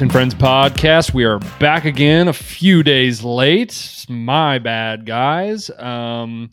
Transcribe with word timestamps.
And 0.00 0.10
Friends 0.10 0.34
podcast. 0.34 1.14
We 1.14 1.24
are 1.24 1.38
back 1.60 1.84
again 1.84 2.26
a 2.26 2.32
few 2.32 2.82
days 2.82 3.22
late. 3.22 4.04
My 4.08 4.58
bad, 4.58 5.06
guys. 5.06 5.70
Um, 5.70 6.50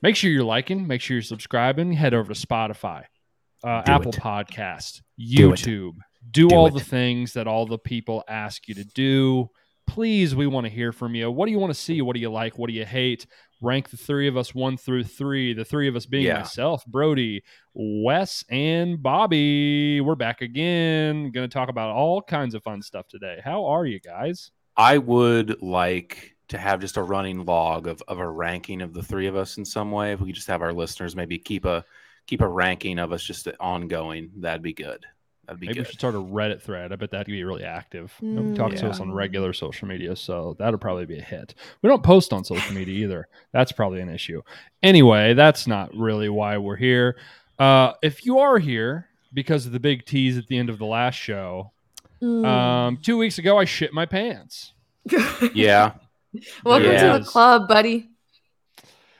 make 0.00 0.14
sure 0.14 0.30
you're 0.30 0.44
liking, 0.44 0.86
make 0.86 1.00
sure 1.00 1.16
you're 1.16 1.22
subscribing. 1.22 1.92
Head 1.92 2.14
over 2.14 2.32
to 2.32 2.46
Spotify, 2.46 3.04
uh, 3.64 3.82
Apple 3.84 4.10
it. 4.10 4.16
Podcast, 4.16 5.02
Do. 5.18 5.50
YouTube. 5.50 5.92
Do, 6.30 6.48
Do 6.48 6.54
all 6.54 6.66
it. 6.68 6.74
the 6.74 6.80
things 6.80 7.32
that 7.32 7.48
all 7.48 7.66
the 7.66 7.78
people 7.78 8.22
ask 8.28 8.68
you 8.68 8.74
to 8.76 8.84
do. 8.84 9.48
Please, 9.88 10.36
we 10.36 10.46
want 10.46 10.66
to 10.66 10.72
hear 10.72 10.92
from 10.92 11.16
you. 11.16 11.30
What 11.30 11.46
do 11.46 11.52
you 11.52 11.58
want 11.58 11.74
to 11.74 11.78
see? 11.78 12.00
What 12.00 12.14
do 12.14 12.20
you 12.20 12.30
like? 12.30 12.58
What 12.58 12.68
do 12.68 12.74
you 12.74 12.86
hate? 12.86 13.26
Rank 13.62 13.90
the 13.90 13.96
three 13.96 14.26
of 14.26 14.36
us 14.36 14.54
one 14.54 14.76
through 14.76 15.04
three. 15.04 15.54
The 15.54 15.64
three 15.64 15.88
of 15.88 15.94
us 15.96 16.04
being 16.04 16.26
Yeah. 16.26 16.38
myself, 16.38 16.84
Brody, 16.84 17.42
Wes, 17.74 18.44
and 18.50 19.00
Bobby. 19.02 20.00
We're 20.00 20.16
back 20.16 20.40
again. 20.40 21.30
Going 21.30 21.48
to 21.48 21.52
talk 21.52 21.68
about 21.68 21.90
all 21.94 22.20
kinds 22.20 22.54
of 22.54 22.62
fun 22.64 22.82
stuff 22.82 23.06
today. 23.08 23.40
How 23.44 23.64
are 23.66 23.86
you 23.86 24.00
guys? 24.00 24.50
I 24.76 24.98
would 24.98 25.62
like 25.62 26.34
to 26.48 26.58
have 26.58 26.80
just 26.80 26.96
a 26.96 27.02
running 27.02 27.44
log 27.44 27.86
of, 27.86 28.02
of 28.08 28.18
a 28.18 28.28
ranking 28.28 28.82
of 28.82 28.92
the 28.94 29.02
three 29.02 29.28
of 29.28 29.36
us 29.36 29.56
in 29.58 29.64
some 29.64 29.92
way. 29.92 30.12
If 30.12 30.20
we 30.20 30.26
could 30.26 30.34
just 30.34 30.48
have 30.48 30.60
our 30.62 30.72
listeners 30.72 31.14
maybe 31.14 31.38
keep 31.38 31.64
a 31.64 31.84
keep 32.26 32.40
a 32.40 32.48
ranking 32.48 32.98
of 32.98 33.12
us 33.12 33.22
just 33.22 33.48
ongoing, 33.60 34.30
that'd 34.38 34.62
be 34.62 34.72
good. 34.72 35.06
That'd 35.46 35.60
be 35.60 35.66
Maybe 35.66 35.80
we 35.80 35.84
should 35.86 35.94
start 35.98 36.14
a 36.14 36.18
Reddit 36.18 36.62
thread. 36.62 36.92
I 36.92 36.96
bet 36.96 37.10
that'd 37.10 37.26
be 37.26 37.42
really 37.42 37.64
active. 37.64 38.12
Nobody 38.20 38.56
talks 38.56 38.80
to 38.80 38.88
us 38.88 39.00
on 39.00 39.10
regular 39.12 39.52
social 39.52 39.88
media, 39.88 40.14
so 40.14 40.54
that'll 40.58 40.78
probably 40.78 41.04
be 41.04 41.18
a 41.18 41.22
hit. 41.22 41.54
We 41.82 41.88
don't 41.88 42.02
post 42.02 42.32
on 42.32 42.44
social 42.44 42.72
media 42.74 42.94
either. 43.04 43.26
That's 43.52 43.72
probably 43.72 44.00
an 44.00 44.08
issue. 44.08 44.42
Anyway, 44.84 45.34
that's 45.34 45.66
not 45.66 45.92
really 45.96 46.28
why 46.28 46.58
we're 46.58 46.76
here. 46.76 47.16
Uh, 47.58 47.94
if 48.02 48.24
you 48.24 48.38
are 48.38 48.58
here 48.58 49.08
because 49.34 49.66
of 49.66 49.72
the 49.72 49.80
big 49.80 50.04
tease 50.06 50.38
at 50.38 50.46
the 50.46 50.56
end 50.58 50.70
of 50.70 50.78
the 50.78 50.86
last 50.86 51.16
show, 51.16 51.72
Mm. 52.22 52.46
um, 52.46 52.98
two 53.02 53.18
weeks 53.18 53.38
ago 53.38 53.58
I 53.58 53.64
shit 53.64 53.92
my 53.92 54.06
pants. 54.06 54.74
Yeah. 55.54 55.94
Welcome 56.64 56.90
to 56.92 57.18
the 57.18 57.24
club, 57.26 57.66
buddy. 57.66 58.10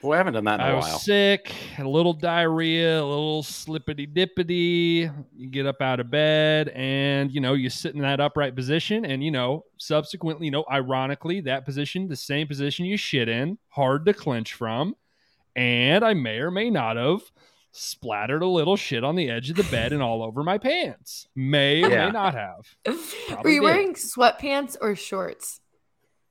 Well, 0.03 0.11
we 0.11 0.17
haven't 0.17 0.33
done 0.33 0.43
that 0.43 0.59
in 0.59 0.65
I 0.65 0.69
a 0.71 0.75
was 0.75 1.03
sick, 1.03 1.47
had 1.47 1.85
a 1.85 1.89
little 1.89 2.11
diarrhea, 2.11 3.01
a 3.01 3.05
little 3.05 3.41
slippity 3.41 4.05
dippity. 4.05 5.09
You 5.33 5.47
get 5.49 5.65
up 5.65 5.81
out 5.81 6.01
of 6.01 6.11
bed 6.11 6.67
and, 6.69 7.31
you 7.31 7.39
know, 7.39 7.53
you 7.53 7.69
sit 7.69 7.95
in 7.95 8.01
that 8.01 8.19
upright 8.19 8.53
position. 8.53 9.05
And, 9.05 9.23
you 9.23 9.31
know, 9.31 9.63
subsequently, 9.77 10.45
you 10.47 10.51
know, 10.51 10.65
ironically, 10.69 11.39
that 11.41 11.63
position, 11.63 12.09
the 12.09 12.17
same 12.17 12.47
position 12.47 12.85
you 12.85 12.97
shit 12.97 13.29
in, 13.29 13.57
hard 13.69 14.05
to 14.05 14.13
clench 14.13 14.53
from. 14.53 14.95
And 15.55 16.03
I 16.03 16.13
may 16.13 16.39
or 16.39 16.51
may 16.51 16.69
not 16.69 16.97
have 16.97 17.21
splattered 17.71 18.41
a 18.41 18.47
little 18.47 18.75
shit 18.75 19.03
on 19.03 19.15
the 19.15 19.29
edge 19.29 19.49
of 19.49 19.55
the 19.55 19.63
bed 19.63 19.93
and 19.93 20.03
all 20.03 20.21
over 20.21 20.43
my 20.43 20.57
pants. 20.57 21.27
May 21.33 21.81
or 21.83 21.89
Yeah. 21.89 22.05
may 22.07 22.11
not 22.11 22.35
have. 22.35 22.75
Were 23.43 23.49
you 23.49 23.61
did. 23.61 23.63
wearing 23.63 23.93
sweatpants 23.93 24.75
or 24.81 24.95
shorts? 24.95 25.61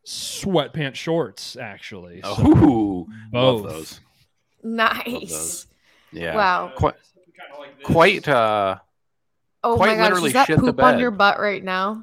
Sweatpants 0.07 0.97
shorts, 0.97 1.57
actually. 1.57 2.21
So 2.23 2.35
Oh, 2.39 3.07
both. 3.33 3.63
love 3.65 3.73
those. 3.73 4.01
Nice. 4.63 5.31
those. 5.31 5.67
Yeah. 6.13 6.35
Wow. 6.37 6.73
Quite, 6.77 6.95
quite. 7.85 8.29
Uh, 8.29 8.77
Oh 9.65 9.77
Quite 9.77 9.91
my 9.91 9.95
gosh, 9.95 10.03
literally 10.11 10.29
is 10.31 10.33
that 10.35 10.49
poop 10.49 10.83
on 10.83 10.99
your 10.99 11.13
butt 11.13 11.39
right 11.39 11.63
now? 11.63 12.03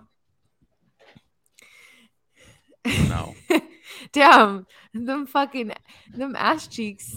no. 2.86 3.36
Damn, 4.14 4.66
them 4.94 5.26
fucking 5.28 5.74
them 6.16 6.36
ass 6.38 6.68
cheeks. 6.68 7.14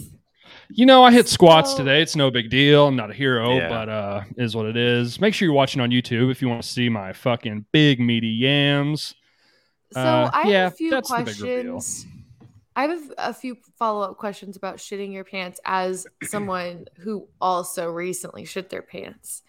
You 0.69 0.85
know, 0.85 1.03
I 1.03 1.11
hit 1.13 1.27
squats 1.29 1.71
So- 1.71 1.77
today. 1.77 2.01
It's 2.01 2.15
no 2.17 2.29
big 2.29 2.49
deal. 2.49 2.87
I'm 2.87 2.95
not 2.97 3.09
a 3.09 3.13
hero, 3.13 3.55
Yeah. 3.55 3.69
but 3.69 3.87
uh 3.89 4.21
is 4.37 4.53
what 4.55 4.65
it 4.65 4.75
is. 4.75 5.19
Make 5.21 5.33
sure 5.33 5.45
you're 5.47 5.55
watching 5.55 5.81
on 5.81 5.91
YouTube 5.91 6.29
if 6.29 6.41
you 6.41 6.49
want 6.49 6.61
to 6.61 6.67
see 6.67 6.89
my 6.89 7.13
fucking 7.13 7.65
big 7.71 7.99
meaty 8.01 8.27
yams. 8.27 9.15
So 9.93 9.99
Uh, 9.99 10.29
I 10.33 10.41
have 10.43 10.51
yeah, 10.51 10.67
a 10.67 10.71
few 10.71 10.89
that's 10.91 11.09
the 11.09 11.17
big 11.17 11.27
reveal. 11.39 11.73
questions. 11.73 12.05
I 12.75 12.81
have 12.83 12.91
a, 12.91 13.13
a 13.29 13.33
few 13.33 13.57
follow 13.77 14.01
up 14.09 14.17
questions 14.17 14.57
about 14.57 14.77
shitting 14.77 15.13
your 15.13 15.23
pants 15.23 15.59
as 15.63 16.07
someone 16.23 16.85
who 16.99 17.27
also 17.39 17.89
recently 17.89 18.45
shit 18.45 18.69
their 18.69 18.81
pants. 18.81 19.43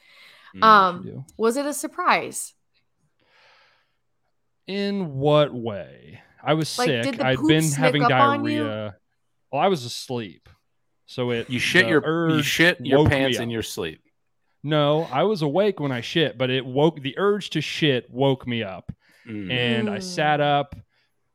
Mm. 0.54 0.62
Um, 0.62 1.02
do. 1.02 1.24
was 1.38 1.56
it 1.56 1.66
a 1.66 1.72
surprise? 1.72 2.52
In 4.66 5.14
what 5.14 5.52
way? 5.54 6.20
I 6.42 6.54
was 6.54 6.76
Like, 6.78 6.86
sick. 6.88 7.20
I'd 7.20 7.36
poop 7.36 7.48
been 7.48 7.70
having 7.72 8.02
up 8.02 8.10
on 8.12 8.44
you? 8.44 8.58
diarrhea. 8.64 8.96
Well, 9.52 9.62
I 9.62 9.68
was 9.68 9.84
asleep. 9.84 10.48
So 11.06 11.30
it 11.30 11.50
you 11.50 11.58
shit 11.58 11.86
your 11.86 12.30
you 12.30 12.42
shit 12.42 12.80
your 12.80 13.06
pants 13.08 13.38
in 13.38 13.50
your 13.50 13.62
sleep. 13.62 14.00
No, 14.62 15.02
I 15.12 15.24
was 15.24 15.42
awake 15.42 15.78
when 15.80 15.92
I 15.92 16.00
shit, 16.00 16.38
but 16.38 16.48
it 16.48 16.64
woke 16.64 17.02
the 17.02 17.14
urge 17.18 17.50
to 17.50 17.60
shit 17.60 18.08
woke 18.10 18.46
me 18.46 18.62
up. 18.62 18.90
Mm. 19.28 19.50
and 19.50 19.90
I 19.90 19.98
Mm. 19.98 20.02
sat 20.02 20.40
up, 20.40 20.74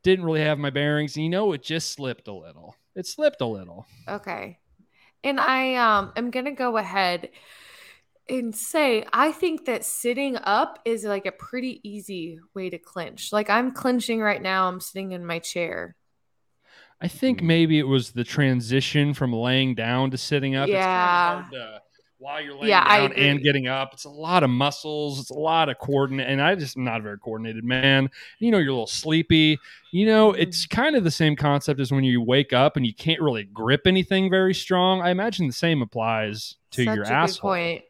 didn't 0.02 0.24
really 0.24 0.40
have 0.42 0.58
my 0.58 0.70
bearings. 0.70 1.16
You 1.16 1.28
know, 1.28 1.52
it 1.52 1.62
just 1.62 1.90
slipped 1.92 2.28
a 2.28 2.32
little. 2.32 2.76
It 2.94 3.06
slipped 3.06 3.40
a 3.40 3.46
little. 3.46 3.86
Okay. 4.08 4.58
And 5.24 5.38
I 5.40 5.74
um 5.74 6.12
am 6.16 6.30
gonna 6.30 6.52
go 6.54 6.76
ahead 6.76 7.30
and 8.28 8.54
say 8.54 9.04
I 9.12 9.32
think 9.32 9.64
that 9.66 9.84
sitting 9.84 10.36
up 10.36 10.78
is 10.84 11.04
like 11.04 11.26
a 11.26 11.32
pretty 11.32 11.80
easy 11.88 12.38
way 12.54 12.70
to 12.70 12.78
clinch. 12.78 13.32
Like 13.32 13.50
I'm 13.50 13.72
clinching 13.72 14.20
right 14.20 14.40
now, 14.40 14.68
I'm 14.68 14.80
sitting 14.80 15.12
in 15.12 15.26
my 15.26 15.38
chair. 15.40 15.96
I 17.00 17.08
think 17.08 17.40
Mm. 17.40 17.46
maybe 17.46 17.78
it 17.78 17.88
was 17.88 18.12
the 18.12 18.24
transition 18.24 19.14
from 19.14 19.32
laying 19.32 19.74
down 19.74 20.10
to 20.10 20.18
sitting 20.18 20.54
up. 20.54 20.68
Yeah. 20.68 20.76
It's 20.76 20.86
kind 20.86 21.42
of 21.42 21.44
hard 21.44 21.52
to, 21.52 21.82
while 22.20 22.40
you're 22.40 22.54
laying 22.54 22.68
Yeah, 22.68 22.84
I 22.86 23.00
down 23.08 23.12
and 23.14 23.42
getting 23.42 23.66
up, 23.66 23.94
it's 23.94 24.04
a 24.04 24.10
lot 24.10 24.42
of 24.44 24.50
muscles. 24.50 25.18
It's 25.18 25.30
a 25.30 25.38
lot 25.38 25.68
of 25.70 25.78
coordinate. 25.78 26.28
And 26.28 26.40
I 26.40 26.54
just 26.54 26.76
am 26.76 26.84
not 26.84 27.00
a 27.00 27.02
very 27.02 27.18
coordinated 27.18 27.64
man. 27.64 28.10
You 28.38 28.50
know, 28.50 28.58
you're 28.58 28.68
a 28.68 28.72
little 28.74 28.86
sleepy. 28.86 29.58
You 29.90 30.06
know, 30.06 30.32
Mhm. 30.32 30.38
it's 30.40 30.66
kind 30.66 30.94
of 30.96 31.02
the 31.02 31.10
same 31.10 31.34
concept 31.34 31.80
as 31.80 31.90
when 31.90 32.04
you 32.04 32.20
wake 32.20 32.52
up 32.52 32.76
and 32.76 32.84
you 32.86 32.94
can't 32.94 33.20
really 33.20 33.44
grip 33.44 33.86
anything 33.86 34.28
very 34.30 34.52
strong. 34.54 35.00
I 35.00 35.10
imagine 35.10 35.46
the 35.46 35.52
same 35.54 35.80
applies 35.82 36.56
to 36.72 36.84
Such 36.84 36.94
your 36.94 37.04
a 37.04 37.06
good 37.06 37.12
asshole. 37.12 37.50
point. 37.50 37.82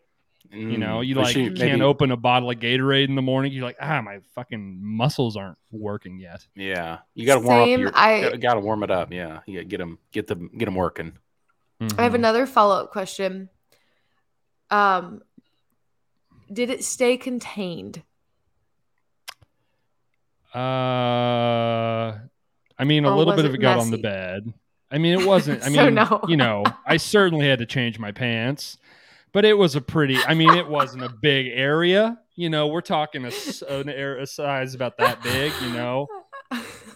You 0.53 0.79
know, 0.79 0.99
Mm. 0.99 1.07
you 1.07 1.15
We 1.17 1.23
like 1.23 1.33
should 1.33 1.57
can't 1.57 1.73
maybe- 1.79 1.83
open 1.83 2.11
a 2.11 2.17
bottle 2.17 2.51
of 2.51 2.59
Gatorade 2.59 3.05
in 3.09 3.15
the 3.15 3.23
morning. 3.23 3.53
You're 3.53 3.63
like, 3.65 3.77
ah, 3.81 4.01
my 4.03 4.19
fucking 4.35 4.79
muscles 4.83 5.37
aren't 5.37 5.59
working 5.71 6.19
yet. 6.19 6.45
Yeah, 6.57 6.99
you 7.15 7.25
got 7.25 7.37
to 7.41 7.47
warm 7.47 7.65
Same, 7.67 7.87
up. 7.87 7.95
Your, 7.95 8.33
I- 8.33 8.37
got 8.37 8.55
to 8.55 8.61
warm 8.61 8.83
it 8.83 8.91
up. 8.91 9.13
Yeah, 9.13 9.41
you 9.47 9.55
gotta 9.59 9.65
get 9.67 9.79
them, 9.79 9.99
get 10.11 10.27
them, 10.27 10.51
get 10.57 10.65
them 10.65 10.75
working. 10.75 11.13
I 11.97 12.03
have 12.03 12.15
another 12.15 12.47
follow-up 12.47 12.91
question. 12.91 13.49
Um 14.71 15.23
did 16.53 16.71
it 16.71 16.83
stay 16.85 17.17
contained? 17.17 18.03
Uh, 20.55 20.59
I 22.79 22.85
mean, 22.85 23.05
a 23.05 23.11
Or 23.13 23.17
little 23.17 23.35
bit 23.37 23.45
of 23.45 23.53
it 23.53 23.59
it 23.59 23.61
got 23.61 23.79
on 23.79 23.91
the 23.91 23.99
bed. 23.99 24.53
I 24.91 24.99
mean, 24.99 25.19
it 25.21 25.27
wasn't. 25.27 25.63
I 25.63 25.69
So 25.73 25.85
mean, 25.85 25.95
no. 25.95 26.21
you 26.27 26.37
know, 26.37 26.65
I 26.87 26.97
certainly 26.97 27.47
had 27.47 27.61
to 27.61 27.67
change 27.67 27.99
my 27.99 28.11
pants, 28.11 28.79
but 29.33 29.45
it 29.45 29.55
was 29.57 29.77
a 29.77 29.81
pretty. 29.81 30.19
I 30.27 30.35
mean, 30.35 30.53
it 30.55 30.67
wasn't 30.67 31.05
a 31.05 31.09
big 31.09 31.47
area. 31.49 32.19
You 32.35 32.51
know, 32.51 32.67
we're 32.67 32.81
talking 32.81 33.25
a, 33.25 33.31
an 33.69 33.89
area 33.89 34.23
a 34.23 34.27
size 34.27 34.75
about 34.75 34.97
that 34.99 35.23
big. 35.23 35.53
You 35.63 35.71
know, 35.71 36.09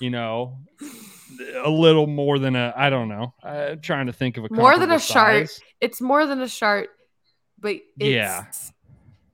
you 0.00 0.11
know, 0.11 0.59
a 1.62 1.70
little 1.70 2.09
more 2.09 2.41
than 2.41 2.56
a. 2.56 2.75
I 2.77 2.91
don't 2.91 3.09
know. 3.09 3.35
I'm 3.44 3.81
trying 3.81 4.06
to 4.06 4.12
think 4.12 4.37
of 4.37 4.47
a 4.47 4.49
More 4.50 4.79
than 4.79 4.91
a 4.91 4.99
size. 4.99 5.61
It's 5.81 6.00
more 6.00 6.27
than 6.27 6.41
a 6.41 6.49
shart, 6.49 6.88
but 7.65 7.73
it's, 7.73 7.83
Yeah. 7.99 8.45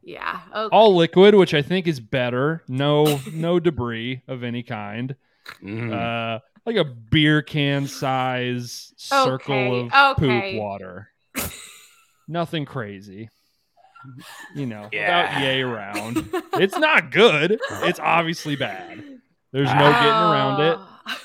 Yeah. 0.03 0.41
Okay. 0.55 0.75
All 0.75 0.97
liquid, 0.97 1.35
which 1.35 1.53
I 1.53 1.61
think 1.61 1.87
is 1.87 2.00
better. 2.00 2.65
No, 2.69 3.21
no 3.32 3.61
debris 3.61 4.23
of 4.27 4.43
any 4.43 4.62
kind. 4.62 5.15
Mm. 5.62 5.93
uh, 5.93 6.41
like 6.65 6.77
a 6.77 6.85
beer 6.85 7.43
can 7.43 7.87
size 7.87 8.93
circle 8.97 9.55
Okay, 9.55 9.88
of 9.93 10.12
okay. 10.23 10.53
poop 10.53 10.61
water. 10.61 11.11
Nothing 12.29 12.65
crazy. 12.65 13.29
You 14.55 14.67
know, 14.67 14.88
Yeah. 14.93 15.29
about 15.31 15.43
yay 15.43 15.61
around. 15.62 16.31
It's 16.55 16.77
not 16.79 17.11
good. 17.11 17.59
It's 17.82 17.99
obviously 18.00 18.56
bad. 18.56 19.03
There's 19.53 19.69
no 19.69 19.93
getting 19.93 20.09
around 20.09 20.61
it. 20.62 20.79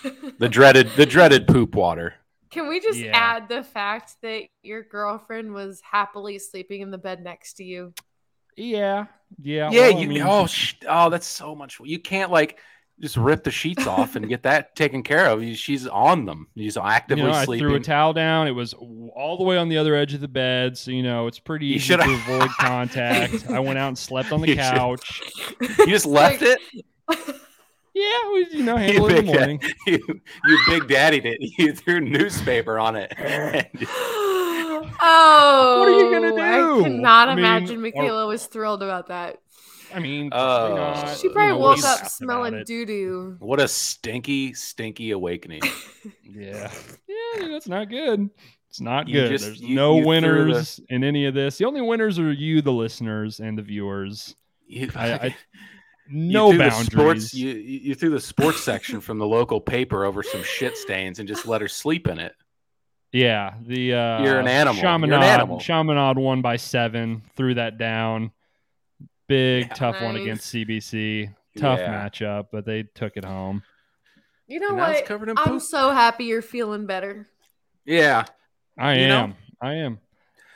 it. 0.03 0.39
the 0.39 0.49
dreaded, 0.49 0.89
the 0.97 1.05
dreaded 1.05 1.47
poop 1.47 1.75
water. 1.75 2.15
Can 2.55 2.69
we 2.69 2.79
just 2.79 2.99
Yeah. 2.99 3.11
add 3.13 3.49
the 3.49 3.63
fact 3.63 4.15
that 4.21 4.43
your 4.63 4.81
girlfriend 4.81 5.53
was 5.53 5.81
happily 5.81 6.39
sleeping 6.39 6.79
in 6.79 6.89
the 6.89 6.97
bed 6.97 7.21
next 7.21 7.55
to 7.55 7.65
you? 7.65 7.93
Yeah, 8.55 9.07
yeah. 9.41 9.69
Yeah, 9.71 9.89
well, 9.89 9.97
I 9.97 9.99
you. 9.99 10.07
mean, 10.07 10.21
oh, 10.21 10.47
sh- 10.47 10.75
oh, 10.87 11.09
that's 11.09 11.27
so 11.27 11.53
much. 11.53 11.77
You 11.83 11.99
can't 11.99 12.31
like 12.31 12.57
just 13.01 13.17
rip 13.17 13.43
the 13.43 13.51
sheets 13.51 13.85
off 13.85 14.15
and 14.15 14.29
get 14.29 14.43
that 14.43 14.73
taken 14.77 15.03
care 15.03 15.25
of. 15.27 15.43
She's 15.57 15.85
on 15.85 16.23
them. 16.23 16.47
She's 16.55 16.77
you 16.77 16.81
actively 16.81 17.25
know, 17.25 17.31
I 17.31 17.43
sleeping. 17.43 17.67
threw 17.67 17.75
a 17.75 17.79
towel 17.81 18.13
down. 18.13 18.47
It 18.47 18.51
was 18.51 18.73
all 18.73 19.35
the 19.37 19.43
way 19.43 19.57
on 19.57 19.67
the 19.67 19.77
other 19.77 19.93
edge 19.93 20.13
of 20.13 20.21
the 20.21 20.29
bed, 20.29 20.77
so 20.77 20.91
you 20.91 21.03
know 21.03 21.27
it's 21.27 21.39
pretty 21.39 21.65
You 21.65 21.75
easy 21.75 21.87
shoulda- 21.93 22.05
to 22.05 22.13
avoid 22.13 22.49
contact. 22.51 23.49
I 23.49 23.59
went 23.59 23.77
out 23.79 23.89
and 23.89 23.97
slept 23.97 24.31
on 24.31 24.39
the 24.39 24.47
You 24.51 24.53
should- 24.55 24.63
couch. 24.63 25.21
you 25.79 25.87
just 25.87 26.05
left 26.05 26.41
Like- 26.41 26.57
it. 27.09 27.35
Yeah, 27.95 28.31
we 28.33 28.47
you 28.51 28.63
know 28.63 28.75
You 28.77 28.83
it 28.83 28.95
in 28.97 29.07
big, 29.07 29.25
the 29.25 29.31
da- 29.31 29.37
morning. 29.39 29.61
you, 29.87 30.21
you 30.45 30.59
big 30.67 30.87
daddy 30.89 31.21
did. 31.21 31.37
You 31.57 31.73
threw 31.73 32.01
newspaper 32.01 32.77
on 32.77 32.95
it. 32.97 33.13
oh, 35.01 35.75
What 35.79 35.87
are 35.87 35.91
you 35.99 36.11
gonna 36.11 36.35
I 36.41 36.57
do? 36.57 36.83
cannot 36.83 37.29
I 37.29 37.35
mean, 37.35 37.45
imagine 37.45 37.77
or- 37.77 38.27
was 38.27 38.45
thrilled 38.47 38.83
about 38.83 39.07
that. 39.07 39.37
I 39.93 39.99
mean, 39.99 40.29
oh. 40.33 40.37
probably 40.37 40.75
not, 40.75 41.17
She 41.17 41.27
you 41.27 41.33
probably 41.33 41.53
know, 41.53 41.59
woke 41.59 41.83
up 41.85 42.07
smelling 42.07 42.63
doo 42.65 42.85
doo. 42.85 43.35
What 43.39 43.61
a 43.61 43.67
stinky, 43.67 44.53
stinky 44.53 45.11
awakening. 45.11 45.61
Yeah, 46.23 46.69
yeah, 47.07 47.47
that's 47.47 47.67
not 47.67 47.89
good. 47.89 48.29
It's 48.69 48.81
not 48.81 49.07
You 49.07 49.21
good. 49.21 49.29
just- 49.29 49.45
There's 49.45 49.61
you- 49.61 49.75
no 49.75 49.95
you 49.97 50.01
threw 50.03 50.03
the- 50.03 50.07
winners 50.09 50.81
in 50.89 51.03
any 51.05 51.27
of 51.27 51.33
this. 51.33 51.57
The 51.57 51.65
only 51.65 51.79
winners 51.81 52.19
are 52.19 52.31
you, 52.33 52.61
the 52.61 52.73
listeners, 52.73 53.39
and 53.39 53.57
the 53.57 53.61
viewers. 53.61 54.35
You, 54.67 54.89
I, 54.95 55.11
I, 55.13 55.25
you 55.27 55.33
no 56.09 56.49
threw 56.49 56.57
the 56.57 56.63
boundaries. 56.69 56.91
sports, 56.91 57.33
you, 57.33 57.49
you 57.49 57.79
you 57.79 57.95
threw 57.95 58.09
the 58.09 58.19
sports 58.19 58.63
section 58.63 59.01
from 59.01 59.17
the 59.17 59.25
local 59.27 59.59
paper 59.61 60.05
over 60.05 60.23
some 60.23 60.43
shit 60.43 60.77
stains 60.77 61.19
and 61.19 61.27
just 61.27 61.45
let 61.47 61.61
her 61.61 61.67
sleep 61.67 62.07
in 62.07 62.19
it. 62.19 62.33
Yeah, 63.11 63.53
the 63.61 63.93
uh, 63.93 64.23
You're 64.23 64.39
an 64.39 64.47
animal. 64.47 64.75
You're 64.75 64.85
an 64.91 65.01
Chaminade, 65.01 65.23
animal. 65.23 65.59
Chaminade 65.59 66.17
won 66.17 66.41
by 66.41 66.57
seven. 66.57 67.23
Threw 67.35 67.53
that 67.55 67.77
down. 67.77 68.31
Big 69.27 69.67
Yeah. 69.67 69.73
tough 69.73 70.01
one 70.01 70.15
against 70.17 70.47
CBC. 70.53 71.29
Tough 71.57 71.79
Yeah. 71.79 72.07
matchup, 72.09 72.47
but 72.51 72.65
they 72.65 72.83
took 72.83 73.15
it 73.15 73.23
home. 73.25 73.63
You 74.47 74.59
know 74.59 74.67
And 74.69 74.77
now 74.77 74.89
it's 74.91 74.99
what? 75.01 75.07
covered 75.07 75.29
in 75.29 75.37
I'm 75.37 75.45
poop. 75.53 75.61
so 75.61 75.91
happy 75.91 76.25
you're 76.25 76.41
feeling 76.41 76.85
better. 76.85 77.25
Yeah. 77.85 78.25
I 78.77 78.95
You 78.99 79.07
know? 79.07 79.17
am. 79.23 79.35
I 79.61 79.73
am. 79.75 79.99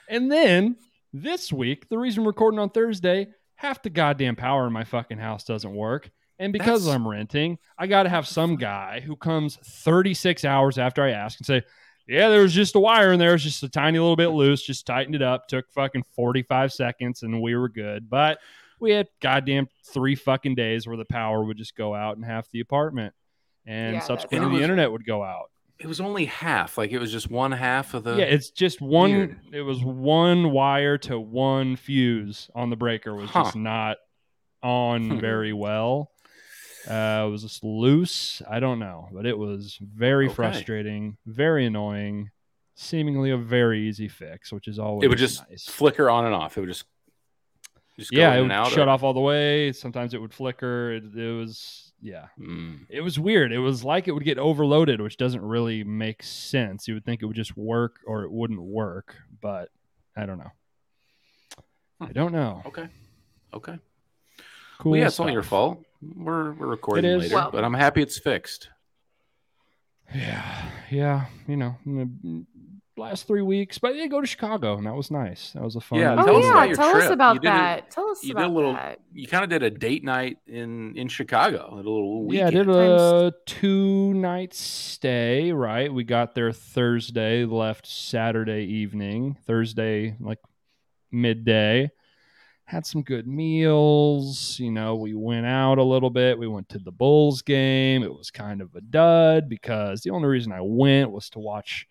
And 0.09 0.29
then 0.31 0.75
this 1.13 1.51
week, 1.53 1.87
the 1.89 1.97
reason 1.97 2.23
we're 2.23 2.29
recording 2.31 2.59
on 2.59 2.69
Thursday, 2.69 3.27
half 3.59 3.83
the 3.83 3.89
goddamn 3.89 4.37
power 4.37 4.65
in 4.65 4.71
my 4.71 4.85
fucking 4.85 5.17
house 5.17 5.43
doesn't 5.43 5.75
work. 5.75 6.09
And 6.39 6.53
because 6.53 6.85
That's- 6.85 6.95
I'm 6.95 7.05
renting, 7.05 7.57
I 7.77 7.87
got 7.87 8.03
to 8.03 8.09
have 8.09 8.25
some 8.25 8.55
guy 8.55 9.01
who 9.01 9.17
comes 9.17 9.57
36 9.57 10.45
hours 10.45 10.77
after 10.77 11.03
I 11.03 11.11
ask 11.11 11.37
and 11.39 11.45
say, 11.45 11.63
Yeah, 12.07 12.29
there 12.29 12.41
was 12.41 12.53
just 12.53 12.75
a 12.75 12.79
wire 12.79 13.11
in 13.11 13.19
there. 13.19 13.35
It's 13.35 13.43
just 13.43 13.61
a 13.61 13.69
tiny 13.69 13.99
little 13.99 14.15
bit 14.15 14.29
loose. 14.29 14.63
Just 14.63 14.85
tightened 14.85 15.15
it 15.15 15.21
up. 15.21 15.47
Took 15.49 15.69
fucking 15.71 16.03
45 16.15 16.71
seconds 16.71 17.21
and 17.23 17.41
we 17.41 17.55
were 17.55 17.67
good. 17.69 18.09
But 18.09 18.39
we 18.79 18.91
had 18.91 19.09
goddamn 19.21 19.67
three 19.85 20.15
fucking 20.15 20.55
days 20.55 20.87
where 20.87 20.95
the 20.97 21.03
power 21.05 21.43
would 21.43 21.57
just 21.57 21.75
go 21.75 21.93
out 21.93 22.15
in 22.15 22.23
half 22.23 22.49
the 22.51 22.61
apartment. 22.61 23.13
And 23.65 23.95
Yeah, 23.95 23.99
subsequently, 23.99 24.57
the 24.57 24.63
internet 24.63 24.91
would 24.91 25.05
go 25.05 25.21
out. 25.21 25.51
It 25.79 25.87
was 25.87 26.01
only 26.01 26.25
half. 26.25 26.77
Like 26.77 26.91
it 26.91 26.99
was 26.99 27.11
just 27.11 27.29
one 27.31 27.51
half 27.53 27.93
of 27.93 28.03
the. 28.03 28.15
yeah, 28.17 28.25
it's 28.25 28.49
just 28.49 28.81
one. 28.81 29.11
weird. 29.11 29.39
It 29.53 29.61
was 29.61 29.81
one 29.83 30.51
wire 30.51 30.97
to 30.99 31.19
one 31.19 31.75
fuse 31.77 32.49
on 32.53 32.69
the 32.69 32.75
breaker 32.75 33.15
was 33.15 33.31
just 33.31 33.55
not 33.55 33.97
on 34.61 35.09
Hmm. 35.11 35.19
very 35.19 35.53
well. 35.53 36.11
Uh, 36.89 37.25
it 37.27 37.31
was 37.31 37.43
just 37.43 37.63
loose. 37.63 38.41
I 38.49 38.59
don't 38.59 38.79
know, 38.79 39.07
but 39.13 39.25
it 39.25 39.37
was 39.37 39.77
very 39.81 40.25
Okay. 40.27 40.33
frustrating, 40.35 41.17
very 41.25 41.65
annoying, 41.65 42.31
seemingly 42.75 43.31
a 43.31 43.37
very 43.37 43.87
easy 43.87 44.07
fix, 44.07 44.51
which 44.51 44.67
is 44.67 44.79
always 44.79 45.05
it 45.05 45.09
would 45.09 45.17
just 45.17 45.47
nice. 45.49 45.65
flicker 45.65 46.09
on 46.09 46.25
and 46.25 46.33
off. 46.35 46.57
It 46.57 46.61
would 46.61 46.69
just. 46.69 46.85
just 47.97 48.11
go 48.11 48.17
yeah, 48.17 48.33
it 48.35 48.41
would 48.41 48.51
out 48.51 48.69
shut 48.71 48.87
or- 48.87 48.91
off 48.91 49.03
all 49.03 49.13
the 49.13 49.19
way. 49.19 49.71
Sometimes 49.73 50.13
it 50.13 50.21
would 50.21 50.33
flicker. 50.33 50.93
It, 50.93 51.03
it 51.15 51.31
was 51.37 51.88
yeah. 52.01 52.27
Mm. 52.39 52.85
It 52.89 53.01
was 53.01 53.19
weird. 53.19 53.51
It 53.51 53.59
was 53.59 53.83
like 53.83 54.07
it 54.07 54.11
would 54.11 54.23
get 54.23 54.37
overloaded, 54.37 55.01
which 55.01 55.17
doesn't 55.17 55.41
really 55.41 55.83
make 55.83 56.23
sense. 56.23 56.87
You 56.87 56.93
would 56.95 57.05
think 57.05 57.21
it 57.21 57.25
would 57.25 57.35
just 57.35 57.57
work 57.57 57.97
or 58.05 58.23
it 58.23 58.31
wouldn't 58.31 58.61
work, 58.61 59.15
but 59.41 59.69
I 60.15 60.25
don't 60.25 60.37
know. 60.37 60.51
I 62.01 62.11
don't 62.13 62.31
know. 62.31 62.61
Okay. 62.65 62.87
Okay. 63.53 63.77
Cool. 64.79 64.91
well, 64.91 64.99
yeah, 65.01 65.07
it's 65.07 65.19
not 65.19 65.33
your 65.33 65.43
fault. 65.43 65.83
We're 66.01 66.53
we're 66.53 66.67
recording 66.67 67.19
later, 67.19 67.35
Well- 67.35 67.51
but 67.51 67.63
I'm 67.65 67.73
happy 67.73 68.01
it's 68.01 68.17
fixed. 68.17 68.69
Yeah, 70.15 70.69
yeah. 70.89 71.25
You 71.47 71.57
know, 71.57 71.75
in 71.85 71.95
the 71.97 72.45
last 72.99 73.25
three 73.27 73.41
weeks, 73.41 73.77
but 73.79 73.95
yeah, 73.95 74.05
go 74.07 74.21
to 74.21 74.27
Chicago, 74.27 74.77
and 74.77 74.85
that 74.85 74.93
was 74.95 75.09
nice. 75.09 75.51
That 75.53 75.63
was 75.63 75.75
a 75.75 75.81
fun. 75.81 75.99
Yeah, 75.99 76.15
Oh 76.19 76.25
tell 76.25 76.35
us 76.37 76.43
yeah, 76.43 76.51
about 76.51 76.67
your 76.67 76.75
tell 76.77 76.87
us 76.87 76.93
trip. 76.93 77.07
You 77.09 77.13
about 77.13 77.33
did 77.41 77.47
a- 77.47 77.51
that. 77.51 77.91
tell 77.91 78.09
us 78.09 78.23
you 78.23 78.27
did 78.29 78.37
about 78.37 78.49
a 78.49 78.53
little- 78.53 78.73
that. 78.73 78.99
You 79.13 79.27
kind 79.27 79.43
of 79.43 79.49
did 79.49 79.63
a 79.63 79.69
date 79.69 80.03
night 80.03 80.37
in 80.47 80.95
in 80.95 81.07
Chicago. 81.07 81.69
A 81.71 81.75
little 81.75 82.25
weekend. 82.25 82.53
Yeah, 82.53 82.61
I 82.61 82.63
did 82.65 82.69
a 82.69 83.33
two 83.45 84.13
night 84.13 84.53
stay, 84.53 85.51
right? 85.51 85.91
We 85.93 86.03
got 86.03 86.35
there 86.35 86.51
Thursday, 86.51 87.45
left 87.45 87.87
Saturday 87.87 88.63
evening, 88.65 89.37
Thursday, 89.47 90.15
like 90.19 90.39
midday. 91.11 91.89
Had 92.65 92.85
some 92.85 93.01
good 93.01 93.25
meals. 93.25 94.59
You 94.59 94.71
know, 94.71 94.95
we 94.95 95.15
went 95.15 95.47
out 95.47 95.79
a 95.79 95.83
little 95.83 96.11
bit. 96.11 96.37
We 96.37 96.47
went 96.47 96.69
to 96.69 96.77
the 96.77 96.91
Bulls 96.91 97.41
game. 97.41 98.03
It 98.03 98.13
was 98.13 98.29
kind 98.29 98.61
of 98.61 98.75
a 98.75 98.81
dud 98.81 99.49
because 99.49 100.01
the 100.01 100.11
only 100.11 100.27
reason 100.27 100.51
I 100.51 100.61
went 100.61 101.09
was 101.11 101.31
to 101.31 101.39
watch 101.39 101.87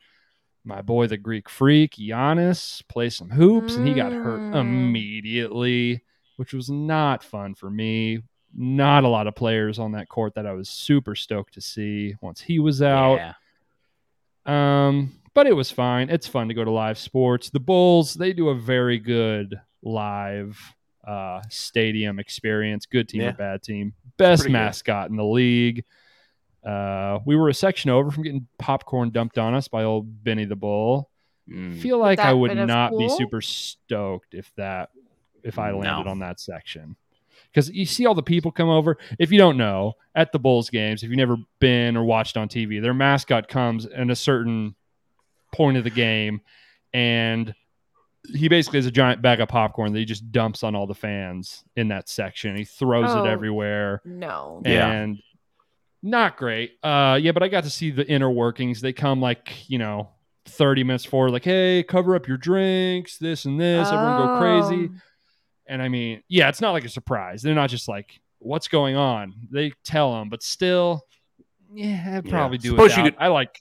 my 0.68 0.82
boy, 0.82 1.06
the 1.08 1.16
Greek 1.16 1.48
freak, 1.48 1.92
Giannis, 1.96 2.86
play 2.88 3.08
some 3.10 3.30
hoops, 3.30 3.74
and 3.76 3.88
he 3.88 3.94
got 3.94 4.12
hurt 4.12 4.38
Mm. 4.40 4.60
immediately, 4.60 6.04
which 6.36 6.52
was 6.52 6.68
not 6.70 7.24
fun 7.24 7.54
for 7.54 7.70
me 7.70 8.20
not 8.54 9.04
a 9.04 9.08
lot 9.08 9.26
of 9.26 9.34
players 9.34 9.78
on 9.78 9.92
that 9.92 10.08
court 10.08 10.34
that 10.34 10.46
I 10.46 10.52
was 10.52 10.70
super 10.70 11.14
stoked 11.14 11.52
to 11.54 11.60
see 11.60 12.14
once 12.22 12.40
he 12.40 12.58
was 12.58 12.80
out. 12.80 13.16
Yeah. 14.46 14.86
Um, 14.86 15.12
but 15.34 15.46
it 15.46 15.52
was 15.54 15.70
fine. 15.70 16.08
It's 16.08 16.26
fun 16.26 16.48
to 16.48 16.54
go 16.54 16.64
to 16.64 16.70
live 16.70 16.98
sports. 16.98 17.50
The 17.50 17.60
Bulls, 17.60 18.14
they 18.14 18.32
do 18.32 18.48
a 18.48 18.54
very 18.54 18.98
good 18.98 19.60
live 19.82 20.58
uh 21.06 21.40
stadium 21.50 22.18
experience. 22.18 22.86
Good 22.86 23.08
team 23.10 23.20
Yeah. 23.22 23.28
or 23.28 23.32
bad 23.34 23.62
team. 23.62 23.92
Best 24.16 24.42
pretty 24.42 24.52
good. 24.52 24.58
mascot 24.58 25.10
in 25.10 25.16
the 25.16 25.24
league. 25.24 25.84
Uh 26.68 27.18
we 27.24 27.34
were 27.36 27.48
a 27.48 27.54
section 27.54 27.90
over 27.90 28.10
from 28.10 28.22
getting 28.24 28.46
popcorn 28.58 29.10
dumped 29.10 29.38
on 29.38 29.54
us 29.54 29.68
by 29.68 29.84
old 29.84 30.22
Benny 30.24 30.44
the 30.44 30.56
Bull. 30.56 31.08
Mm. 31.48 31.80
Feel 31.80 31.98
like 31.98 32.18
I 32.18 32.32
would 32.32 32.48
been 32.48 32.58
of 32.58 32.68
not 32.68 32.96
be 32.98 33.08
super 33.08 33.40
stoked 33.40 34.34
if 34.34 34.52
that 34.56 34.90
if 35.42 35.58
I 35.58 35.70
No. 35.70 35.78
landed 35.78 36.10
on 36.10 36.18
that 36.18 36.40
section. 36.40 36.96
Because 37.50 37.70
you 37.70 37.86
see 37.86 38.04
all 38.04 38.14
the 38.14 38.22
people 38.22 38.50
come 38.52 38.68
over. 38.68 38.98
If 39.18 39.32
you 39.32 39.38
don't 39.38 39.56
know, 39.56 39.94
at 40.14 40.32
the 40.32 40.38
Bulls 40.38 40.68
games, 40.68 41.02
if 41.02 41.08
you've 41.08 41.16
never 41.16 41.36
been 41.60 41.96
or 41.96 42.04
watched 42.04 42.36
on 42.36 42.48
TV, 42.48 42.82
their 42.82 42.92
mascot 42.92 43.48
comes 43.48 43.86
in 43.86 44.10
a 44.10 44.16
certain 44.16 44.74
point 45.54 45.78
of 45.78 45.84
the 45.84 45.90
game, 45.90 46.42
and 46.92 47.54
he 48.34 48.48
basically 48.48 48.76
has 48.78 48.84
a 48.86 48.90
giant 48.90 49.22
bag 49.22 49.40
of 49.40 49.48
popcorn 49.48 49.92
that 49.94 49.98
he 49.98 50.04
just 50.04 50.30
dumps 50.30 50.62
on 50.62 50.74
all 50.74 50.86
the 50.86 50.94
fans 50.94 51.64
in 51.76 51.88
that 51.88 52.10
section. 52.10 52.54
He 52.54 52.64
throws 52.64 53.08
Oh. 53.08 53.24
it 53.24 53.28
everywhere 53.30 54.02
No. 54.04 54.60
Yeah. 54.66 54.90
And 56.02 56.10
not 56.10 56.36
great. 56.36 56.72
Uh, 56.82 57.18
yeah, 57.20 57.32
but 57.32 57.42
I 57.42 57.48
got 57.48 57.64
to 57.64 57.70
see 57.70 57.90
the 57.90 58.06
inner 58.08 58.30
workings. 58.30 58.80
They 58.80 58.92
come 58.92 59.20
like 59.20 59.68
you 59.70 59.78
know, 59.78 60.10
thirty 60.46 60.84
minutes 60.84 61.04
forward, 61.04 61.30
like, 61.32 61.44
hey, 61.44 61.82
cover 61.82 62.14
up 62.14 62.26
your 62.28 62.36
drinks, 62.38 63.18
this 63.18 63.44
and 63.44 63.60
this. 63.60 63.88
Everyone 63.88 64.16
go 64.26 64.38
crazy. 64.38 64.90
Oh. 64.92 65.00
And 65.70 65.82
I 65.82 65.88
mean, 65.88 66.22
yeah, 66.28 66.48
it's 66.48 66.60
not 66.62 66.70
like 66.72 66.84
a 66.84 66.88
surprise. 66.88 67.42
They're 67.42 67.54
not 67.54 67.68
just 67.68 67.88
like, 67.88 68.20
what's 68.38 68.68
going 68.68 68.96
on? 68.96 69.34
They 69.50 69.72
tell 69.84 70.14
them, 70.14 70.30
but 70.30 70.42
still, 70.42 71.02
yeah, 71.74 72.14
I'd 72.16 72.24
Yeah. 72.24 72.30
probably 72.30 72.56
do 72.56 72.70
Suppose 72.70 72.92
it. 72.96 73.02
could- 73.02 73.16
I 73.18 73.26
like, 73.28 73.60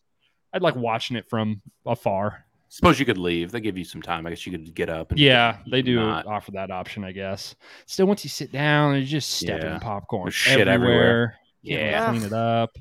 I'd 0.53 0.62
like 0.62 0.75
watching 0.77 1.17
it 1.17 1.29
from 1.29 1.62
afar. 1.86 2.46
Suppose 2.70 2.98
you 2.98 3.06
could 3.06 3.17
leave. 3.17 3.51
They 3.51 3.60
give 3.60 3.77
you 3.77 3.84
some 3.84 4.01
time. 4.01 4.25
I 4.25 4.29
guess 4.29 4.46
you 4.46 4.53
could 4.53 4.74
get 4.74 4.89
up. 4.89 5.12
And 5.12 5.20
Yeah, 5.20 5.58
they 5.70 5.82
do 5.82 5.96
not- 5.98 6.25
offer 6.25 6.51
that 6.51 6.72
option, 6.72 7.03
I 7.03 7.12
guess. 7.12 7.56
Still, 7.88 8.06
once 8.06 8.24
you 8.24 8.29
sit 8.29 8.53
down, 8.53 8.94
you're 8.96 9.03
just 9.03 9.32
stepping 9.32 9.65
Yeah. 9.72 9.79
popcorn 9.79 10.25
There's 10.25 10.34
shit 10.36 10.67
everywhere. 10.70 11.36
You 11.44 11.47
Yeah. 11.62 11.92
gotta 11.92 12.12
clean 12.12 12.24
it 12.24 12.34
up. 12.34 12.78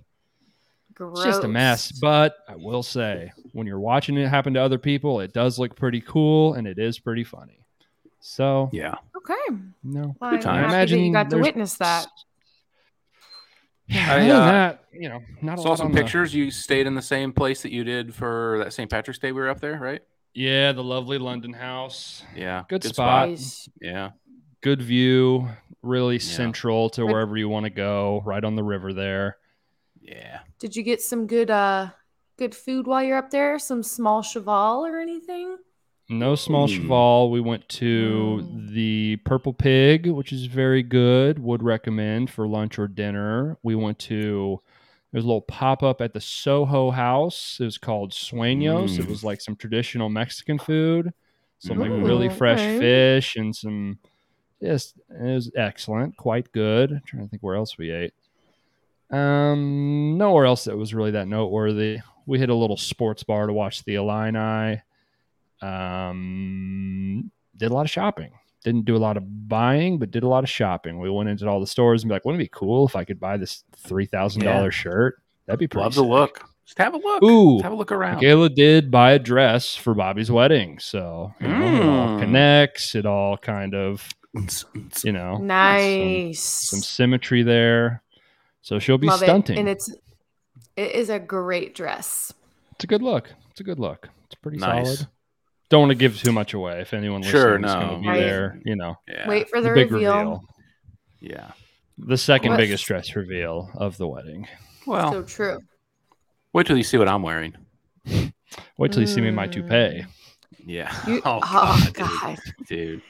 It's 0.99 1.25
just 1.25 1.45
a 1.45 1.49
mess. 1.49 1.93
But 1.93 2.37
I 2.49 2.57
will 2.57 2.83
say, 2.83 3.33
when 3.53 3.67
you're 3.67 3.79
watching 3.81 4.17
it 4.17 4.29
happen 4.29 4.55
to 4.55 4.61
other 4.63 4.79
people, 4.79 5.21
it 5.21 5.33
does 5.35 5.59
look 5.59 5.77
pretty 5.77 6.01
cool 6.01 6.55
and 6.55 6.67
it 6.67 6.79
is 6.79 6.99
pretty 6.99 7.25
funny. 7.25 7.59
So, 8.21 8.71
Yeah. 8.73 8.95
Okay. 9.17 9.35
no. 9.85 10.17
Well, 10.21 10.31
Good 10.31 10.39
I'm 10.39 10.43
time. 10.43 10.63
happy 10.65 10.75
Imagine 10.75 10.99
you 11.01 11.13
got 11.13 11.29
to 11.31 11.39
witness 11.39 11.75
that. 11.77 12.07
Yeah, 13.89 14.07
I, 14.15 14.31
uh, 14.31 14.45
that, 14.47 14.85
you 14.93 15.09
know, 15.09 15.21
not 15.43 15.59
a 15.59 15.63
Saw 15.63 15.69
lot 15.71 15.79
some 15.79 15.87
on 15.89 15.93
the- 15.93 16.01
pictures. 16.03 16.35
You 16.35 16.51
stayed 16.51 16.87
in 16.89 16.95
the 16.95 17.03
same 17.03 17.33
place 17.33 17.63
that 17.63 17.71
you 17.73 17.85
did 17.85 18.15
for 18.15 18.61
that 18.65 18.73
St. 18.73 18.91
Patrick's 18.91 19.19
Day. 19.21 19.31
We 19.33 19.41
were 19.41 19.49
up 19.49 19.61
there, 19.61 19.79
right? 19.79 20.03
Yeah, 20.35 20.73
the 20.73 20.83
lovely 20.83 21.19
London 21.19 21.53
house. 21.53 22.25
Yeah. 22.35 22.65
Good 22.69 22.83
spot. 22.85 23.29
Nice. 23.29 23.69
Yeah. 23.81 24.11
Good 24.67 24.83
view, 24.83 25.49
really 25.83 26.19
central 26.19 26.91
to 26.91 27.03
Good- 27.03 27.13
wherever 27.13 27.37
you 27.37 27.49
want 27.49 27.67
to 27.67 27.71
go, 27.71 28.21
right 28.27 28.43
on 28.43 28.57
the 28.57 28.65
river 28.65 28.93
there. 28.93 29.37
Yeah. 30.03 30.41
Did 30.59 30.75
you 30.75 30.83
get 30.83 31.01
some 31.01 31.29
good 31.29 31.53
uh 31.53 31.91
good 32.37 32.53
food 32.53 32.89
while 32.89 33.01
you're 33.01 33.17
up 33.17 33.31
there? 33.31 33.61
Some 33.61 33.85
small 33.85 34.23
cheval 34.23 34.85
or 34.85 34.99
anything? 34.99 35.59
No 36.09 36.35
small 36.35 36.67
Mm. 36.67 36.75
cheval. 36.83 37.31
We 37.31 37.41
went 37.41 37.69
to 37.81 38.41
Mm. 38.43 38.73
the 38.73 39.17
Purple 39.25 39.53
Pig, 39.53 40.09
which 40.09 40.33
is 40.33 40.47
very 40.47 40.83
good. 40.83 41.39
Would 41.39 41.63
recommend 41.63 42.31
for 42.31 42.49
lunch 42.49 42.77
or 42.77 42.89
dinner. 42.89 43.59
We 43.63 43.77
went 43.77 44.01
to 44.11 44.61
there's 45.13 45.23
a 45.23 45.29
little 45.29 45.43
pop 45.43 45.85
up 45.85 46.01
at 46.01 46.13
the 46.13 46.21
Soho 46.21 46.91
House. 46.91 47.59
It 47.61 47.65
was 47.67 47.79
called 47.79 48.11
Sueños. 48.11 48.99
It 48.99 49.05
Mm. 49.05 49.11
was 49.11 49.23
like 49.23 49.41
some 49.41 49.55
traditional 49.55 50.09
Mexican 50.09 50.59
food, 50.59 51.13
some 51.61 51.79
like 51.79 51.93
Mm. 51.93 52.05
really 52.05 52.29
fresh 52.29 52.59
Okay. 52.59 52.81
fish 52.81 53.37
and 53.37 53.55
some. 53.55 54.01
Just 54.63 54.97
it 55.11 55.35
was 55.35 55.51
excellent, 55.57 56.17
quite 56.17 56.51
good. 56.53 56.91
I'm 56.93 57.03
trying 57.07 57.23
to 57.25 57.29
think 57.29 57.43
where 57.43 57.57
else 57.57 57.77
we 57.79 57.91
ate. 57.91 58.15
Um, 59.11 60.17
nowhere 60.19 60.47
else 60.47 60.65
that 60.65 60.77
was 60.77 60.95
really 60.95 61.13
that 61.13 61.29
noteworthy. 61.29 61.99
We 62.27 62.39
hit 62.39 62.49
a 62.51 62.55
little 62.55 62.77
sports 62.77 63.23
bar 63.23 63.47
to 63.47 63.53
watch 63.53 63.85
the 63.85 63.95
Illini. 63.97 64.83
Um, 65.63 67.31
did 67.57 67.71
a 67.71 67.75
lot 67.75 67.87
of 67.87 67.91
shopping. 67.91 68.33
didn't 68.65 68.85
do 68.85 68.97
a 68.97 68.99
lot 68.99 69.17
of 69.17 69.49
buying, 69.49 69.99
but 69.99 70.11
did 70.11 70.25
a 70.25 70.29
lot 70.29 70.43
of 70.43 70.51
shopping. 70.51 70.99
We 70.99 71.09
went 71.11 71.29
into 71.29 71.47
all 71.47 71.61
the 71.61 71.67
stores 71.69 72.03
and 72.03 72.09
be 72.09 72.15
like, 72.15 72.25
wouldn't 72.25 72.41
it 72.43 72.45
be 72.47 72.51
cool 72.53 72.87
if 72.87 72.97
I 72.97 73.05
could 73.05 73.21
buy 73.21 73.37
this 73.37 73.63
three 73.77 74.07
thousand 74.07 74.43
Yeah. 74.43 74.55
dollars 74.55 74.75
shirt? 74.75 75.17
That'd 75.47 75.61
be 75.61 75.69
pretty. 75.69 75.85
Love 75.85 75.95
the 75.95 76.03
look. 76.03 76.43
Just 76.65 76.79
have 76.79 76.95
a 76.95 76.99
look. 76.99 77.23
Ooh, 77.23 77.59
Just 77.59 77.63
have 77.63 77.73
a 77.73 77.77
look 77.77 77.93
around. 77.93 78.17
Michaela 78.17 78.49
did 78.49 78.91
buy 78.91 79.13
a 79.13 79.21
dress 79.21 79.77
for 79.77 79.95
Bobby's 79.95 80.33
wedding, 80.33 80.81
so 80.81 81.33
you 81.41 81.47
know, 81.47 81.55
it 81.77 81.87
all 81.87 82.09
Mm. 82.09 82.19
connects. 82.21 82.97
It 82.97 83.07
all 83.07 83.37
kind 83.37 83.73
of 83.73 84.09
you 85.05 85.13
know 85.13 85.39
Nice. 85.39 86.41
some 86.41 86.81
symmetry 86.81 87.43
there. 87.43 88.03
So 88.63 88.79
she'll 88.79 88.99
be 88.99 89.07
Love 89.07 89.21
stunting. 89.21 89.57
it. 89.57 89.61
And 89.61 89.69
it's 89.69 89.89
it 90.77 90.93
is 90.93 91.09
a 91.11 91.19
great 91.19 91.75
dress. 91.75 92.33
It's 92.73 92.85
a 92.85 92.87
good 92.87 93.03
look. 93.03 93.31
It's 93.51 93.61
a 93.61 93.65
good 93.65 93.79
look. 93.79 94.09
It's 94.27 94.35
pretty 94.35 94.59
Nice. 94.59 94.85
solid. 94.99 95.09
Don't 95.69 95.81
want 95.81 95.91
to 95.91 95.95
give 95.97 96.17
too 96.21 96.33
much 96.33 96.53
away. 96.55 96.81
If 96.81 96.93
anyone 96.93 97.23
Sure, 97.23 97.59
listening 97.59 97.65
is 97.65 97.73
going 97.75 97.87
no. 97.89 97.95
to 97.97 98.01
be 98.03 98.09
Right. 98.09 98.21
there, 98.21 98.61
you 98.65 98.77
know, 98.77 98.95
Yeah. 99.09 99.29
Wait 99.29 99.49
for 99.49 99.61
the, 99.61 99.69
the 99.71 99.75
big 99.75 99.91
reveal. 99.93 100.15
reveal. 100.17 100.41
Yeah. 101.21 101.51
the 101.99 102.19
second 102.19 102.51
What- 102.51 102.59
biggest 102.59 102.85
dress 102.85 103.17
reveal 103.17 103.71
of 103.75 103.97
the 103.97 104.07
wedding. 104.07 104.47
Well, 104.87 105.13
So 105.13 105.23
true. 105.23 105.59
wait 106.53 106.67
till 106.67 106.77
you 106.77 106.83
see 106.83 106.99
what 106.99 107.09
I'm 107.09 107.23
wearing. 107.23 107.55
Wait 108.79 108.93
till 108.93 109.01
you 109.01 109.07
see 109.07 109.21
me 109.23 109.29
in 109.29 109.35
my 109.35 109.49
Mm. 109.49 109.53
toupee. 109.53 110.07
Yeah. 110.67 110.95
You, 111.09 111.23
oh, 111.25 111.41
oh, 111.43 111.91
God, 111.93 111.95
God. 111.95 112.39
dude. 112.69 113.03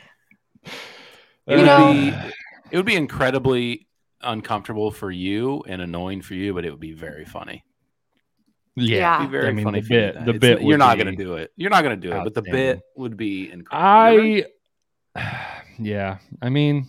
Dude. 1.47 1.49
You 1.49 1.55
It 1.55 1.59
would 1.59 1.67
know- 1.67 1.93
be 1.93 2.33
it 2.73 2.77
would 2.77 2.87
be 2.87 2.97
incredibly 2.97 3.87
uncomfortable 4.23 4.91
for 4.91 5.11
you 5.11 5.63
and 5.69 5.81
annoying 5.81 6.21
for 6.23 6.35
you, 6.35 6.53
but 6.55 6.65
it 6.65 6.71
would 6.71 6.81
be 6.81 6.93
very 6.93 7.25
funny. 7.25 7.63
Yeah. 8.75 9.19
It'd 9.21 9.31
be 9.31 9.33
very 9.39 9.49
I 9.49 9.53
mean, 9.53 9.65
funny. 9.65 9.81
the 9.81 9.89
bit- 9.89 10.15
the 10.15 10.21
it's- 10.35 10.39
bit 10.41 10.63
You're 10.63 10.77
not 10.79 10.99
going 10.99 11.17
to 11.17 11.25
do 11.25 11.35
it. 11.35 11.53
You're 11.57 11.71
not 11.71 11.83
going 11.83 11.99
to 12.01 12.09
do 12.09 12.15
it, 12.15 12.25
but 12.25 12.35
the 12.35 12.43
bit 12.43 12.81
would 12.97 13.17
be 13.17 13.51
incredible. 13.51 14.47
I, 15.15 15.55
yeah, 15.79 16.19
I 16.43 16.49
mean, 16.51 16.89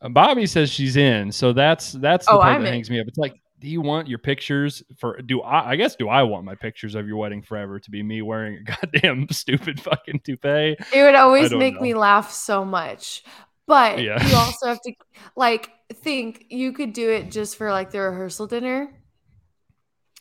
Bobby 0.00 0.46
says 0.46 0.70
she's 0.70 0.96
in, 0.96 1.30
so 1.32 1.52
that's 1.52 1.92
that's 1.92 2.26
the 2.26 2.32
Oh, 2.32 2.38
part 2.40 2.54
I'm 2.56 2.62
that 2.62 2.68
in. 2.68 2.74
hangs 2.74 2.90
me 2.90 3.00
up. 3.00 3.06
It's 3.06 3.18
like, 3.18 3.34
do 3.58 3.68
you 3.68 3.80
want 3.80 4.08
your 4.08 4.18
pictures 4.18 4.82
for? 4.98 5.20
Do 5.22 5.42
I? 5.42 5.70
I 5.70 5.76
guess 5.76 5.96
do 5.96 6.08
I 6.08 6.22
want 6.24 6.44
my 6.44 6.54
pictures 6.54 6.94
of 6.94 7.06
your 7.06 7.16
wedding 7.16 7.42
forever 7.42 7.78
to 7.80 7.90
be 7.90 8.02
me 8.02 8.20
wearing 8.22 8.58
a 8.58 8.62
goddamn 9.02 9.28
stupid 9.30 9.80
fucking 9.80 10.20
toupee? 10.24 10.76
It 10.94 11.02
would 11.02 11.14
always 11.14 11.52
make 11.52 11.74
know. 11.74 11.80
me 11.80 11.94
laugh 11.94 12.30
so 12.32 12.64
much. 12.64 13.22
But 13.66 14.04
Yeah. 14.04 14.18
you 14.20 14.36
also 14.36 14.66
have 14.68 14.80
to 14.82 14.92
like 15.36 15.70
think 15.94 16.46
you 16.50 16.72
could 16.72 16.92
do 16.92 17.10
it 17.10 17.30
just 17.30 17.56
for 17.56 17.70
like 17.70 17.90
the 17.90 18.00
rehearsal 18.00 18.46
dinner. 18.46 18.92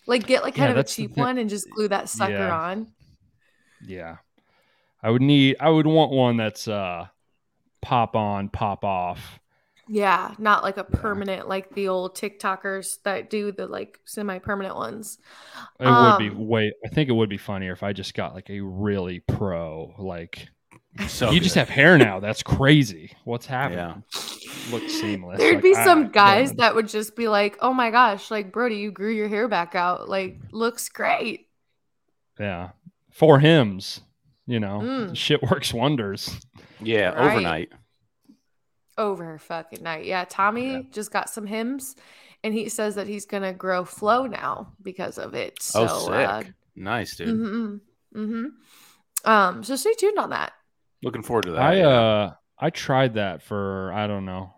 Like 0.08 0.26
get 0.28 0.44
like 0.44 0.56
Yeah, 0.56 0.56
kind 0.56 0.72
of 0.72 0.78
a 0.78 0.84
cheap 0.84 1.16
one 1.18 1.38
and 1.38 1.50
just 1.50 1.70
glue 1.70 1.88
that 1.88 2.10
sucker 2.10 2.50
Yeah. 2.50 2.52
on. 2.52 2.94
Yeah, 3.82 4.18
I 5.04 5.12
would 5.12 5.22
need. 5.24 5.58
I 5.60 5.70
would 5.70 5.88
want 5.88 6.12
one 6.12 6.38
that's 6.38 6.68
uh 6.68 7.08
pop 7.82 8.16
on, 8.16 8.50
pop 8.50 8.86
off. 8.86 9.40
Yeah, 9.88 10.34
not 10.40 10.64
like 10.64 10.78
a 10.78 10.84
Yeah. 10.90 11.22
permanent 11.24 11.48
like 11.48 11.74
the 11.76 11.90
old 11.90 12.16
TikTokers 12.18 13.04
that 13.04 13.30
do 13.30 13.52
the 13.52 13.68
like 13.68 14.00
semi-permanent 14.06 14.76
ones. 14.76 15.20
It 15.80 15.92
would 15.92 16.18
be 16.18 16.30
Um, 16.30 16.32
way. 16.32 16.74
I 16.86 16.90
think 16.90 17.10
it 17.10 17.14
would 17.14 17.30
be 17.30 17.38
funnier 17.38 17.74
if 17.74 17.84
I 17.84 17.94
just 17.94 18.14
got 18.14 18.34
like 18.34 18.50
a 18.50 18.60
really 18.62 19.20
pro. 19.20 19.94
Like 19.98 20.48
So 21.08 21.32
you 21.32 21.40
just 21.42 21.56
have 21.56 21.68
hair 21.70 21.98
now. 21.98 22.20
That's 22.20 22.42
crazy. 22.42 23.12
What's 23.26 23.46
happening? 23.46 23.80
Yeah. 23.80 24.72
Looks 24.72 24.94
seamless. 24.94 25.38
There'd 25.40 25.56
Like, 25.56 25.64
be 25.64 25.76
I- 25.76 25.84
some 25.84 26.10
guys 26.10 26.50
yeah. 26.50 26.56
that 26.60 26.76
would 26.76 26.88
just 26.88 27.16
be 27.16 27.28
like, 27.28 27.58
"Oh 27.62 27.74
my 27.74 27.92
gosh, 27.92 28.32
like 28.32 28.52
Brody, 28.52 28.78
you 28.78 28.92
grew 28.92 29.12
your 29.12 29.28
hair 29.28 29.48
back 29.48 29.76
out. 29.76 30.08
Like 30.10 30.40
looks 30.52 30.88
great." 30.90 31.48
Yeah. 32.40 32.70
For 33.12 33.40
Hims. 33.40 34.02
You 34.48 34.60
know, 34.60 34.80
Mm. 34.84 35.16
shit 35.18 35.42
works 35.42 35.74
wonders. 35.74 36.40
Yeah, 36.80 37.10
Right. 37.10 37.32
overnight. 37.32 37.70
over 38.98 39.38
fucking 39.38 39.84
night. 39.84 40.06
Yeah, 40.06 40.24
Tommy 40.30 40.72
Yeah. 40.72 40.82
just 40.92 41.12
got 41.12 41.30
some 41.30 41.46
Hims 41.46 41.96
and 42.46 42.54
he 42.54 42.70
says 42.70 42.96
that 42.96 43.08
he's 43.08 43.26
gonna 43.26 43.52
grow 43.52 43.84
flow 43.84 44.26
now 44.26 44.72
because 44.82 45.18
of 45.18 45.34
it. 45.34 45.62
So 45.62 45.86
oh, 45.90 46.06
sick. 46.06 46.14
uh 46.14 46.44
nice, 46.78 47.16
dude. 47.18 47.28
hmm 47.28 47.76
hmm 48.14 48.46
Um, 49.26 49.64
so 49.66 49.76
stay 49.76 49.94
tuned 49.96 50.18
on 50.18 50.30
that. 50.30 50.54
Looking 51.04 51.24
forward 51.24 51.46
to 51.46 51.52
that. 51.52 51.62
I 51.62 51.82
uh 51.82 52.34
I 52.58 52.70
tried 52.70 53.16
that 53.16 53.42
for 53.42 53.92
I 53.94 54.08
don't 54.08 54.26
know 54.26 54.54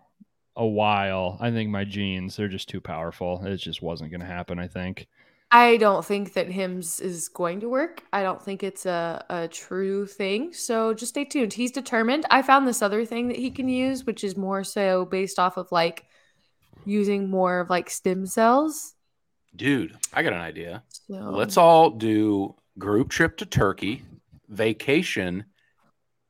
a 0.56 0.66
while. 0.66 1.38
I 1.40 1.50
think 1.50 1.70
my 1.70 1.84
genes 1.84 2.36
they're 2.36 2.48
just 2.48 2.68
too 2.68 2.80
powerful. 2.80 3.44
It 3.44 3.56
just 3.56 3.82
wasn't 3.82 4.10
going 4.10 4.20
to 4.20 4.26
happen. 4.26 4.58
I 4.58 4.68
think. 4.68 5.08
I 5.50 5.78
don't 5.78 6.04
think 6.04 6.34
that 6.34 6.50
Hims 6.50 7.00
is 7.00 7.28
going 7.28 7.60
to 7.60 7.70
work. 7.70 8.02
I 8.12 8.22
don't 8.22 8.42
think 8.42 8.62
it's 8.62 8.84
a, 8.84 9.24
a 9.30 9.48
true 9.48 10.06
thing. 10.06 10.52
So 10.52 10.92
just 10.92 11.10
stay 11.10 11.24
tuned. 11.24 11.54
He's 11.54 11.70
determined. 11.70 12.26
I 12.30 12.42
found 12.42 12.68
this 12.68 12.82
other 12.82 13.06
thing 13.06 13.28
that 13.28 13.38
he 13.38 13.50
can 13.50 13.66
use, 13.66 14.04
which 14.04 14.24
is 14.24 14.36
more 14.36 14.62
so 14.62 15.06
based 15.06 15.38
off 15.38 15.56
of 15.56 15.72
like 15.72 16.04
using 16.84 17.30
more 17.30 17.60
of 17.60 17.70
like 17.70 17.88
stem 17.88 18.26
cells. 18.26 18.94
Dude, 19.56 19.96
I 20.12 20.22
got 20.22 20.34
an 20.34 20.40
idea. 20.40 20.82
So 20.88 21.14
Let's 21.14 21.56
all 21.56 21.90
do 21.90 22.54
group 22.78 23.08
trip 23.08 23.38
to 23.38 23.46
Turkey, 23.46 24.02
vacation, 24.48 25.46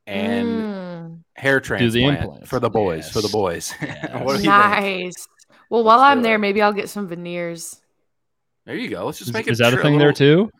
and 0.09 0.47
Mm. 0.47 1.19
hair 1.35 1.59
transplant 1.59 2.19
implants. 2.19 2.49
for 2.49 2.59
the 2.59 2.69
boys. 2.69 3.09
For 3.09 3.21
the 3.21 3.29
boys. 3.29 3.73
Yes. 3.81 4.03
what 4.11 4.17
do 4.17 4.31
you 4.33 4.37
think? 4.37 4.45
nice. 4.45 5.27
Well, 5.69 5.83
while 5.83 5.99
Let's 5.99 6.11
I'm 6.11 6.21
there, 6.23 6.35
it. 6.35 6.39
maybe 6.39 6.61
I'll 6.61 6.73
get 6.73 6.89
some 6.89 7.07
veneers. 7.07 7.79
There 8.65 8.75
you 8.75 8.89
go. 8.89 9.05
Let's 9.05 9.19
just 9.19 9.33
make 9.33 9.47
is 9.47 9.59
it 9.59 9.63
that 9.63 9.73
a 9.73 9.81
thing 9.81 9.97
there 9.97 10.09
little- 10.13 10.47
too? 10.47 10.51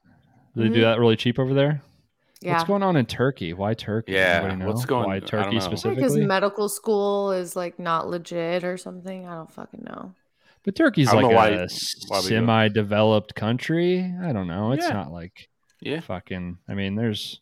Do 0.56 0.64
they 0.64 0.70
do 0.70 0.80
Mhm. 0.80 0.82
that 0.84 1.00
really 1.00 1.16
cheap 1.16 1.40
over 1.40 1.54
there? 1.54 1.82
Yeah. 2.42 2.54
What's 2.54 2.64
going 2.66 2.84
on 2.84 2.96
in 2.96 3.06
Turkey? 3.06 3.54
Why 3.54 3.74
Turkey? 3.74 4.14
Yeah, 4.14 4.42
Anybody 4.46 4.66
what's 4.66 4.82
know? 4.82 4.88
going- 4.88 5.08
Why 5.08 5.16
I 5.16 5.20
don't 5.20 5.28
Turkey 5.30 5.58
know. 5.58 5.70
Because 5.96 6.16
medical 6.18 6.70
school 6.70 7.32
is 7.32 7.56
like 7.56 7.78
not 7.80 8.08
legit 8.10 8.64
or 8.64 8.78
something. 8.78 9.28
I 9.28 9.36
don't 9.36 9.52
fucking 9.52 9.84
know. 9.84 10.14
but 10.66 10.76
Turkey's 10.76 11.12
like 11.14 11.26
why- 11.26 11.32
a 11.32 11.36
why 11.36 11.50
we 11.52 11.58
do 11.58 11.64
it. 11.64 11.72
semi-developed 12.22 13.34
country. 13.36 14.14
I 14.24 14.32
don't 14.34 14.48
know. 14.48 14.72
It's 14.74 14.86
Yeah. 14.86 14.94
not 14.94 15.12
like 15.12 15.50
Yeah. 15.82 16.00
fucking. 16.02 16.58
I 16.68 16.74
mean, 16.76 16.96
there's 16.96 17.40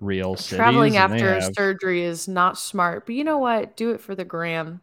real 0.00 0.36
cities. 0.36 0.56
Traveling 0.56 0.96
and 0.96 1.12
they 1.12 1.16
after 1.16 1.40
have- 1.40 1.54
surgery 1.54 2.02
is 2.02 2.28
not 2.28 2.58
smart, 2.58 3.06
but 3.06 3.14
you 3.14 3.24
know 3.24 3.38
what? 3.38 3.76
Do 3.76 3.90
it 3.92 4.00
for 4.00 4.14
the 4.14 4.24
gram. 4.24 4.80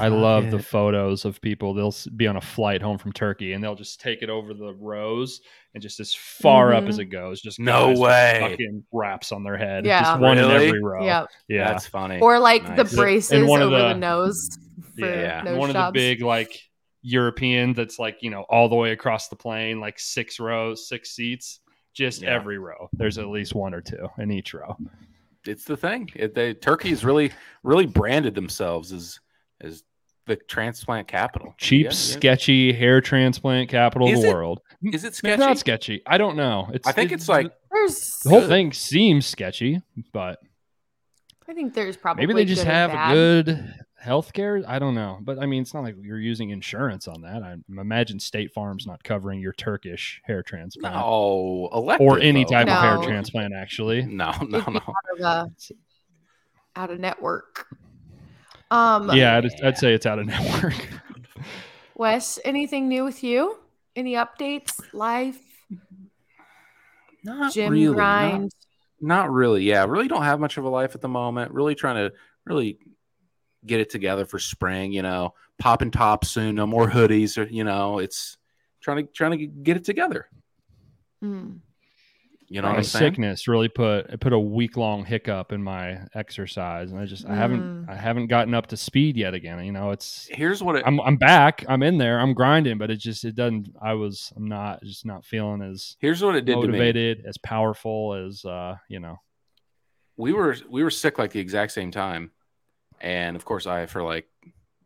I 0.00 0.08
love 0.08 0.44
Fuck 0.44 0.50
the 0.52 0.62
photos 0.62 1.24
of 1.24 1.40
people. 1.40 1.72
They'll 1.74 1.94
be 2.16 2.26
on 2.26 2.36
a 2.36 2.40
flight 2.40 2.80
home 2.82 2.98
from 2.98 3.12
Turkey 3.12 3.52
and 3.52 3.62
they'll 3.62 3.74
just 3.76 4.00
take 4.00 4.22
it 4.22 4.30
over 4.30 4.52
the 4.54 4.74
rows 4.74 5.40
and 5.74 5.82
just 5.82 6.00
as 6.00 6.14
far 6.14 6.72
up 6.74 6.84
Mhm. 6.84 6.88
as 6.88 6.98
it 6.98 7.04
goes. 7.04 7.40
Just 7.40 7.60
No 7.60 7.92
way. 7.92 8.38
Fucking 8.40 8.84
wraps 8.92 9.32
on 9.32 9.44
their 9.44 9.56
head. 9.56 9.84
Yeah. 9.86 10.00
Just 10.02 10.20
one 10.20 10.38
in 10.38 10.50
every 10.50 10.82
row. 10.82 11.04
Yeah. 11.04 11.26
Yeah. 11.46 11.68
That's 11.68 11.86
funny. 11.86 12.18
Or 12.20 12.38
like 12.38 12.74
the 12.74 12.84
braces 12.84 13.32
And 13.32 13.46
one 13.48 13.60
of 13.62 13.70
over 13.70 13.80
the, 13.82 13.88
the- 13.88 13.94
nose 13.94 14.48
for 14.98 15.06
yeah. 15.06 15.42
nose 15.42 15.58
one 15.58 15.70
of 15.70 15.74
the 15.74 15.90
big 15.92 16.22
like 16.22 16.58
European 17.02 17.72
that's 17.74 17.98
like, 17.98 18.16
you 18.22 18.30
know, 18.30 18.42
all 18.48 18.68
the 18.68 18.74
way 18.74 18.90
across 18.92 19.28
the 19.28 19.36
plane, 19.36 19.78
like 19.78 19.98
six 19.98 20.40
rows, 20.40 20.88
six 20.88 21.10
seats. 21.14 21.60
Just 21.96 22.22
Yeah. 22.22 22.34
every 22.34 22.58
row. 22.58 22.88
There's 22.92 23.16
at 23.18 23.26
least 23.28 23.54
one 23.54 23.72
or 23.74 23.80
two 23.80 24.06
in 24.18 24.30
each 24.30 24.52
row. 24.54 24.76
it's 25.46 25.64
the 25.64 25.76
thing. 25.76 26.10
It, 26.14 26.34
they 26.34 26.52
Turkey's 26.54 27.04
really 27.04 27.32
really 27.62 27.86
branded 27.86 28.34
themselves 28.34 28.92
as 28.92 29.18
as 29.62 29.82
the 30.26 30.36
transplant 30.36 31.06
capital. 31.08 31.54
Cheap, 31.56 31.84
Yeah, 31.84 31.90
yeah. 31.90 31.94
sketchy 31.94 32.72
hair 32.72 33.00
transplant 33.00 33.70
capital 33.70 34.08
of 34.12 34.20
the 34.20 34.28
it 34.28 34.32
world. 34.34 34.60
Is 34.92 35.04
it 35.04 35.14
sketchy? 35.14 35.32
It's 35.34 35.40
sketchy? 35.40 35.48
not 35.48 35.58
sketchy. 35.58 36.02
I 36.06 36.18
don't 36.18 36.36
know. 36.36 36.68
It's 36.74 36.86
I 36.86 36.92
think 36.92 37.12
it's 37.12 37.28
like 37.28 37.50
the 37.70 38.28
whole 38.28 38.40
good. 38.40 38.48
thing 38.48 38.72
seems 38.72 39.24
sketchy, 39.24 39.80
but 40.12 40.38
I 41.48 41.54
think 41.54 41.72
there's 41.74 41.96
probably 41.96 42.26
maybe 42.26 42.34
they 42.38 42.44
just 42.44 42.62
good 42.64 42.70
have 42.72 42.90
bad. 42.90 43.12
good 43.14 43.74
health 44.06 44.32
care. 44.32 44.62
I 44.66 44.78
don't 44.78 44.94
know. 44.94 45.18
But 45.20 45.38
I 45.38 45.44
mean, 45.46 45.60
it's 45.62 45.74
not 45.74 45.82
like 45.82 45.96
you're 46.00 46.18
using 46.20 46.50
insurance 46.50 47.06
on 47.06 47.20
that. 47.22 47.42
I 47.42 47.56
imagine 47.68 48.18
State 48.20 48.54
Farm's 48.54 48.86
not 48.86 49.04
covering 49.04 49.40
your 49.40 49.52
Turkish 49.52 50.22
hair 50.24 50.42
transplant 50.42 50.94
no 50.94 51.68
elective, 51.72 52.06
or 52.06 52.18
any 52.18 52.44
though. 52.44 52.50
type 52.50 52.68
of 52.68 52.78
hair 52.78 52.96
transplant, 52.98 53.52
actually. 53.52 54.02
No, 54.02 54.32
no, 54.48 54.60
no. 54.66 54.80
out 54.80 55.18
of, 55.18 55.20
uh, 55.20 55.46
out 56.76 56.90
of 56.90 56.98
network. 57.00 57.66
Um, 58.70 59.10
Yeah, 59.12 59.36
I'd, 59.36 59.62
I'd 59.62 59.78
say 59.78 59.92
it's 59.92 60.06
out 60.06 60.18
of 60.18 60.26
network. 60.26 60.74
Wes, 61.96 62.38
anything 62.44 62.88
new 62.88 63.04
with 63.04 63.22
you? 63.22 63.58
Any 63.94 64.14
updates? 64.14 64.80
Life, 64.92 65.38
Not 67.24 67.52
gym 67.52 67.72
really. 67.72 67.96
Not- 67.96 68.50
Not 69.00 69.30
really. 69.30 69.64
Yeah, 69.64 69.84
really 69.86 70.08
don't 70.08 70.22
have 70.22 70.40
much 70.40 70.56
of 70.58 70.64
a 70.64 70.68
life 70.68 70.94
at 70.94 71.00
the 71.00 71.08
moment. 71.08 71.52
Really 71.52 71.74
trying 71.74 71.96
to 71.96 72.14
really 72.44 72.78
get 73.66 73.80
it 73.80 73.90
together 73.90 74.24
for 74.24 74.38
spring. 74.38 74.92
You 74.92 75.02
know, 75.02 75.34
popping 75.58 75.90
tops 75.90 76.28
soon. 76.28 76.54
No 76.54 76.66
more 76.66 76.88
hoodies. 76.88 77.38
Or 77.38 77.48
you 77.48 77.64
know, 77.64 77.98
it's 77.98 78.38
trying 78.80 79.06
to 79.06 79.12
trying 79.12 79.38
to 79.38 79.46
get 79.46 79.76
it 79.76 79.84
together. 79.84 80.28
Mm. 81.22 81.60
You 82.48 82.62
know 82.62 82.68
my 82.68 82.74
what 82.74 82.78
I'm 82.78 82.84
saying? 82.84 83.12
sickness 83.12 83.48
really 83.48 83.68
put 83.68 84.08
it 84.10 84.20
put 84.20 84.32
a 84.32 84.38
week 84.38 84.76
long 84.76 85.04
hiccup 85.04 85.50
in 85.50 85.62
my 85.62 86.02
exercise, 86.14 86.92
and 86.92 87.00
I 87.00 87.04
just 87.04 87.26
I 87.26 87.34
haven't 87.34 87.60
Mm. 87.60 87.90
I 87.90 87.96
haven't 87.96 88.28
gotten 88.28 88.54
up 88.54 88.68
to 88.68 88.76
speed 88.76 89.16
yet. 89.16 89.34
Again, 89.34 89.64
you 89.64 89.72
know, 89.72 89.90
it's 89.90 90.28
Here's 90.30 90.62
what 90.62 90.76
it. 90.76 90.84
I'm 90.86 91.00
I'm 91.00 91.16
back. 91.16 91.64
I'm 91.68 91.82
in 91.82 91.98
there. 91.98 92.20
I'm 92.20 92.34
grinding, 92.34 92.78
but 92.78 92.90
it 92.90 92.98
just 92.98 93.24
it 93.24 93.34
doesn't. 93.34 93.74
I 93.82 93.94
was 93.94 94.32
I'm 94.36 94.46
not 94.46 94.82
just 94.84 95.04
not 95.04 95.24
feeling 95.24 95.60
as 95.62 95.96
here's 95.98 96.22
what 96.22 96.36
it 96.36 96.44
did 96.44 96.54
to 96.54 96.60
me. 96.60 96.68
motivated, 96.68 97.24
as 97.26 97.36
powerful 97.38 98.14
as 98.14 98.44
uh 98.44 98.76
you 98.88 99.00
know. 99.00 99.16
We 100.16 100.32
were 100.32 100.56
we 100.70 100.84
were 100.84 100.90
sick 100.90 101.18
like 101.18 101.32
the 101.32 101.40
exact 101.40 101.72
same 101.72 101.90
time, 101.90 102.30
And 103.00 103.36
of 103.36 103.44
course, 103.44 103.66
I 103.66 103.86
for 103.86 104.02
like 104.02 104.28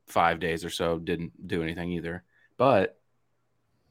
five 0.06 0.40
days 0.40 0.64
or 0.64 0.70
so 0.70 0.98
didn't 0.98 1.46
do 1.46 1.62
anything 1.62 1.92
either. 1.92 2.24
But 2.56 2.98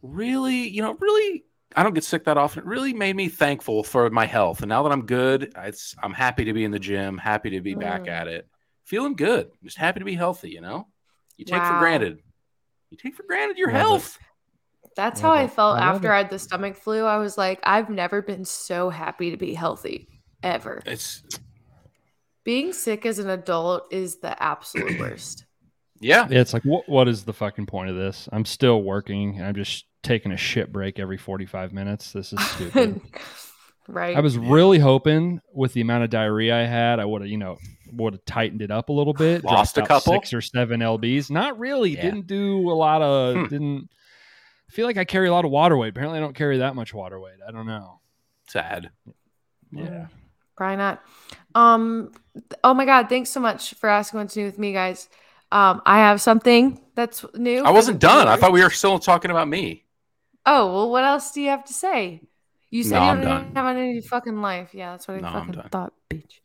really, 0.02 0.68
you 0.70 0.82
know, 0.82 0.94
really, 1.00 1.46
I 1.76 1.84
don't 1.84 1.94
get 1.94 2.04
sick 2.04 2.26
that 2.26 2.38
often. 2.38 2.64
It 2.64 2.66
really 2.66 2.94
made 2.94 3.16
me 3.16 3.30
thankful 3.30 3.84
for 3.84 4.10
my 4.10 4.26
health. 4.26 4.62
And 4.62 4.70
now 4.70 4.84
that 4.84 4.92
I'm 4.92 5.06
good, 5.06 5.54
it's 5.58 5.96
I'm 6.02 6.14
happy 6.14 6.46
to 6.46 6.54
be 6.54 6.64
in 6.64 6.72
the 6.72 6.80
gym, 6.80 7.18
happy 7.18 7.52
to 7.52 7.62
be 7.62 7.76
back 7.76 8.04
Mm. 8.04 8.10
at 8.10 8.28
it, 8.28 8.48
feeling 8.86 9.16
good, 9.16 9.52
just 9.64 9.78
happy 9.78 10.00
to 10.00 10.06
be 10.06 10.16
healthy. 10.16 10.50
You 10.50 10.62
know, 10.62 10.88
you 11.38 11.46
take 11.46 11.64
for 11.64 11.78
granted, 11.80 12.20
you 12.90 12.98
take 12.98 13.16
for 13.16 13.24
granted 13.24 13.58
your 13.58 13.72
Love 13.72 13.76
it. 13.76 13.80
health. 13.88 14.20
That's 14.96 15.22
Love 15.22 15.36
how 15.36 15.42
I 15.44 15.48
felt 15.48 15.78
I 15.78 15.86
after 15.86 16.10
it. 16.10 16.14
I 16.14 16.18
had 16.18 16.30
the 16.30 16.40
stomach 16.40 16.76
flu. 16.76 17.06
I 17.06 17.18
was 17.18 17.38
like, 17.38 17.60
I've 17.64 17.90
never 17.90 18.22
been 18.22 18.44
so 18.46 18.90
happy 18.90 19.32
to 19.32 19.38
be 19.38 19.54
healthy 19.54 20.08
ever. 20.44 20.82
It's 20.86 21.24
Being 22.44 22.74
sick 22.74 23.06
as 23.06 23.20
an 23.20 23.30
adult 23.30 23.92
is 23.92 24.18
the 24.20 24.42
absolute 24.42 25.00
worst. 25.00 25.46
yeah, 26.00 26.28
It's 26.30 26.54
like, 26.54 26.64
what, 26.64 26.88
what 26.88 27.08
is 27.08 27.24
the 27.26 27.34
fucking 27.34 27.66
point 27.68 27.90
of 27.90 27.96
this? 27.96 28.28
I'm 28.32 28.46
still 28.46 28.82
working. 28.82 29.42
I'm 29.42 29.56
just 29.56 29.86
taking 30.04 30.32
a 30.32 30.38
shit 30.38 30.72
break 30.72 30.98
every 31.00 31.18
45 31.18 31.74
minutes. 31.74 32.14
This 32.14 32.32
is 32.34 32.40
stupid. 32.52 33.02
right. 33.88 34.16
I 34.16 34.22
was 34.22 34.38
really 34.38 34.80
hoping 34.80 35.42
with 35.54 35.74
the 35.74 35.82
amount 35.82 36.06
of 36.06 36.10
diarrhea 36.10 36.58
I 36.58 36.66
had, 36.66 37.00
I 37.00 37.06
would 37.06 37.22
have, 37.22 37.30
you 37.30 37.38
know, 37.38 37.58
would 37.92 38.14
have 38.14 38.26
tightened 38.26 38.62
it 38.62 38.72
up 38.72 38.90
a 38.90 38.94
little 38.94 39.14
bit. 39.14 39.44
Lost 39.44 39.78
a 39.78 39.86
couple? 39.86 40.14
six 40.14 40.34
or 40.34 40.42
seven 40.42 40.80
lbs. 40.80 41.30
Not 41.30 41.60
really. 41.60 41.96
Yeah. 41.96 42.02
Didn't 42.04 42.28
do 42.28 42.70
a 42.70 42.74
lot 42.74 43.02
of. 43.02 43.36
Hmm. 43.36 43.44
Didn't 43.46 43.90
I 44.70 44.72
feel 44.72 44.86
like 44.86 44.98
I 44.98 45.04
carry 45.06 45.28
a 45.28 45.32
lot 45.32 45.46
of 45.46 45.52
water 45.52 45.76
weight. 45.76 45.90
Apparently, 45.90 46.20
I 46.20 46.22
don't 46.22 46.36
carry 46.36 46.60
that 46.60 46.76
much 46.76 46.94
water 46.94 47.20
weight. 47.20 47.40
I 47.48 47.52
don't 47.52 47.66
know. 47.66 48.00
sad. 48.48 48.92
Yeah. 49.72 50.06
Probably 50.56 50.78
not. 50.78 51.02
Um. 51.56 52.12
Oh 52.64 52.74
my 52.74 52.86
God! 52.86 53.10
Thanks 53.10 53.30
so 53.30 53.40
much 53.40 53.74
for 53.76 53.90
asking 53.90 54.20
what's 54.20 54.36
new 54.36 54.46
with 54.46 54.58
me, 54.60 54.72
guys. 54.74 55.10
Um, 55.52 55.82
I 55.86 55.98
have 56.00 56.22
something 56.22 56.80
that's 56.96 57.26
new. 57.34 57.64
I 57.64 57.72
wasn't 57.72 58.00
the 58.00 58.08
done. 58.08 58.28
I 58.28 58.36
thought 58.38 58.52
we 58.52 58.62
were 58.64 58.70
still 58.70 59.00
talking 59.00 59.32
about 59.32 59.48
me. 59.48 59.86
Oh 60.46 60.72
well, 60.74 60.92
what 60.92 61.04
else 61.04 61.32
do 61.32 61.42
you 61.42 61.50
have 61.50 61.66
to 61.66 61.74
say? 61.74 62.22
You 62.70 62.84
said 62.84 63.00
No, 63.00 63.04
you 63.06 63.10
I'm 63.10 63.22
don't 63.22 63.54
done. 63.54 63.56
have 63.66 63.76
any 63.78 64.00
fucking 64.02 64.42
life. 64.42 64.70
Yeah, 64.74 64.92
that's 64.92 65.08
what 65.08 65.18
I 65.18 65.22
No, 65.22 65.32
fucking 65.32 65.62
thought, 65.72 65.94
bitch. 66.10 66.40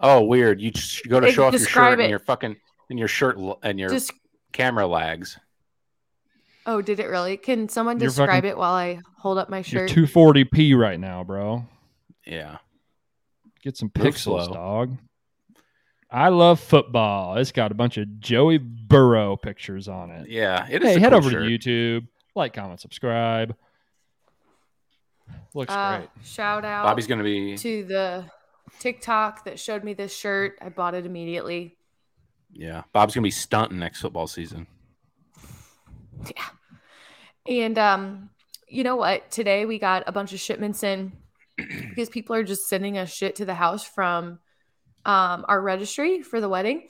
Oh, 0.00 0.22
weird. 0.24 0.60
You 0.60 0.72
just 0.72 1.08
go 1.08 1.20
to 1.20 1.28
Hey, 1.28 1.32
show 1.32 1.44
off 1.44 1.52
your 1.52 1.60
shirt 1.66 2.00
it. 2.00 2.02
and 2.02 2.10
your 2.10 2.18
fucking 2.18 2.56
and 2.90 2.98
your 2.98 3.06
shirt 3.08 3.38
and 3.62 3.78
your 3.78 3.88
Just 3.88 4.12
camera 4.52 4.86
lags. 4.86 5.38
oh, 6.66 6.82
did 6.82 6.98
it 6.98 7.06
really? 7.06 7.36
Can 7.36 7.68
someone 7.68 7.98
You're 8.00 8.08
describe 8.08 8.28
fucking- 8.42 8.50
it 8.50 8.56
while 8.58 8.74
I 8.74 8.98
hold 9.18 9.38
up 9.38 9.48
my 9.48 9.62
shirt? 9.62 9.94
You're 9.96 10.06
shirt? 10.06 10.12
240p 10.14 10.76
right 10.76 10.98
now, 10.98 11.22
bro. 11.22 11.64
Yeah. 12.26 12.58
Get 13.62 13.76
some 13.76 13.90
pixels, 13.90 14.52
dog. 14.52 14.96
I 16.10 16.28
love 16.28 16.60
football. 16.60 17.36
It's 17.38 17.52
got 17.52 17.70
a 17.72 17.74
bunch 17.74 17.96
of 17.96 18.20
Joey 18.20 18.58
Burrow 18.58 19.36
pictures 19.36 19.88
on 19.88 20.10
it. 20.10 20.28
Yeah. 20.28 20.66
It 20.68 20.82
is. 20.82 20.90
Hey, 20.90 20.96
a 20.96 21.00
head 21.00 21.10
cool 21.12 21.18
over 21.18 21.30
shirt. 21.30 21.44
to 21.62 21.70
YouTube, 22.00 22.06
like, 22.34 22.52
comment, 22.54 22.80
subscribe. 22.80 23.54
Looks 25.54 25.72
Uh, 25.72 25.98
great. 25.98 26.08
shout 26.24 26.64
out 26.64 26.84
Bobby's 26.84 27.06
gonna 27.06 27.22
be 27.22 27.56
to 27.56 27.84
the 27.84 28.24
TikTok 28.80 29.44
that 29.44 29.58
showed 29.60 29.84
me 29.84 29.94
this 29.94 30.14
shirt. 30.14 30.58
I 30.60 30.68
bought 30.68 30.94
it 30.94 31.06
immediately. 31.06 31.76
yeah. 32.52 32.82
Bob's 32.92 33.14
gonna 33.14 33.22
be 33.22 33.30
stunting 33.30 33.78
next 33.78 34.00
football 34.00 34.26
season. 34.26 34.66
Yeah, 36.26 36.44
and 37.46 37.78
um, 37.78 38.30
you 38.68 38.84
know 38.84 38.96
what? 38.96 39.30
Today 39.30 39.64
we 39.64 39.78
got 39.78 40.02
a 40.06 40.12
bunch 40.12 40.32
of 40.32 40.40
shipments 40.40 40.82
in 40.82 41.12
because 41.56 42.08
people 42.08 42.36
are 42.36 42.44
just 42.44 42.68
sending 42.68 42.98
us 42.98 43.12
shit 43.12 43.36
to 43.36 43.44
the 43.44 43.54
house 43.54 43.84
from 43.84 44.38
um, 45.04 45.44
our 45.48 45.60
registry 45.60 46.22
for 46.22 46.40
the 46.40 46.48
wedding. 46.48 46.88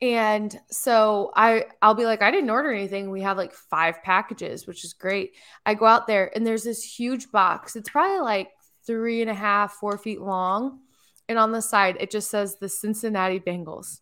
And 0.00 0.56
so 0.70 1.32
I 1.34 1.64
I'll 1.82 1.94
be 1.94 2.04
like, 2.04 2.22
I 2.22 2.30
didn't 2.30 2.50
order 2.50 2.72
anything. 2.72 3.10
We 3.10 3.22
have 3.22 3.36
like 3.36 3.52
five 3.52 4.02
packages, 4.02 4.66
which 4.66 4.84
is 4.84 4.92
great. 4.92 5.32
I 5.66 5.74
go 5.74 5.86
out 5.86 6.06
there 6.06 6.30
and 6.34 6.46
there's 6.46 6.62
this 6.62 6.82
huge 6.82 7.32
box. 7.32 7.74
It's 7.74 7.90
probably 7.90 8.20
like 8.20 8.50
three 8.86 9.22
and 9.22 9.30
a 9.30 9.34
half, 9.34 9.72
four 9.72 9.98
feet 9.98 10.20
long. 10.20 10.80
And 11.28 11.38
on 11.38 11.52
the 11.52 11.60
side, 11.60 11.96
it 12.00 12.10
just 12.10 12.30
says 12.30 12.56
the 12.56 12.68
Cincinnati 12.68 13.40
Bengals. 13.40 14.00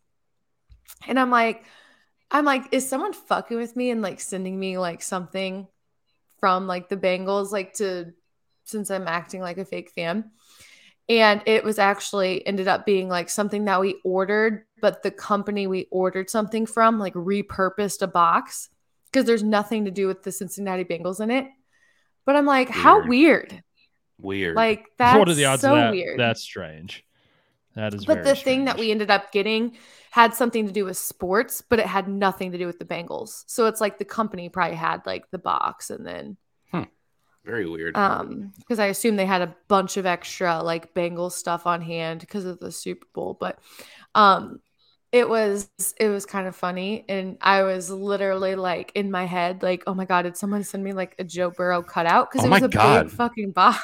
And 1.09 1.19
I'm 1.19 1.31
like, 1.31 1.65
I'm 2.31 2.45
like, 2.45 2.65
is 2.73 2.89
someone 2.89 3.13
fucking 3.13 3.57
with 3.57 3.75
me 3.75 3.91
and 3.91 4.03
like 4.03 4.21
sending 4.21 4.59
me 4.59 4.79
like 4.79 5.03
something 5.03 5.67
from 6.39 6.67
like 6.67 6.89
the 6.89 6.97
Bengals, 6.97 7.53
like 7.53 7.73
to 7.75 8.13
since 8.67 8.91
I'm 8.91 9.09
acting 9.09 9.41
like 9.41 9.59
a 9.59 9.65
fake 9.65 9.91
fan. 9.91 10.31
And 11.09 11.41
it 11.47 11.63
was 11.63 11.79
actually 11.79 12.45
ended 12.47 12.67
up 12.67 12.85
being 12.85 13.09
like 13.09 13.31
something 13.31 13.65
that 13.67 13.81
we 13.81 14.01
ordered, 14.05 14.65
but 14.81 15.03
the 15.03 15.13
company 15.13 15.67
we 15.69 15.87
ordered 15.91 16.29
something 16.29 16.67
from 16.67 16.99
like 16.99 17.15
repurposed 17.15 18.03
a 18.03 18.09
box 18.09 18.69
because 19.07 19.25
there's 19.25 19.45
nothing 19.45 19.85
to 19.85 19.91
do 19.93 20.09
with 20.09 20.25
the 20.25 20.33
Cincinnati 20.33 20.85
Bengals 20.85 21.21
in 21.21 21.31
it. 21.31 21.47
But 22.25 22.35
I'm 22.35 22.45
like, 22.45 22.69
how 22.69 22.97
Weird. 22.99 23.09
weird. 23.09 23.63
Weird. 24.19 24.57
Like 24.57 24.87
that's 24.99 25.19
what 25.19 25.29
are 25.29 25.35
the 25.35 25.45
odds 25.45 25.63
so 25.63 25.71
of 25.71 25.77
that? 25.77 25.91
weird. 25.93 26.19
That's 26.19 26.43
strange. 26.43 27.05
That 27.77 27.95
is 27.95 28.07
weird. 28.07 28.19
but 28.19 28.25
very 28.25 28.35
the 28.37 28.43
thing 28.43 28.65
that 28.65 28.79
we 28.79 28.91
ended 28.91 29.11
up 29.11 29.31
getting 29.31 29.77
had 30.11 30.35
something 30.35 30.67
to 30.67 30.73
do 30.73 30.85
with 30.87 30.97
sports, 30.97 31.61
but 31.61 31.79
it 31.79 31.87
had 31.87 32.09
nothing 32.09 32.51
to 32.53 32.59
do 32.59 32.67
with 32.67 32.79
the 32.79 32.85
Bengals. 32.85 33.45
So 33.47 33.67
it's 33.67 33.81
like 33.81 33.99
the 33.99 34.05
company 34.05 34.49
probably 34.49 34.77
had 34.77 35.03
like 35.07 35.31
the 35.31 35.39
box 35.39 35.91
and 35.91 36.05
then 36.05 36.37
very 37.47 37.67
weird. 37.69 37.97
um 37.97 38.53
because 38.59 38.79
I 38.79 38.87
assume 38.87 39.17
they 39.17 39.25
had 39.27 39.41
a 39.43 39.55
bunch 39.69 39.97
of 39.97 40.05
extra 40.05 40.63
like 40.63 40.93
Bengals 40.95 41.33
stuff 41.33 41.67
on 41.67 41.81
hand 41.81 42.21
because 42.21 42.45
of 42.45 42.59
the 42.59 42.71
Super 42.73 43.07
Bowl, 43.15 43.37
but 43.39 43.59
um 44.15 44.61
it 45.13 45.29
was 45.29 45.71
it 45.99 46.09
was 46.09 46.27
kind 46.27 46.47
of 46.49 46.57
funny 46.57 47.05
and 47.09 47.39
I 47.41 47.63
was 47.63 47.89
literally 47.91 48.57
like 48.57 48.91
in 48.97 49.11
my 49.11 49.25
head 49.25 49.63
like 49.63 49.85
oh 49.87 49.95
my 49.95 50.05
god 50.05 50.23
did 50.23 50.37
someone 50.37 50.65
send 50.65 50.83
me 50.83 50.93
like 50.93 51.15
a 51.21 51.25
Joe 51.25 51.51
Burrow 51.51 51.83
cutout 51.83 52.31
because 52.31 52.45
Oh 52.45 52.49
it 52.49 52.51
was 52.51 52.63
a 52.65 52.69
God. 52.69 53.05
big 53.07 53.13
fucking 53.17 53.53
box. 53.53 53.81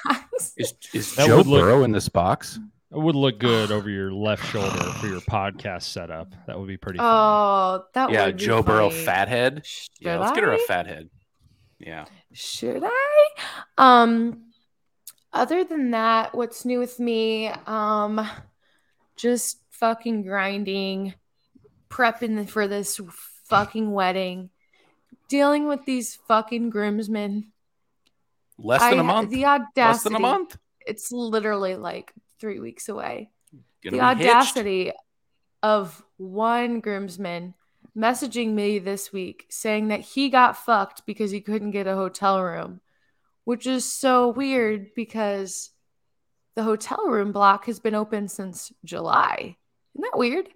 is 0.58 0.74
is 0.92 1.14
That 1.14 1.28
Joe 1.28 1.38
would 1.38 1.46
look- 1.46 1.62
Burrow 1.62 1.84
in 1.84 1.92
this 1.92 2.08
box? 2.08 2.58
It 2.90 2.98
would 2.98 3.14
look 3.16 3.38
good 3.38 3.70
over 3.72 3.88
your 3.88 4.12
left 4.12 4.44
shoulder 4.52 4.82
for 5.00 5.06
your 5.06 5.20
podcast 5.30 5.84
setup. 5.84 6.34
That 6.46 6.58
would 6.58 6.68
be 6.68 6.76
pretty. 6.76 6.98
funny. 6.98 7.08
oh, 7.10 7.84
that 7.94 8.10
Yeah, 8.10 8.26
would 8.26 8.36
be 8.36 8.44
Joe 8.44 8.62
Burrow 8.62 8.90
funny. 8.90 9.04
fathead. 9.04 9.64
Should 9.64 9.88
Yeah, 10.00 10.18
let's 10.18 10.32
get 10.32 10.42
her 10.44 10.52
a 10.52 10.56
I? 10.56 10.64
fathead. 10.68 11.08
Yeah. 11.78 12.04
Should 12.34 12.82
I? 12.84 13.01
Um 13.78 14.44
other 15.32 15.64
than 15.64 15.92
that, 15.92 16.34
what's 16.34 16.64
new 16.64 16.78
with 16.78 16.98
me? 17.00 17.48
Um 17.66 18.26
just 19.16 19.58
fucking 19.70 20.22
grinding, 20.22 21.14
prepping 21.90 22.48
for 22.48 22.68
this 22.68 23.00
fucking 23.44 23.90
wedding, 23.92 24.50
dealing 25.28 25.68
with 25.68 25.84
these 25.84 26.16
fucking 26.28 26.70
groomsmen. 26.70 27.52
Less 28.58 28.80
than 28.80 28.98
I- 28.98 29.00
a 29.00 29.04
month. 29.04 29.30
The 29.30 29.44
audacity. 29.46 29.80
Less 29.80 30.02
than 30.02 30.14
a 30.14 30.20
month. 30.20 30.56
It's 30.86 31.12
literally 31.12 31.76
like 31.76 32.12
3 32.40 32.60
weeks 32.60 32.88
away. 32.88 33.30
Gonna 33.84 33.96
the 33.96 34.14
be 34.14 34.24
hitched. 34.24 34.36
audacity 34.36 34.92
of 35.62 36.04
one 36.16 36.80
groomsman 36.80 37.54
messaging 37.96 38.52
me 38.54 38.78
this 38.78 39.12
week 39.12 39.46
saying 39.48 39.88
that 39.88 40.00
he 40.00 40.28
got 40.28 40.56
fucked 40.56 41.04
because 41.06 41.30
he 41.30 41.40
couldn't 41.40 41.72
get 41.72 41.86
a 41.86 41.94
hotel 41.94 42.42
room, 42.42 42.80
which 43.44 43.66
is 43.66 43.84
so 43.84 44.28
weird 44.28 44.88
because 44.94 45.70
the 46.54 46.62
hotel 46.62 47.06
room 47.06 47.32
block 47.32 47.66
has 47.66 47.80
been 47.80 47.94
open 47.94 48.28
since 48.28 48.72
July. 48.84 49.56
Isn't 49.94 50.02
that 50.10 50.18
weird? 50.18 50.48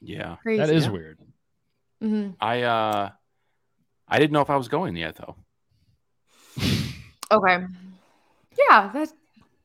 Yeah. 0.00 0.36
Crazy. 0.42 0.60
that 0.60 0.70
is 0.70 0.84
yeah. 0.86 0.90
weird. 0.90 1.18
hmm 2.00 2.30
I 2.40 2.62
uh 2.62 3.10
I 4.06 4.18
didn't 4.18 4.32
know 4.32 4.42
if 4.42 4.50
I 4.50 4.56
was 4.56 4.68
going 4.68 4.96
yet 4.96 5.16
though. 5.16 5.36
Okay. 7.30 7.64
Yeah, 8.56 8.90
that 8.92 9.08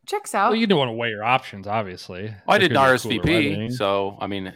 checks 0.06 0.34
out. 0.34 0.52
Well, 0.52 0.60
you 0.60 0.66
don't 0.66 0.80
want 0.80 0.90
to 0.90 0.94
weigh 0.94 1.10
your 1.10 1.24
options, 1.24 1.68
obviously. 1.68 2.24
Well, 2.24 2.56
I 2.56 2.58
did 2.58 2.72
an 2.72 2.78
could 2.78 3.10
be 3.10 3.18
a 3.18 3.20
cooler 3.20 3.34
RSVP, 3.34 3.72
so 3.74 4.18
I 4.20 4.28
mean 4.28 4.54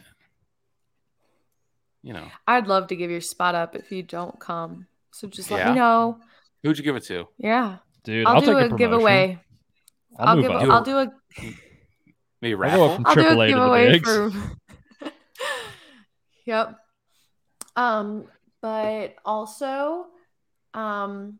you 2.02 2.14
know. 2.14 2.28
I'd 2.48 2.68
love 2.68 2.88
to 2.88 2.96
give 2.96 3.10
your 3.10 3.22
spot 3.22 3.56
up 3.56 3.76
if 3.76 3.92
you 3.92 4.04
don't 4.04 4.40
come. 4.40 4.88
So 5.12 5.28
just 5.28 5.50
let 5.50 5.60
Yeah. 5.60 5.70
me 5.70 5.76
know. 5.80 6.20
Who'd 6.64 6.78
you 6.78 6.84
give 6.84 6.96
it 6.96 7.04
to? 7.06 7.28
Yeah. 7.38 7.78
dude, 8.04 8.26
I'll, 8.26 8.36
I'll, 8.36 8.42
do 8.42 8.60
take 8.60 8.72
a, 8.72 8.76
a, 8.76 8.78
giveaway. 8.78 9.40
I'll, 10.18 10.30
I'll 10.30 10.42
give 10.42 10.52
up. 10.52 10.64
a, 10.64 10.72
I'll 10.72 10.84
do 10.84 10.98
a 10.98 11.08
Maybe 12.42 12.56
I'll 12.56 12.78
go 12.78 12.96
from 12.96 13.06
I'll 13.06 13.16
do 13.16 13.22
a 13.22 13.24
AAA 13.24 13.30
to 13.30 13.36
the 13.36 13.48
giveaway 13.48 13.92
bigs. 13.92 14.10
for. 14.10 14.32
yep. 16.46 16.78
Um, 17.76 18.26
but 18.62 19.16
also, 19.26 20.08
um, 20.74 21.40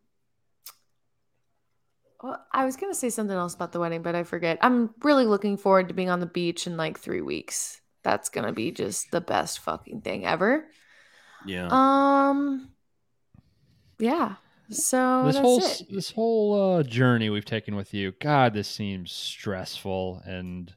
well, 2.22 2.44
I 2.52 2.64
was 2.64 2.76
gonna 2.76 2.94
say 2.94 3.10
something 3.10 3.36
else 3.36 3.54
about 3.54 3.72
the 3.72 3.80
wedding, 3.80 4.02
but 4.02 4.14
I 4.14 4.22
forget. 4.24 4.58
I'm 4.62 4.94
really 5.02 5.26
looking 5.26 5.56
forward 5.58 5.88
to 5.88 5.94
being 5.94 6.10
on 6.10 6.20
the 6.20 6.26
beach 6.26 6.66
in 6.66 6.76
like 6.76 6.98
three 6.98 7.20
weeks. 7.20 7.80
That's 8.02 8.30
gonna 8.30 8.52
be 8.52 8.70
just 8.72 9.10
the 9.10 9.20
best 9.20 9.60
fucking 9.60 10.00
thing 10.00 10.24
ever. 10.26 10.66
yeah. 11.46 11.68
Um, 11.70 12.70
yeah. 13.98 14.36
So 14.70 15.22
this 15.26 15.36
whole 15.36 15.58
it. 15.58 15.82
this 15.90 16.10
whole 16.10 16.76
uh, 16.78 16.82
journey 16.82 17.30
we've 17.30 17.44
taken 17.44 17.76
with 17.76 17.92
you, 17.92 18.12
God, 18.20 18.54
this 18.54 18.68
seems 18.68 19.12
stressful 19.12 20.22
and 20.24 20.74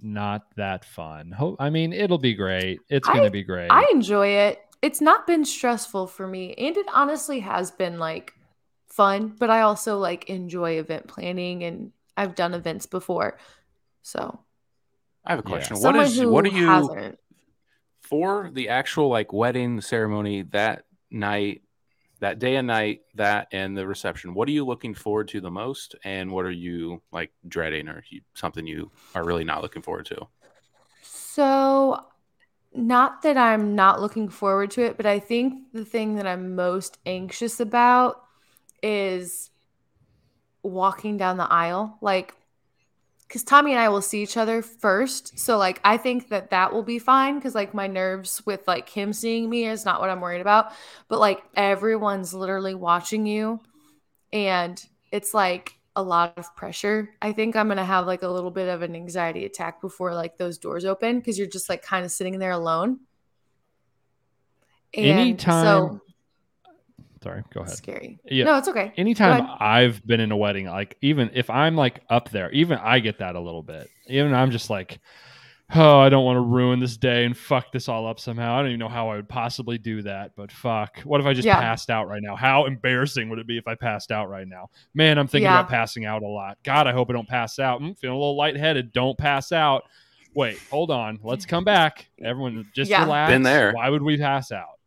not 0.00 0.46
that 0.56 0.84
fun. 0.84 1.32
Ho- 1.32 1.56
I 1.58 1.70
mean, 1.70 1.92
it'll 1.92 2.18
be 2.18 2.34
great. 2.34 2.80
It's 2.88 3.08
gonna 3.08 3.30
be 3.30 3.42
great. 3.44 3.70
I 3.70 3.88
enjoy 3.92 4.28
it. 4.28 4.60
It's 4.82 5.00
not 5.00 5.26
been 5.26 5.44
stressful 5.44 6.06
for 6.08 6.26
me, 6.26 6.54
and 6.54 6.76
it 6.76 6.86
honestly 6.92 7.40
has 7.40 7.70
been 7.70 7.98
like 7.98 8.34
fun. 8.88 9.34
But 9.38 9.50
I 9.50 9.62
also 9.62 9.98
like 9.98 10.28
enjoy 10.28 10.72
event 10.78 11.06
planning, 11.08 11.64
and 11.64 11.92
I've 12.16 12.34
done 12.34 12.54
events 12.54 12.86
before. 12.86 13.38
So 14.02 14.40
I 15.24 15.32
have 15.32 15.40
a 15.40 15.42
Yeah. 15.42 15.48
question. 15.54 15.74
What 15.76 15.82
someone 15.82 16.04
is 16.04 16.16
who 16.18 16.30
what 16.30 16.44
are 16.44 16.48
you 16.48 16.66
hasn't. 16.66 17.18
for 18.00 18.50
the 18.52 18.68
actual 18.68 19.08
like 19.08 19.32
wedding 19.32 19.80
ceremony 19.80 20.42
that 20.42 20.84
night, 21.10 21.62
that 22.20 22.38
day 22.38 22.56
and 22.56 22.66
night, 22.66 23.02
that 23.14 23.48
and 23.52 23.76
the 23.76 23.86
reception? 23.86 24.34
What 24.34 24.48
are 24.48 24.52
you 24.52 24.64
looking 24.64 24.94
forward 24.94 25.28
to 25.28 25.40
the 25.40 25.50
most, 25.50 25.94
and 26.04 26.30
what 26.30 26.44
are 26.44 26.50
you 26.50 27.02
like 27.12 27.32
dreading, 27.46 27.88
or 27.88 28.04
you, 28.08 28.20
something 28.34 28.66
you 28.66 28.90
are 29.14 29.24
really 29.24 29.44
not 29.44 29.62
looking 29.62 29.82
forward 29.82 30.06
to? 30.06 30.26
So, 31.02 32.04
not 32.74 33.22
that 33.22 33.36
I'm 33.36 33.74
not 33.74 34.00
looking 34.00 34.28
forward 34.28 34.70
to 34.72 34.82
it, 34.82 34.96
but 34.96 35.06
I 35.06 35.18
think 35.18 35.72
the 35.72 35.84
thing 35.84 36.16
that 36.16 36.26
I'm 36.26 36.54
most 36.54 36.98
anxious 37.06 37.60
about 37.60 38.22
is 38.82 39.50
walking 40.62 41.16
down 41.16 41.36
the 41.36 41.50
aisle. 41.50 41.98
Like, 42.00 42.34
because 43.28 43.44
Tommy 43.44 43.72
and 43.72 43.80
I 43.80 43.90
will 43.90 44.00
see 44.02 44.22
each 44.22 44.36
other 44.38 44.62
first. 44.62 45.38
So, 45.38 45.58
like, 45.58 45.80
I 45.84 45.98
think 45.98 46.30
that 46.30 46.50
that 46.50 46.72
will 46.72 46.82
be 46.82 46.98
fine 46.98 47.34
because, 47.36 47.54
like, 47.54 47.74
my 47.74 47.86
nerves 47.86 48.42
with 48.46 48.66
like 48.66 48.88
him 48.88 49.12
seeing 49.12 49.50
me 49.50 49.66
is 49.66 49.84
not 49.84 50.00
what 50.00 50.08
I'm 50.10 50.20
worried 50.20 50.40
about. 50.40 50.72
But, 51.08 51.20
like, 51.20 51.42
everyone's 51.54 52.32
literally 52.32 52.74
watching 52.74 53.26
you. 53.26 53.60
And 54.32 54.82
it's 55.12 55.34
like 55.34 55.74
a 55.94 56.02
lot 56.02 56.34
of 56.36 56.54
pressure. 56.56 57.10
I 57.20 57.32
think 57.32 57.56
I'm 57.56 57.68
gonna 57.68 57.84
have 57.84 58.06
like 58.06 58.22
a 58.22 58.28
little 58.28 58.50
bit 58.50 58.68
of 58.68 58.82
an 58.82 58.94
anxiety 58.94 59.44
attack 59.44 59.80
before 59.80 60.14
like 60.14 60.36
those 60.38 60.56
doors 60.56 60.84
open 60.84 61.18
because 61.18 61.36
you're 61.38 61.48
just 61.48 61.68
like 61.68 61.82
kind 61.82 62.04
of 62.04 62.12
sitting 62.12 62.38
there 62.38 62.52
alone. 62.52 63.00
And 64.94 65.06
Anytime- 65.06 65.64
so 65.64 66.00
Sorry, 67.22 67.42
go 67.52 67.60
ahead. 67.62 67.74
scary. 67.76 68.18
Yeah. 68.24 68.44
No, 68.44 68.58
it's 68.58 68.68
okay. 68.68 68.92
Anytime. 68.96 69.48
I've 69.58 70.04
been 70.06 70.20
in 70.20 70.30
a 70.32 70.36
wedding, 70.36 70.66
like 70.66 70.96
even 71.02 71.30
if 71.34 71.50
I'm 71.50 71.76
like 71.76 72.02
up 72.08 72.30
there, 72.30 72.50
even 72.52 72.78
I 72.78 73.00
get 73.00 73.18
that 73.18 73.34
a 73.34 73.40
little 73.40 73.62
bit. 73.62 73.88
Even 74.08 74.32
I'm 74.34 74.50
just 74.50 74.70
like, 74.70 75.00
oh, 75.74 75.98
I 75.98 76.08
don't 76.08 76.24
want 76.24 76.36
to 76.36 76.40
ruin 76.40 76.78
this 76.80 76.96
day 76.96 77.24
and 77.24 77.36
fuck 77.36 77.72
this 77.72 77.88
all 77.88 78.06
up 78.06 78.18
somehow. 78.20 78.54
I 78.54 78.58
don't 78.60 78.68
even 78.68 78.78
know 78.78 78.88
how 78.88 79.10
I 79.10 79.16
would 79.16 79.28
possibly 79.28 79.76
do 79.78 80.00
that, 80.02 80.30
but 80.36 80.50
fuck. 80.52 81.00
What 81.00 81.20
if 81.20 81.26
I 81.26 81.34
just 81.34 81.44
Yeah. 81.46 81.60
passed 81.60 81.90
out 81.90 82.08
right 82.08 82.22
now? 82.22 82.36
How 82.36 82.64
embarrassing 82.66 83.28
would 83.28 83.38
it 83.38 83.46
be 83.46 83.58
if 83.58 83.66
I 83.66 83.74
passed 83.74 84.10
out 84.10 84.30
right 84.30 84.48
now? 84.48 84.70
Man, 84.94 85.18
I'm 85.18 85.26
thinking 85.26 85.44
Yeah. 85.50 85.58
about 85.60 85.68
passing 85.70 86.06
out 86.06 86.22
a 86.22 86.26
lot. 86.26 86.56
God, 86.64 86.86
I 86.86 86.92
hope 86.92 87.10
I 87.10 87.12
don't 87.12 87.28
pass 87.28 87.58
out. 87.58 87.82
I'm 87.82 87.94
feeling 87.96 88.16
a 88.16 88.18
little 88.18 88.36
lightheaded. 88.36 88.92
Don't 88.92 89.18
pass 89.18 89.52
out. 89.52 89.82
Wait, 90.34 90.58
hold 90.70 90.90
on. 90.90 91.18
Let's 91.22 91.44
come 91.46 91.64
back. 91.64 92.08
Everyone 92.22 92.66
just 92.74 92.90
Yeah. 92.90 93.02
relax. 93.02 93.32
Been 93.32 93.42
there. 93.42 93.72
Why 93.72 93.90
would 93.90 94.02
we 94.02 94.16
pass 94.16 94.52
out? 94.52 94.77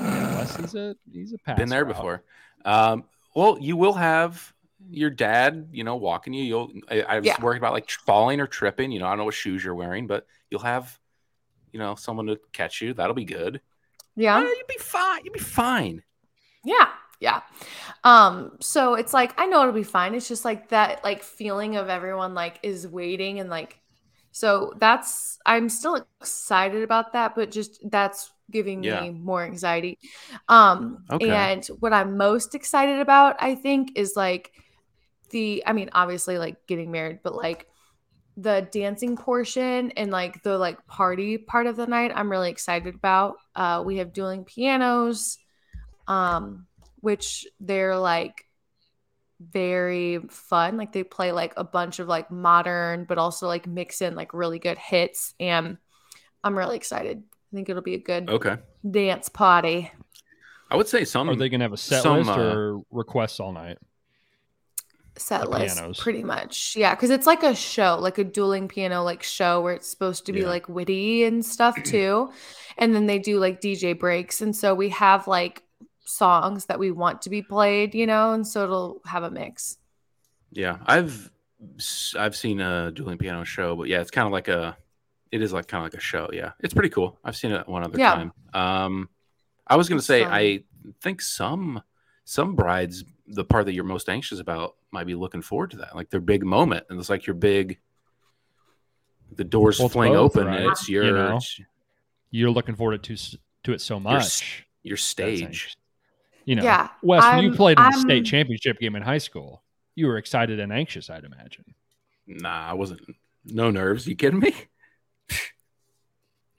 Yeah, 0.00 0.38
Wes 0.38 0.58
is 0.58 0.74
a 0.74 0.96
he's 1.12 1.32
a 1.32 1.38
pass. 1.38 1.58
Been 1.58 1.68
there 1.68 1.82
out. 1.82 1.88
before. 1.88 2.22
Um, 2.64 3.04
well, 3.34 3.58
you 3.60 3.76
will 3.76 3.92
have 3.94 4.52
your 4.90 5.10
dad, 5.10 5.68
you 5.72 5.84
know, 5.84 5.96
walking 5.96 6.34
you. 6.34 6.44
You'll. 6.44 6.72
I, 6.90 7.02
I 7.02 7.16
was 7.18 7.26
Yeah. 7.26 7.40
worried 7.40 7.58
about 7.58 7.72
like 7.72 7.90
falling 7.90 8.40
or 8.40 8.46
tripping. 8.46 8.92
You 8.92 9.00
know, 9.00 9.06
I 9.06 9.10
don't 9.10 9.18
know 9.18 9.24
what 9.24 9.34
shoes 9.34 9.64
you're 9.64 9.74
wearing, 9.74 10.06
but 10.06 10.26
you'll 10.50 10.60
have, 10.60 10.98
you 11.72 11.78
know, 11.78 11.94
someone 11.94 12.26
to 12.26 12.38
catch 12.52 12.80
you. 12.80 12.94
That'll 12.94 13.14
be 13.14 13.24
good. 13.24 13.60
Yeah. 14.16 14.36
Uh, 14.36 14.40
you'll 14.42 14.66
be 14.68 14.78
fine. 14.78 15.20
You'll 15.24 15.34
be 15.34 15.40
fine. 15.40 16.02
Yeah. 16.64 16.88
Yeah. 17.20 17.40
Um, 18.02 18.56
so 18.60 18.94
it's 18.94 19.14
like 19.14 19.32
I 19.38 19.46
know 19.46 19.60
it'll 19.62 19.72
be 19.72 19.82
fine. 19.82 20.14
It's 20.14 20.28
just 20.28 20.44
like 20.44 20.68
that 20.70 21.02
like 21.04 21.22
feeling 21.22 21.76
of 21.76 21.88
everyone 21.88 22.34
like 22.34 22.58
is 22.62 22.86
waiting 22.86 23.40
and 23.40 23.48
like 23.48 23.78
so 24.32 24.74
that's 24.78 25.38
I'm 25.46 25.68
still 25.68 26.04
excited 26.20 26.82
about 26.82 27.12
that, 27.12 27.34
but 27.34 27.50
just 27.50 27.78
that's 27.90 28.30
giving 28.50 28.80
Yeah. 28.80 29.06
me 29.06 29.10
more 29.10 29.42
anxiety. 29.44 29.98
Um 30.48 31.04
Okay. 31.10 31.20
and 31.20 31.64
what 31.80 31.92
I'm 31.92 32.16
most 32.16 32.54
excited 32.54 33.00
about, 33.00 33.36
I 33.40 33.54
think, 33.54 33.92
is 33.96 34.14
like 34.16 34.52
the 35.30 35.62
I 35.66 35.72
mean, 35.72 35.90
obviously 35.92 36.38
like 36.38 36.66
getting 36.66 36.90
married, 36.90 37.20
but 37.22 37.34
like 37.34 37.66
the 38.36 38.68
dancing 38.72 39.16
portion 39.16 39.92
and 39.92 40.10
like 40.10 40.42
the 40.42 40.58
like 40.58 40.86
party 40.88 41.38
part 41.38 41.66
of 41.66 41.76
the 41.76 41.86
night 41.86 42.12
I'm 42.14 42.30
really 42.30 42.50
excited 42.50 42.94
about. 42.94 43.36
Uh 43.56 43.82
we 43.86 43.98
have 43.98 44.12
dueling 44.12 44.44
pianos 44.44 45.38
um 46.08 46.66
which 47.00 47.46
they're 47.60 47.96
like 47.98 48.44
very 49.40 50.18
fun 50.30 50.76
like 50.76 50.92
they 50.92 51.02
play 51.02 51.32
like 51.32 51.52
a 51.56 51.64
bunch 51.64 51.98
of 51.98 52.06
like 52.08 52.30
modern 52.30 53.04
but 53.04 53.18
also 53.18 53.46
like 53.46 53.66
mix 53.66 54.00
in 54.00 54.14
like 54.14 54.32
really 54.32 54.58
good 54.58 54.78
hits 54.78 55.34
and 55.40 55.76
i'm 56.44 56.58
really 56.58 56.76
excited 56.76 57.24
i 57.54 57.56
think 57.56 57.68
it'll 57.68 57.82
be 57.82 57.94
a 57.94 57.98
good 57.98 58.28
Okay. 58.28 58.56
dance 58.90 59.28
party 59.28 59.90
I 60.70 60.76
would 60.76 60.88
say 60.88 61.04
some. 61.04 61.30
Are 61.30 61.36
they 61.36 61.48
gonna 61.48 61.62
have 61.64 61.72
a 61.72 61.76
set 61.76 62.02
Some, 62.02 62.26
list 62.26 62.30
uh, 62.30 62.40
or 62.40 62.82
requests 62.90 63.38
all 63.38 63.52
night? 63.52 63.78
set 65.16 65.42
The 65.42 65.48
list 65.50 65.76
pianos. 65.76 66.00
pretty 66.00 66.24
much 66.24 66.74
yeah 66.74 66.92
because 66.96 67.10
it's 67.10 67.26
like 67.26 67.44
a 67.44 67.54
show 67.54 67.96
like 68.00 68.18
a 68.18 68.24
dueling 68.24 68.66
piano 68.66 69.04
like 69.04 69.22
show 69.22 69.60
where 69.60 69.72
it's 69.72 69.88
supposed 69.88 70.26
to 70.26 70.32
be 70.32 70.40
Yeah. 70.40 70.48
like 70.48 70.68
witty 70.68 71.22
and 71.22 71.46
stuff 71.46 71.80
too 71.84 72.32
and 72.78 72.92
then 72.92 73.06
they 73.06 73.20
do 73.20 73.38
like 73.38 73.60
dj 73.60 73.96
breaks 73.96 74.40
and 74.40 74.56
so 74.56 74.74
we 74.74 74.88
have 74.88 75.28
like 75.28 75.62
songs 76.04 76.64
that 76.66 76.80
we 76.80 76.90
want 76.90 77.22
to 77.22 77.30
be 77.30 77.42
played 77.42 77.94
you 77.94 78.06
know 78.08 78.32
and 78.32 78.44
so 78.44 78.64
it'll 78.64 79.00
have 79.06 79.22
a 79.22 79.30
mix 79.30 79.76
Yeah, 80.50 80.78
I've 80.84 81.30
I've 82.18 82.34
seen 82.36 82.60
a 82.60 82.90
dueling 82.90 83.18
piano 83.18 83.44
show, 83.44 83.76
but 83.76 83.88
yeah, 83.88 84.00
it's 84.00 84.10
kind 84.10 84.26
of 84.26 84.32
like 84.32 84.48
a. 84.48 84.76
It 85.34 85.42
is 85.42 85.52
like 85.52 85.66
kind 85.66 85.84
of 85.84 85.92
like 85.92 85.98
a 86.00 86.04
show. 86.04 86.30
Yeah, 86.32 86.52
it's 86.60 86.72
pretty 86.72 86.90
cool. 86.90 87.18
I've 87.24 87.34
seen 87.36 87.50
it 87.50 87.66
one 87.68 87.82
other 87.82 87.98
Yeah. 87.98 88.14
time. 88.14 88.32
Um, 88.54 89.08
I 89.66 89.74
was 89.76 89.88
gonna 89.88 90.00
say 90.00 90.22
fun. 90.22 90.32
I 90.32 90.64
think 91.00 91.20
some 91.20 91.82
some 92.24 92.54
brides 92.54 93.04
the 93.26 93.44
part 93.44 93.64
that 93.66 93.72
you're 93.74 93.84
most 93.84 94.08
anxious 94.08 94.38
about 94.38 94.76
might 94.92 95.06
be 95.08 95.14
looking 95.14 95.42
forward 95.42 95.70
to 95.72 95.78
that, 95.78 95.96
like 95.96 96.08
their 96.10 96.20
big 96.20 96.44
moment, 96.44 96.86
and 96.88 97.00
it's 97.00 97.10
like 97.10 97.26
your 97.26 97.34
big. 97.34 97.78
The 99.36 99.42
doors 99.44 99.80
Well, 99.80 99.88
fling 99.88 100.12
both, 100.12 100.36
open, 100.36 100.46
right? 100.46 100.60
and 100.60 100.70
it's 100.70 100.88
your 100.88 101.04
You 101.04 101.12
know, 101.12 101.40
you're 102.30 102.50
looking 102.50 102.76
forward 102.76 103.02
to 103.02 103.16
to 103.64 103.72
it 103.72 103.80
so 103.80 103.98
much. 103.98 104.64
your 104.84 104.94
That's 104.96 105.02
stage. 105.02 105.76
You 106.44 106.54
know, 106.56 106.62
Yeah, 106.62 106.90
Wes, 107.02 107.22
when 107.24 107.42
you 107.42 107.48
I'm- 107.48 107.56
played 107.56 107.78
in 107.78 107.84
the 107.84 107.90
I'm- 107.90 108.00
state 108.00 108.24
championship 108.26 108.78
game 108.78 108.94
in 108.94 109.02
high 109.02 109.18
school, 109.18 109.64
you 109.96 110.06
were 110.06 110.18
excited 110.18 110.60
and 110.60 110.72
anxious, 110.72 111.10
I'd 111.10 111.24
imagine. 111.24 111.74
Nah, 112.26 112.66
I 112.70 112.74
wasn't. 112.74 113.00
No 113.46 113.70
nerves. 113.72 114.06
You 114.06 114.14
kidding 114.14 114.38
me? 114.40 114.54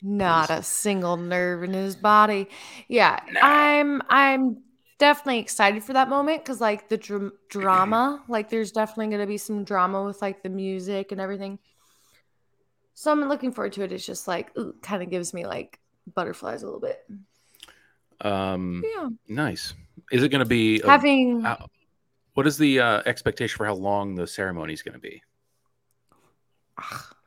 Not 0.01 0.49
a 0.49 0.61
single 0.61 1.17
nerve 1.17 1.63
in 1.63 1.73
his 1.73 1.95
body 1.95 2.47
yeah 2.87 3.19
Nah. 3.31 3.39
i'm 3.43 4.01
i'm 4.09 4.57
definitely 4.99 5.39
excited 5.39 5.83
for 5.83 5.93
that 5.93 6.09
moment 6.09 6.43
because 6.43 6.61
like 6.61 6.89
the 6.89 6.97
dr- 6.97 7.31
drama 7.49 8.23
like 8.29 8.49
there's 8.49 8.71
definitely 8.71 9.07
going 9.07 9.21
to 9.21 9.27
be 9.27 9.37
some 9.37 9.63
drama 9.63 10.03
with 10.03 10.21
like 10.21 10.43
the 10.43 10.49
music 10.49 11.11
and 11.11 11.19
everything 11.19 11.59
so 12.93 13.11
i'm 13.11 13.27
looking 13.27 13.51
forward 13.51 13.73
to 13.73 13.81
it 13.83 13.91
it's 13.91 14.05
just 14.05 14.27
like 14.27 14.51
kind 14.81 15.01
of 15.03 15.09
gives 15.09 15.33
me 15.33 15.45
like 15.45 15.79
butterflies 16.13 16.61
a 16.63 16.65
little 16.65 16.79
bit 16.79 16.99
Um, 18.21 18.83
yeah 18.95 19.09
nice. 19.27 19.73
Is 20.11 20.23
it 20.23 20.29
going 20.29 20.39
to 20.43 20.45
be 20.49 20.81
a- 20.81 20.89
having 20.89 21.41
How- 21.41 21.67
what 22.35 22.45
is 22.47 22.57
the 22.57 22.79
uh, 22.79 23.01
expectation 23.05 23.57
for 23.57 23.65
how 23.65 23.73
long 23.73 24.13
the 24.15 24.27
ceremony 24.27 24.73
is 24.73 24.81
going 24.83 24.93
to 24.93 24.99
be? 24.99 25.21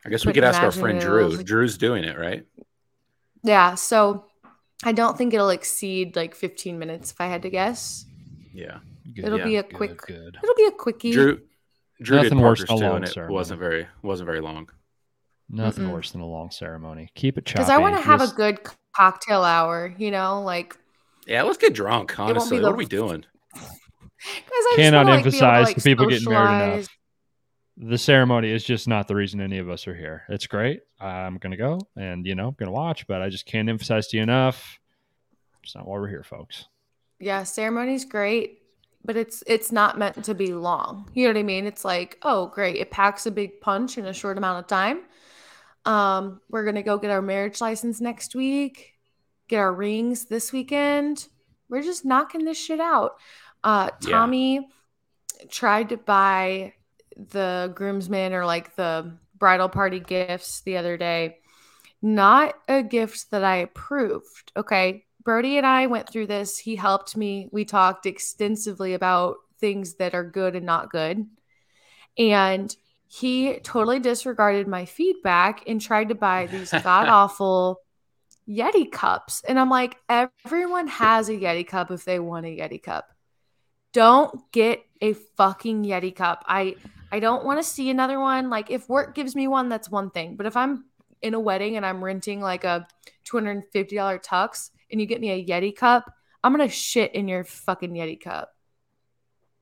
I 0.09 0.11
guess 0.11 0.25
we 0.25 0.33
Couldn't 0.33 0.49
ask 0.49 0.63
our 0.63 0.73
friend. 0.73 0.99
Drew. 1.01 1.27
It'll- 1.33 1.43
Drew's 1.45 1.77
doing 1.77 2.05
it, 2.05 2.19
right? 2.19 2.47
yeah 3.45 3.77
so 3.77 4.25
i 4.83 4.91
don't 4.91 5.17
think 5.17 5.33
it'll 5.33 5.51
exceed 5.51 6.17
like 6.17 6.35
15 6.35 6.77
minutes 6.77 7.13
if 7.13 7.21
i 7.21 7.27
had 7.27 7.43
to 7.43 7.51
guess 7.51 8.05
Yeah. 8.53 8.79
Good, 9.15 9.27
It'll 9.27 9.39
be 9.39 9.57
a 9.57 9.63
good, 9.63 9.75
quick- 9.77 10.01
Good. 10.07 10.37
it'll 10.43 10.55
be 10.57 10.65
a 10.67 10.73
quickie 10.73 11.13
Drew. 11.13 11.41
Drew 12.03 12.17
Nothing 12.17 12.39
did 12.39 12.43
worse 12.45 12.59
Parker's 12.65 12.69
than 12.69 12.77
a 12.77 12.81
too, 12.81 12.87
long 12.87 12.97
and 12.97 13.05
it 13.05 13.13
ceremony. 13.13 13.35
wasn't 13.35 13.61
very 13.61 13.87
wasn't 14.03 14.27
very 14.27 14.41
long. 14.41 14.69
Nothing 15.49 15.85
Mm-mm. 15.85 15.93
worse 15.93 16.11
than 16.11 16.21
a 16.21 16.27
long 16.27 16.51
ceremony. 16.51 17.09
Keep 17.15 17.39
it 17.39 17.47
choppy. 17.47 17.59
because 17.59 17.71
i 17.71 17.79
want 17.79 17.95
to 17.97 18.03
have 18.03 18.21
Just- 18.21 18.33
a 18.33 18.37
good 18.37 18.59
cocktail 18.97 19.43
hour 19.45 19.95
you 19.99 20.11
know 20.11 20.43
like 20.43 20.77
Yeah, 21.27 21.43
let's 21.45 21.59
get 21.59 21.75
drunk. 21.75 22.17
won't 22.19 22.31
Honestly, 22.31 22.59
the- 22.59 22.65
what 22.65 22.73
are 22.73 22.77
we 22.77 22.87
doing? 22.87 23.25
'Cause 23.55 23.69
I 24.73 24.73
Cannot 24.77 25.07
wanna, 25.07 25.11
like, 25.17 25.25
be 25.25 25.29
able 25.29 25.39
to, 25.39 25.47
emphasize 25.47 25.67
like, 25.69 25.77
to 25.77 25.83
people 25.83 26.07
getting 26.07 26.29
married 26.29 26.75
enough. 26.75 26.89
Socialize. 27.79 27.91
the 27.91 27.99
ceremony 27.99 28.51
is 28.51 28.65
just 28.65 28.89
not 28.89 29.09
the 29.09 29.15
reason 29.15 29.41
any 29.41 29.59
of 29.59 29.69
us 29.69 29.87
are 29.87 29.95
here. 29.95 30.25
It's 30.29 30.47
great. 30.47 30.81
I'm 31.01 31.39
gonna 31.39 31.57
go 31.57 31.81
and 31.97 32.27
you 32.27 32.35
know 32.35 32.49
I'm 32.49 32.55
gonna 32.59 32.73
watch, 32.73 33.07
but 33.07 33.23
I 33.23 33.29
just 33.29 33.47
can't 33.47 33.69
emphasize 33.69 34.09
to 34.09 34.17
you 34.17 34.23
enough. 34.23 34.79
It's 35.63 35.75
not 35.75 35.87
why 35.87 35.99
we're 35.99 36.09
here, 36.09 36.25
folks. 36.25 36.67
Yeah, 37.21 37.43
ceremony's 37.43 38.05
great, 38.05 38.63
but 39.05 39.17
it's 39.17 39.43
it's 39.47 39.73
not 39.73 39.99
meant 39.99 40.25
to 40.25 40.35
be 40.35 40.53
long. 40.55 41.11
You 41.15 41.25
know 41.27 41.31
what 41.35 41.41
I 41.41 41.43
mean? 41.43 41.67
It's 41.67 41.85
like, 41.85 42.19
oh, 42.23 42.47
great, 42.47 42.77
it 42.77 42.91
packs 42.91 43.27
a 43.27 43.31
big 43.31 43.61
punch 43.61 43.99
in 43.99 44.07
a 44.07 44.13
short 44.13 44.39
amount 44.39 44.61
of 44.61 44.67
time. 44.69 45.01
Um, 45.85 46.41
we're 46.49 46.65
gonna 46.65 46.83
go 46.83 46.99
get 46.99 47.11
our 47.11 47.23
marriage 47.23 47.61
license 47.61 48.01
next 48.01 48.35
week, 48.35 48.95
get 49.49 49.59
our 49.59 49.73
rings 49.73 50.27
this 50.27 50.53
weekend. 50.53 51.29
We're 51.69 51.83
just 51.83 52.05
knocking 52.05 52.45
this 52.45 52.59
shit 52.59 52.81
out. 52.81 53.17
Uh, 53.63 53.91
Yeah. 54.03 54.11
Tommy 54.11 54.69
tried 55.51 55.91
to 55.91 55.97
buy 55.97 56.73
the 57.19 57.73
groomsmen 57.75 58.33
or 58.33 58.47
like 58.47 58.77
the 58.77 59.13
bridal 59.37 59.69
party 59.69 60.01
gifts 60.01 60.61
the 60.63 60.77
other 60.77 60.97
day. 60.97 61.39
Not 62.01 62.55
a 62.69 62.83
gift 62.83 63.31
that 63.31 63.45
I 63.45 63.57
approved. 63.57 64.53
Okay. 64.57 65.05
Brody 65.25 65.59
and 65.59 65.67
I 65.67 65.87
went 65.87 66.11
through 66.11 66.29
this. 66.29 66.59
He 66.59 66.77
helped 66.77 67.17
me. 67.17 67.49
We 67.53 67.65
talked 67.65 68.07
extensively 68.07 68.95
about 68.95 69.37
things 69.59 69.95
that 69.95 70.15
are 70.15 70.25
good 70.25 70.57
and 70.57 70.65
not 70.65 70.91
good. 70.91 71.27
And 72.17 72.75
he 73.09 73.59
totally 73.61 74.01
disregarded 74.01 74.69
my 74.69 74.85
feedback 74.85 75.65
and 75.67 75.81
tried 75.81 76.11
to 76.11 76.15
buy 76.15 76.47
these 76.47 76.71
god 76.83 77.09
awful 77.09 77.81
Yeti 78.49 78.91
cups. 78.91 79.43
And 79.47 79.59
I'm 79.59 79.71
like, 79.71 79.97
everyone 80.09 80.87
has 80.87 81.29
a 81.29 81.33
Yeti 81.33 81.67
cup 81.67 81.91
if 81.91 82.05
they 82.05 82.19
want 82.19 82.47
a 82.47 82.57
Yeti 82.57 82.83
cup. 82.83 83.13
Don't 83.93 84.51
get 84.53 84.83
a 85.01 85.13
fucking 85.13 85.85
Yeti 85.85 86.15
cup. 86.15 86.45
I 86.47 86.77
I 87.11 87.21
don't 87.21 87.45
want 87.45 87.59
to 87.59 87.63
see 87.63 87.91
another 87.91 88.21
one. 88.21 88.51
Like 88.51 88.71
if 88.71 88.89
work 88.89 89.15
gives 89.15 89.35
me 89.35 89.49
one, 89.49 89.69
that's 89.69 89.91
one 89.91 90.11
thing. 90.11 90.37
But 90.37 90.47
if 90.47 90.57
I'm 90.57 90.85
in 91.23 91.35
a 91.35 91.41
wedding 91.41 91.77
and 91.77 91.85
I'm 91.85 92.03
renting 92.03 92.41
like 92.41 92.65
a 92.65 92.87
$250 93.31 93.65
tux 94.23 94.71
and 94.91 95.01
you 95.01 95.07
get 95.07 95.21
me 95.21 95.31
a 95.31 95.45
Yeti 95.45 95.75
cup, 95.75 96.13
I'm 96.43 96.53
gonna 96.53 96.69
shit 96.69 97.15
in 97.15 97.29
your 97.29 97.45
fucking 97.45 97.93
Yeti 97.93 98.21
cup. 98.21 98.51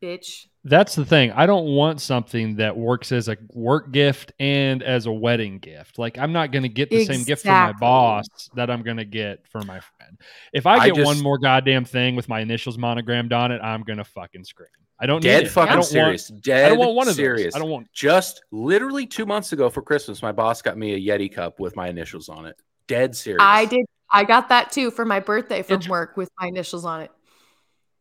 Bitch. 0.03 0.47
That's 0.65 0.95
the 0.97 1.05
thing. 1.05 1.31
I 1.31 1.47
don't 1.47 1.67
want 1.67 2.01
something 2.01 2.57
that 2.57 2.77
works 2.77 3.13
as 3.13 3.29
a 3.29 3.37
work 3.55 3.93
gift 3.93 4.33
and 4.41 4.83
as 4.83 5.07
a 5.07 5.13
wedding 5.13 5.59
gift. 5.59 5.99
Like 5.99 6.19
I'm 6.19 6.33
not 6.33 6.51
going 6.51 6.65
to 6.65 6.69
get 6.69 6.91
the 6.91 7.05
same 7.05 7.23
gift 7.23 7.43
for 7.43 7.49
my 7.49 7.73
boss 7.73 8.27
that 8.57 8.69
I'm 8.69 8.83
going 8.83 8.97
to 8.97 9.05
get 9.05 9.47
for 9.49 9.61
my 9.61 9.81
friend. 9.81 10.21
If 10.53 10.67
I 10.67 10.77
I 10.77 10.91
get 10.91 11.05
one 11.05 11.23
more 11.23 11.39
goddamn 11.39 11.85
thing 11.85 12.17
with 12.17 12.29
my 12.29 12.41
initials 12.41 12.77
monogrammed 12.79 13.33
on 13.33 13.53
it, 13.53 13.61
I'm 13.63 13.85
going 13.85 13.99
to 13.99 14.05
fucking 14.05 14.45
scream. 14.45 14.69
I 14.99 15.07
don't 15.07 15.23
Dead 15.23 15.41
need 15.43 15.47
it. 15.47 15.51
fucking 15.51 15.73
I 15.73 15.75
don't 15.75 15.83
serious. 15.85 16.31
Want, 16.31 16.43
Dead 16.43 16.65
I 16.65 16.69
don't 16.71 16.79
want 16.79 16.95
one 16.95 17.09
of 17.09 17.15
serious. 17.15 17.53
those. 17.53 17.55
I 17.55 17.59
don't 17.59 17.71
want. 17.71 17.93
Just 17.93 18.43
literally 18.51 19.07
two 19.07 19.27
months 19.27 19.53
ago 19.53 19.69
for 19.69 19.83
Christmas, 19.83 20.23
my 20.23 20.33
boss 20.33 20.63
got 20.63 20.79
me 20.79 20.95
a 20.95 20.99
Yeti 21.19 21.33
cup 21.33 21.61
with 21.61 21.77
my 21.77 21.89
initials 21.89 22.29
on 22.29 22.47
it. 22.47 22.57
Dead 22.87 23.15
serious. 23.15 23.43
I 23.43 23.67
did 23.67 23.85
I 24.11 24.25
got 24.25 24.49
that 24.51 24.71
too 24.73 24.91
for 24.91 25.05
my 25.05 25.21
birthday 25.21 25.63
from 25.63 25.75
It's- 25.77 25.89
work 25.91 26.17
with 26.17 26.31
my 26.41 26.47
initials 26.49 26.85
on 26.85 27.03
it. 27.03 27.11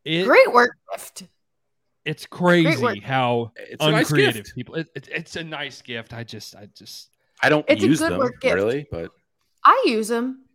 It, 0.06 0.26
Great 0.26 0.54
work 0.54 0.78
gift. 0.92 1.24
It's 2.06 2.28
crazy 2.28 2.82
work. 2.84 3.02
how 3.02 3.52
It's 3.56 3.84
a 3.84 3.90
nice 3.90 4.08
uncreative 4.12 4.46
people. 4.54 4.76
It, 4.76 4.88
it, 4.96 5.08
it's 5.12 5.36
a 5.36 5.44
nice 5.44 5.82
gift. 5.82 6.14
I 6.14 6.24
just, 6.24 6.56
I 6.56 6.68
just. 6.78 7.10
I 7.42 7.50
don't 7.50 7.66
It's 7.68 7.84
a 7.84 7.88
use 7.88 8.00
good 8.00 8.12
them 8.12 8.20
work 8.20 8.40
gift. 8.40 8.54
really, 8.54 8.86
but 8.92 9.10
I 9.66 9.84
use 9.88 10.08
them. 10.08 10.46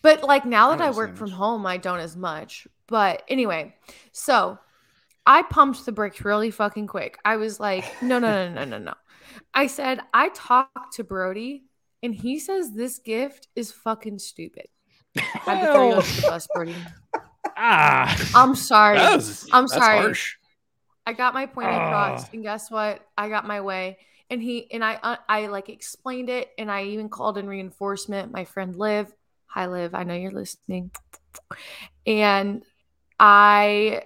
But 0.00 0.24
like 0.24 0.46
now 0.46 0.70
that 0.70 0.80
I, 0.80 0.86
don't 0.86 0.96
work 0.96 1.16
from 1.16 1.30
home, 1.30 1.66
I 1.66 1.76
don't 1.76 2.00
as 2.00 2.16
much. 2.16 2.66
But 2.86 3.22
anyway, 3.28 3.74
so 4.12 4.58
I 5.26 5.42
pumped 5.42 5.84
the 5.86 5.92
brakes 5.92 6.24
really 6.24 6.50
fucking 6.50 6.86
quick. 6.86 7.18
I 7.24 7.36
was 7.36 7.58
like, 7.58 7.84
no, 8.02 8.18
no, 8.18 8.48
no, 8.48 8.54
no, 8.54 8.64
no, 8.64 8.78
no. 8.78 8.94
I 9.54 9.66
said, 9.68 10.00
I 10.12 10.28
talked 10.30 10.94
to 10.94 11.04
Brody 11.04 11.64
and 12.02 12.14
he 12.14 12.38
says 12.38 12.72
this 12.72 12.98
gift 12.98 13.48
is 13.56 13.72
fucking 13.72 14.18
stupid. 14.18 14.66
I 15.16 15.20
had 15.46 15.60
to 15.66 15.72
throw 15.72 15.88
you 15.88 15.94
under 15.94 16.06
the 16.20 16.26
bus, 16.28 16.48
Brody. 16.54 16.74
Ah, 17.56 18.30
I'm 18.34 18.54
sorry. 18.56 18.98
Was- 18.98 19.48
I'm 19.52 19.68
sorry. 19.68 19.98
harsh. 19.98 20.36
I 21.06 21.12
got 21.12 21.34
my 21.34 21.46
point 21.46 21.68
across, 21.68 22.24
Ah. 22.24 22.28
and 22.32 22.42
guess 22.42 22.70
what? 22.70 23.06
I 23.16 23.28
got 23.28 23.46
my 23.46 23.60
way. 23.60 23.98
And 24.30 24.42
he 24.42 24.68
and 24.72 24.82
I, 24.84 24.94
uh, 25.00 25.16
I 25.28 25.46
like 25.46 25.68
explained 25.68 26.30
it, 26.30 26.50
and 26.58 26.68
I 26.70 26.84
even 26.84 27.08
called 27.10 27.38
in 27.38 27.46
reinforcement. 27.46 28.32
My 28.32 28.44
friend 28.44 28.74
Liv, 28.74 29.12
hi 29.46 29.66
Liv, 29.66 29.94
I 29.94 30.02
know 30.04 30.14
you're 30.14 30.32
listening. 30.32 30.90
And 32.06 32.64
I, 33.20 34.04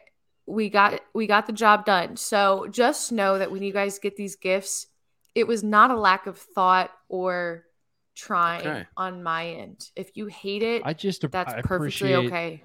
we 0.48 0.70
got 0.70 1.00
we 1.14 1.26
got 1.26 1.46
the 1.46 1.52
job 1.52 1.84
done. 1.84 2.16
So 2.16 2.66
just 2.70 3.12
know 3.12 3.38
that 3.38 3.50
when 3.50 3.62
you 3.62 3.72
guys 3.72 3.98
get 3.98 4.16
these 4.16 4.36
gifts, 4.36 4.86
it 5.34 5.46
was 5.46 5.62
not 5.62 5.90
a 5.90 5.96
lack 5.96 6.26
of 6.26 6.38
thought 6.38 6.90
or 7.08 7.64
trying 8.16 8.66
Okay. 8.66 8.86
on 8.96 9.22
my 9.22 9.46
end. 9.46 9.88
If 9.94 10.16
you 10.16 10.26
hate 10.26 10.62
it, 10.62 10.82
I 10.84 10.94
just. 10.94 11.28
that's 11.30 11.52
I 11.52 11.60
perfectly 11.62 12.14
appreciate- 12.14 12.26
okay. 12.26 12.64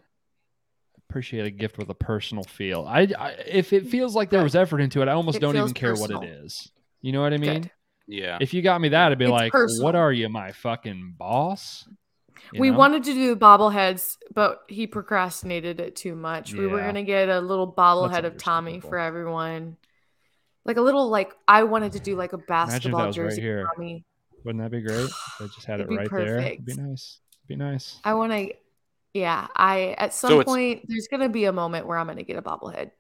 appreciate 1.10 1.46
a 1.46 1.52
gift 1.52 1.78
with 1.78 1.90
a 1.90 1.94
personal 1.96 2.44
feel. 2.44 2.86
I, 2.88 3.08
I 3.20 3.30
if 3.46 3.74
it 3.74 3.84
mm-hmm. 3.84 3.90
feels 3.92 4.16
like 4.16 4.30
there 4.30 4.44
was 4.44 4.56
effort 4.56 4.80
into 4.80 5.02
it, 5.02 5.08
I 5.08 5.12
almost 5.12 5.38
It 5.38 5.42
don't 5.42 5.56
even 5.56 5.68
feels 5.68 5.74
care 5.74 5.96
what 5.96 6.10
it 6.10 6.28
is. 6.28 6.72
You 7.02 7.12
know 7.12 7.22
what 7.22 7.34
I 7.34 7.38
mean? 7.38 7.64
Good. 7.64 7.72
Yeah. 8.08 8.38
If 8.42 8.54
you 8.54 8.62
got 8.62 8.82
me 8.82 8.90
that, 8.90 9.12
I'd 9.12 9.18
be 9.18 9.26
It's 9.26 9.32
like, 9.32 9.52
personal. 9.52 9.84
"What 9.84 9.96
are 9.96 10.12
you, 10.12 10.30
my 10.30 10.54
fucking 10.54 11.16
boss?" 11.18 11.88
You 12.52 12.62
we 12.62 12.70
know? 12.72 12.78
wanted 12.78 13.04
to 13.06 13.14
do 13.14 13.34
the 13.36 13.40
bobbleheads, 13.40 14.18
but 14.34 14.64
he 14.68 14.88
procrastinated 14.88 15.80
it 15.80 15.96
too 15.96 16.16
much. 16.16 16.54
We 16.54 16.68
were 16.68 16.80
gonna 16.80 17.04
get 17.04 17.30
a 17.30 17.40
little 17.40 17.72
bobblehead 17.72 18.26
of 18.26 18.38
Tommy 18.38 18.80
for 18.80 18.98
everyone, 18.98 19.78
like 20.66 20.78
a 20.78 20.82
little 20.82 21.10
like 21.10 21.34
I 21.48 21.64
wanted 21.64 21.94
to 21.94 22.00
do 22.00 22.16
like 22.16 22.34
a 22.34 22.38
basketball 22.38 23.02
that 23.02 23.08
was 23.08 23.18
right 23.18 23.30
jersey. 23.30 23.42
here. 23.42 23.68
Tommy. 23.76 24.06
Wouldn't 24.44 24.64
that 24.64 24.72
be 24.72 24.82
great? 24.82 25.06
If 25.06 25.42
I 25.42 25.46
just 25.46 25.66
had 25.66 25.80
it 25.80 25.84
It'd 25.84 25.90
be 25.90 25.98
right 25.98 26.10
there. 26.12 26.40
It'd 26.40 26.66
be 26.66 26.76
nice. 26.76 27.20
It'd 27.40 27.48
be 27.48 27.56
nice. 27.56 28.00
I 28.04 28.14
want 28.14 28.32
to. 28.34 28.54
Yeah, 29.14 29.48
I 29.56 29.96
at 29.98 30.14
some 30.14 30.30
So 30.30 30.44
point 30.44 30.86
there's 30.88 31.08
gonna 31.08 31.30
be 31.30 31.46
a 31.46 31.54
moment 31.54 31.88
where 31.88 31.98
I'm 31.98 32.08
gonna 32.08 32.24
get 32.24 32.38
a 32.38 32.42
bobblehead. 32.42 32.92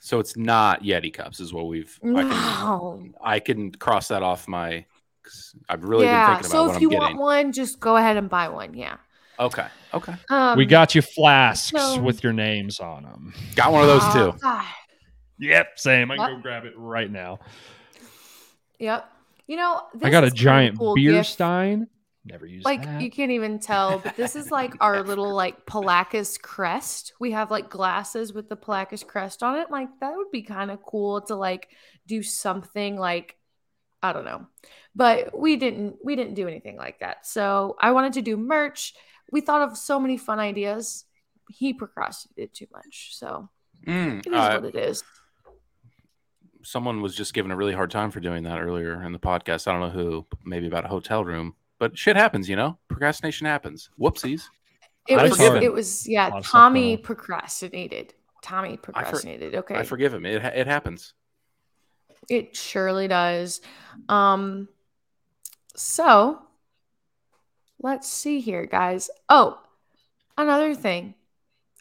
So 0.00 0.20
it's 0.20 0.36
not 0.36 0.82
Yeti 0.84 1.12
cups, 1.12 1.40
is 1.40 1.52
what 1.52 1.66
we've. 1.66 1.98
I 2.04 2.06
can, 2.06 2.28
No. 2.28 3.08
I 3.22 3.40
can 3.40 3.72
cross 3.72 4.08
that 4.08 4.22
off 4.22 4.46
my. 4.46 4.84
'Cause 5.26 5.54
I've 5.68 5.84
really 5.84 6.04
yeah. 6.06 6.26
been 6.26 6.36
thinking 6.36 6.50
about 6.52 6.58
So 6.58 6.62
what 6.62 6.70
if 6.70 6.76
I'm 6.76 6.82
you 6.82 6.90
getting. 6.90 7.00
want 7.02 7.18
one, 7.18 7.52
just 7.52 7.80
go 7.80 7.96
ahead 7.96 8.16
and 8.16 8.28
buy 8.30 8.48
one. 8.48 8.74
Yeah. 8.74 8.96
Okay. 9.38 9.66
Okay. 9.92 10.14
Um, 10.30 10.56
we 10.56 10.64
got 10.66 10.94
you 10.94 11.02
flasks 11.02 11.70
so- 11.70 12.00
with 12.00 12.22
your 12.24 12.32
names 12.32 12.80
on 12.80 13.02
them. 13.02 13.34
Got 13.54 13.72
one 13.72 13.82
of 13.82 13.88
those 13.88 14.02
oh, 14.04 14.32
too. 14.32 14.38
God. 14.38 14.64
Yep, 15.38 15.78
same. 15.78 16.10
I 16.10 16.16
can 16.16 16.22
What? 16.22 16.36
go 16.36 16.42
grab 16.42 16.64
it 16.64 16.72
right 16.76 17.10
now. 17.10 17.40
Yep. 18.78 19.06
You 19.46 19.56
know, 19.56 19.82
I 20.02 20.10
got 20.10 20.24
a 20.24 20.30
giant 20.30 20.78
cool 20.78 20.94
beer 20.94 21.12
gift. 21.12 21.30
stein. 21.30 21.88
Never 22.24 22.44
used 22.46 22.64
like 22.64 22.82
that. 22.82 23.00
you 23.00 23.08
can't 23.08 23.30
even 23.30 23.60
tell 23.60 24.00
but 24.00 24.16
this 24.16 24.34
is 24.34 24.50
like 24.50 24.74
our 24.80 25.04
little 25.04 25.32
like 25.32 25.64
Palakis 25.64 26.40
crest 26.42 27.12
we 27.20 27.30
have 27.30 27.52
like 27.52 27.70
glasses 27.70 28.32
with 28.32 28.48
the 28.48 28.56
Palakis 28.56 29.06
crest 29.06 29.44
on 29.44 29.56
it 29.58 29.70
like 29.70 29.88
that 30.00 30.16
would 30.16 30.32
be 30.32 30.42
kind 30.42 30.72
of 30.72 30.82
cool 30.82 31.20
to 31.20 31.36
like 31.36 31.68
do 32.08 32.24
something 32.24 32.96
like 32.96 33.35
i 34.06 34.12
don't 34.12 34.24
know 34.24 34.46
but 34.94 35.38
we 35.38 35.56
didn't 35.56 35.96
we 36.04 36.16
didn't 36.16 36.34
do 36.34 36.48
anything 36.48 36.76
like 36.76 36.98
that 37.00 37.26
so 37.26 37.76
i 37.80 37.90
wanted 37.90 38.12
to 38.12 38.22
do 38.22 38.36
merch 38.36 38.94
we 39.32 39.40
thought 39.40 39.62
of 39.62 39.76
so 39.76 40.00
many 40.00 40.16
fun 40.16 40.38
ideas 40.38 41.04
he 41.48 41.72
procrastinated 41.72 42.52
too 42.54 42.66
much 42.72 43.10
so 43.12 43.48
Mm, 43.86 44.26
it 44.26 44.32
is 44.32 44.34
uh, 44.34 44.58
what 44.58 44.74
it 44.74 44.74
is 44.74 45.04
someone 46.66 47.00
was 47.00 47.14
just 47.14 47.32
given 47.32 47.50
a 47.50 47.56
really 47.56 47.72
hard 47.72 47.90
time 47.90 48.10
for 48.10 48.20
doing 48.20 48.42
that 48.42 48.60
earlier 48.60 49.02
in 49.02 49.12
the 49.12 49.18
podcast. 49.18 49.68
I 49.68 49.72
don't 49.72 49.80
know 49.80 49.90
who, 49.90 50.26
maybe 50.44 50.66
about 50.66 50.84
a 50.84 50.88
hotel 50.88 51.24
room, 51.24 51.54
but 51.78 51.96
shit 51.96 52.16
happens, 52.16 52.48
you 52.48 52.56
know. 52.56 52.78
Procrastination 52.88 53.46
happens. 53.46 53.90
Whoopsies. 53.98 54.42
it 55.08 55.18
I 55.18 55.28
was 55.28 55.40
it 55.40 55.72
was 55.72 56.08
yeah 56.08 56.28
A 56.28 56.30
lot 56.30 56.38
of 56.38 56.46
stuff 56.46 56.52
tommy 56.52 56.96
procrastinated 56.96 58.14
tommy 58.42 58.76
procrastinated 58.76 59.54
okay 59.54 59.76
I 59.76 59.82
forgive 59.84 60.12
him. 60.12 60.26
It 60.26 60.44
it 60.44 60.66
happens. 60.66 61.14
It 62.28 62.56
surely 62.56 63.08
does. 63.08 63.60
Um 64.08 64.68
so 65.74 66.40
let's 67.80 68.08
see 68.08 68.40
here, 68.40 68.66
guys. 68.66 69.10
Oh, 69.28 69.60
another 70.36 70.74
thing. 70.74 71.14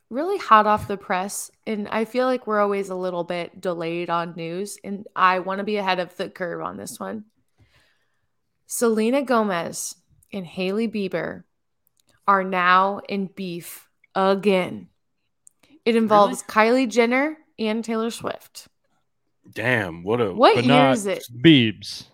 Really 0.10 0.38
hot 0.38 0.68
off 0.68 0.88
the 0.88 0.98
press, 0.98 1.50
and 1.66 1.88
I 1.88 2.06
feel 2.06 2.28
like 2.28 2.46
we're 2.46 2.60
always 2.60 2.90
a 2.90 2.96
little 2.96 3.24
bit 3.24 3.60
delayed 3.60 4.10
on 4.10 4.36
news, 4.36 4.78
and 4.84 5.08
I 5.16 5.40
want 5.40 5.58
to 5.58 5.64
be 5.64 5.78
ahead 5.78 6.00
of 6.00 6.16
the 6.16 6.30
curve 6.30 6.62
on 6.62 6.78
this 6.78 7.00
one. 7.00 7.26
Selena 8.68 9.24
Gomez 9.24 9.96
and 10.32 10.46
Hailey 10.46 10.88
Bieber 10.88 11.44
are 12.28 12.44
now 12.44 13.00
in 13.10 13.28
beef 13.28 13.90
again. 14.14 14.90
It 15.86 15.96
involves 15.96 16.44
Kylie 16.44 16.90
Jenner 16.90 17.38
and 17.58 17.84
Taylor 17.84 18.12
Swift. 18.12 18.68
Damn, 19.54 20.04
what 20.04 20.20
a 20.22 20.34
What 20.34 20.56
but 20.56 20.66
year 20.66 20.74
not 20.74 20.94
is 20.94 21.06
it? 21.06 21.26
Beebs. 21.42 22.06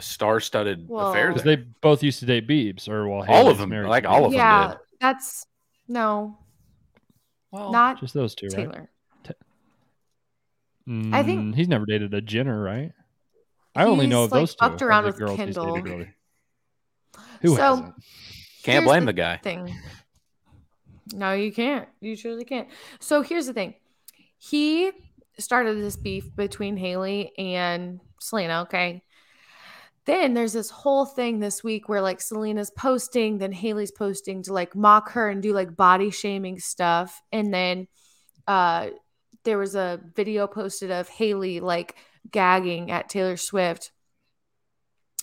star-studded 0.00 0.88
Well- 0.88 1.10
affair. 1.10 1.28
Because 1.28 1.42
they 1.44 1.56
both 1.56 2.02
used 2.02 2.18
to 2.20 2.26
date 2.26 2.46
Beebs, 2.48 2.88
or 2.88 3.06
well, 3.08 3.24
All 3.28 3.48
of 3.48 3.58
them, 3.58 3.70
married 3.70 3.88
like 3.88 4.06
all 4.06 4.22
Biebs. 4.22 4.26
of 4.26 4.30
them 4.32 4.38
yeah, 4.38 4.68
did. 4.68 4.76
that's 5.00 5.46
no, 5.88 6.38
Well, 7.50 7.70
not 7.70 8.00
Just 8.00 8.14
those 8.14 8.34
two, 8.34 8.46
right? 8.46 8.56
Taylor. 8.56 8.90
I 11.12 11.22
think- 11.22 11.40
Mm, 11.40 11.54
he's 11.54 11.68
never 11.68 11.86
dated 11.86 12.12
a 12.12 12.20
Jenner, 12.20 12.60
right? 12.62 12.92
I 13.74 13.84
only 13.84 14.06
know 14.06 14.22
He's, 14.22 14.26
of 14.26 14.32
like, 14.32 14.40
those 14.42 14.54
two. 14.54 14.58
fucked 14.66 14.82
around 14.82 15.04
with 15.06 15.16
girls 15.18 15.30
he's 15.30 15.38
Kendall. 15.38 15.80
really. 15.80 16.10
Who 17.42 17.48
So, 17.56 17.62
hasn't? 17.76 17.94
can't 18.62 18.82
Here's 18.82 18.84
blame 18.84 19.04
the 19.06 19.12
guy. 19.12 19.36
Thing. 19.38 19.74
No, 21.14 21.32
you 21.32 21.52
can't. 21.52 21.88
You 22.00 22.16
truly 22.16 22.44
can't. 22.44 22.68
So 23.00 23.22
here's 23.22 23.46
the 23.46 23.52
thing. 23.54 23.74
He 24.38 24.90
started 25.38 25.80
this 25.80 25.96
beef 25.96 26.34
between 26.34 26.76
Hailey 26.76 27.32
and 27.38 28.00
Selena. 28.20 28.62
Okay. 28.62 29.02
Then 30.06 30.34
there's 30.34 30.52
this 30.52 30.70
whole 30.70 31.06
thing 31.06 31.40
this 31.40 31.64
week 31.64 31.88
where 31.88 32.02
like 32.02 32.20
Selena's 32.20 32.70
posting, 32.70 33.38
then 33.38 33.52
Hailey's 33.52 33.90
posting 33.90 34.42
to 34.42 34.52
like 34.52 34.76
mock 34.76 35.12
her 35.12 35.30
and 35.30 35.42
do 35.42 35.52
like 35.52 35.76
body 35.76 36.10
shaming 36.10 36.58
stuff. 36.58 37.22
And 37.32 37.52
then 37.52 37.88
uh 38.46 38.88
there 39.44 39.58
was 39.58 39.74
a 39.74 40.00
video 40.14 40.46
posted 40.46 40.90
of 40.90 41.08
Hailey 41.08 41.60
like 41.60 41.96
gagging 42.30 42.90
at 42.90 43.08
Taylor 43.08 43.36
Swift. 43.36 43.92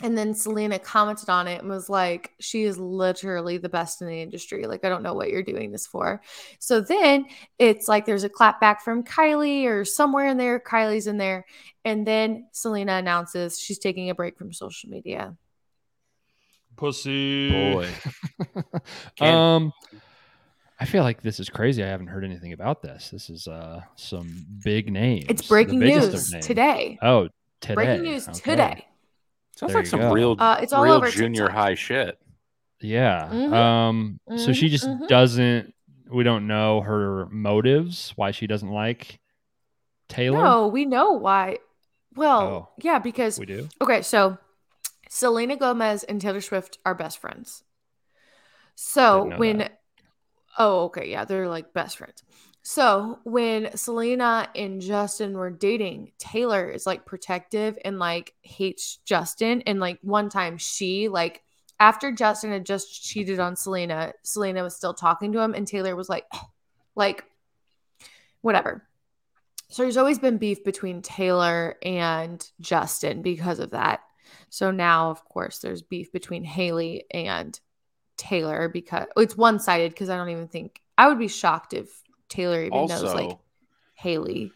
And 0.04 0.17
then 0.17 0.34
Selena 0.34 0.80
commented 0.80 1.30
on 1.30 1.47
it 1.47 1.62
and 1.62 1.69
was 1.69 1.89
like, 1.89 2.32
she 2.39 2.63
is 2.63 2.77
literally 2.77 3.58
the 3.58 3.69
best 3.69 4.01
in 4.01 4.08
the 4.08 4.21
industry. 4.21 4.65
Like, 4.65 4.84
I 4.84 4.89
don't 4.89 5.04
know 5.04 5.13
what 5.13 5.30
you're 5.30 5.43
doing 5.43 5.71
this 5.71 5.86
for. 5.86 6.21
So 6.60 6.82
then 6.82 7.25
it's 7.60 7.88
like 7.88 8.06
there's 8.06 8.23
a 8.23 8.30
clap 8.30 8.60
back 8.60 8.82
from 8.84 9.04
Kylie 9.04 9.65
or 9.65 9.86
somewhere 9.86 10.27
in 10.27 10.38
there. 10.38 10.60
Kylie's 10.60 11.08
in 11.08 11.17
there. 11.17 11.45
And 11.86 12.06
then 12.08 12.47
Selena 12.51 12.93
announces 12.93 13.60
she's 13.60 13.80
taking 13.80 14.10
a 14.10 14.15
break 14.15 14.38
from 14.38 14.54
social 14.54 14.89
media. 14.89 15.36
Pussy. 16.77 17.73
Boy. 17.73 17.89
Um, 19.19 19.71
I 20.80 20.86
feel 20.86 21.04
like 21.04 21.21
this 21.21 21.39
is 21.39 21.47
crazy. 21.47 21.84
I 21.84 21.88
haven't 21.88 22.08
heard 22.08 22.25
anything 22.25 22.54
about 22.54 22.82
this. 22.82 23.12
This 23.12 23.30
is 23.30 23.47
uh 23.47 23.82
some 23.97 24.43
big 24.63 24.91
names. 24.91 25.25
It's 25.30 25.47
breaking 25.47 25.80
news 25.80 26.32
today. 26.41 26.97
Oh, 27.04 27.30
today. 27.60 27.75
Breaking 27.75 28.01
news 28.01 28.27
Okay. 28.27 28.39
today. 28.39 28.88
Sounds 29.62 29.74
There 29.74 29.82
like 29.82 29.88
some 29.88 30.00
go. 30.00 30.12
real, 30.12 30.36
Uh, 30.39 30.58
it's 30.60 30.74
all 30.74 30.84
real 30.84 30.93
over 30.95 31.08
junior 31.12 31.45
TikTok. 31.45 31.56
high 31.56 31.76
shit. 31.76 32.19
Yeah. 32.80 33.30
Mhm. 33.32 33.54
Um. 33.54 34.19
So 34.38 34.54
she 34.54 34.65
Mhm, 34.67 34.71
just 34.71 34.88
mhm. 34.88 35.08
doesn't. 35.08 35.76
We 36.10 36.24
don't 36.24 36.47
know 36.47 36.82
her 36.82 37.28
motives. 37.28 38.12
Why 38.15 38.32
she 38.32 38.47
doesn't 38.47 38.71
like 38.71 39.19
Taylor. 40.10 40.41
No, 40.41 40.67
we 40.67 40.86
know 40.86 41.12
why. 41.12 41.60
Well, 42.15 42.41
Oh. 42.41 42.69
yeah, 42.82 42.97
because 42.97 43.38
we 43.39 43.45
do. 43.45 43.69
Okay, 43.80 44.02
so 44.02 44.39
Selena 45.10 45.56
Gomez 45.56 46.04
and 46.06 46.19
Taylor 46.19 46.41
Swift 46.41 46.80
are 46.84 46.95
best 46.95 47.19
friends. 47.19 47.63
So 48.76 49.38
when 49.38 49.60
that. 49.60 49.80
Oh, 50.58 50.86
okay, 50.86 51.08
yeah, 51.10 51.24
they're 51.24 51.47
like 51.47 51.71
best 51.71 51.97
friends. 52.00 52.24
So 52.63 53.19
when 53.24 53.76
Selena 53.76 54.50
and 54.56 54.82
Justin 54.82 55.38
were 55.38 55.50
dating, 55.50 56.12
Taylor 56.19 56.69
is 56.69 56.86
like 56.86 57.06
protective 57.06 57.78
and 57.84 57.97
like 57.97 58.34
hates 58.43 58.97
Justin. 59.04 59.63
And 59.65 59.80
like 59.80 59.97
one 60.02 60.30
time 60.30 60.58
she 60.58 61.10
like 61.10 61.41
after 61.82 62.12
Justin 62.12 62.52
had 62.52 62.63
just 62.63 63.04
cheated 63.04 63.39
on 63.39 63.56
Selena, 63.56 64.13
Selena 64.21 64.62
was 64.62 64.76
still 64.76 64.93
talking 64.93 65.32
to 65.32 65.39
him, 65.39 65.56
and 65.56 65.67
Taylor 65.67 65.95
was 65.95 66.08
like, 66.08 66.26
like, 66.95 67.26
whatever. 68.41 68.88
So 69.69 69.82
there's 69.82 69.97
always 69.97 70.19
been 70.19 70.38
beef 70.38 70.63
between 70.63 71.02
Taylor 71.02 71.78
and 71.82 72.47
Justin 72.60 73.24
because 73.24 73.58
of 73.58 73.71
that. 73.71 74.02
So 74.50 74.69
now, 74.69 75.10
of 75.10 75.26
course, 75.26 75.58
there's 75.58 75.82
beef 75.82 76.12
between 76.12 76.43
Hailey 76.43 77.06
and 77.10 77.60
Taylor 78.15 78.69
because 78.69 79.08
it's 79.17 79.36
one 79.36 79.60
sided. 79.60 79.91
Because 79.91 80.10
I 80.10 80.17
don't 80.17 80.30
even 80.30 80.50
think 80.50 80.82
I 81.00 81.08
would 81.08 81.17
be 81.17 81.30
shocked 81.30 81.74
if 81.74 82.04
Taylor 82.32 82.63
even 82.63 82.72
knows 82.88 83.04
Also, 83.04 83.15
like 83.15 83.38
Hailey. 83.96 84.52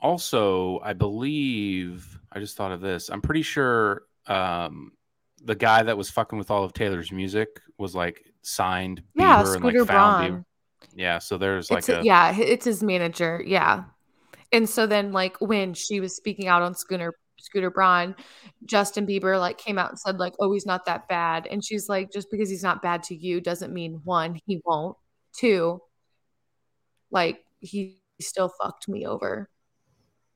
also, 0.00 0.80
I 0.82 0.94
believe 0.94 2.18
I 2.32 2.38
just 2.38 2.56
thought 2.56 2.72
of 2.72 2.80
this. 2.80 3.10
I'm 3.10 3.20
pretty 3.20 3.42
sure 3.42 4.04
um, 4.26 4.92
the 5.44 5.54
guy 5.54 5.82
that 5.82 5.96
was 5.96 6.08
fucking 6.10 6.38
with 6.38 6.50
all 6.50 6.64
of 6.64 6.72
Taylor's 6.72 7.12
music 7.12 7.60
was 7.78 7.94
like 7.94 8.24
signed 8.42 9.02
Yeah, 9.14 9.42
Bieber 9.42 9.54
and 9.54 9.62
Scooter 9.62 9.78
like 9.80 9.88
found 9.88 10.28
Braun. 10.28 10.44
Yeah, 10.94 11.18
so 11.18 11.38
there's 11.38 11.70
like 11.70 11.80
it's 11.80 11.88
a 11.88 12.02
yeah, 12.02 12.36
it's 12.38 12.64
his 12.64 12.82
manager. 12.82 13.42
Yeah. 13.44 13.84
And 14.52 14.68
so 14.68 14.86
then 14.86 15.12
like 15.12 15.40
when 15.40 15.74
she 15.74 16.00
was 16.00 16.14
speaking 16.16 16.46
out 16.48 16.62
on 16.62 16.74
Scooter 16.74 17.14
Scooter 17.38 17.70
Braun, 17.70 18.14
Justin 18.64 19.06
Bieber 19.06 19.38
like 19.38 19.58
came 19.58 19.78
out 19.78 19.90
and 19.90 19.98
said 19.98 20.18
like, 20.18 20.34
"Oh, 20.40 20.52
he's 20.52 20.66
not 20.66 20.84
that 20.86 21.08
bad." 21.08 21.46
And 21.50 21.64
she's 21.64 21.88
like, 21.88 22.12
"Just 22.12 22.30
because 22.30 22.50
he's 22.50 22.62
not 22.62 22.82
bad 22.82 23.02
to 23.04 23.14
you 23.16 23.40
doesn't 23.40 23.72
mean 23.72 24.00
one, 24.04 24.38
he 24.46 24.60
won't. 24.64 24.96
Two, 25.34 25.80
like 27.12 27.44
he 27.60 28.00
still 28.20 28.48
fucked 28.60 28.88
me 28.88 29.06
over." 29.06 29.48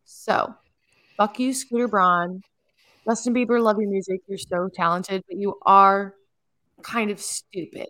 So, 0.04 0.54
fuck 1.16 1.40
you, 1.40 1.52
Scooter 1.52 1.88
Braun. 1.88 2.42
Justin 3.08 3.34
Bieber, 3.34 3.60
love 3.60 3.78
your 3.80 3.90
music. 3.90 4.20
You're 4.26 4.38
so 4.38 4.68
talented, 4.72 5.24
but 5.28 5.36
you 5.38 5.54
are 5.64 6.14
kind 6.82 7.10
of 7.10 7.20
stupid. 7.20 7.86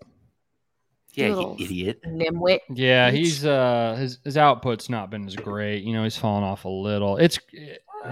yeah, 1.14 1.28
you 1.28 1.56
idiot. 1.58 2.00
Nimwit. 2.06 2.60
Yeah, 2.70 3.10
Bitch. 3.10 3.14
he's 3.14 3.44
uh 3.46 3.96
his 3.98 4.18
his 4.24 4.36
output's 4.36 4.90
not 4.90 5.10
been 5.10 5.26
as 5.26 5.34
great. 5.36 5.84
You 5.84 5.94
know, 5.94 6.04
he's 6.04 6.16
fallen 6.16 6.44
off 6.44 6.64
a 6.66 6.68
little. 6.68 7.16
It's 7.16 7.38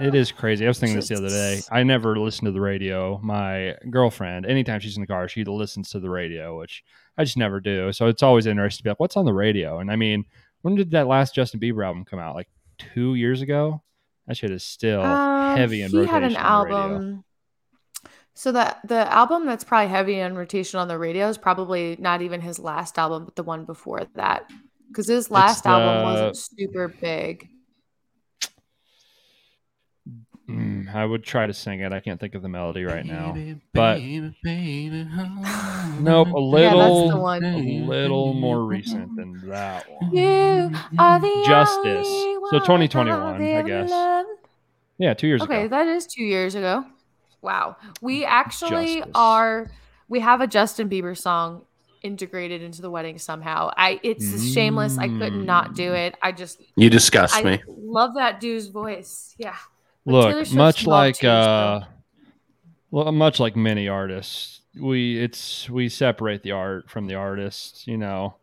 it 0.01 0.15
is 0.15 0.31
crazy. 0.31 0.65
I 0.65 0.67
was 0.67 0.79
thinking 0.79 0.95
this 0.95 1.09
the 1.09 1.15
other 1.17 1.29
day. 1.29 1.61
I 1.71 1.83
never 1.83 2.17
listen 2.19 2.45
to 2.45 2.51
the 2.51 2.59
radio. 2.59 3.19
My 3.23 3.75
girlfriend, 3.89 4.45
anytime 4.47 4.79
she's 4.79 4.97
in 4.97 5.01
the 5.01 5.07
car, 5.07 5.27
she 5.29 5.43
listens 5.43 5.91
to 5.91 5.99
the 5.99 6.09
radio, 6.09 6.57
which 6.57 6.83
I 7.17 7.23
just 7.23 7.37
never 7.37 7.59
do. 7.59 7.93
So 7.93 8.07
it's 8.07 8.23
always 8.23 8.47
interesting 8.47 8.79
to 8.79 8.83
be 8.83 8.89
like, 8.89 8.99
what's 8.99 9.15
on 9.15 9.25
the 9.25 9.33
radio? 9.33 9.79
And 9.79 9.91
I 9.91 9.95
mean, 9.95 10.25
when 10.65 10.73
did 10.73 10.89
that 10.91 11.05
last 11.05 11.35
Justin 11.35 11.59
Bieber 11.59 11.85
album 11.85 12.05
come 12.05 12.17
out? 12.17 12.33
Like 12.33 12.47
two 12.79 13.13
years 13.13 13.43
ago. 13.43 13.83
That 14.25 14.35
shit 14.35 14.49
is 14.49 14.63
still 14.63 15.03
Um, 15.03 15.55
heavy 15.55 15.83
in 15.83 15.91
he 15.91 15.97
rotation 15.97 16.13
had 16.15 16.23
an 16.23 16.33
the 16.33 16.39
album. 16.39 17.23
So 18.33 18.51
that 18.51 18.79
the 18.83 19.13
album 19.13 19.45
that's 19.45 19.63
probably 19.63 19.89
heavy 19.89 20.19
in 20.19 20.35
rotation 20.35 20.79
on 20.79 20.87
the 20.87 20.97
radio 20.97 21.29
is 21.29 21.37
probably 21.37 21.97
not 21.99 22.23
even 22.23 22.41
his 22.41 22.57
last 22.57 22.97
album, 22.97 23.25
but 23.25 23.35
the 23.35 23.43
one 23.43 23.65
before 23.65 24.07
that. 24.15 24.49
Because 24.87 25.07
his 25.07 25.29
last 25.29 25.67
album 25.67 26.01
wasn't 26.01 26.35
super 26.35 26.87
big. 26.87 27.47
Mm, 30.49 30.93
I 30.93 31.03
would 31.05 31.23
try 31.23 31.47
to 31.47 31.53
sing 31.53 31.79
it. 31.79 31.91
I 31.91 31.99
can't 31.99 32.19
think 32.19 32.35
of 32.35 32.41
the 32.43 32.49
melody 32.49 32.83
right 32.83 33.05
now. 33.05 33.31
Baby, 33.31 33.59
but- 33.73 33.95
baby, 33.97 34.35
baby, 34.43 35.07
oh. 35.17 35.97
Nope, 36.01 36.27
a 36.27 36.31
Yeah, 36.31 36.35
little, 36.73 37.01
that's 37.01 37.15
the 37.15 37.19
one. 37.21 37.43
a 37.43 37.57
little 37.85 38.33
more 38.33 38.63
recent 38.63 39.15
than 39.15 39.41
that 39.49 39.89
one. 39.89 40.15
You 40.15 40.71
are 40.99 41.19
the 41.19 41.43
Justice. 41.47 42.07
only 42.07 42.49
So 42.51 42.59
2021, 42.59 43.21
I've 43.35 43.41
I 43.41 43.43
ever 43.45 43.67
guess. 43.67 43.89
loved. 43.89 44.29
Yeah, 44.99 45.13
two 45.15 45.27
years 45.27 45.41
Okay, 45.41 45.53
ago. 45.53 45.59
Okay, 45.61 45.67
that 45.69 45.87
is 45.87 46.05
two 46.05 46.23
years 46.23 46.53
ago. 46.55 46.85
Wow. 47.41 47.77
We 48.01 48.23
actually 48.23 48.95
Justice. 48.97 49.11
are 49.15 49.71
we 50.09 50.19
have 50.19 50.41
a 50.41 50.47
Justin 50.47 50.89
Bieber 50.89 51.17
song 51.17 51.63
integrated 52.03 52.61
into 52.61 52.81
the 52.83 52.89
wedding 52.91 53.17
somehow. 53.17 53.71
I 53.75 53.99
it's 54.03 54.53
shameless. 54.53 54.97
I 54.99 55.07
could 55.07 55.33
not 55.33 55.73
do 55.73 55.89
Mm. 55.91 56.07
it. 56.07 56.15
I 56.21 56.31
just 56.31 56.61
You 56.75 56.89
disgust 56.91 57.35
I 57.35 57.41
me. 57.43 57.63
love 57.67 58.13
that 58.15 58.39
dude's 58.39 58.67
voice. 58.67 59.33
Yeah. 59.39 59.55
But 60.05 60.21
Taylor 60.29 60.39
Look, 60.39 60.53
much 60.53 60.85
like 60.87 61.17
too, 61.19 61.27
uh, 61.27 61.85
well, 62.91 63.11
much 63.11 63.39
like 63.39 63.55
many 63.55 63.87
artists, 63.87 64.61
we 64.79 65.17
it's 65.19 65.69
we 65.69 65.89
separate 65.89 66.43
the 66.43 66.51
art 66.51 66.89
from 66.89 67.07
the 67.07 67.15
artist. 67.15 67.87
You 67.87 67.97
know, 67.97 68.35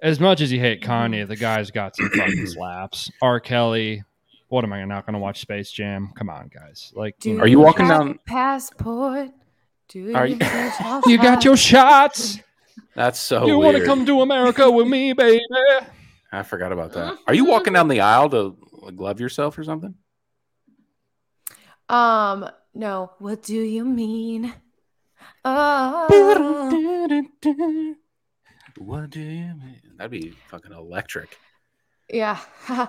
as 0.00 0.20
much 0.20 0.40
as 0.40 0.52
you 0.52 0.60
hate. 0.60 0.82
Kanye, 0.82 1.26
the 1.26 1.36
guy's 1.36 1.70
got 1.70 1.96
some 1.96 2.08
fucking 2.10 2.46
slaps. 2.46 3.10
R. 3.20 3.40
Kelly. 3.40 4.04
What 4.48 4.64
am 4.64 4.72
I 4.72 4.84
not 4.84 5.06
going 5.06 5.14
to 5.14 5.20
watch 5.20 5.40
Space 5.40 5.70
Jam? 5.70 6.10
Come 6.16 6.28
on, 6.28 6.50
guys. 6.52 6.92
Like, 6.96 7.16
Do 7.20 7.38
Are 7.38 7.46
you 7.46 7.60
walking 7.60 7.86
down- 7.86 8.10
a 8.10 8.14
passport? 8.28 9.30
Do 9.88 10.12
Are 10.12 10.26
you, 10.26 10.38
you- 10.40 11.02
you 11.06 11.18
got 11.18 11.44
your 11.44 11.56
shots. 11.56 12.40
That's 12.96 13.20
so 13.20 13.46
you 13.46 13.58
want 13.58 13.76
to 13.76 13.84
come 13.84 14.04
to 14.06 14.22
America 14.22 14.68
with 14.68 14.88
me, 14.88 15.12
baby? 15.12 15.40
I 16.32 16.42
forgot 16.42 16.72
about 16.72 16.92
that. 16.94 17.16
Are 17.28 17.34
you 17.34 17.44
walking 17.44 17.74
down 17.74 17.86
the 17.86 18.00
aisle 18.00 18.28
to 18.30 18.56
like, 18.82 18.96
glove 18.96 19.20
yourself 19.20 19.56
or 19.56 19.62
something? 19.62 19.94
Um, 21.90 22.48
no. 22.74 23.12
What 23.18 23.42
do 23.42 23.56
you 23.60 23.84
mean? 23.84 24.54
Oh, 25.44 26.06
What 28.78 29.10
do 29.10 29.20
you 29.20 29.54
mean? 29.54 29.80
That'd 29.96 30.10
be 30.12 30.30
fucking 30.48 30.72
electric. 30.72 31.36
yeah. 32.08 32.38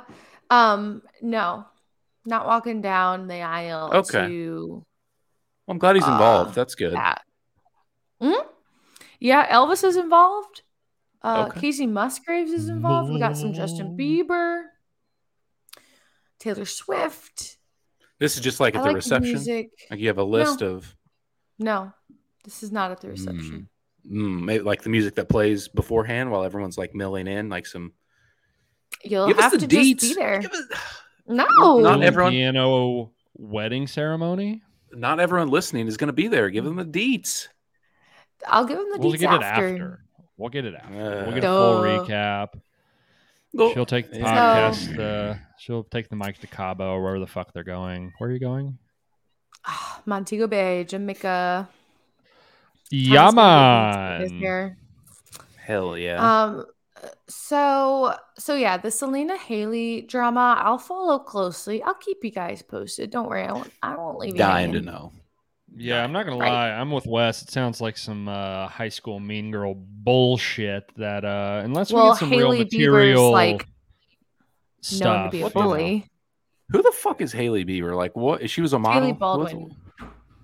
um, 0.49 1.01
no. 1.21 1.65
Not 2.25 2.45
walking 2.45 2.81
down 2.81 3.27
the 3.27 3.41
aisle 3.41 3.89
Okay. 3.93 4.27
to 4.27 4.67
Well, 5.65 5.73
I'm 5.73 5.79
glad 5.79 5.95
he's 5.95 6.05
involved. 6.07 6.51
Uh, 6.51 6.53
That's 6.53 6.75
good. 6.75 6.93
that. 6.93 7.23
Mhm. 8.21 8.45
Yeah, 9.19 9.47
Elvis 9.51 9.83
is 9.83 9.95
involved. 9.95 10.61
Uh, 11.23 11.47
Okay. 11.49 11.59
Kacey 11.71 11.87
Musgraves 11.87 12.51
is 12.51 12.69
involved. 12.69 13.11
We 13.11 13.19
got 13.19 13.37
some 13.37 13.53
Justin 13.53 13.97
Bieber, 13.97 14.63
Taylor 16.39 16.65
Swift. 16.65 17.57
This 18.21 18.35
is 18.35 18.41
just 18.41 18.59
like 18.59 18.75
at 18.75 18.79
I 18.81 18.83
the 18.83 18.87
like 18.89 18.95
reception. 18.97 19.31
music. 19.33 19.71
Like 19.89 19.99
you 19.99 20.07
have 20.07 20.19
a 20.19 20.23
list 20.23 20.61
of 20.61 20.95
No, 21.59 21.91
this 22.43 22.61
is 22.63 22.71
not 22.71 22.91
at 22.91 23.01
the 23.01 23.09
reception. 23.09 23.67
mm, 24.09 24.43
maybe 24.43 24.63
like 24.63 24.83
the 24.83 24.89
music 24.89 25.15
that 25.15 25.27
plays 25.27 25.67
beforehand 25.67 26.29
while 26.31 26.43
everyone's 26.43 26.77
like 26.77 26.93
milling 26.95 27.27
in, 27.27 27.49
like 27.49 27.65
some. 27.65 27.93
You'll 29.03 29.27
Give 29.27 29.37
have 29.39 29.51
the 29.53 29.57
to 29.57 29.67
just 29.67 30.01
be 30.01 30.13
there. 30.13 30.39
Give 30.39 30.51
us- 30.51 30.67
No, 31.27 31.79
Not 31.79 32.03
everyone- 32.03 32.31
piano 32.31 33.11
wedding 33.35 33.87
ceremony. 33.87 34.61
Not 34.93 35.19
everyone 35.19 35.47
listening 35.49 35.87
is 35.87 35.97
going 35.97 36.09
to 36.09 36.13
be 36.13 36.27
there. 36.27 36.49
Give 36.51 36.63
them 36.65 36.75
the 36.75 36.85
deets. 36.85 37.47
I'll 38.47 38.65
give 38.65 38.77
them 38.77 38.87
the 38.91 38.99
We'll 38.99 39.13
deets 39.13 39.19
get 39.19 39.33
it 39.33 39.41
after. 39.41 39.67
after. 39.73 40.05
We'll 40.37 40.49
get 40.49 40.65
it 40.65 40.75
after. 40.75 40.93
Uh, 40.93 41.23
we'll 41.25 41.33
get 41.35 41.43
a 41.43 41.47
full 41.47 41.81
recap. 41.81 42.47
Go- 43.55 43.73
She'll 43.73 43.85
take 43.85 44.09
the 44.09 44.19
So- 44.19 44.25
podcast. 44.25 44.99
Uh, 44.99 45.35
she'll 45.59 45.83
take 45.83 46.09
the 46.09 46.15
mic 46.15 46.39
to 46.39 46.47
Cabo 46.47 46.93
or 46.93 47.01
wherever 47.01 47.19
the 47.19 47.27
fuck 47.27 47.53
they're 47.53 47.63
going. 47.63 48.13
Where 48.17 48.29
are 48.29 48.33
you 48.33 48.39
going? 48.39 48.77
Ah, 49.65 50.01
Montego 50.05 50.47
Bay, 50.47 50.83
Jamaica. 50.85 51.67
Yeah, 52.89 53.21
Tom's 53.23 53.35
gonna 53.35 54.09
give 54.11 54.19
me 54.19 54.23
his 54.23 54.31
man. 54.33 54.41
hair. 54.41 54.77
Hell 55.65 55.97
yeah. 55.97 56.43
Um, 56.43 56.65
So, 57.27 58.15
so 58.37 58.53
yeah, 58.55 58.77
the 58.77 58.91
Selena 58.91 59.35
Hailey 59.35 60.01
drama, 60.01 60.55
I'll 60.59 60.77
follow 60.77 61.17
closely. 61.19 61.81
I'll 61.81 61.95
keep 61.95 62.23
you 62.23 62.29
guys 62.31 62.61
posted. 62.61 63.09
Don't 63.09 63.27
worry, 63.27 63.43
I 63.43 63.51
won't. 63.53 63.71
I 63.81 63.95
won't 63.95 64.19
leave 64.19 64.33
you 64.33 64.37
Dying 64.37 64.71
to 64.73 64.81
know. 64.81 65.11
Yeah, 65.75 66.03
I'm 66.03 66.11
not 66.11 66.25
gonna 66.25 66.37
Right. 66.37 66.51
lie. 66.51 66.69
I'm 66.71 66.91
with 66.91 67.05
Wes. 67.05 67.41
It 67.43 67.49
sounds 67.49 67.79
like 67.81 67.97
some 67.97 68.27
uh, 68.27 68.67
high 68.67 68.89
school 68.89 69.19
mean 69.19 69.51
girl 69.51 69.73
bullshit. 69.75 70.91
That 70.97 71.23
uh, 71.23 71.61
unless 71.63 71.91
we 71.91 71.95
Well, 71.95 72.11
get 72.11 72.19
some 72.19 72.29
Hailey 72.29 72.57
real 72.59 72.65
Bieber's 72.65 72.73
material 72.73 73.31
like 73.31 73.57
known 73.59 73.65
stuff, 74.81 75.25
to 75.31 75.37
be 75.37 75.41
a 75.41 75.43
What 75.45 75.53
the- 75.53 75.83
you 75.83 76.03
Who 76.71 76.81
the 76.81 76.91
fuck 76.91 77.21
is 77.21 77.31
Hailey 77.31 77.65
Bieber? 77.65 77.95
Like, 77.95 78.15
what? 78.15 78.49
She 78.49 78.61
was 78.61 78.73
a 78.73 78.79
model. 78.79 79.01
Hailey 79.01 79.13
What's- 79.13 79.53
Baldwin. 79.53 79.75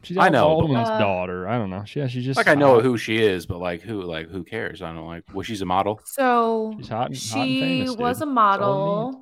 She's 0.03 0.17
I 0.17 0.29
know, 0.29 0.47
but- 0.55 0.61
Baldwin's 0.67 0.89
Uh, 0.89 0.99
daughter. 0.99 1.47
I 1.47 1.57
don't 1.57 1.69
know. 1.69 1.83
She, 1.85 1.99
yeah, 1.99 2.07
she's 2.07 2.23
just 2.23 2.37
Like, 2.37 2.47
I 2.47 2.55
know 2.55 2.75
hot. 2.75 2.83
who 2.83 2.97
she 2.97 3.17
is, 3.21 3.45
but 3.45 3.57
like, 3.59 3.81
who? 3.81 4.01
Like, 4.03 4.29
who 4.29 4.43
cares? 4.45 4.81
I 4.81 4.93
don't. 4.93 5.05
Like, 5.05 5.23
well, 5.33 5.43
she's 5.43 5.61
a 5.61 5.65
model. 5.65 5.99
So 6.05 6.73
She's 6.77 6.87
hot 6.87 7.07
and, 7.09 7.17
hot 7.17 7.39
and 7.41 7.47
she 7.49 7.59
famous. 7.59 7.97
was 7.97 8.19
dude. 8.19 8.27
a 8.27 8.31
model. 8.31 9.21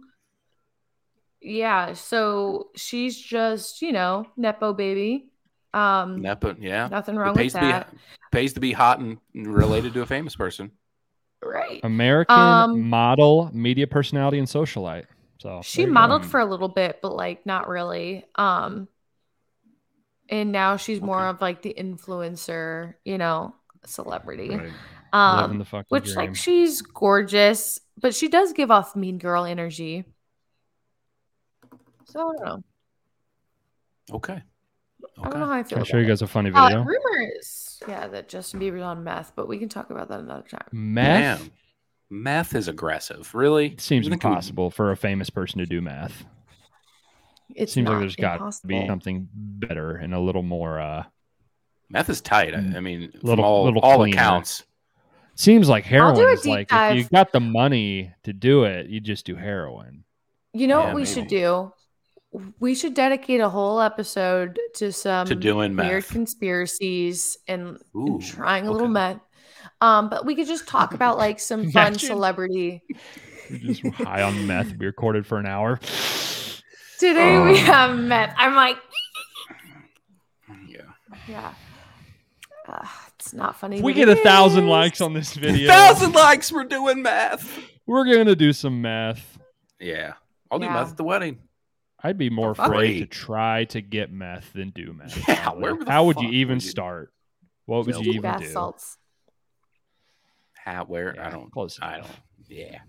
Yeah, 1.41 1.93
so 1.93 2.69
she's 2.75 3.19
just 3.19 3.81
you 3.81 3.91
know 3.91 4.25
nepo 4.37 4.73
baby. 4.73 5.29
Um, 5.75 6.21
Nepo, 6.21 6.55
yeah. 6.59 6.87
nothing 6.89 7.15
wrong 7.17 7.35
pays 7.35 7.53
with 7.53 7.61
to 7.61 7.67
that. 7.67 7.91
be 7.91 7.97
pays 8.31 8.53
to 8.53 8.59
be 8.59 8.71
hot 8.71 8.99
and 8.99 9.17
related 9.33 9.93
to 9.93 10.01
a 10.01 10.05
famous 10.05 10.35
person. 10.35 10.71
Right. 11.43 11.81
American 11.83 12.39
Um, 12.39 12.81
model, 12.89 13.49
media 13.53 13.85
personality, 13.85 14.39
and 14.39 14.47
socialite. 14.47 15.05
So 15.39 15.61
she 15.63 15.85
modeled 15.85 16.23
go. 16.23 16.27
for 16.29 16.39
a 16.39 16.45
little 16.45 16.69
bit 16.69 16.99
but 17.01 17.13
like 17.13 17.45
not 17.45 17.67
really 17.67 18.25
um 18.35 18.87
and 20.29 20.51
now 20.51 20.77
she's 20.77 21.01
more 21.01 21.27
of 21.27 21.39
like 21.41 21.61
the 21.61 21.75
influencer 21.77 22.95
you 23.03 23.17
know 23.17 23.53
celebrity 23.85 24.49
Right. 24.49 24.71
um 25.13 25.59
the 25.59 25.83
which 25.89 26.05
dream. 26.05 26.15
like 26.15 26.35
she's 26.35 26.81
gorgeous 26.81 27.79
but 28.01 28.15
she 28.15 28.27
does 28.27 28.53
give 28.53 28.71
off 28.71 28.95
mean 28.95 29.19
girl 29.19 29.43
energy 29.45 30.05
so 32.05 32.19
i 32.19 32.23
don't 32.23 32.45
know 32.45 32.63
Okay. 34.13 34.41
I 35.17 35.23
don't 35.23 35.27
Okay. 35.31 35.39
know 35.39 35.45
how 35.45 35.51
i 35.53 35.63
feel 35.63 35.79
I'll 35.79 35.85
show 35.85 35.97
you 35.97 36.05
it. 36.05 36.07
guys 36.07 36.21
a 36.21 36.27
funny 36.27 36.51
uh, 36.53 36.65
video. 36.67 36.83
rumors 36.83 37.81
yeah 37.87 38.07
that 38.07 38.29
justin 38.29 38.59
bieber's 38.59 38.81
on 38.81 39.03
meth 39.03 39.33
but 39.35 39.47
we 39.47 39.57
can 39.57 39.69
talk 39.69 39.89
about 39.89 40.09
that 40.09 40.19
another 40.19 40.47
time 40.49 40.67
Meth 40.71 41.39
Damn. 41.39 41.51
Meth 42.11 42.53
is 42.55 42.67
aggressive. 42.67 43.33
Really? 43.33 43.67
it 43.73 43.81
seems 43.81 44.05
You 44.05 44.11
think 44.11 44.23
it 44.23 44.27
would- 44.27 44.31
impossible 44.33 44.69
for 44.69 44.91
a 44.91 44.97
famous 44.97 45.29
person 45.31 45.57
to 45.59 45.65
do 45.65 45.81
meth. 45.81 46.23
it 47.55 47.69
seems 47.69 47.87
like 47.89 47.99
there's 47.99 48.15
got 48.15 48.37
to 48.51 48.67
be 48.67 48.85
something 48.87 49.27
better 49.33 49.95
and 49.95 50.13
a 50.13 50.19
little 50.19 50.43
more. 50.43 50.79
uh 50.79 51.03
Meth 51.89 52.09
is 52.09 52.21
tight. 52.21 52.53
I, 52.55 52.57
Mm. 52.59 52.75
I 52.75 52.79
mean, 52.79 53.11
from 53.11 53.19
Little- 53.23 53.45
all, 53.45 53.63
little 53.65 53.81
all 53.81 54.03
accounts. 54.03 54.63
Seems 55.35 55.67
like 55.69 55.85
I'll 55.91 56.13
do 56.15 56.21
heroin 56.21 56.33
is 56.33 56.41
deep 56.41 56.49
like 56.49 56.67
if 56.71 56.95
you 56.95 57.01
dive. 57.03 57.11
got 57.11 57.31
the 57.31 57.39
money 57.41 58.13
to 58.23 58.33
do 58.33 58.63
it, 58.63 58.87
you 58.87 58.99
just 59.01 59.25
do 59.25 59.35
heroin. 59.35 60.03
you 60.53 60.67
know 60.67 60.79
Yeah, 60.79 60.85
what 60.85 60.95
we 60.95 61.01
maybe. 61.03 61.13
should 61.13 61.27
do 61.27 61.71
we 62.59 62.75
should 62.75 62.93
dedicate 62.93 63.39
a 63.41 63.49
whole 63.49 63.79
episode 63.81 64.59
to 64.75 64.91
some 64.91 65.27
To 65.27 65.35
doing 65.35 65.75
weird 65.75 66.03
meth. 66.03 66.09
conspiracies 66.09 67.37
and, 67.47 67.77
and 67.93 68.21
trying 68.23 68.67
a 68.67 68.71
little 68.71 68.87
meth. 68.87 69.19
Um, 69.81 70.09
but 70.09 70.25
we 70.25 70.35
could 70.35 70.47
just 70.47 70.67
talk 70.67 70.93
about 70.93 71.17
like 71.25 71.39
some 71.39 71.71
fun 71.71 71.97
celebrity. 71.99 72.81
You're 73.49 73.73
just 73.73 73.83
high 73.95 74.21
on 74.23 74.47
meth. 74.47 74.75
We 74.77 74.85
recorded 74.85 75.25
for 75.27 75.37
an 75.37 75.45
hour. 75.45 75.79
Today 76.99 77.39
we 77.39 77.51
Oh. 77.51 77.55
have 77.55 77.97
meth. 77.97 78.33
I'm 78.37 78.55
like, 78.55 78.77
Yeah. 80.67 80.81
yeah. 81.27 81.53
Uh, 82.67 82.87
it's 83.15 83.33
not 83.33 83.55
funny. 83.59 83.77
If 83.77 83.83
we 83.83 83.93
get 83.93 84.09
a 84.09 84.15
thousand 84.15 84.67
likes 84.67 85.01
on 85.01 85.13
this 85.13 85.33
video, 85.33 85.65
A 85.65 85.71
Thousand 85.71 86.13
likes 86.13 86.49
for 86.49 86.63
doing 86.63 87.01
math. 87.03 87.59
we're 87.85 88.05
gonna 88.05 88.35
do 88.35 88.53
some 88.53 88.81
meth. 88.81 89.37
Yeah. 89.79 90.13
I'll 90.49 90.57
do 90.59 90.65
Yeah. 90.65 90.73
meth 90.73 90.91
at 90.91 90.97
the 90.97 91.03
wedding. 91.03 91.39
I'd 92.05 92.17
be 92.17 92.29
more 92.29 92.53
fuck? 92.53 92.67
afraid 92.67 92.99
to 92.99 93.05
try 93.07 93.65
to 93.65 93.81
get 93.81 94.11
meth 94.11 94.53
than 94.53 94.69
do 94.69 94.93
meth. 94.93 95.27
Yeah, 95.27 95.49
where 95.53 95.75
the 95.75 95.89
How 95.91 96.05
would 96.05 96.19
you 96.21 96.29
even 96.29 96.57
would 96.57 96.63
you- 96.63 96.69
start? 96.69 97.11
What 97.65 97.85
would 97.87 97.95
Nope. 97.95 98.03
you 98.05 98.11
Deep 98.11 98.19
even 98.19 98.31
bath 98.31 98.41
do? 98.41 98.47
salts. 98.49 98.97
How, 100.53 100.85
where? 100.85 101.15
Yeah, 101.15 101.27
I 101.27 101.29
don't. 101.31 101.51
close 101.51 101.79
I 101.81 101.97
don't. 101.97 102.07
Yeah. 102.47 102.79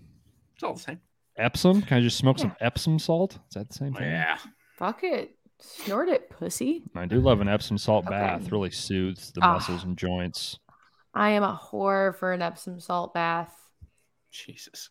It's 0.55 0.63
all 0.63 0.73
the 0.73 0.79
same. 0.79 0.99
Epsom? 1.37 1.81
Can 1.83 1.97
I 1.97 2.01
just 2.01 2.17
smoke 2.17 2.39
some 2.39 2.55
Epsom 2.59 2.99
salt? 2.99 3.33
Is 3.49 3.53
that 3.55 3.69
the 3.69 3.73
same 3.75 3.93
thing? 3.93 4.03
Yeah. 4.09 4.37
Fuck 4.77 5.03
it. 5.03 5.35
Snort 5.59 6.09
it, 6.09 6.29
pussy. 6.29 6.83
I 6.95 7.05
do 7.07 7.19
love 7.19 7.41
an 7.41 7.47
Epsom 7.47 7.77
salt 7.79 8.05
Okay. 8.05 8.15
bath. 8.15 8.51
Really 8.51 8.69
soothes 8.71 9.31
the 9.31 9.41
Ah. 9.41 9.53
muscles 9.53 9.83
and 9.83 9.97
joints. 9.97 10.59
I 11.13 11.29
am 11.31 11.41
a 11.43 11.55
whore 11.57 12.15
for 12.15 12.31
an 12.33 12.41
Epsom 12.43 12.79
salt 12.79 13.13
bath. 13.15 13.51
Jesus. 14.31 14.89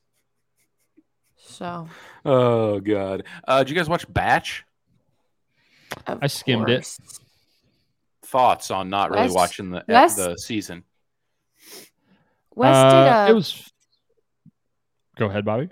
So 1.38 1.88
Oh 2.24 2.80
God. 2.80 3.24
Uh, 3.46 3.58
did 3.62 3.70
you 3.70 3.76
guys 3.76 3.88
watch 3.88 4.10
Batch? 4.12 4.64
of 6.06 6.18
I 6.22 6.26
skimmed 6.26 6.68
it. 6.68 6.86
Thoughts 8.24 8.70
on 8.70 8.88
not 8.90 9.10
really 9.10 9.22
Wes- 9.24 9.34
watching 9.34 9.70
the 9.70 9.84
Wes- 9.88 10.16
the 10.16 10.34
season? 10.36 10.82
Wes 12.54 12.74
Uh, 12.74 12.90
did 12.90 13.28
a 13.28 13.30
it 13.30 13.34
was. 13.34 13.70
Go 15.16 15.26
ahead, 15.26 15.44
Bobby. 15.44 15.68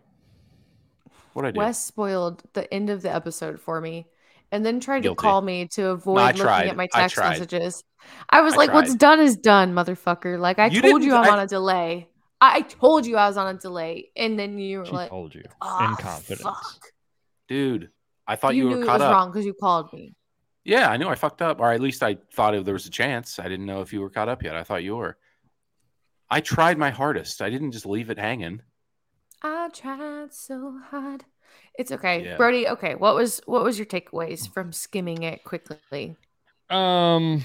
What 1.33 1.45
I 1.45 1.51
do? 1.51 1.59
Wes 1.59 1.85
spoiled 1.85 2.43
the 2.53 2.73
end 2.73 2.91
of 2.91 3.03
the 3.03 3.13
episode 3.13 3.61
for 3.61 3.81
me 3.81 4.07
and 4.53 4.65
then 4.65 4.79
tried 4.81 5.03
Guilty. 5.03 5.17
to 5.17 5.21
call 5.21 5.43
me 5.43 5.67
to 5.73 5.89
avoid 5.89 6.21
I 6.21 6.27
looking 6.29 6.43
tried. 6.43 6.69
at 6.69 6.77
my 6.77 6.87
text 6.87 7.17
tried. 7.17 7.31
messages. 7.31 7.83
I 8.31 8.43
was 8.43 8.55
I 8.55 8.59
like, 8.59 8.73
what's 8.73 8.95
done 8.95 9.19
is 9.21 9.37
done, 9.37 9.75
motherfucker. 9.75 10.39
Like, 10.39 10.59
I 10.61 10.67
You 10.67 10.81
told 10.81 11.03
you 11.03 11.15
I'm 11.17 11.25
I- 11.25 11.31
on 11.31 11.39
a 11.41 11.47
delay. 11.49 12.09
I, 12.45 12.57
I 12.57 12.61
told 12.63 13.07
you 13.07 13.17
I 13.17 13.27
was 13.27 13.37
on 13.37 13.55
a 13.55 13.59
delay. 13.59 14.11
And 14.17 14.39
then 14.39 14.59
you 14.59 14.81
were 14.81 14.87
She 14.87 14.93
like, 14.93 15.09
told 15.11 15.35
you 15.35 15.45
"Ah, 15.61 15.91
in 15.91 15.97
confidence. 15.97 16.43
fuck." 16.43 16.81
Dude, 17.49 17.91
I 18.27 18.37
thought 18.37 18.55
you, 18.55 18.65
you, 18.65 18.69
knew 18.71 18.77
were 18.79 18.83
it 18.85 18.89
was 18.89 19.03
up. 19.03 19.13
wrong 19.13 19.31
because 19.31 19.45
you 19.47 19.55
called 19.55 19.93
me. 19.93 20.15
Yeah, 20.65 20.89
I 20.91 20.97
knew 20.97 21.09
I 21.09 21.15
fucked 21.15 21.43
up, 21.43 21.61
or 21.61 21.73
at 21.73 21.81
least 21.81 22.03
I 22.03 22.17
thought 22.33 22.55
if 22.55 22.65
there 22.65 22.73
was 22.75 22.87
a 22.87 22.91
chance. 22.91 23.39
I 23.39 23.49
didn't 23.49 23.67
know 23.67 23.83
if 23.83 23.93
you 23.93 24.01
were 24.01 24.09
caught 24.09 24.29
up 24.31 24.43
yet. 24.43 24.57
I 24.57 24.63
thought 24.65 24.83
you 24.83 24.97
were. 24.97 25.19
I 26.31 26.41
tried 26.41 26.79
my 26.79 26.91
hardest. 26.91 27.43
I 27.43 27.51
didn't 27.51 27.73
just 27.73 27.85
leave 27.87 28.09
it 28.09 28.19
hanging. 28.19 28.63
I 29.43 29.69
tried 29.69 30.33
so 30.33 30.81
hard. 30.91 31.25
It's 31.79 31.93
okay. 31.93 32.25
Yeah. 32.25 32.37
Brody, 32.39 32.67
okay. 32.69 32.95
What 32.95 33.15
was 33.15 33.41
what 33.45 33.63
was 33.63 33.79
your 33.79 33.87
takeaways 33.87 34.51
from 34.53 34.73
skimming 34.73 35.23
it 35.23 35.45
quickly? 35.45 36.17
Um, 36.71 37.45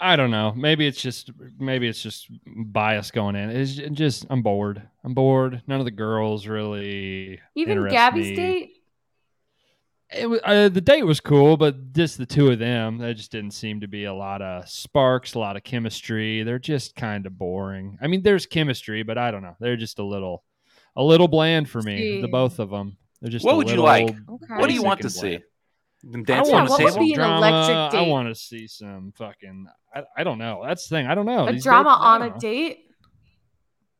I 0.00 0.16
don't 0.16 0.30
know. 0.30 0.52
Maybe 0.56 0.86
it's 0.86 1.00
just 1.00 1.30
maybe 1.58 1.86
it's 1.86 2.02
just 2.02 2.28
bias 2.46 3.10
going 3.10 3.36
in. 3.36 3.50
It's 3.50 3.74
just 3.74 4.26
I'm 4.30 4.42
bored. 4.42 4.82
I'm 5.04 5.14
bored. 5.14 5.62
None 5.66 5.78
of 5.78 5.84
the 5.84 5.90
girls 5.90 6.46
really 6.46 7.38
Even 7.54 7.76
interest 7.76 7.94
Gabby's 7.94 8.30
me. 8.30 8.36
date? 8.36 8.70
It 10.12 10.28
was, 10.28 10.40
uh, 10.42 10.68
the 10.68 10.80
date 10.80 11.04
was 11.04 11.20
cool, 11.20 11.56
but 11.56 11.92
just 11.92 12.18
the 12.18 12.26
two 12.26 12.50
of 12.50 12.58
them, 12.58 12.98
there 12.98 13.14
just 13.14 13.30
didn't 13.30 13.52
seem 13.52 13.80
to 13.82 13.86
be 13.86 14.06
a 14.06 14.14
lot 14.14 14.42
of 14.42 14.68
sparks, 14.68 15.34
a 15.34 15.38
lot 15.38 15.56
of 15.56 15.62
chemistry. 15.62 16.42
They're 16.42 16.58
just 16.58 16.96
kind 16.96 17.26
of 17.26 17.38
boring. 17.38 17.96
I 18.02 18.08
mean, 18.08 18.22
there's 18.22 18.44
chemistry, 18.44 19.04
but 19.04 19.18
I 19.18 19.30
don't 19.30 19.42
know. 19.42 19.54
They're 19.60 19.76
just 19.76 20.00
a 20.00 20.04
little, 20.04 20.42
a 20.96 21.02
little 21.04 21.28
bland 21.28 21.70
for 21.70 21.80
me. 21.82 21.98
See. 21.98 22.20
The 22.22 22.28
both 22.28 22.58
of 22.58 22.70
them. 22.70 22.96
They're 23.20 23.30
just. 23.30 23.44
What 23.44 23.52
a 23.52 23.56
would 23.58 23.70
you 23.70 23.76
like? 23.76 24.08
Okay. 24.08 24.54
What 24.56 24.66
do 24.66 24.74
you 24.74 24.82
want 24.82 25.00
to 25.02 25.06
and 25.06 25.12
see? 25.12 25.38
Bland. 26.02 26.26
Them 26.26 26.38
I 26.38 26.42
want 26.42 26.52
on 26.54 26.62
to 26.62 26.66
the 26.66 26.70
what 26.72 26.82
would 26.84 26.92
table? 26.92 27.04
be 27.06 27.12
an 27.12 27.18
drama. 27.18 27.36
electric 27.46 28.00
I 28.00 28.06
want 28.08 28.28
to 28.28 28.34
see 28.34 28.66
some 28.66 29.12
fucking. 29.16 29.66
I, 29.94 30.02
I 30.16 30.24
don't 30.24 30.38
know. 30.38 30.62
That's 30.66 30.88
the 30.88 30.96
thing. 30.96 31.06
I 31.06 31.14
don't 31.14 31.26
know. 31.26 31.46
A 31.48 31.52
These 31.52 31.62
drama 31.64 31.90
dates, 31.90 31.98
on 32.00 32.22
a 32.22 32.28
know. 32.30 32.38
date? 32.38 32.78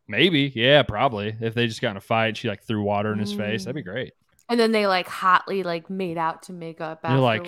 Maybe. 0.08 0.52
Yeah, 0.54 0.82
probably. 0.82 1.36
If 1.40 1.54
they 1.54 1.66
just 1.66 1.80
got 1.80 1.92
in 1.92 1.96
a 1.96 2.00
fight, 2.00 2.36
she 2.36 2.48
like 2.48 2.62
threw 2.64 2.82
water 2.82 3.12
in 3.12 3.18
his 3.18 3.32
face. 3.32 3.64
That'd 3.64 3.76
be 3.76 3.88
Mm. 3.88 3.92
great. 3.92 4.12
And 4.48 4.58
then 4.58 4.72
they 4.72 4.86
like 4.88 5.06
hotly 5.06 5.62
like 5.62 5.88
made 5.88 6.18
out 6.18 6.42
to 6.44 6.52
make 6.52 6.80
up 6.80 7.00
You're 7.08 7.18
like. 7.18 7.46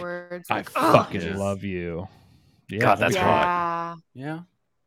I 0.48 0.62
fucking 0.62 1.20
Yes. 1.20 1.36
love 1.38 1.64
you. 1.64 2.06
Yeah, 2.68 2.78
God, 2.78 2.94
that's 3.00 3.14
that'd 3.14 3.28
hot. 3.28 3.98
yeah, 4.14 4.24
Yeah. 4.24 4.40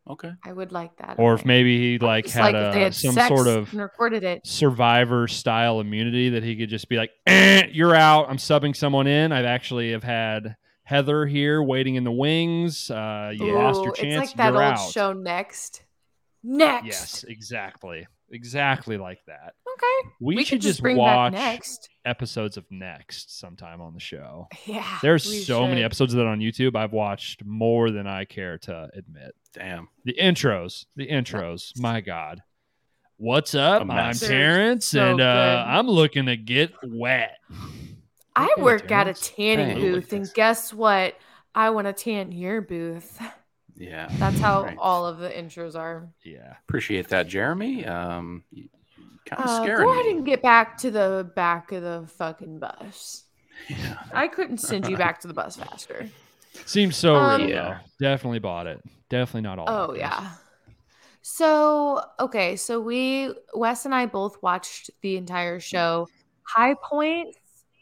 Okay. 0.07 0.31
I 0.43 0.53
would 0.53 0.71
like 0.71 0.97
that. 0.97 1.15
Or 1.17 1.33
if 1.33 1.45
maybe 1.45 1.79
he 1.79 1.97
like 1.97 2.27
had, 2.29 2.53
like 2.53 2.55
a, 2.55 2.73
had 2.73 2.93
some 2.93 3.15
sort 3.15 3.47
of 3.47 3.73
recorded 3.73 4.23
it. 4.23 4.45
survivor 4.45 5.27
style 5.27 5.79
immunity 5.79 6.29
that 6.29 6.43
he 6.43 6.55
could 6.55 6.69
just 6.69 6.89
be 6.89 6.97
like, 6.97 7.11
eh, 7.25 7.63
"You're 7.71 7.95
out. 7.95 8.29
I'm 8.29 8.37
subbing 8.37 8.75
someone 8.75 9.07
in. 9.07 9.31
I've 9.31 9.45
actually 9.45 9.91
have 9.93 10.03
had 10.03 10.57
Heather 10.83 11.25
here 11.25 11.63
waiting 11.63 11.95
in 11.95 12.03
the 12.03 12.11
wings. 12.11 12.91
Uh, 12.91 13.31
you 13.33 13.51
lost 13.55 13.83
your 13.83 13.93
chance. 13.93 14.07
It's 14.23 14.31
like 14.31 14.37
that 14.37 14.53
You're 14.53 14.63
old 14.63 14.73
out." 14.73 14.91
show 14.91 15.13
next. 15.13 15.83
Next. 16.43 16.85
Yes, 16.85 17.25
exactly, 17.27 18.05
exactly 18.29 18.97
like 18.97 19.25
that. 19.25 19.55
Okay. 19.75 20.09
We, 20.21 20.35
We, 20.37 20.43
should 20.45 20.61
just 20.61 20.75
just 20.75 20.81
bring 20.81 20.97
watch 20.97 21.33
back 21.33 21.53
next. 21.53 21.89
episodes 22.05 22.57
of 22.57 22.65
Next 22.71 23.37
sometime 23.39 23.81
on 23.81 23.93
the 23.93 23.99
show. 23.99 24.47
Yeah. 24.65 24.99
There's 25.01 25.27
we 25.29 25.39
so 25.39 25.67
many 25.67 25.83
episodes 25.83 26.13
of 26.13 26.17
that 26.19 26.25
on 26.27 26.39
YouTube. 26.39 26.75
I've 26.75 26.93
watched 26.93 27.43
more 27.45 27.91
than 27.91 28.07
I 28.07 28.25
care 28.25 28.57
to 28.59 28.89
admit. 28.95 29.35
Damn. 29.53 29.89
The 30.05 30.15
intros, 30.19 30.85
the 30.95 31.07
intros. 31.07 31.77
My 31.79 32.01
God. 32.01 32.41
What's 33.17 33.55
up? 33.55 33.81
I'm, 33.81 33.87
mess. 33.87 34.19
They're 34.19 34.29
Terrence, 34.29 34.85
so 34.87 35.11
and 35.11 35.21
uh. 35.21 35.63
I'm 35.67 35.87
looking 35.87 36.25
to 36.25 36.35
get 36.37 36.73
wet. 36.83 37.37
I 38.35 38.49
Okay, 38.53 38.61
work 38.61 38.91
at 38.91 39.07
a 39.07 39.13
tanning 39.13 39.77
Hey. 39.77 39.81
booth, 39.81 40.11
and 40.13 40.29
guess 40.33 40.73
what? 40.73 41.15
I 41.53 41.69
want 41.69 41.87
to 41.87 41.93
tan 41.93 42.31
your 42.33 42.61
booth. 42.61 43.21
Yeah. 43.77 44.07
That's 44.19 44.39
how 44.39 44.63
Right. 44.63 44.77
all 44.79 45.05
of 45.05 45.17
the 45.19 45.29
intros 45.29 45.75
are. 45.77 46.09
Yeah. 46.23 46.55
Appreciate 46.67 47.09
that, 47.09 47.27
Jeremy. 47.27 47.85
Um, 47.85 48.43
y- 48.53 48.63
kind 49.25 49.41
of 49.43 49.49
Uh, 49.49 49.63
scaring 49.63 49.85
go 49.85 49.91
ahead 49.93 50.05
and 50.07 50.25
get 50.25 50.41
back 50.41 50.77
to 50.79 50.91
the 50.91 51.29
back 51.35 51.71
of 51.71 51.83
the 51.83 52.07
fucking 52.17 52.59
bus. 52.59 53.23
Yeah. 53.69 53.97
I 54.13 54.27
couldn't 54.27 54.57
send 54.59 54.87
you 54.87 54.97
back 54.97 55.19
to 55.21 55.27
the 55.27 55.33
bus 55.33 55.55
faster. 55.57 56.09
Seems 56.65 56.95
so 56.95 57.15
Um, 57.15 57.41
real. 57.41 57.49
Yeah. 57.49 57.79
Definitely 57.99 58.39
bought 58.39 58.67
it. 58.67 58.81
Definitely 59.09 59.41
not 59.41 59.59
all. 59.59 59.65
Oh 59.69 59.93
yeah. 59.95 60.31
So 61.21 62.01
okay, 62.19 62.55
so 62.55 62.79
we 62.79 63.33
Wes 63.53 63.85
and 63.85 63.95
I 63.95 64.05
both 64.05 64.41
watched 64.43 64.91
the 65.01 65.17
entire 65.17 65.59
show. 65.59 66.07
High 66.43 66.75
points, 66.83 67.37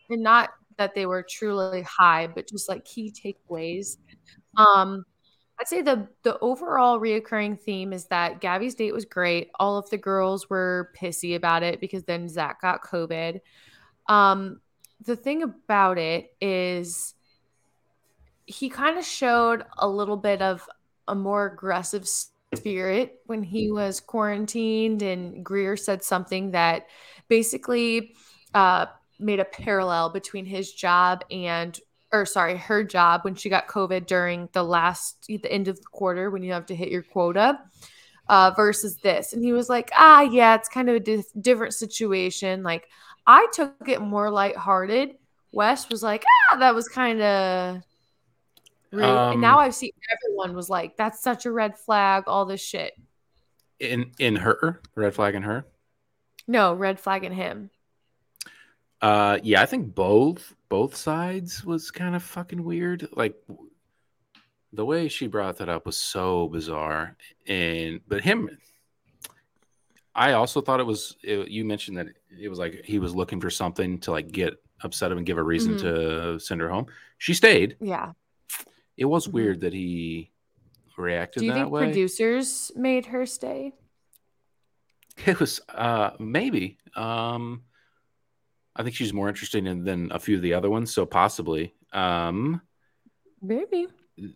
and 0.10 0.24
not 0.24 0.52
that 0.78 0.96
they 0.96 1.06
were 1.06 1.24
truly 1.30 1.82
high, 1.82 2.28
but 2.28 2.48
just 2.48 2.70
like 2.70 2.86
key 2.86 3.12
takeaways. 3.12 3.98
Um, 4.58 5.04
I'd 5.60 5.68
say 5.68 5.82
the 5.82 6.08
the 6.24 6.38
overall 6.40 7.00
reoccurring 7.00 7.60
theme 7.60 7.94
is 7.94 8.06
that 8.06 8.42
Gabby's 8.42 8.76
date 8.76 8.94
was 8.94 9.06
great. 9.06 9.52
All 9.60 9.78
of 9.78 9.90
the 9.90 9.98
girls 9.98 10.50
were 10.50 10.92
pissy 11.00 11.36
about 11.36 11.64
it 11.64 11.80
because 11.80 12.04
then 12.04 12.28
Zach 12.28 12.62
got 12.62 12.84
COVID. 12.84 13.40
Um, 14.08 14.62
the 15.06 15.16
thing 15.16 15.44
about 15.44 15.98
it 15.98 16.32
is 16.42 17.14
he 18.46 18.70
kind 18.70 18.98
of 18.98 19.06
showed 19.06 19.64
a 19.78 19.88
little 19.88 20.18
bit 20.18 20.42
of 20.42 20.68
a 21.08 21.16
more 21.16 21.46
aggressive 21.46 22.08
spirit 22.56 23.20
when 23.26 23.44
he 23.44 23.72
was 23.72 24.00
quarantined 24.00 25.02
and 25.02 25.44
Greer 25.44 25.78
said 25.78 26.04
something 26.04 26.52
that 26.52 26.88
basically 27.28 28.16
uh, 28.54 28.88
made 29.20 29.40
a 29.40 29.46
parallel 29.46 30.10
between 30.10 30.46
his 30.46 30.72
job 30.72 31.24
and 31.32 31.80
or 32.14 32.26
sorry 32.26 32.56
her 32.58 32.84
job 32.84 33.22
when 33.24 33.36
she 33.36 33.50
got 33.50 33.68
covid 33.68 34.06
during 34.06 34.48
the 34.54 34.64
last 34.64 35.26
the 35.28 35.52
end 35.52 35.68
of 35.68 35.76
the 35.78 35.84
quarter 35.92 36.30
when 36.30 36.44
you 36.44 36.54
have 36.54 36.66
to 36.68 36.76
hit 36.76 36.90
your 36.90 37.02
quota 37.04 37.60
uh, 38.30 38.52
versus 38.56 38.96
this. 38.98 39.34
And 39.34 39.44
he 39.44 39.52
was 39.52 39.68
like 39.68 39.90
ah 39.98 40.22
yeah 40.22 40.56
it's 40.56 40.70
kind 40.70 40.88
of 40.90 40.96
a 40.96 41.00
di- 41.00 41.24
different 41.42 41.74
situation. 41.74 42.64
Like 42.64 42.88
i 43.28 43.48
took 43.52 43.90
it 43.90 44.00
more 44.02 44.30
lighthearted. 44.32 45.16
Wes 45.52 45.90
was 45.90 46.02
like 46.04 46.24
ah 46.52 46.58
that 46.58 46.74
was 46.76 46.88
kind 46.88 47.22
of 47.22 47.82
rude. 48.92 49.04
And 49.04 49.42
now 49.42 49.56
Um, 49.58 49.66
i've 49.66 49.76
seen 49.76 49.92
everyone 50.14 50.56
was 50.56 50.70
like 50.70 50.96
that's 50.96 51.22
such 51.22 51.46
a 51.46 51.52
red 51.52 51.78
flag 51.78 52.24
all 52.28 52.46
this 52.46 52.62
shit. 52.62 52.94
In 53.80 54.12
in 54.20 54.36
her 54.38 54.82
red 54.96 55.16
flag 55.16 55.36
in 55.36 55.44
her. 55.44 55.66
no 56.48 56.74
red 56.76 57.00
flag 57.00 57.24
in 57.24 57.34
him. 57.34 57.72
Uh, 59.02 59.38
yeah, 59.44 59.62
I 59.62 59.66
think 59.66 59.94
both 59.94 60.56
both 60.74 60.96
sides 60.96 61.64
was 61.64 61.92
kind 61.92 62.16
of 62.16 62.24
fucking 62.24 62.64
weird. 62.64 63.08
Like 63.16 63.36
the 64.72 64.84
way 64.84 65.08
she 65.08 65.28
brought 65.28 65.58
that 65.58 65.70
up 65.70 65.86
was 65.86 65.96
so 65.98 66.48
bizarre, 66.48 67.16
and 67.46 68.02
but 68.08 68.22
him, 68.24 68.50
I 70.16 70.34
also 70.34 70.62
thought 70.62 70.80
it 70.80 70.86
was. 70.88 71.16
It, 71.24 71.48
you 71.50 71.64
mentioned 71.64 71.98
that 72.00 72.08
it 72.42 72.50
was 72.50 72.58
like 72.58 72.82
he 72.84 72.98
was 72.98 73.14
looking 73.14 73.40
for 73.40 73.52
something 73.52 74.00
to 74.00 74.10
like 74.12 74.32
get 74.32 74.56
upset 74.84 75.12
of 75.12 75.18
and 75.20 75.28
give 75.28 75.38
a 75.38 75.44
reason 75.44 75.76
Mhm. 75.76 75.82
to 75.82 76.40
send 76.40 76.60
her 76.62 76.70
home. 76.70 76.88
She 77.20 77.36
stayed. 77.36 77.78
yeah 77.80 78.14
It 78.98 79.06
was 79.06 79.28
Mhm. 79.28 79.32
weird 79.34 79.60
that 79.62 79.74
he 79.74 80.32
reacted 80.98 81.42
do 81.42 81.46
you 81.46 81.54
think 81.54 81.70
way. 81.72 81.84
producers 81.86 82.72
made 82.76 83.06
her 83.14 83.26
stay 83.28 83.74
It 85.28 85.40
was 85.40 85.62
uh 85.70 86.12
maybe. 86.20 86.78
Um 86.96 87.62
I 88.76 88.84
think 88.84 88.96
she's 88.96 89.14
more 89.14 89.30
interesting 89.30 89.68
in, 89.68 89.84
than 89.84 90.12
a 90.12 90.20
few 90.20 90.36
of 90.36 90.42
the 90.42 90.54
other 90.54 90.70
ones, 90.70 90.94
so 90.94 91.06
possibly. 91.06 91.74
Um 91.92 92.62
maybe 93.42 93.88
she 94.16 94.34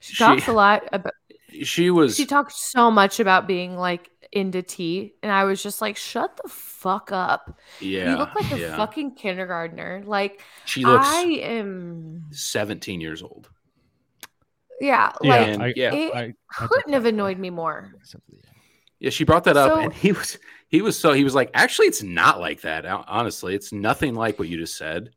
she 0.00 0.16
talks 0.16 0.46
a 0.48 0.52
lot 0.52 0.82
about 0.92 1.12
she 1.62 1.90
was 1.90 2.16
she 2.16 2.24
talked 2.24 2.52
so 2.52 2.90
much 2.90 3.20
about 3.20 3.46
being 3.46 3.76
like 3.76 4.10
into 4.32 4.62
tea 4.62 5.14
and 5.22 5.30
i 5.32 5.44
was 5.44 5.62
just 5.62 5.80
like 5.80 5.96
shut 5.96 6.36
the 6.42 6.48
fuck 6.48 7.10
up 7.12 7.58
yeah. 7.80 8.10
you 8.10 8.16
look 8.16 8.34
like 8.34 8.50
a 8.52 8.58
yeah. 8.58 8.76
fucking 8.76 9.14
kindergartner 9.14 10.02
like 10.06 10.42
she 10.64 10.84
looks 10.84 11.06
i 11.06 11.22
am 11.22 12.24
17 12.30 13.00
years 13.00 13.22
old. 13.22 13.48
yeah 14.80 15.12
Yeah, 15.22 15.28
like 15.30 15.48
And- 15.48 15.62
I, 15.62 15.72
yeah. 15.76 15.94
it 15.94 16.14
I, 16.14 16.34
I 16.60 16.66
couldn't 16.66 16.92
have 16.92 17.02
that. 17.04 17.14
annoyed 17.14 17.38
me 17.38 17.50
more 17.50 17.92
Yeah, 19.00 19.10
she 19.10 19.24
brought 19.24 19.44
that 19.44 19.56
up 19.56 19.70
So- 19.70 19.78
and 19.80 19.92
he 19.92 20.12
was 20.12 20.38
he 20.74 20.82
was 20.82 20.98
so 20.98 21.12
he 21.12 21.22
was 21.22 21.34
like, 21.36 21.50
actually 21.54 21.86
it's 21.86 22.02
not 22.02 22.40
like 22.40 22.62
that. 22.62 22.84
Honestly, 22.84 23.54
it's 23.54 23.72
nothing 23.72 24.14
like 24.14 24.38
what 24.40 24.48
you 24.48 24.56
just 24.58 24.76
said. 24.76 25.10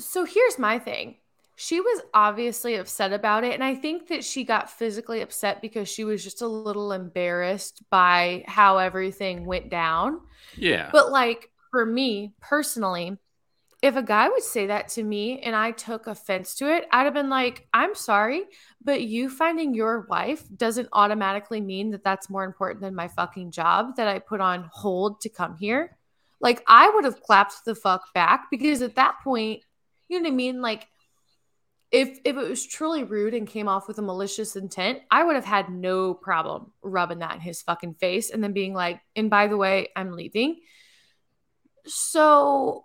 so 0.00 0.24
here's 0.24 0.58
my 0.58 0.78
thing 0.78 1.16
she 1.56 1.80
was 1.80 2.02
obviously 2.14 2.76
upset 2.76 3.12
about 3.12 3.42
it 3.44 3.52
and 3.54 3.64
i 3.64 3.74
think 3.74 4.08
that 4.08 4.24
she 4.24 4.44
got 4.44 4.70
physically 4.70 5.20
upset 5.22 5.60
because 5.60 5.88
she 5.88 6.04
was 6.04 6.22
just 6.22 6.42
a 6.42 6.46
little 6.46 6.92
embarrassed 6.92 7.82
by 7.90 8.44
how 8.46 8.78
everything 8.78 9.44
went 9.44 9.68
down 9.70 10.20
Yeah. 10.56 10.90
But 10.92 11.10
like 11.10 11.50
for 11.70 11.84
me 11.84 12.32
personally, 12.40 13.18
if 13.80 13.94
a 13.94 14.02
guy 14.02 14.28
would 14.28 14.42
say 14.42 14.66
that 14.66 14.88
to 14.88 15.04
me 15.04 15.40
and 15.40 15.54
I 15.54 15.70
took 15.70 16.08
offense 16.08 16.56
to 16.56 16.68
it, 16.74 16.86
I'd 16.90 17.04
have 17.04 17.14
been 17.14 17.30
like, 17.30 17.68
I'm 17.72 17.94
sorry, 17.94 18.44
but 18.82 19.02
you 19.02 19.30
finding 19.30 19.72
your 19.72 20.06
wife 20.10 20.42
doesn't 20.56 20.88
automatically 20.92 21.60
mean 21.60 21.90
that 21.90 22.02
that's 22.02 22.28
more 22.28 22.44
important 22.44 22.80
than 22.80 22.96
my 22.96 23.06
fucking 23.06 23.52
job 23.52 23.96
that 23.96 24.08
I 24.08 24.18
put 24.18 24.40
on 24.40 24.68
hold 24.72 25.20
to 25.20 25.28
come 25.28 25.56
here. 25.56 25.96
Like 26.40 26.64
I 26.66 26.90
would 26.90 27.04
have 27.04 27.22
clapped 27.22 27.64
the 27.64 27.76
fuck 27.76 28.12
back 28.14 28.46
because 28.50 28.82
at 28.82 28.96
that 28.96 29.16
point, 29.22 29.62
you 30.08 30.18
know 30.18 30.24
what 30.24 30.32
I 30.32 30.36
mean? 30.36 30.60
Like 30.60 30.88
if 31.92 32.18
if 32.24 32.36
it 32.36 32.48
was 32.48 32.66
truly 32.66 33.04
rude 33.04 33.32
and 33.32 33.46
came 33.46 33.68
off 33.68 33.86
with 33.86 33.98
a 33.98 34.02
malicious 34.02 34.56
intent, 34.56 35.00
I 35.10 35.22
would 35.22 35.36
have 35.36 35.44
had 35.44 35.70
no 35.70 36.14
problem 36.14 36.72
rubbing 36.82 37.20
that 37.20 37.36
in 37.36 37.40
his 37.40 37.62
fucking 37.62 37.94
face 37.94 38.30
and 38.30 38.42
then 38.42 38.52
being 38.52 38.74
like, 38.74 39.00
and 39.14 39.30
by 39.30 39.46
the 39.46 39.56
way, 39.56 39.88
I'm 39.94 40.12
leaving. 40.12 40.60
So 41.86 42.84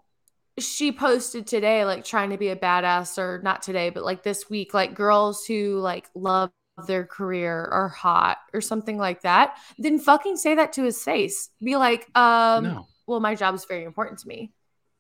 she 0.60 0.92
posted 0.92 1.48
today, 1.48 1.86
like 1.86 2.04
trying 2.06 2.30
to 2.30 2.38
be 2.38 2.50
a 2.50 2.56
badass, 2.56 3.18
or 3.18 3.42
not 3.44 3.62
today, 3.62 3.90
but 3.90 4.04
like 4.04 4.24
this 4.24 4.50
week, 4.50 4.74
like 4.74 4.94
girls 4.94 5.46
who 5.46 5.80
like 5.80 6.10
love 6.16 6.52
their 6.88 7.06
career 7.06 7.66
are 7.72 7.90
hot 7.90 8.38
or 8.54 8.62
something 8.62 8.98
like 8.98 9.22
that. 9.22 9.58
Then 9.78 10.00
fucking 10.00 10.38
say 10.38 10.56
that 10.56 10.74
to 10.74 10.84
his 10.84 11.04
face. 11.04 11.50
Be 11.62 11.76
like, 11.76 12.08
um, 12.18 12.64
no. 12.64 12.88
well, 13.08 13.20
my 13.20 13.36
job 13.36 13.56
is 13.56 13.66
very 13.66 13.84
important 13.84 14.20
to 14.20 14.28
me. 14.28 14.52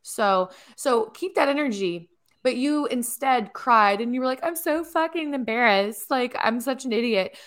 So, 0.01 0.49
so 0.75 1.05
keep 1.05 1.35
that 1.35 1.49
energy. 1.49 2.09
But 2.43 2.57
you 2.57 2.87
instead 2.87 3.53
cried 3.53 4.01
and 4.01 4.13
you 4.13 4.19
were 4.19 4.25
like, 4.27 4.43
I'm 4.43 4.57
so 4.57 4.83
fucking 4.83 5.33
embarrassed. 5.33 6.11
Like, 6.11 6.35
I'm 6.37 6.59
such 6.59 6.83
an 6.83 6.91
idiot. 6.91 7.37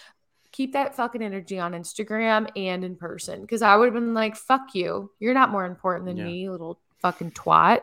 Keep 0.52 0.72
that 0.72 0.96
fucking 0.96 1.22
energy 1.22 1.58
on 1.58 1.72
Instagram 1.72 2.48
and 2.56 2.82
in 2.82 2.96
person. 2.96 3.46
Cause 3.46 3.60
I 3.60 3.76
would 3.76 3.86
have 3.86 3.94
been 3.94 4.14
like, 4.14 4.36
fuck 4.36 4.74
you. 4.74 5.10
You're 5.20 5.34
not 5.34 5.50
more 5.50 5.66
important 5.66 6.06
than 6.06 6.16
Yeah. 6.16 6.24
me, 6.24 6.48
little 6.48 6.80
fucking 7.02 7.32
twat. 7.32 7.82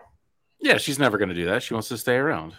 Yeah, 0.63 0.77
she's 0.77 0.97
never 0.97 1.17
gonna 1.17 1.33
do 1.33 1.45
that. 1.45 1.61
She 1.61 1.73
wants 1.73 1.89
to 1.89 1.97
stay 1.97 2.15
around. 2.15 2.53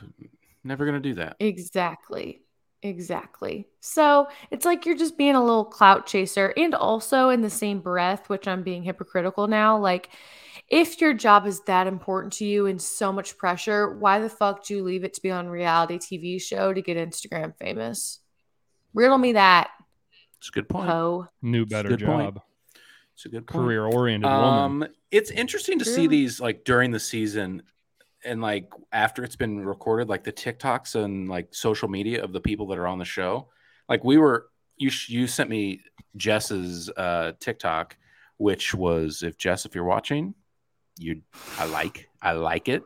Never 0.62 0.84
gonna 0.84 1.00
do 1.00 1.14
that. 1.14 1.36
Exactly. 1.40 2.42
Exactly. 2.82 3.66
So 3.80 4.28
it's 4.50 4.66
like 4.66 4.84
you're 4.84 4.94
just 4.96 5.16
being 5.16 5.34
a 5.34 5.42
little 5.42 5.64
clout 5.64 6.04
chaser. 6.06 6.52
And 6.54 6.74
also, 6.74 7.30
in 7.30 7.40
the 7.40 7.48
same 7.48 7.80
breath, 7.80 8.28
which 8.28 8.46
I'm 8.46 8.62
being 8.62 8.82
hypocritical 8.82 9.46
now, 9.46 9.78
like 9.78 10.10
if 10.68 11.00
your 11.00 11.14
job 11.14 11.46
is 11.46 11.60
that 11.62 11.86
important 11.86 12.34
to 12.34 12.44
you 12.44 12.66
and 12.66 12.80
so 12.80 13.10
much 13.10 13.38
pressure, 13.38 13.94
why 13.96 14.18
the 14.18 14.28
fuck 14.28 14.66
do 14.66 14.74
you 14.76 14.84
leave 14.84 15.02
it 15.02 15.14
to 15.14 15.22
be 15.22 15.30
on 15.30 15.48
reality 15.48 15.96
TV 15.98 16.40
show 16.40 16.74
to 16.74 16.82
get 16.82 16.98
Instagram 16.98 17.56
famous? 17.56 18.20
Riddle 18.92 19.18
me 19.18 19.32
that, 19.32 19.70
It's 20.38 20.50
a 20.50 20.52
good 20.52 20.68
point. 20.68 20.90
Oh, 20.90 21.26
New 21.40 21.64
better 21.64 21.88
good 21.88 22.04
point. 22.04 22.34
job. 22.34 22.42
It's 23.14 23.24
a 23.24 23.30
good. 23.30 23.46
Career 23.46 23.86
oriented 23.86 24.30
woman. 24.30 24.82
Um, 24.82 24.86
it's 25.10 25.30
interesting 25.30 25.78
to 25.78 25.84
see 25.86 26.06
these 26.06 26.38
like 26.38 26.64
during 26.64 26.90
the 26.90 27.00
season 27.00 27.62
and 28.24 28.40
like 28.40 28.70
after 28.92 29.22
it's 29.24 29.36
been 29.36 29.64
recorded, 29.64 30.08
like 30.08 30.24
the 30.24 30.32
TikToks 30.32 30.94
and 30.94 31.28
like 31.28 31.54
social 31.54 31.88
media 31.88 32.22
of 32.22 32.32
the 32.32 32.40
people 32.40 32.66
that 32.68 32.78
are 32.78 32.86
on 32.86 32.98
the 32.98 33.04
show. 33.04 33.48
Like 33.88 34.04
we 34.04 34.16
were, 34.18 34.46
you 34.76 34.90
you 35.06 35.26
sent 35.26 35.50
me 35.50 35.80
Jess's 36.16 36.90
uh, 36.96 37.32
TikTok, 37.38 37.96
which 38.38 38.74
was 38.74 39.22
if 39.22 39.36
Jess, 39.36 39.66
if 39.66 39.74
you're 39.74 39.84
watching, 39.84 40.34
you, 40.98 41.22
I 41.58 41.66
like, 41.66 42.08
I 42.20 42.32
like 42.32 42.68
it. 42.68 42.82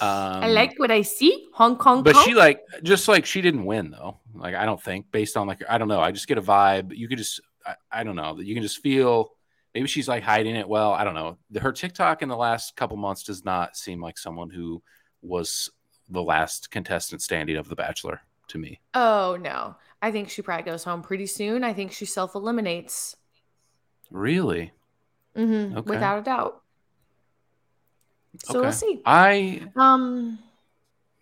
Um, 0.00 0.08
I 0.08 0.48
like 0.48 0.74
what 0.78 0.90
I 0.90 1.02
see. 1.02 1.46
Hong 1.52 1.76
Kong. 1.76 2.02
but 2.02 2.14
Kong. 2.14 2.24
she 2.24 2.34
like 2.34 2.60
just 2.82 3.06
like 3.06 3.24
she 3.26 3.40
didn't 3.40 3.64
win 3.64 3.90
though. 3.90 4.18
Like 4.34 4.54
I 4.54 4.64
don't 4.64 4.82
think 4.82 5.12
based 5.12 5.36
on 5.36 5.46
like 5.46 5.62
I 5.68 5.78
don't 5.78 5.88
know. 5.88 6.00
I 6.00 6.10
just 6.10 6.26
get 6.26 6.36
a 6.36 6.42
vibe. 6.42 6.96
You 6.96 7.06
could 7.06 7.18
just 7.18 7.40
I, 7.64 7.74
I 7.92 8.04
don't 8.04 8.16
know 8.16 8.40
you 8.40 8.54
can 8.54 8.62
just 8.62 8.78
feel. 8.78 9.30
Maybe 9.74 9.88
she's 9.88 10.06
like 10.08 10.22
hiding 10.22 10.54
it 10.56 10.68
well. 10.68 10.92
I 10.92 11.02
don't 11.04 11.14
know. 11.14 11.38
Her 11.60 11.72
TikTok 11.72 12.22
in 12.22 12.28
the 12.28 12.36
last 12.36 12.76
couple 12.76 12.96
months 12.96 13.24
does 13.24 13.44
not 13.44 13.76
seem 13.76 14.00
like 14.00 14.16
someone 14.18 14.50
who 14.50 14.82
was 15.22 15.68
the 16.08 16.22
last 16.22 16.70
contestant 16.70 17.22
standing 17.22 17.56
of 17.56 17.68
The 17.68 17.74
Bachelor 17.76 18.20
to 18.48 18.58
me. 18.58 18.80
oh, 18.94 19.36
no. 19.40 19.74
I 20.02 20.12
think 20.12 20.28
she 20.28 20.42
probably 20.42 20.64
goes 20.64 20.84
home 20.84 21.00
pretty 21.02 21.26
soon. 21.26 21.64
I 21.64 21.72
think 21.72 21.90
she 21.92 22.04
self 22.04 22.34
eliminates 22.34 23.16
Really? 24.10 24.72
Mm-hmm. 25.34 25.78
Okay. 25.78 25.90
without 25.90 26.18
a 26.18 26.22
doubt. 26.22 26.62
So 28.44 28.58
Okay. 28.58 28.60
we'll 28.60 28.72
see. 28.72 29.02
I 29.06 29.62
Um, 29.76 30.38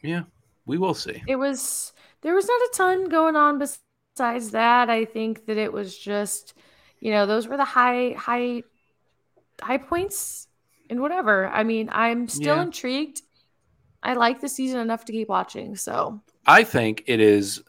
yeah, 0.02 0.22
we 0.66 0.78
will 0.78 0.94
see. 0.94 1.22
it 1.28 1.36
was 1.36 1.92
there 2.22 2.34
was 2.34 2.46
not 2.48 2.60
a 2.60 2.70
ton 2.74 3.08
going 3.08 3.36
on 3.36 3.58
besides 3.58 4.50
that. 4.50 4.90
I 4.90 5.04
think 5.04 5.46
that 5.46 5.56
it 5.56 5.72
was 5.72 5.96
just, 5.96 6.54
you 7.02 7.10
know, 7.10 7.26
those 7.26 7.48
were 7.48 7.56
the 7.56 7.64
high 7.64 8.14
high 8.16 8.62
high 9.60 9.78
points 9.78 10.46
and 10.88 11.00
whatever. 11.00 11.48
I 11.48 11.64
mean, 11.64 11.88
I'm 11.90 12.28
still 12.28 12.56
Yeah. 12.56 12.62
intrigued. 12.62 13.22
I 14.04 14.14
like 14.14 14.40
the 14.40 14.48
season 14.48 14.78
enough 14.78 15.04
to 15.06 15.12
keep 15.12 15.28
watching. 15.28 15.74
So 15.74 16.22
I 16.46 16.62
think 16.62 17.02
it 17.06 17.18
is, 17.18 17.60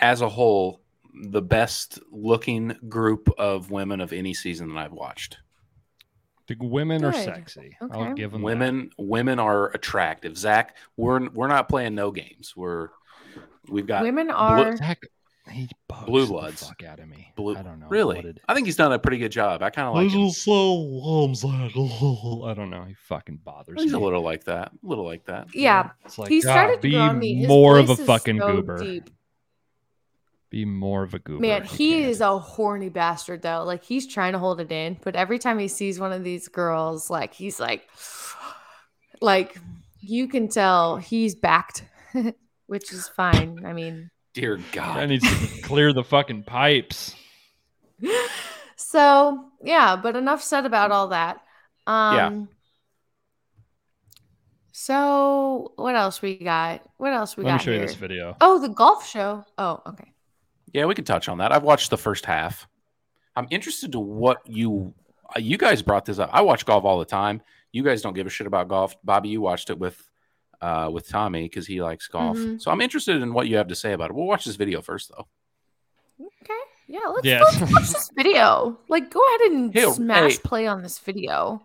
as 0.00 0.22
a 0.22 0.28
whole, 0.28 0.82
the 1.30 1.40
best 1.42 2.00
looking 2.10 2.76
group 2.88 3.28
of 3.38 3.70
women 3.70 4.00
of 4.00 4.12
any 4.12 4.34
season 4.34 4.74
that 4.74 4.78
I've 4.78 4.92
watched. 4.92 5.38
The 6.48 6.56
women 6.60 7.04
are 7.04 7.12
Good. 7.12 7.24
sexy. 7.24 7.76
I'll 7.80 8.02
Okay. 8.02 8.14
give 8.14 8.32
them 8.32 8.42
Women, 8.42 8.90
women 8.98 9.38
are 9.38 9.70
attractive. 9.70 10.36
Zach, 10.36 10.76
we're 10.96 11.28
we're 11.30 11.46
not 11.46 11.68
playing 11.68 11.94
no 11.94 12.10
games. 12.10 12.54
We're 12.56 12.88
we've 13.68 13.86
got 13.86 14.02
women 14.02 14.32
are. 14.32 14.76
Zach, 14.76 15.00
he 15.50 15.68
bugs 15.88 16.06
Blue 16.06 16.26
the 16.26 16.52
fuck 16.52 16.82
out 16.84 17.00
of 17.00 17.08
me. 17.08 17.32
blue. 17.36 17.56
I 17.56 17.62
don't 17.62 17.80
know. 17.80 17.88
Really, 17.88 18.18
it- 18.20 18.38
I 18.48 18.54
think 18.54 18.66
he's 18.66 18.76
done 18.76 18.92
a 18.92 18.98
pretty 18.98 19.18
good 19.18 19.32
job. 19.32 19.62
I 19.62 19.70
kind 19.70 19.88
of 19.88 19.94
like 19.94 20.06
This 20.06 20.14
him. 20.14 20.22
is 20.26 20.40
so 20.42 21.32
Zach. 21.34 21.72
I 21.74 22.54
don't 22.54 22.70
know. 22.70 22.84
He 22.86 22.94
fucking 22.94 23.40
bothers 23.44 23.82
He's 23.82 23.92
me. 23.92 23.98
a 23.98 24.00
little 24.02 24.22
like 24.22 24.44
that. 24.44 24.72
A 24.72 24.86
little 24.86 25.04
like 25.04 25.24
that. 25.26 25.54
Yeah, 25.54 25.90
It's 26.04 26.18
like, 26.18 26.28
he 26.30 26.38
ah, 26.38 26.40
started 26.40 26.74
God, 26.74 26.76
to 26.76 26.80
be 26.82 26.90
grow 26.92 27.00
on 27.00 27.18
me. 27.18 27.34
His 27.34 27.48
more 27.48 27.78
of 27.78 27.90
a 27.90 27.96
fucking 27.96 28.38
so 28.38 28.52
goober. 28.56 28.78
deep. 28.78 29.10
Be 30.50 30.64
more 30.64 31.04
of 31.04 31.14
a 31.14 31.18
goober. 31.20 31.40
Man, 31.40 31.62
he 31.64 32.00
can. 32.00 32.08
is 32.08 32.20
a 32.20 32.36
horny 32.38 32.88
bastard 32.88 33.42
though. 33.42 33.62
Like 33.64 33.84
he's 33.84 34.06
trying 34.06 34.32
to 34.32 34.38
hold 34.40 34.60
it 34.60 34.72
in, 34.72 34.98
but 35.04 35.14
every 35.14 35.38
time 35.38 35.58
he 35.60 35.68
sees 35.68 36.00
one 36.00 36.12
of 36.12 36.24
these 36.24 36.48
girls, 36.48 37.08
like 37.08 37.34
he's 37.34 37.60
like, 37.60 37.88
like 39.20 39.56
you 40.00 40.26
can 40.26 40.48
tell 40.48 40.96
he's 40.96 41.34
backed, 41.36 41.84
which 42.66 42.92
is 42.92 43.06
fine. 43.08 43.64
I 43.64 43.72
mean, 43.72 44.10
Dear 44.34 44.60
God. 44.72 44.98
I 44.98 45.06
need 45.06 45.22
to 45.22 45.62
clear 45.62 45.92
the 45.92 46.04
fucking 46.04 46.44
pipes. 46.44 47.14
so 48.76 49.44
yeah. 49.62 49.96
But 49.96 50.16
enough 50.16 50.42
said 50.42 50.66
about 50.66 50.92
all 50.92 51.08
that. 51.08 51.40
Um, 51.86 52.14
Yeah. 52.16 52.44
So 54.72 55.72
what 55.76 55.94
else 55.94 56.22
we 56.22 56.36
got? 56.38 56.82
What 56.96 57.12
else 57.12 57.36
we 57.36 57.44
Let 57.44 57.50
me 57.52 57.54
got 57.58 57.62
show 57.64 57.70
you 57.72 57.78
here? 57.78 57.86
this 57.86 57.96
video. 57.96 58.36
Oh, 58.40 58.58
the 58.58 58.68
golf 58.68 59.06
show. 59.06 59.44
Oh, 59.58 59.82
okay. 59.86 60.12
Yeah, 60.72 60.86
we 60.86 60.94
can 60.94 61.04
touch 61.04 61.28
on 61.28 61.38
that. 61.38 61.52
I've 61.52 61.64
watched 61.64 61.90
the 61.90 61.98
first 61.98 62.24
half. 62.24 62.66
I'm 63.36 63.46
interested 63.50 63.92
to 63.92 64.00
what 64.00 64.38
you 64.46 64.94
uh, 65.36 65.38
you 65.40 65.58
guys 65.58 65.82
brought 65.82 66.04
this 66.04 66.18
up. 66.18 66.30
I 66.32 66.42
watch 66.42 66.64
golf 66.64 66.84
all 66.84 66.98
the 66.98 67.04
time. 67.04 67.42
You 67.72 67.82
guys 67.84 68.02
don't 68.02 68.14
give 68.14 68.26
a 68.26 68.30
shit 68.30 68.46
about 68.46 68.68
golf. 68.68 68.96
Bobby, 69.04 69.28
you 69.28 69.40
watched 69.40 69.70
it 69.70 69.78
with 69.78 70.09
uh 70.60 70.90
with 70.92 71.08
Tommy 71.08 71.42
because 71.44 71.66
he 71.66 71.80
likes 71.82 72.06
golf. 72.08 72.36
Mhm. 72.36 72.60
So 72.60 72.70
I'm 72.70 72.80
interested 72.80 73.22
in 73.22 73.32
what 73.32 73.48
you 73.48 73.56
have 73.56 73.68
to 73.68 73.74
say 73.74 73.92
about 73.92 74.10
it. 74.10 74.14
We'll 74.16 74.26
watch 74.26 74.44
this 74.44 74.56
video 74.56 74.82
first 74.82 75.10
though. 75.10 75.26
Okay. 76.20 76.54
Yeah, 76.86 77.06
let's, 77.14 77.26
Yeah. 77.26 77.40
let's 77.42 77.60
watch 77.72 77.88
this 77.88 78.10
video. 78.14 78.78
Like, 78.88 79.10
go 79.10 79.20
ahead 79.26 79.52
and 79.52 79.72
Hey, 79.72 79.90
smash 79.90 80.32
hey. 80.32 80.38
play 80.44 80.66
on 80.66 80.82
this 80.82 80.98
video. 80.98 81.62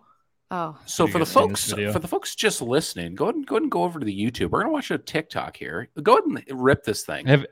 Oh, 0.51 0.77
So 0.85 1.07
for 1.07 1.13
the 1.13 1.19
guys 1.25 1.33
seen 1.33 1.47
this 1.49 1.71
folks 1.71 1.93
for 1.93 1.99
the 1.99 2.07
folks 2.07 2.35
just 2.35 2.61
listening, 2.61 3.15
go 3.15 3.25
ahead 3.25 3.35
and 3.35 3.47
go 3.47 3.55
ahead 3.55 3.63
and 3.63 3.71
go 3.71 3.83
over 3.83 3.99
to 3.99 4.05
the 4.05 4.15
YouTube. 4.17 4.51
We're 4.51 4.61
gonna 4.61 4.71
watch 4.73 4.91
a 4.91 4.97
TikTok 4.99 5.57
here. 5.57 5.89
Go 6.01 6.13
ahead 6.19 6.25
and 6.47 6.63
rip 6.63 6.83
this 6.83 7.03
thing. 7.03 7.25
Have 7.25 7.45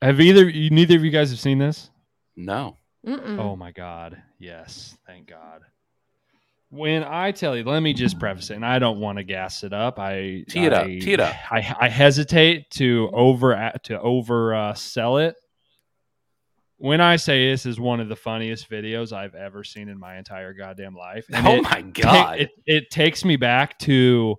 have 0.00 0.20
either 0.20 0.48
you 0.48 0.70
neither 0.70 0.96
of 0.96 1.04
you 1.04 1.10
guys 1.10 1.30
have 1.30 1.38
seen 1.38 1.58
this? 1.58 1.90
No. 2.36 2.78
Mm-mm. 3.06 3.38
Oh 3.38 3.54
my 3.56 3.70
god. 3.72 4.22
Yes. 4.38 4.96
Thank 5.06 5.28
God. 5.28 5.60
When 6.72 7.02
I 7.02 7.32
tell 7.32 7.56
you, 7.56 7.64
let 7.64 7.80
me 7.80 7.92
just 7.92 8.20
preface 8.20 8.50
it, 8.50 8.54
and 8.54 8.64
I 8.64 8.78
don't 8.78 9.00
want 9.00 9.18
to 9.18 9.24
gas 9.24 9.64
it 9.64 9.72
up. 9.72 9.98
I 9.98 10.44
Tee 10.48 10.66
it 10.66 10.72
up, 10.72 10.86
tee 10.86 11.14
it 11.14 11.20
up. 11.20 11.34
I, 11.50 11.76
I 11.80 11.88
hesitate 11.88 12.70
to 12.72 13.10
over 13.12 13.72
to 13.84 14.00
over 14.00 14.54
uh, 14.54 14.74
sell 14.74 15.18
it. 15.18 15.34
When 16.76 17.00
I 17.00 17.16
say 17.16 17.50
this 17.50 17.66
is 17.66 17.78
one 17.80 17.98
of 18.00 18.08
the 18.08 18.16
funniest 18.16 18.70
videos 18.70 19.12
I've 19.12 19.34
ever 19.34 19.64
seen 19.64 19.88
in 19.88 19.98
my 19.98 20.16
entire 20.16 20.54
goddamn 20.54 20.94
life, 20.94 21.26
and 21.32 21.44
oh 21.46 21.56
it, 21.56 21.62
my 21.64 21.82
ta- 21.82 21.90
god. 22.02 22.40
it, 22.40 22.50
it 22.66 22.90
takes 22.90 23.24
me 23.24 23.34
back 23.36 23.76
to 23.80 24.36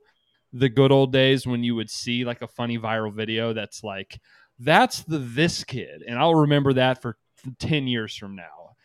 the 0.53 0.69
good 0.69 0.91
old 0.91 1.11
days 1.11 1.45
when 1.45 1.63
you 1.63 1.75
would 1.75 1.89
see 1.89 2.23
like 2.25 2.41
a 2.41 2.47
funny 2.47 2.77
viral 2.77 3.13
video 3.13 3.53
that's 3.53 3.83
like 3.83 4.19
that's 4.59 5.01
the 5.03 5.17
this 5.17 5.63
kid 5.63 6.03
and 6.05 6.19
i'll 6.19 6.35
remember 6.35 6.73
that 6.73 7.01
for 7.01 7.15
10 7.59 7.87
years 7.87 8.13
from 8.17 8.35
now 8.35 8.75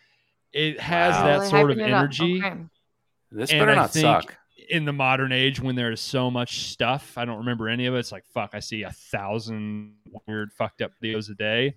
it 0.53 0.79
has 0.79 1.17
Wow. 1.17 1.25
that 1.25 1.39
Really 1.39 1.51
sort 1.51 1.71
of 1.73 1.77
hyping 1.79 1.81
it 1.81 1.89
energy 1.89 2.39
Okay. 2.45 2.61
This 3.33 3.51
and 3.51 3.59
better 3.61 3.73
I 3.73 3.75
not 3.75 3.91
think- 3.93 4.03
suck. 4.05 4.37
in 4.69 4.85
the 4.85 4.93
modern 4.93 5.33
age 5.33 5.61
when 5.61 5.77
there's 5.77 6.01
so 6.01 6.31
much 6.31 6.71
stuff 6.71 7.17
i 7.17 7.25
don't 7.25 7.39
remember 7.39 7.69
any 7.69 7.87
of 7.87 7.95
it 7.95 7.99
it's 7.99 8.11
like 8.11 8.25
fuck 8.27 8.51
i 8.53 8.59
see 8.61 8.83
a 8.83 8.91
thousand 8.91 9.95
weird 10.27 10.53
fucked 10.53 10.83
up 10.83 10.91
videos 11.03 11.31
a 11.31 11.35
day 11.35 11.75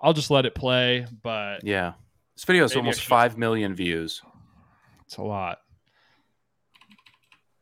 i'll 0.00 0.12
just 0.14 0.30
let 0.30 0.46
it 0.46 0.54
play 0.54 1.06
but 1.22 1.62
Yeah. 1.64 1.92
This 2.34 2.44
video 2.44 2.62
has 2.62 2.70
Maybe 2.70 2.78
I 2.78 2.82
almost 2.82 3.00
five 3.04 3.36
million 3.36 3.74
views. 3.74 4.22
It's 5.04 5.16
a 5.16 5.22
lot. 5.22 5.58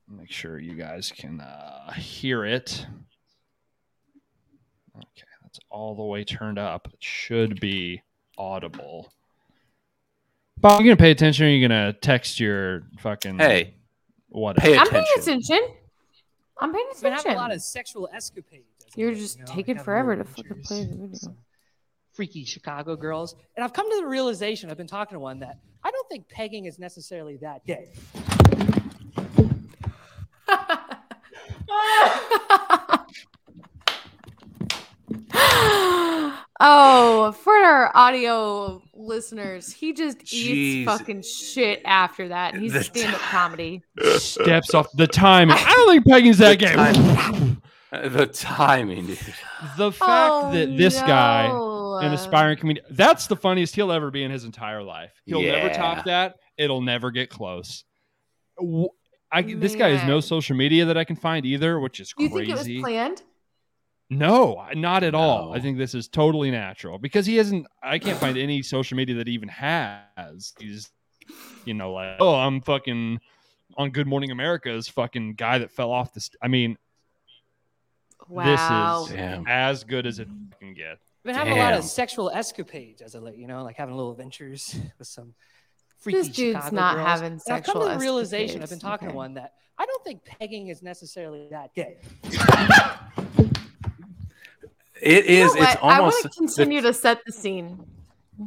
Make 0.07 0.31
sure 0.31 0.59
you 0.59 0.75
guys 0.75 1.11
can 1.17 1.41
uh, 1.41 1.93
hear 1.95 2.45
it. 2.45 2.87
Okay, 4.95 5.27
that's 5.43 5.59
all 5.71 5.95
the 5.97 6.03
way 6.05 6.25
turned 6.25 6.59
up. 6.59 6.89
It 6.93 7.03
should 7.03 7.59
be 7.59 8.03
audible. 8.37 9.11
Bob, 10.59 10.81
you 10.81 10.87
gonna 10.87 10.97
pay 10.97 11.11
attention? 11.11 11.47
Or 11.47 11.49
are 11.49 11.53
you 11.53 11.67
gonna 11.69 11.93
text 11.93 12.41
your 12.41 12.83
fucking 13.01 13.39
Hey, 13.39 13.75
what? 14.29 14.57
pay 14.57 14.77
I'm 14.77 14.87
paying 14.89 15.05
attention. 15.17 15.39
attention. 15.49 15.75
I'm 16.59 16.73
paying 16.73 16.87
attention. 16.91 16.97
I've 16.97 17.03
been 17.03 17.13
having 17.13 17.21
attention. 17.21 17.33
a 17.33 17.41
lot 17.41 17.53
of 17.53 17.63
sexual 17.63 18.09
escapades. 18.13 18.65
as 18.87 18.93
of 18.93 18.99
You're 18.99 19.11
late, 19.13 19.19
just 19.19 19.39
you 19.39 19.45
know, 19.45 19.53
taking 19.53 19.77
having 19.77 19.85
forever 19.85 20.17
to 20.17 20.25
fucking 20.25 20.45
adventures 20.51 20.67
play 20.67 20.85
the 20.85 20.97
video. 20.97 21.15
some 21.15 21.37
Freaky 22.15 22.45
Chicago 22.45 22.97
girls, 22.97 23.35
and 23.57 23.65
I've 23.65 23.75
come 23.75 23.91
to 23.91 23.97
the 24.01 24.07
realization. 24.07 24.71
I've 24.71 24.79
been 24.79 24.87
talking 24.87 25.17
to 25.17 25.21
one 25.21 25.41
that 25.41 25.59
I 25.85 25.91
don't 25.91 26.09
think 26.09 26.29
pegging 26.31 26.65
is 26.65 26.79
necessarily 26.79 27.37
that 27.39 27.65
gay. 27.67 27.91
oh, 36.61 37.33
for 37.43 37.53
our 37.55 37.97
audio 37.97 38.83
listeners, 38.99 39.72
he 39.72 39.92
just 39.92 40.18
Jeez. 40.18 40.32
eats 40.34 40.90
fucking 40.90 41.22
shit 41.22 41.82
after 41.84 42.28
that. 42.28 42.57
He's 42.57 42.72
The 42.72 42.78
a 42.80 42.84
stand-up 42.84 43.20
ti- 43.20 43.26
comedy. 43.26 43.82
Steps 44.16 44.74
off 44.74 44.86
the 44.94 45.07
timing. 45.07 45.57
I 45.59 45.70
don't 45.72 45.90
think 45.92 46.07
Peggy's 46.07 46.38
that 46.38 46.59
The 46.59 46.66
gay. 46.66 46.74
timing. 46.74 47.62
Uh, 47.92 48.09
the 48.09 48.26
timing, 48.26 49.07
dude. 49.07 49.18
the 49.76 49.92
fact 49.92 50.32
Oh, 50.32 50.51
that 50.53 50.76
this 50.76 51.01
guy 51.03 51.47
no. 51.49 51.99
an 51.99 52.12
aspiring 52.12 52.59
comedian. 52.59 52.84
That's 52.90 53.26
the 53.28 53.36
funniest 53.36 53.76
he'll 53.76 53.92
ever 53.92 54.11
be 54.11 54.24
in 54.24 54.30
his 54.30 54.44
entire 54.44 54.82
life. 54.82 55.12
He'll 55.24 55.40
never 55.40 55.72
top 55.72 56.05
that. 56.07 56.34
It'll 56.59 56.80
never 56.82 57.11
get 57.12 57.30
close. 57.30 57.84
W- 58.59 58.88
I, 59.30 59.42
this 59.42 59.74
guy 59.74 59.90
has 59.90 60.07
no 60.07 60.20
social 60.20 60.57
media 60.57 60.86
that 60.86 60.97
I 60.97 61.05
can 61.05 61.16
find 61.16 61.44
either, 61.47 61.78
which 61.78 62.01
is 62.01 62.12
Do 62.16 62.24
you 62.24 62.30
crazy. 62.30 62.53
think 62.53 62.68
it 62.68 62.74
was 62.74 62.82
planned? 62.82 63.22
No, 64.11 64.65
not 64.75 65.03
at 65.03 65.15
all. 65.15 65.53
I 65.53 65.61
think 65.61 65.79
this 65.79 65.95
is 65.95 66.09
totally 66.09 66.51
natural 66.51 66.99
because 66.99 67.27
he 67.27 67.37
hasn't. 67.37 67.67
I 67.83 67.99
can't 67.99 68.19
find 68.19 68.37
any 68.39 68.63
social 68.63 68.97
media 68.97 69.17
that 69.17 69.27
he 69.27 69.33
even 69.35 69.49
has. 69.49 70.53
He's, 70.59 70.91
you 71.65 71.75
know, 71.75 71.93
like 71.93 72.17
oh, 72.21 72.35
I'm 72.35 72.61
fucking 72.61 73.21
on 73.77 73.91
Good 73.91 74.07
Morning 74.07 74.31
America's 74.31 74.89
fucking 74.89 75.35
guy 75.35 75.59
that 75.59 75.71
fell 75.71 75.91
off 75.91 76.13
the. 76.15 76.21
St-. 76.21 76.37
I 76.43 76.49
mean, 76.49 76.77
Wow. 78.29 78.45
this 79.05 79.11
is 79.11 79.17
Damn. 79.17 79.45
as 79.47 79.85
good 79.85 80.07
as 80.07 80.19
it 80.19 80.29
can 80.59 80.75
get. 80.75 80.93
I've 80.93 81.25
been 81.25 81.35
having 81.35 81.53
a 81.55 81.57
lot 81.57 81.75
of 81.75 81.85
sexual 81.85 82.31
escapades 82.31 83.03
as 83.03 83.15
of 83.17 83.23
late, 83.25 83.37
you 83.37 83.47
know, 83.49 83.63
like 83.65 83.77
having 83.77 83.95
little 83.97 84.13
adventures 84.13 84.77
with 84.99 85.09
some 85.09 85.35
freaky 85.99 86.19
This 86.19 86.29
dude's 86.29 86.57
Chicago 86.59 86.77
not 86.77 86.95
girls. 86.97 87.07
having 87.09 87.33
And 87.33 87.41
I've 87.49 87.65
come 87.65 87.75
sexual 87.75 87.83
to 87.83 87.89
the 87.95 87.99
realization. 87.99 88.63
I've 88.63 88.71
been 88.71 88.79
talking 88.79 89.09
Okay. 89.09 89.13
to 89.13 89.17
one 89.17 89.35
that 89.35 89.55
I 89.79 89.87
don't 89.87 90.03
think 90.05 90.25
pegging 90.25 90.69
is 90.69 90.83
necessarily 90.83 91.49
that 91.51 91.75
gay. 91.75 91.99
It 95.03 95.26
You 95.26 95.44
is. 95.44 95.55
it's 95.55 95.61
what? 95.61 95.82
I 95.84 96.01
want 96.01 96.14
to 96.22 96.28
continue 96.30 96.80
the, 96.80 96.88
to 96.88 96.94
set 96.94 97.20
the 97.26 97.32
scene. 97.32 97.84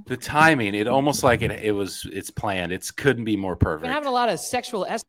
the 0.07 0.17
timing. 0.17 0.73
It 0.75 0.87
almost 0.87 1.23
like 1.23 1.41
it. 1.41 1.51
It 1.51 1.71
was. 1.71 2.05
It's 2.11 2.31
planned. 2.31 2.71
It's 2.71 2.91
couldn't 2.91 3.25
be 3.25 3.35
more 3.37 3.53
I've 3.53 3.59
been 3.59 3.65
perfect. 3.79 3.93
having 3.93 4.07
a 4.07 4.11
lot 4.11 4.29
of 4.29 4.39
sexual 4.39 4.85
es- 4.85 5.03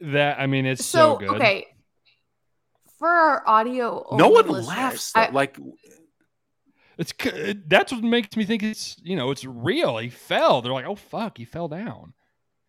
That 0.00 0.38
I 0.40 0.46
mean, 0.46 0.66
it's 0.66 0.84
so, 0.84 1.14
So, 1.14 1.16
good. 1.18 1.30
okay, 1.36 1.66
for 2.98 3.08
our 3.08 3.42
audio, 3.48 4.06
no 4.12 4.28
one 4.28 4.48
laughs. 4.48 5.12
I- 5.14 5.30
like 5.30 5.58
It's 6.98 7.12
c- 7.20 7.54
that's 7.66 7.92
what 7.92 8.02
makes 8.04 8.36
me 8.36 8.44
think 8.44 8.62
it's 8.62 8.96
you 9.02 9.16
know 9.16 9.30
it's 9.30 9.44
real. 9.44 9.98
He 9.98 10.08
fell. 10.10 10.62
They're 10.62 10.72
like, 10.72 10.86
oh 10.86 10.94
fuck, 10.96 11.38
he 11.38 11.44
fell 11.44 11.68
down. 11.68 12.12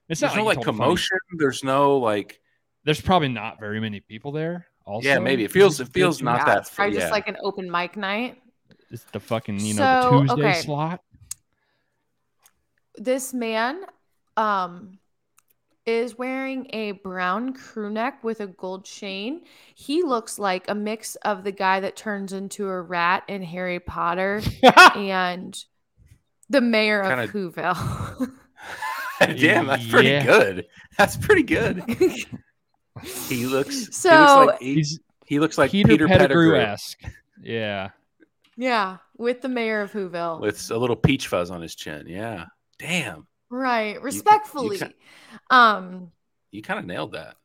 It's 0.10 0.20
there's 0.22 0.34
not 0.34 0.38
no 0.40 0.46
like, 0.46 0.58
like 0.58 0.66
he 0.66 0.72
funny- 0.72 0.78
commotion. 0.78 1.18
There's 1.38 1.64
no 1.64 1.98
like. 1.98 2.40
There's 2.86 3.00
probably 3.02 3.30
not 3.30 3.60
very 3.60 3.80
many 3.80 4.02
people 4.02 4.32
there. 4.34 4.68
Also, 4.86 5.08
Yeah, 5.08 5.20
maybe 5.20 5.44
it 5.44 5.52
feels. 5.52 5.80
It 5.80 5.88
feels 5.90 6.22
not 6.22 6.40
yeah, 6.40 6.46
that. 6.46 6.58
it's 6.60 6.70
probably 6.70 6.96
yeah. 6.96 7.02
just 7.02 7.12
like 7.12 7.28
an 7.28 7.38
open 7.42 7.70
mic 7.72 7.96
night. 7.98 8.38
It's 8.92 9.04
the 9.06 9.20
fucking 9.20 9.60
you 9.60 9.74
know 9.76 10.02
So, 10.02 10.12
the 10.12 10.28
Tuesday 10.28 10.50
okay. 10.50 10.62
slot. 10.62 11.02
This 12.96 13.34
man, 13.34 13.82
um, 14.38 15.00
is 15.86 16.18
wearing 16.18 16.68
a 16.72 16.92
brown 16.94 17.54
crew 17.54 17.90
neck 17.90 18.24
with 18.24 18.40
a 18.40 18.48
gold 18.48 18.86
chain. 18.86 19.42
He 19.76 20.02
looks 20.04 20.40
like 20.40 20.70
a 20.70 20.76
mix 20.76 21.16
of 21.18 21.44
the 21.44 21.52
guy 21.52 21.80
that 21.82 21.96
turns 21.98 22.32
into 22.34 22.70
a 22.70 22.82
rat 22.82 23.24
in 23.28 23.42
Harry 23.44 23.80
Potter 23.80 24.42
and 24.96 25.58
the 26.50 26.62
mayor 26.62 27.02
of 27.02 27.32
Kinda- 27.32 27.34
Whoville. 27.34 28.32
Damn, 29.40 29.68
that's 29.68 29.88
pretty 29.88 30.10
Yeah. 30.10 30.26
good. 30.26 30.68
That's 30.98 31.18
pretty 31.18 31.44
good. 31.44 31.84
He 33.28 33.46
looks. 33.48 33.96
So- 33.96 34.10
he 34.10 34.20
looks 34.20 34.48
like 34.48 34.60
he, 34.62 34.86
he 35.26 35.40
looks 35.40 35.58
like 35.58 35.72
Peter, 35.72 35.88
Peter, 35.90 36.08
Pettigrew 36.08 36.52
Pettigrew 36.54 36.60
esque. 36.60 37.02
Yeah. 37.42 37.90
yeah, 38.56 38.98
with 39.18 39.42
the 39.42 39.50
mayor 39.50 39.82
of 39.82 39.92
Whoville. 39.92 40.40
with 40.40 40.70
a 40.72 40.78
little 40.78 40.96
peach 40.96 41.28
fuzz 41.28 41.50
on 41.52 41.62
his 41.62 41.76
chin. 41.76 42.06
Yeah. 42.08 42.46
Damn, 42.80 43.28
right, 43.50 44.02
respectfully. 44.02 44.78
ca- 44.80 44.92
um 45.50 46.12
you 46.52 46.62
kind 46.62 46.80
of 46.80 46.86
nailed 46.86 47.14
that. 47.14 47.36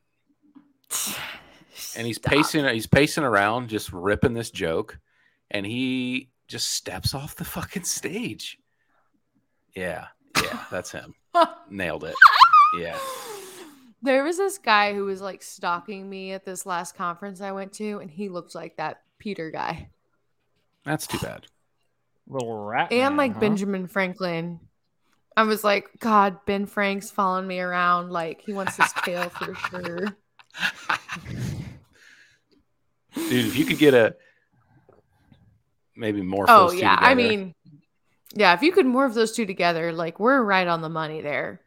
And 1.97 2.07
he's 2.07 2.17
stop. 2.17 2.33
pacing. 2.33 2.65
He's 2.67 2.87
pacing 2.87 3.25
around, 3.25 3.69
just 3.69 3.93
ripping 3.93 4.35
this 4.35 4.51
joke, 4.51 4.99
and 5.51 5.65
he 5.65 6.31
just 6.49 6.71
steps 6.73 7.15
off 7.15 7.37
the 7.37 7.45
fucking 7.45 7.85
stage. 7.85 8.59
Yeah, 9.75 10.07
yeah, 10.43 10.65
that's 10.71 10.91
him. 10.91 11.15
Nailed 11.71 12.05
it. 12.05 12.15
Yeah. 12.79 12.99
There 14.03 14.23
was 14.23 14.37
this 14.37 14.59
guy 14.59 14.95
who 14.95 15.05
was 15.05 15.21
like 15.21 15.43
stalking 15.43 16.09
me 16.09 16.33
at 16.33 16.45
this 16.45 16.65
last 16.65 16.95
conference 16.95 17.41
I 17.41 17.53
went 17.53 17.73
to, 17.75 17.99
and 17.99 18.11
he 18.11 18.29
looked 18.29 18.55
like 18.55 18.77
that 18.77 19.03
Peter 19.19 19.51
guy. 19.51 19.91
That's 20.85 21.07
too 21.07 21.19
bad. 21.19 21.47
Little 22.29 22.65
rat. 22.65 22.93
and 22.93 23.01
man, 23.01 23.17
like 23.17 23.35
huh? 23.35 23.41
Benjamin 23.41 23.87
Franklin. 23.87 24.61
I 25.37 25.43
was 25.45 25.65
like, 25.65 25.89
God, 25.99 26.45
Ben 26.47 26.67
Frank's 26.67 27.11
following 27.11 27.47
me 27.47 27.61
around. 27.61 28.11
Like 28.11 28.41
he 28.41 28.53
wants 28.53 28.77
his 28.77 28.93
tail 29.05 29.29
for 29.31 29.55
sure. 29.55 29.99
Dude, 33.15 33.47
if 33.47 33.57
you 33.57 33.65
could 33.65 33.79
get 33.79 33.95
a 33.95 34.15
maybe 35.97 36.23
more. 36.23 36.47
Oh 36.49 36.71
yeah, 36.73 36.97
I 36.99 37.15
mean, 37.15 37.55
yeah. 38.35 38.55
If 38.55 38.63
you 38.63 38.73
could 38.73 38.87
morph 38.87 39.15
those 39.15 39.33
two 39.33 39.47
together, 39.47 39.93
like 39.93 40.21
we're 40.21 40.43
right 40.43 40.67
on 40.67 40.83
the 40.83 40.89
money 40.89 41.21
there. 41.21 41.61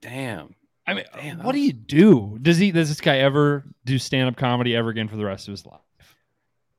damn. 0.00 0.54
I 0.90 0.94
mean, 0.94 1.04
Damn, 1.14 1.36
that 1.38 1.46
what 1.46 1.52
do 1.52 1.60
you 1.60 1.72
do? 1.72 2.38
Does 2.40 2.58
he? 2.58 2.70
Does 2.72 2.88
this 2.88 3.00
guy 3.00 3.18
ever 3.18 3.64
do 3.84 3.98
stand 3.98 4.28
up 4.28 4.36
comedy 4.36 4.74
ever 4.76 4.88
again 4.90 5.08
for 5.08 5.16
the 5.16 5.24
rest 5.24 5.48
of 5.48 5.52
his 5.52 5.64
life? 5.66 5.80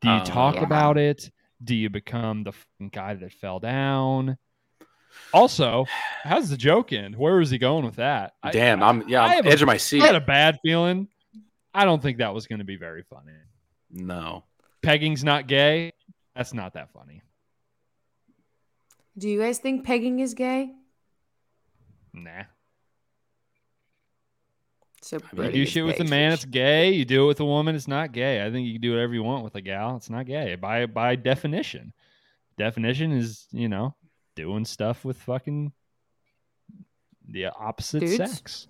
Do 0.01 0.09
you 0.09 0.15
Uh, 0.15 0.25
talk 0.25 0.55
Yeah. 0.55 0.63
about 0.63 0.97
it? 0.97 1.31
Do 1.63 1.75
you 1.75 1.89
become 1.89 2.43
the 2.43 2.51
fucking 2.53 2.89
guy 2.89 3.13
that 3.15 3.33
fell 3.33 3.59
down? 3.59 4.37
Also, 5.33 5.85
how's 6.23 6.49
the 6.49 6.57
joke 6.57 6.91
end? 6.93 7.15
Where 7.15 7.39
is 7.41 7.49
he 7.49 7.57
going 7.57 7.85
with 7.85 7.97
that? 7.97 8.33
Damn, 8.51 8.81
I'm 8.81 9.07
yeah, 9.07 9.21
I 9.21 9.25
I'm 9.25 9.31
have 9.37 9.45
a- 9.45 9.49
edge 9.49 9.61
of 9.61 9.67
my 9.67 9.77
seat. 9.77 10.01
I 10.01 10.07
had 10.07 10.15
a 10.15 10.21
bad 10.21 10.57
feeling. 10.63 11.07
I 11.73 11.85
don't 11.85 12.01
think 12.01 12.17
that 12.17 12.33
was 12.33 12.47
going 12.47 12.59
to 12.59 12.65
be 12.65 12.75
very 12.77 13.03
funny. 13.03 13.33
No. 13.91 14.43
Pegging's 14.81 15.23
not 15.23 15.47
gay. 15.47 15.91
That's 16.35 16.53
not 16.53 16.73
that 16.73 16.91
funny. 16.93 17.21
Do 19.17 19.29
you 19.29 19.39
guys 19.39 19.59
think 19.59 19.85
pegging 19.85 20.19
is 20.19 20.33
gay? 20.33 20.71
Nah. 22.13 22.43
So 25.03 25.19
mean, 25.33 25.47
You 25.47 25.51
do 25.51 25.65
shit 25.65 25.85
with 25.85 25.99
a 25.99 26.03
gay. 26.03 26.09
man, 26.09 26.31
it's 26.33 26.45
gay. 26.45 26.91
You 26.91 27.05
do 27.05 27.23
it 27.23 27.27
with 27.27 27.39
a 27.39 27.45
woman, 27.45 27.75
it's 27.75 27.87
not 27.87 28.11
gay. 28.11 28.45
I 28.45 28.51
think 28.51 28.67
you 28.67 28.73
can 28.73 28.81
do 28.81 28.91
whatever 28.91 29.13
you 29.13 29.23
want 29.23 29.43
with 29.43 29.55
a 29.55 29.61
gal. 29.61 29.95
It's 29.95 30.09
not 30.09 30.25
gay 30.25 30.55
by 30.55 30.85
by 30.85 31.15
definition. 31.15 31.93
Definition 32.57 33.11
is 33.11 33.47
you 33.51 33.67
know 33.69 33.95
doing 34.35 34.65
stuff 34.65 35.03
with 35.03 35.17
fucking 35.17 35.71
the 37.27 37.47
opposite 37.47 38.01
Dudes? 38.01 38.17
sex. 38.17 38.67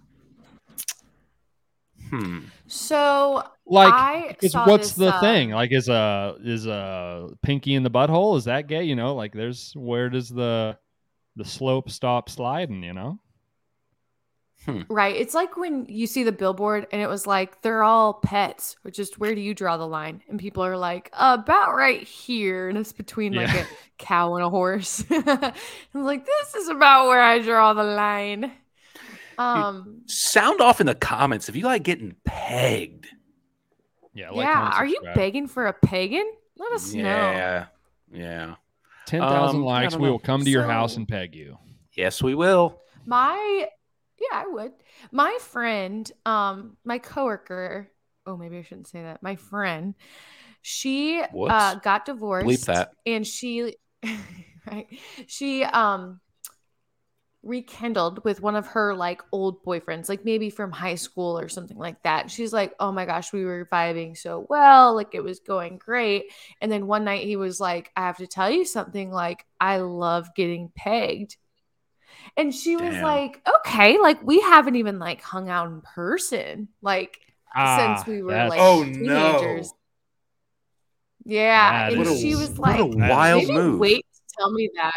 Hmm. 2.09 2.39
So 2.67 3.43
Like, 3.65 3.93
I 3.93 4.36
saw 4.47 4.67
what's 4.67 4.89
this, 4.89 4.97
the 4.97 5.15
uh, 5.15 5.19
thing? 5.21 5.51
Like, 5.51 5.71
is 5.71 5.88
a 5.88 6.36
is 6.43 6.65
a 6.65 7.29
pinky 7.41 7.75
in 7.75 7.84
the 7.84 7.91
butthole? 7.91 8.38
Is 8.38 8.45
that 8.45 8.67
gay? 8.67 8.84
You 8.84 8.95
know, 8.95 9.15
like 9.15 9.34
there's 9.34 9.73
where 9.75 10.09
does 10.09 10.29
the 10.29 10.77
the 11.36 11.45
slope 11.45 11.89
stop 11.89 12.29
sliding? 12.29 12.84
You 12.84 12.93
know. 12.93 13.19
Right. 14.89 15.16
It's 15.16 15.34
like 15.34 15.57
when 15.57 15.86
you 15.89 16.05
see 16.05 16.24
the 16.24 16.32
billboard 16.32 16.86
and 16.91 17.01
it 17.01 17.07
was 17.07 17.26
like, 17.26 17.62
they're 17.64 17.84
all 17.84 18.14
pets, 18.14 18.76
or 18.86 18.91
just 18.91 19.18
where 19.18 19.34
do 19.34 19.41
you 19.41 19.53
draw 19.55 19.78
the 19.78 19.88
line? 19.88 20.22
And 20.30 20.39
people 20.39 20.64
are 20.64 20.78
like, 20.78 21.09
about 21.14 21.74
right 21.76 22.03
here. 22.03 22.70
And 22.70 22.78
it's 22.78 22.91
between 22.93 23.34
like 23.34 23.47
Yeah. 23.47 23.62
a 23.64 23.66
cow 23.97 24.36
and 24.36 24.45
a 24.45 24.49
horse. 24.49 25.03
I'm 25.12 25.53
like, 25.93 26.26
this 26.26 26.55
is 26.55 26.70
about 26.70 27.07
where 27.07 27.22
I 27.22 27.39
draw 27.39 27.74
the 27.74 27.84
line. 27.84 28.51
Um, 29.38 30.01
Sound 30.05 30.62
off 30.62 30.80
in 30.80 30.86
the 30.88 30.93
comments 30.95 31.49
if 31.49 31.55
you 31.55 31.64
like 31.66 31.82
getting 31.84 32.16
pegged. 32.24 33.07
Yeah. 34.14 34.30
Like, 34.30 34.45
yeah. 34.45 34.72
Are 34.76 34.86
you 34.86 35.01
begging 35.16 35.47
for 35.47 35.66
a 35.68 35.74
pagan? 35.74 36.30
Let 36.57 36.72
us 36.74 36.93
know. 36.93 37.01
Yeah. 37.01 37.66
Yeah. 38.14 38.55
Ten 39.07 39.22
thousand 39.22 39.62
Um, 39.62 39.66
likes, 39.66 39.95
we 39.95 40.09
will 40.09 40.20
come 40.20 40.43
to 40.43 40.49
your 40.49 40.68
house 40.68 40.95
and 40.97 41.07
peg 41.07 41.34
you. 41.36 41.57
Yes, 41.93 42.22
we 42.22 42.36
will. 42.36 42.80
My, 43.05 43.68
yeah, 44.30 44.43
I 44.43 44.47
would. 44.47 44.72
My 45.11 45.38
friend, 45.41 46.09
um, 46.26 46.78
my 46.86 46.99
coworker, 46.99 47.91
oh, 48.26 48.38
maybe 48.38 48.57
I 48.57 48.63
shouldn't 48.63 48.88
say 48.88 49.01
that. 49.01 49.24
My 49.24 49.36
friend, 49.36 49.95
she 50.61 51.22
uh, 51.22 51.76
got 51.76 52.05
divorced. 52.05 52.65
that. 52.67 52.91
and 53.05 53.26
she 53.26 53.76
right 54.67 54.88
she 55.28 55.63
um 55.63 56.19
rekindled 57.43 58.24
with 58.24 58.39
one 58.39 58.55
of 58.55 58.67
her 58.67 58.93
like 58.93 59.24
old 59.32 59.63
boyfriends 59.63 60.07
like 60.07 60.24
maybe 60.24 60.51
from 60.51 60.72
high 60.72 60.93
school 60.93 61.39
or 61.39 61.49
something 61.49 61.78
like 61.78 62.01
that 62.03 62.30
she's 62.30 62.53
like 62.53 62.76
oh 62.80 62.91
my 62.91 63.03
gosh 63.03 63.34
we 63.34 63.43
were 63.43 63.67
vibing 63.74 64.15
so 64.15 64.45
well 64.47 64.93
like 64.93 65.15
it 65.15 65.24
was 65.24 65.39
going 65.39 65.80
great 65.80 66.26
and 66.61 66.72
then 66.72 66.86
one 66.86 67.03
night 67.03 67.26
he 67.26 67.36
was 67.36 67.59
like 67.59 67.91
i 67.95 68.01
have 68.01 68.17
to 68.17 68.28
tell 68.28 68.49
you 68.51 68.63
something 68.63 69.09
like 69.09 69.43
i 69.59 69.78
love 69.78 70.30
getting 70.36 70.72
pegged 70.76 71.38
and 72.38 72.53
she 72.53 72.76
was 72.76 72.93
Damn. 72.93 73.03
like 73.03 73.41
okay 73.59 73.97
like 73.99 74.22
we 74.24 74.39
haven't 74.41 74.76
even 74.76 74.99
like 74.99 75.22
hung 75.22 75.49
out 75.49 75.67
in 75.67 75.82
person 75.82 76.67
like 76.82 77.17
Ah, 77.53 77.95
since 77.97 78.07
we 78.07 78.22
were 78.24 78.32
like 78.32 78.59
Oh, 78.61 78.84
teenagers 78.86 79.74
yeah 81.26 81.89
That 81.89 81.93
and 81.97 82.01
is- 82.07 82.19
she 82.22 82.36
was 82.36 82.49
what 82.51 82.59
like 82.72 82.80
a 82.80 82.86
wild 82.86 83.43
maybe 83.43 83.53
move. 83.53 83.80
wait 83.80 84.05
to 84.13 84.22
tell 84.38 84.51
me 84.51 84.69
that. 84.76 84.93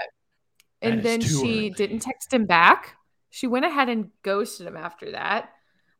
That 0.81 0.89
And 0.91 0.99
is 1.01 1.05
then 1.05 1.21
she 1.21 1.35
early. 1.37 1.71
didn't 1.71 2.01
text 2.01 2.33
him 2.33 2.47
back. 2.47 2.97
She 3.31 3.47
went 3.47 3.65
ahead 3.65 3.89
and 3.89 4.11
ghosted 4.23 4.67
him 4.67 4.77
after 4.77 5.13
that. 5.13 5.51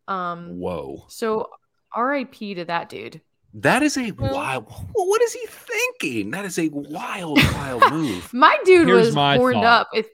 Um 0.09 0.59
Whoa. 0.59 1.05
so 1.09 1.51
RIP 1.97 2.35
to 2.57 2.65
that 2.67 2.89
dude. 2.89 3.21
That 3.59 3.83
is 3.85 3.97
a 3.97 4.11
wild. 4.13 4.65
What 4.95 5.23
is 5.23 5.33
he 5.33 5.47
thinking? 5.47 6.33
That 6.33 6.45
is 6.45 6.59
a 6.59 6.69
wild, 6.73 7.39
wild 7.55 7.89
move. 7.93 8.33
My 8.35 8.57
dude 8.65 8.89
Here's 8.89 9.07
was 9.07 9.15
my 9.15 9.37
horned 9.37 9.57
thought. 9.63 9.83
up. 9.83 9.89
If 9.95 10.09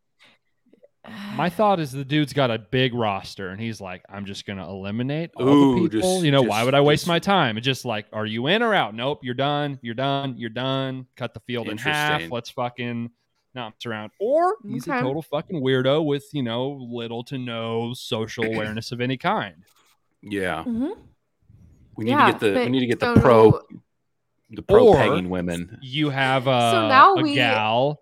My 1.35 1.49
thought 1.57 1.81
is 1.81 1.93
the 1.93 2.05
dude's 2.05 2.33
got 2.33 2.51
a 2.51 2.59
big 2.59 2.95
roster 2.95 3.49
and 3.51 3.61
he's 3.61 3.81
like, 3.81 4.03
I'm 4.09 4.25
just 4.27 4.47
gonna 4.47 4.69
eliminate 4.69 5.31
all 5.37 5.49
Ooh, 5.49 5.75
the 5.89 5.89
people. 5.91 6.15
just- 6.15 6.25
you 6.25 6.31
know, 6.31 6.43
why 6.43 6.63
would 6.65 6.75
I 6.75 6.81
waste 6.81 7.03
just- 7.03 7.09
my 7.09 7.19
time? 7.19 7.57
It's 7.57 7.65
just 7.65 7.85
like, 7.85 8.07
are 8.13 8.27
you 8.27 8.47
in 8.49 8.63
or 8.63 8.75
out? 8.75 8.95
Nope, 8.95 9.21
you're 9.23 9.35
done, 9.35 9.79
you're 9.83 9.95
done, 9.95 10.35
you're 10.37 10.51
done. 10.51 11.07
Cut 11.17 11.35
the 11.35 11.41
field 11.41 11.69
in 11.69 11.79
half. 11.79 12.31
Let's 12.31 12.51
fucking 12.51 13.11
not 13.55 13.75
around. 13.85 14.13
Or 14.21 14.55
he's 14.69 14.87
a 14.87 15.01
total 15.01 15.23
fucking 15.23 15.61
weirdo 15.61 16.05
with, 16.05 16.25
you 16.33 16.43
know, 16.43 16.71
little 16.89 17.25
to 17.25 17.39
no 17.39 17.93
social 17.95 18.45
awareness 18.45 18.93
of 18.93 19.01
any 19.01 19.17
kind. 19.17 19.65
Yeah, 20.23 20.65
Mhm. 20.65 20.97
we 21.97 22.05
need 22.05 22.11
Yeah, 22.13 22.27
to 22.27 22.33
get 22.33 22.41
the 22.41 22.53
we 22.61 22.69
need 22.69 22.81
to 22.81 22.87
get 22.87 23.01
the 23.01 23.15
so- 23.17 23.21
pro 23.21 23.61
the 24.51 24.63
pro 24.63 24.89
Or- 24.89 24.97
pegging 24.97 25.31
women. 25.31 25.79
You 25.81 26.11
have 26.11 26.47
a, 26.47 26.71
so 26.73 26.89
now 26.89 27.15
a 27.15 27.23
we- 27.23 27.35
gal, 27.37 28.01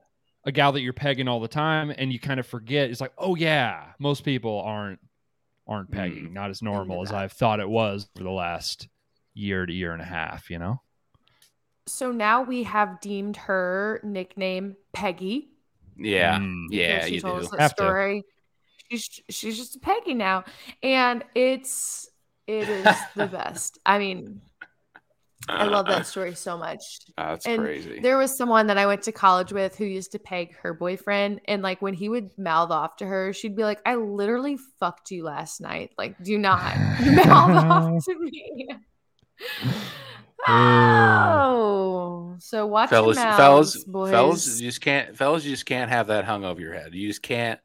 a 0.48 0.52
gal 0.52 0.72
that 0.72 0.80
you're 0.80 0.94
pegging 0.94 1.28
all 1.28 1.40
the 1.40 1.46
time, 1.48 1.92
and 1.96 2.10
you 2.12 2.18
kind 2.18 2.40
of 2.40 2.46
forget. 2.46 2.90
It's 2.90 3.00
like, 3.00 3.12
oh 3.18 3.34
yeah, 3.36 3.84
most 3.98 4.24
people 4.24 4.60
aren't 4.62 4.98
aren't 5.66 5.90
pegging, 5.90 6.32
not 6.32 6.48
as 6.50 6.62
normal 6.62 7.02
as. 7.02 7.12
I've 7.12 7.32
thought 7.32 7.60
it 7.60 7.68
was 7.68 8.08
for 8.16 8.22
the 8.24 8.30
last 8.30 8.88
year 9.34 9.66
to 9.66 9.72
year 9.72 9.92
and 9.92 10.00
a 10.00 10.06
half. 10.06 10.48
You 10.50 10.58
know, 10.58 10.80
So 11.86 12.10
now 12.10 12.42
we 12.42 12.62
have 12.64 13.00
deemed 13.00 13.36
her 13.36 14.00
nickname 14.02 14.76
Peggy. 14.92 15.50
Yeah, 15.96 16.38
Mm. 16.38 16.66
yeah, 16.70 17.04
she 17.04 17.14
you 17.16 17.20
told 17.20 17.40
do. 17.40 17.44
us 17.44 17.50
that 17.50 17.60
Have 17.60 17.74
to. 17.76 17.82
story. 17.82 18.24
She's 18.90 19.20
she's 19.28 19.58
just 19.58 19.76
a 19.76 19.80
Peggy 19.80 20.14
now, 20.14 20.44
and 20.82 21.22
it's 21.34 22.08
it 22.46 22.68
is 22.68 22.86
the 23.14 23.26
best. 23.26 23.78
I 23.84 23.98
mean, 23.98 24.40
I 25.48 25.64
love 25.64 25.86
that 25.86 26.00
uh, 26.00 26.04
story 26.04 26.34
so 26.34 26.58
much. 26.58 27.00
Uh, 27.16 27.30
that's 27.30 27.46
And 27.46 27.62
crazy. 27.62 28.00
There 28.00 28.18
was 28.18 28.36
someone 28.36 28.66
that 28.66 28.78
I 28.78 28.86
went 28.86 29.02
to 29.02 29.12
college 29.12 29.52
with 29.52 29.76
who 29.76 29.84
used 29.84 30.12
to 30.12 30.18
peg 30.18 30.56
her 30.58 30.74
boyfriend, 30.74 31.40
and 31.46 31.62
like 31.62 31.80
when 31.80 31.94
he 31.94 32.08
would 32.08 32.36
mouth 32.38 32.70
off 32.70 32.96
to 32.96 33.06
her, 33.06 33.32
she'd 33.32 33.56
be 33.56 33.64
like, 33.64 33.80
"I 33.86 33.94
literally 33.96 34.58
fucked 34.78 35.10
you 35.10 35.24
last 35.24 35.60
night. 35.60 35.92
Like, 35.96 36.22
do 36.22 36.38
not 36.38 36.76
mouth 37.00 37.64
off 37.64 38.04
to 38.04 38.18
me." 38.18 38.68
oh, 40.48 42.36
so 42.38 42.66
watch 42.66 42.90
fellas, 42.90 43.16
mouths, 43.16 43.36
fellas, 43.38 43.84
boys. 43.84 44.10
fellas, 44.10 44.60
you 44.60 44.68
just 44.68 44.80
can't. 44.80 45.16
Fellas, 45.16 45.44
you 45.44 45.50
just 45.50 45.66
can't 45.66 45.90
have 45.90 46.08
that 46.08 46.24
hung 46.24 46.44
over 46.44 46.60
your 46.60 46.74
head. 46.74 46.94
You 46.94 47.08
just 47.08 47.22
can't. 47.22 47.60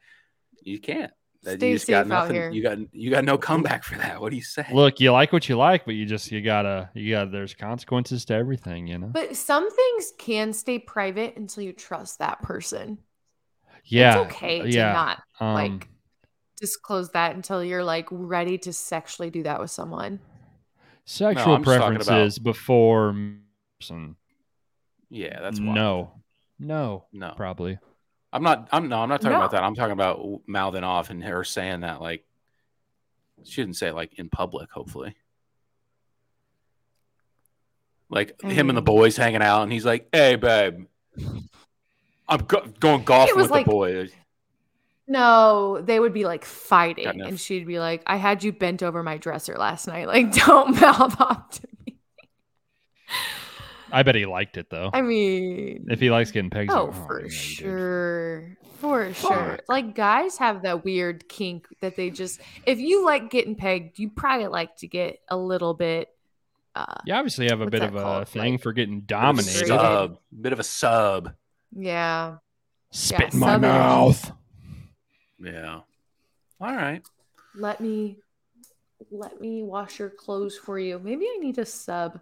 You 0.61 0.79
can't. 0.79 1.11
That 1.43 1.57
Stay 1.57 1.69
you 1.71 1.75
just 1.75 1.87
got 1.87 2.05
safe 2.05 2.11
out 2.13 2.27
nothing. 2.29 2.53
You 2.53 2.63
got 2.63 2.77
you 2.93 3.11
got 3.11 3.25
no 3.25 3.37
comeback 3.37 3.83
for 3.83 3.97
that. 3.97 4.21
What 4.21 4.29
do 4.29 4.37
you 4.37 4.43
say? 4.43 4.65
look, 4.71 4.99
you 5.01 5.11
like 5.11 5.33
what 5.33 5.49
you 5.49 5.57
like, 5.57 5.85
but 5.85 5.93
you 5.95 6.05
just 6.05 6.31
you 6.31 6.41
gotta 6.41 6.89
you 6.93 7.13
gotta. 7.13 7.29
There's 7.29 7.53
consequences 7.53 8.23
to 8.25 8.33
everything. 8.33 8.87
You 8.87 8.97
know. 8.97 9.07
But 9.07 9.35
some 9.35 9.69
things 9.69 10.13
can 10.17 10.53
stay 10.53 10.79
private 10.79 11.35
until 11.35 11.63
you 11.63 11.73
trust 11.73 12.19
that 12.19 12.41
person. 12.41 12.97
yeah. 13.83 14.21
it's 14.21 14.33
okay 14.33 14.61
to 14.61 14.69
yeah, 14.69 14.93
not 14.93 15.21
um, 15.41 15.53
like 15.53 15.89
disclose 16.61 17.09
that 17.09 17.35
until 17.35 17.61
you're 17.61 17.83
like 17.83 18.07
ready 18.09 18.57
to 18.59 18.71
sexually 18.71 19.29
do 19.29 19.43
that 19.43 19.59
with 19.59 19.71
someone. 19.71 20.19
Sexual 21.05 21.55
I'm 21.55 21.63
just 21.63 21.77
talking 21.77 21.95
about- 21.97 22.05
preferences 22.05 22.39
before 22.39 23.13
person. 23.79 24.15
Yeah, 25.09 25.41
that's 25.41 25.59
wild. 25.59 25.75
no, 25.75 26.11
no, 26.57 27.05
no. 27.11 27.33
probably. 27.35 27.77
I'm 28.33 28.41
not. 28.41 28.67
I'm 28.71 28.89
no. 28.89 28.99
I'm 28.99 29.09
not 29.09 29.21
talking 29.21 29.37
No. 29.37 29.37
about 29.37 29.51
that. 29.51 29.63
I'm 29.63 29.75
talking 29.75 29.93
about 29.93 30.41
mouthing 30.47 30.83
off 30.83 31.11
and 31.11 31.23
her 31.23 31.43
saying 31.43 31.81
that 31.81 32.01
like 32.01 32.25
she 33.43 33.61
didn't 33.61 33.77
say 33.77 33.89
it 33.89 33.95
like 33.95 34.17
in 34.17 34.27
public. 34.29 34.71
Hopefully, 34.71 35.15
like 38.09 38.35
I 38.43 38.51
him 38.51 38.69
and 38.69 38.77
the 38.77 38.81
mm. 38.81 38.85
boys 38.85 39.15
hanging 39.15 39.43
out, 39.43 39.61
and 39.61 39.71
he's 39.71 39.85
like, 39.85 40.09
"Hey, 40.11 40.35
babe, 40.35 40.87
I'm 42.27 42.39
go- 42.39 42.65
going 42.79 43.03
golfing 43.03 43.35
with 43.35 43.51
like- 43.51 43.65
the 43.65 43.71
boys." 43.71 44.11
No, 45.05 45.81
they 45.81 45.99
would 45.99 46.13
be 46.13 46.25
like 46.25 46.43
fighting, 46.43 47.21
and 47.21 47.39
she'd 47.39 47.67
be 47.67 47.77
like, 47.77 48.01
"I 48.07 48.15
had 48.15 48.43
you 48.43 48.51
bent 48.51 48.81
over 48.81 49.03
my 49.03 49.17
dresser 49.17 49.57
last 49.57 49.85
night. 49.85 50.07
Like, 50.07 50.33
don't 50.45 50.79
mouth 50.81 51.21
off 51.21 51.49
to 51.51 51.67
me." 51.85 51.99
I 53.93 54.03
bet 54.03 54.15
he 54.15 54.25
liked 54.25 54.57
it 54.57 54.69
though. 54.69 54.89
I 54.91 55.01
mean, 55.01 55.85
if 55.89 55.99
he 55.99 56.09
likes 56.09 56.31
getting 56.31 56.49
pegged, 56.49 56.71
he's 56.71 56.77
oh, 56.77 56.91
for 56.91 57.21
yeah, 57.21 57.29
sure, 57.29 58.57
for 58.79 59.13
sure. 59.13 59.29
Fuck. 59.29 59.61
Like 59.69 59.93
guys 59.95 60.37
have 60.37 60.63
that 60.63 60.83
weird 60.83 61.29
kink 61.29 61.67
that 61.79 61.95
they 61.95 62.09
just, 62.09 62.41
if 62.65 62.79
you 62.79 63.05
like 63.05 63.29
getting 63.29 63.55
pegged, 63.55 63.99
you 63.99 64.09
probably 64.09 64.47
like 64.47 64.75
to 64.77 64.87
get 64.87 65.19
a 65.29 65.37
little 65.37 65.73
bit. 65.75 66.09
Uh, 66.75 66.95
You 67.05 67.13
obviously 67.13 67.47
have 67.49 67.61
a 67.61 67.67
bit 67.69 67.81
that 67.81 67.93
of 67.93 67.95
a 67.95 68.25
thing 68.25 68.53
Like- 68.53 68.61
for 68.63 68.73
getting 68.73 69.01
Bit 69.01 69.13
of 69.15 69.19
a 69.19 69.21
dominated. 69.21 69.67
Dominated. 69.67 70.13
Sub, 70.15 70.17
bit 70.41 70.53
of 70.53 70.59
a 70.59 70.63
sub. 70.63 71.33
yeah. 71.71 72.37
Spit 72.89 73.19
Yeah, 73.21 73.29
in 73.33 73.39
my 73.39 73.57
mouth. 73.57 74.31
Yeah. 75.39 75.81
All 76.61 76.75
right. 76.75 77.01
Let 77.55 77.79
me, 77.79 78.17
let 79.11 79.39
me 79.39 79.61
wash 79.63 79.99
your 79.99 80.09
clothes 80.09 80.57
for 80.57 80.79
you. 80.79 80.97
Maybe 80.99 81.25
I 81.25 81.37
need 81.39 81.57
a 81.59 81.65
sub. 81.65 82.19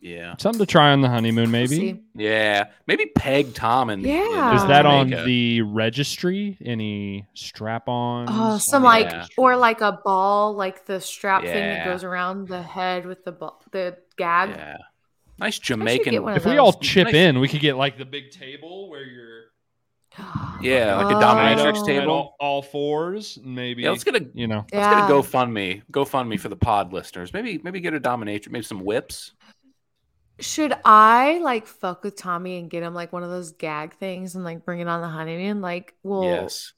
Yeah. 0.00 0.34
Something 0.38 0.60
to 0.60 0.66
try 0.66 0.92
on 0.92 1.00
the 1.00 1.08
honeymoon, 1.08 1.50
We'll 1.50 1.62
maybe. 1.62 2.02
Yeah. 2.14 2.64
Maybe 2.86 3.06
peg 3.06 3.54
Tom 3.54 3.90
and 3.90 4.02
Yeah. 4.02 4.54
Is 4.54 4.62
Uh, 4.62 4.66
that 4.68 4.86
on 4.86 5.08
Jamaica. 5.10 5.24
the 5.26 5.62
registry? 5.62 6.56
Any 6.64 7.26
strap 7.34 7.88
on? 7.88 8.26
Oh, 8.28 8.58
some 8.58 8.82
like 8.82 9.10
Yeah. 9.10 9.26
or 9.36 9.56
like 9.56 9.80
a 9.80 10.00
ball, 10.04 10.54
like 10.54 10.86
the 10.86 11.00
strap 11.00 11.42
thing 11.42 11.54
that 11.54 11.84
goes 11.84 12.04
around 12.04 12.48
the 12.48 12.62
head 12.62 13.06
with 13.06 13.24
the 13.24 13.32
ball, 13.32 13.60
the 13.72 13.96
gag. 14.16 14.50
Yeah. 14.50 14.76
Nice 15.38 15.58
get 15.58 15.64
Jamaican. 15.66 16.14
if 16.30 16.44
we 16.44 16.58
all 16.58 16.72
chip 16.72 17.06
Nice. 17.06 17.14
in, 17.14 17.38
we 17.40 17.48
could 17.48 17.60
get 17.60 17.76
like 17.76 17.96
the 17.98 18.04
big 18.04 18.30
table 18.30 18.90
where 18.90 19.04
you're 19.04 19.38
Yeah, 20.60 20.96
like 20.96 21.14
a 21.14 21.16
Oh. 21.16 21.20
dominatrix 21.20 21.78
at 21.80 21.86
table. 21.86 22.10
all, 22.12 22.36
all 22.40 22.62
fours, 22.62 23.36
and 23.36 23.54
maybe 23.54 23.82
Yeah, 23.82 23.90
let's 23.90 24.02
get 24.02 24.16
a 24.16 24.26
you 24.34 24.48
know. 24.48 24.64
let's 24.72 24.88
get 24.88 24.98
a 24.98 25.12
GoFundMe. 25.12 25.82
GoFundMe 25.92 26.40
for 26.40 26.48
the 26.48 26.56
pod 26.56 26.92
listeners. 26.92 27.32
Maybe 27.32 27.60
maybe 27.62 27.78
get 27.80 27.94
a 27.94 28.00
dominatrix, 28.00 28.50
maybe 28.50 28.64
some 28.64 28.80
whips. 28.84 29.32
Should 30.40 30.72
I 30.84 31.38
like 31.38 31.66
fuck 31.66 32.04
with 32.04 32.16
Tommy 32.16 32.58
and 32.58 32.70
get 32.70 32.82
him 32.82 32.94
like 32.94 33.12
one 33.12 33.24
of 33.24 33.30
those 33.30 33.52
gag 33.52 33.94
things 33.94 34.34
and 34.36 34.44
like 34.44 34.64
bring 34.64 34.80
it 34.80 34.88
on 34.88 35.00
the 35.00 35.08
honeymoon? 35.08 35.60
Like, 35.60 35.94
well, 36.02 36.24
yes. 36.24 36.72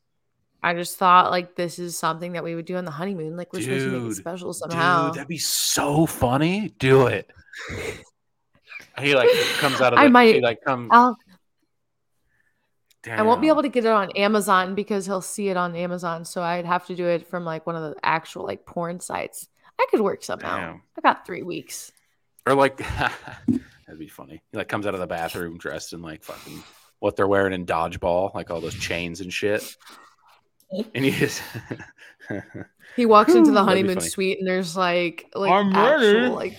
I 0.62 0.74
just 0.74 0.96
thought 0.98 1.30
like 1.30 1.56
this 1.56 1.78
is 1.78 1.98
something 1.98 2.32
that 2.32 2.44
we 2.44 2.54
would 2.54 2.64
do 2.66 2.76
on 2.76 2.84
the 2.84 2.90
honeymoon. 2.90 3.36
Like 3.36 3.52
we're 3.52 3.62
supposed 3.62 3.84
to 3.86 4.00
make 4.00 4.12
it 4.12 4.14
special 4.14 4.52
somehow. 4.52 5.06
Dude, 5.06 5.14
that'd 5.16 5.28
be 5.28 5.38
so 5.38 6.06
funny. 6.06 6.74
Do 6.78 7.06
it. 7.06 7.30
he 8.98 9.14
like 9.14 9.30
comes 9.58 9.80
out 9.80 9.92
of 9.92 9.98
I 9.98 10.04
the, 10.04 10.10
might- 10.10 10.34
he 10.36 10.40
like 10.40 10.60
come 10.64 10.88
I'll 10.90 11.16
I 13.08 13.22
won't 13.22 13.40
be 13.40 13.48
able 13.48 13.62
to 13.62 13.70
get 13.70 13.86
it 13.86 13.90
on 13.90 14.10
Amazon 14.10 14.74
because 14.74 15.06
he'll 15.06 15.22
see 15.22 15.48
it 15.48 15.56
on 15.56 15.74
Amazon. 15.74 16.24
So 16.26 16.42
I'd 16.42 16.66
have 16.66 16.86
to 16.88 16.94
do 16.94 17.06
it 17.06 17.26
from 17.26 17.44
like 17.46 17.66
one 17.66 17.74
of 17.76 17.82
the 17.82 17.96
actual 18.02 18.44
like 18.44 18.66
porn 18.66 19.00
sites. 19.00 19.48
I 19.78 19.86
could 19.90 20.02
work 20.02 20.22
somehow. 20.22 20.56
Damn. 20.56 20.82
I 20.98 21.00
got 21.00 21.24
three 21.26 21.42
weeks. 21.42 21.92
Or 22.50 22.54
like 22.56 22.78
that'd 22.98 23.98
be 23.98 24.08
funny. 24.08 24.42
He 24.50 24.56
like 24.58 24.66
comes 24.68 24.86
out 24.88 24.94
of 24.94 25.00
the 25.00 25.06
bathroom 25.06 25.56
dressed 25.56 25.92
in 25.92 26.02
like 26.02 26.24
fucking 26.24 26.64
what 26.98 27.14
they're 27.14 27.28
wearing 27.28 27.52
in 27.52 27.64
dodgeball, 27.64 28.34
like 28.34 28.50
all 28.50 28.60
those 28.60 28.74
chains 28.74 29.20
and 29.20 29.32
shit. 29.32 29.76
And 30.94 31.04
he 31.04 31.12
just 31.12 31.40
He 32.96 33.06
walks 33.06 33.32
into 33.34 33.52
the 33.52 33.62
honeymoon 33.62 34.00
suite 34.00 34.40
and 34.40 34.48
there's 34.48 34.76
like 34.76 35.26
like 35.32 35.52
I'm 35.52 35.72
ready. 35.72 36.18
actual, 36.18 36.34
like 36.34 36.58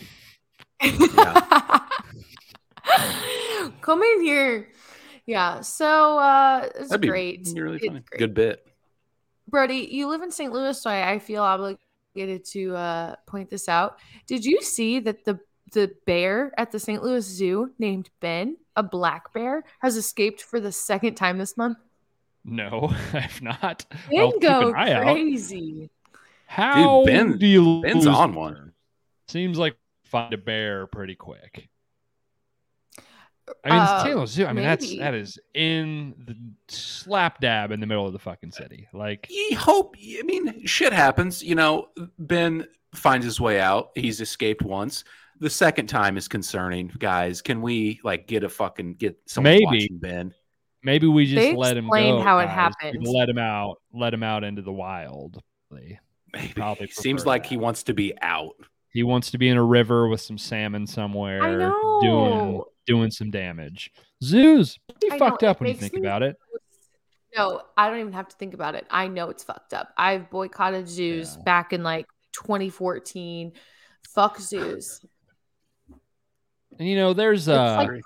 Come 3.81 4.01
in 4.01 4.21
here. 4.21 4.69
Yeah. 5.25 5.59
So 5.59 6.19
uh 6.19 6.69
it's 6.75 6.87
that'd 6.89 7.01
be 7.01 7.09
great. 7.09 7.49
really 7.53 7.75
It's 7.77 7.85
funny. 7.85 7.99
great. 8.09 8.17
Good 8.19 8.33
bit. 8.33 8.65
Brody, 9.49 9.89
you 9.91 10.07
live 10.07 10.21
in 10.21 10.31
St. 10.31 10.53
Louis, 10.53 10.81
so 10.81 10.89
I, 10.89 11.11
I 11.11 11.19
feel 11.19 11.43
obligated 11.43 12.45
to 12.51 12.75
uh 12.77 13.15
point 13.27 13.49
this 13.49 13.67
out. 13.67 13.97
Did 14.25 14.45
you 14.45 14.61
see 14.61 15.01
that 15.01 15.25
the 15.25 15.37
the 15.71 15.91
bear 16.05 16.51
at 16.57 16.71
the 16.71 16.79
St. 16.79 17.01
Louis 17.03 17.25
Zoo 17.25 17.71
named 17.79 18.09
Ben, 18.19 18.57
a 18.75 18.83
black 18.83 19.33
bear, 19.33 19.63
has 19.79 19.97
escaped 19.97 20.41
for 20.41 20.59
the 20.59 20.71
second 20.71 21.15
time 21.15 21.37
this 21.37 21.57
month? 21.57 21.77
No, 22.43 22.93
I've 23.13 23.41
not. 23.41 23.85
Ben 24.09 24.19
I'll 24.19 24.39
go 24.39 24.69
an 24.69 24.75
out. 24.75 25.03
crazy. 25.03 25.89
How 26.47 27.05
Ben- 27.05 27.37
do 27.37 27.45
you 27.47 27.81
Ben's 27.81 28.05
lose- 28.05 28.15
on 28.15 28.33
one. 28.35 28.73
Seems 29.27 29.57
like 29.57 29.77
find 30.03 30.33
a 30.33 30.37
bear 30.37 30.87
pretty 30.87 31.15
quick. 31.15 31.69
I 33.65 33.69
mean, 33.69 33.79
Uh, 33.79 33.93
it's 33.95 34.03
Taylor 34.03 34.25
Zoo. 34.27 34.45
I 34.45 34.53
mean, 34.53 34.63
that's 34.63 34.97
that 34.97 35.13
is 35.13 35.39
in 35.53 36.13
the 36.25 36.35
slap 36.73 37.39
dab 37.41 37.71
in 37.71 37.79
the 37.79 37.85
middle 37.87 38.05
of 38.05 38.13
the 38.13 38.19
fucking 38.19 38.51
city. 38.51 38.87
Like, 38.93 39.27
You 39.29 39.57
hope. 39.57 39.95
I 39.99 40.21
mean, 40.23 40.65
shit 40.65 40.93
happens. 40.93 41.43
You 41.43 41.55
know, 41.55 41.89
Ben 42.19 42.65
finds 42.93 43.25
his 43.25 43.39
way 43.39 43.59
out. 43.59 43.91
He's 43.95 44.21
escaped 44.21 44.61
once. 44.61 45.03
The 45.41 45.49
second 45.49 45.87
time 45.87 46.17
is 46.17 46.27
concerning, 46.29 46.91
guys. 46.99 47.41
Can 47.41 47.61
we 47.61 47.99
like 48.03 48.27
get 48.27 48.43
a 48.43 48.49
fucking 48.49 48.93
get 48.93 49.17
someone 49.25 49.53
Maybe. 49.53 49.65
watching 49.65 49.97
Ben? 49.99 50.33
maybe 50.83 51.05
we 51.07 51.25
just 51.25 51.35
They 51.35 51.55
let 51.55 51.75
him 51.77 51.85
explained 51.85 52.19
go. 52.19 52.23
how 52.23 52.39
it 52.39 52.45
guys. 52.45 52.73
We 52.81 52.87
happened. 52.87 53.07
Let 53.07 53.27
him 53.29 53.37
out. 53.37 53.81
Let 53.93 54.13
him 54.13 54.23
out 54.23 54.43
into 54.43 54.61
the 54.61 54.71
wild. 54.71 55.41
Maybe. 55.69 55.99
Probably 56.55 56.87
Seems 56.87 57.25
like 57.25 57.43
that. 57.43 57.49
he 57.49 57.57
wants 57.57 57.83
to 57.83 57.93
be 57.93 58.13
out. 58.21 58.53
He 58.93 59.03
wants 59.03 59.31
to 59.31 59.37
be 59.37 59.49
in 59.49 59.57
a 59.57 59.63
river 59.63 60.07
with 60.07 60.21
some 60.21 60.37
salmon 60.37 60.85
somewhere. 60.87 61.41
I 61.43 61.49
Doing 61.51 61.59
know. 62.01 62.65
doing 62.87 63.11
some 63.11 63.31
damage. 63.31 63.91
Zoos 64.23 64.77
pretty 64.99 65.11
I 65.13 65.17
know, 65.17 65.25
fucked 65.29 65.43
up 65.43 65.57
it 65.57 65.61
when 65.61 65.69
you 65.69 65.75
think 65.75 65.93
me- 65.93 66.01
about 66.01 66.23
it. 66.23 66.35
No, 67.35 67.61
I 67.77 67.89
don't 67.89 67.99
even 67.99 68.13
have 68.13 68.27
to 68.27 68.35
think 68.35 68.53
about 68.53 68.75
it. 68.75 68.85
I 68.91 69.07
know 69.07 69.29
it's 69.29 69.43
fucked 69.43 69.73
up. 69.73 69.89
I've 69.97 70.29
boycotted 70.29 70.87
zoos 70.89 71.35
Yeah. 71.37 71.43
back 71.43 71.73
in 71.73 71.81
like 71.83 72.05
2014. 72.33 73.53
Fuck 74.13 74.39
zoos. 74.39 75.03
And 76.81 76.89
you 76.89 76.95
know, 76.95 77.13
there's 77.13 77.47
uh 77.47 77.75
like 77.87 78.01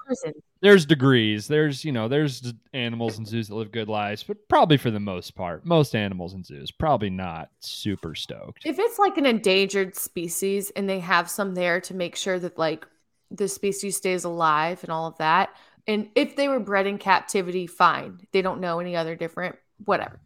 there's 0.61 0.85
degrees. 0.85 1.47
There's 1.47 1.85
you 1.85 1.93
know, 1.93 2.09
there's 2.09 2.51
animals 2.73 3.17
in 3.17 3.25
zoos 3.25 3.47
that 3.47 3.55
live 3.55 3.71
good 3.71 3.87
lives, 3.87 4.21
but 4.21 4.49
probably 4.49 4.75
for 4.75 4.91
the 4.91 4.99
most 4.99 5.33
part, 5.33 5.65
most 5.65 5.95
animals 5.95 6.33
in 6.33 6.43
zoos 6.43 6.71
probably 6.71 7.09
not 7.09 7.51
super 7.61 8.15
stoked. 8.15 8.65
If 8.65 8.77
it's 8.77 8.99
like 8.99 9.17
an 9.17 9.25
endangered 9.25 9.95
species 9.95 10.71
and 10.71 10.89
they 10.89 10.99
have 10.99 11.29
some 11.29 11.55
there 11.55 11.79
to 11.79 11.93
make 11.93 12.17
sure 12.17 12.37
that 12.37 12.57
like 12.57 12.85
the 13.31 13.47
species 13.47 13.95
stays 13.95 14.25
alive 14.25 14.83
and 14.83 14.91
all 14.91 15.07
of 15.07 15.17
that, 15.19 15.55
and 15.87 16.09
if 16.13 16.35
they 16.35 16.49
were 16.49 16.59
bred 16.59 16.85
in 16.85 16.97
captivity, 16.97 17.67
fine. 17.67 18.27
They 18.33 18.41
don't 18.41 18.59
know 18.59 18.79
any 18.81 18.97
other 18.97 19.15
different, 19.15 19.55
whatever. 19.85 20.19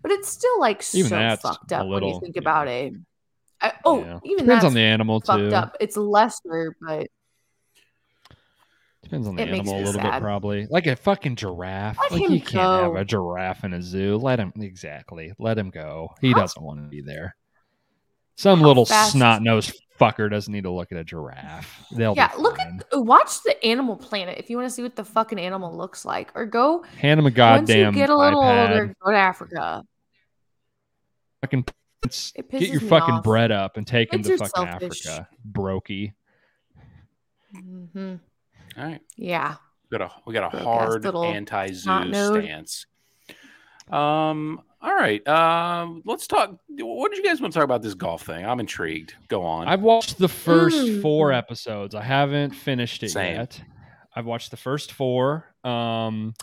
But 0.00 0.12
it's 0.12 0.28
still 0.28 0.60
like 0.60 0.84
Even 0.94 1.08
so 1.10 1.36
fucked 1.42 1.72
up 1.72 1.80
when 1.80 1.90
little- 1.94 2.10
you 2.14 2.20
think 2.20 2.36
yeah. 2.36 2.40
about 2.42 2.68
it. 2.68 2.92
I, 3.60 3.72
oh, 3.84 3.98
Yeah. 4.04 4.20
even 4.22 4.44
Depends 4.44 4.62
that's 4.62 4.64
on 4.66 4.74
the 4.74 4.80
animal 4.80 5.20
fucked 5.20 5.50
too. 5.50 5.56
up. 5.56 5.76
It's 5.80 5.96
lesser, 5.96 6.76
but 6.80 7.08
Depends 9.10 9.26
on 9.26 9.34
the 9.34 9.42
It 9.42 9.48
animal 9.48 9.74
a 9.74 9.78
little 9.78 9.92
sad. 9.94 10.12
bit, 10.12 10.20
probably. 10.22 10.66
Like 10.70 10.86
a 10.86 10.94
fucking 10.94 11.34
giraffe. 11.34 11.98
Let 11.98 12.12
like 12.12 12.30
you 12.30 12.40
can't 12.40 12.84
have 12.84 12.94
a 12.94 13.04
giraffe 13.04 13.64
in 13.64 13.72
a 13.72 13.82
zoo. 13.82 14.16
Let 14.16 14.38
him 14.38 14.52
exactly. 14.60 15.32
Let 15.36 15.58
him 15.58 15.70
go. 15.70 16.10
He 16.20 16.30
How- 16.30 16.38
doesn't 16.38 16.62
want 16.62 16.78
to 16.80 16.88
be 16.88 17.00
there. 17.00 17.34
Some 18.36 18.60
How 18.60 18.68
little 18.68 18.86
snot 18.86 19.42
nosed 19.42 19.72
fucker 20.00 20.30
doesn't 20.30 20.52
need 20.52 20.62
to 20.62 20.70
look 20.70 20.92
at 20.92 20.98
a 20.98 21.02
giraffe. 21.02 21.84
They'll 21.90 22.14
yeah, 22.14 22.30
look 22.38 22.56
at 22.60 22.84
watch 22.92 23.42
the 23.42 23.62
Animal 23.66 23.96
Planet 23.96 24.38
if 24.38 24.48
you 24.48 24.56
want 24.56 24.68
to 24.68 24.72
see 24.72 24.82
what 24.84 24.94
the 24.94 25.04
fucking 25.04 25.40
animal 25.40 25.76
looks 25.76 26.04
like, 26.04 26.30
or 26.36 26.46
go 26.46 26.84
Hand 26.96 27.18
him 27.18 27.26
a 27.26 27.32
goddamn. 27.32 27.86
once 27.86 27.96
you 27.96 28.02
get 28.02 28.10
a 28.10 28.16
little 28.16 28.40
iPad. 28.42 28.70
older, 28.70 28.94
go 29.04 29.10
to 29.10 29.16
Africa. 29.18 29.82
Fucking 31.40 31.64
get 32.02 32.60
your 32.60 32.80
fucking 32.80 33.14
off. 33.16 33.24
bread 33.24 33.50
up 33.50 33.76
and 33.76 33.84
take 33.86 34.12
him 34.14 34.22
to 34.22 34.38
fucking 34.38 34.52
selfish. 34.80 35.04
Africa, 35.06 35.28
brokey. 35.50 36.12
Mm 37.56 37.88
hmm 37.90 38.14
All 38.76 38.84
right. 38.84 39.00
Yeah, 39.16 39.56
We 39.90 39.98
got 39.98 40.10
a 40.10 40.12
we 40.26 40.32
got 40.34 40.44
a 40.46 40.50
Broke-ass 40.50 40.64
hard 40.64 41.04
little 41.04 41.24
anti-zoo 41.24 42.12
stance. 42.12 42.86
Um. 43.90 44.62
All 44.82 44.94
right. 44.94 45.26
Um. 45.28 46.02
Let's 46.06 46.26
talk. 46.26 46.56
What 46.68 47.10
did 47.10 47.18
you 47.18 47.24
guys 47.24 47.40
want 47.40 47.52
to 47.52 47.58
talk 47.58 47.64
about 47.64 47.82
this 47.82 47.94
golf 47.94 48.22
thing? 48.22 48.46
I'm 48.46 48.60
intrigued. 48.60 49.14
Go 49.28 49.42
on. 49.42 49.66
I've 49.68 49.82
watched 49.82 50.18
the 50.18 50.28
first 50.28 50.76
Mm. 50.76 51.02
four 51.02 51.32
episodes. 51.32 51.94
I 51.94 52.02
haven't 52.02 52.52
finished 52.52 53.02
it 53.02 53.10
Same. 53.10 53.34
yet. 53.36 53.60
I've 54.14 54.26
watched 54.26 54.50
the 54.52 54.56
first 54.56 54.92
four. 54.92 55.44
Um, 55.64 56.34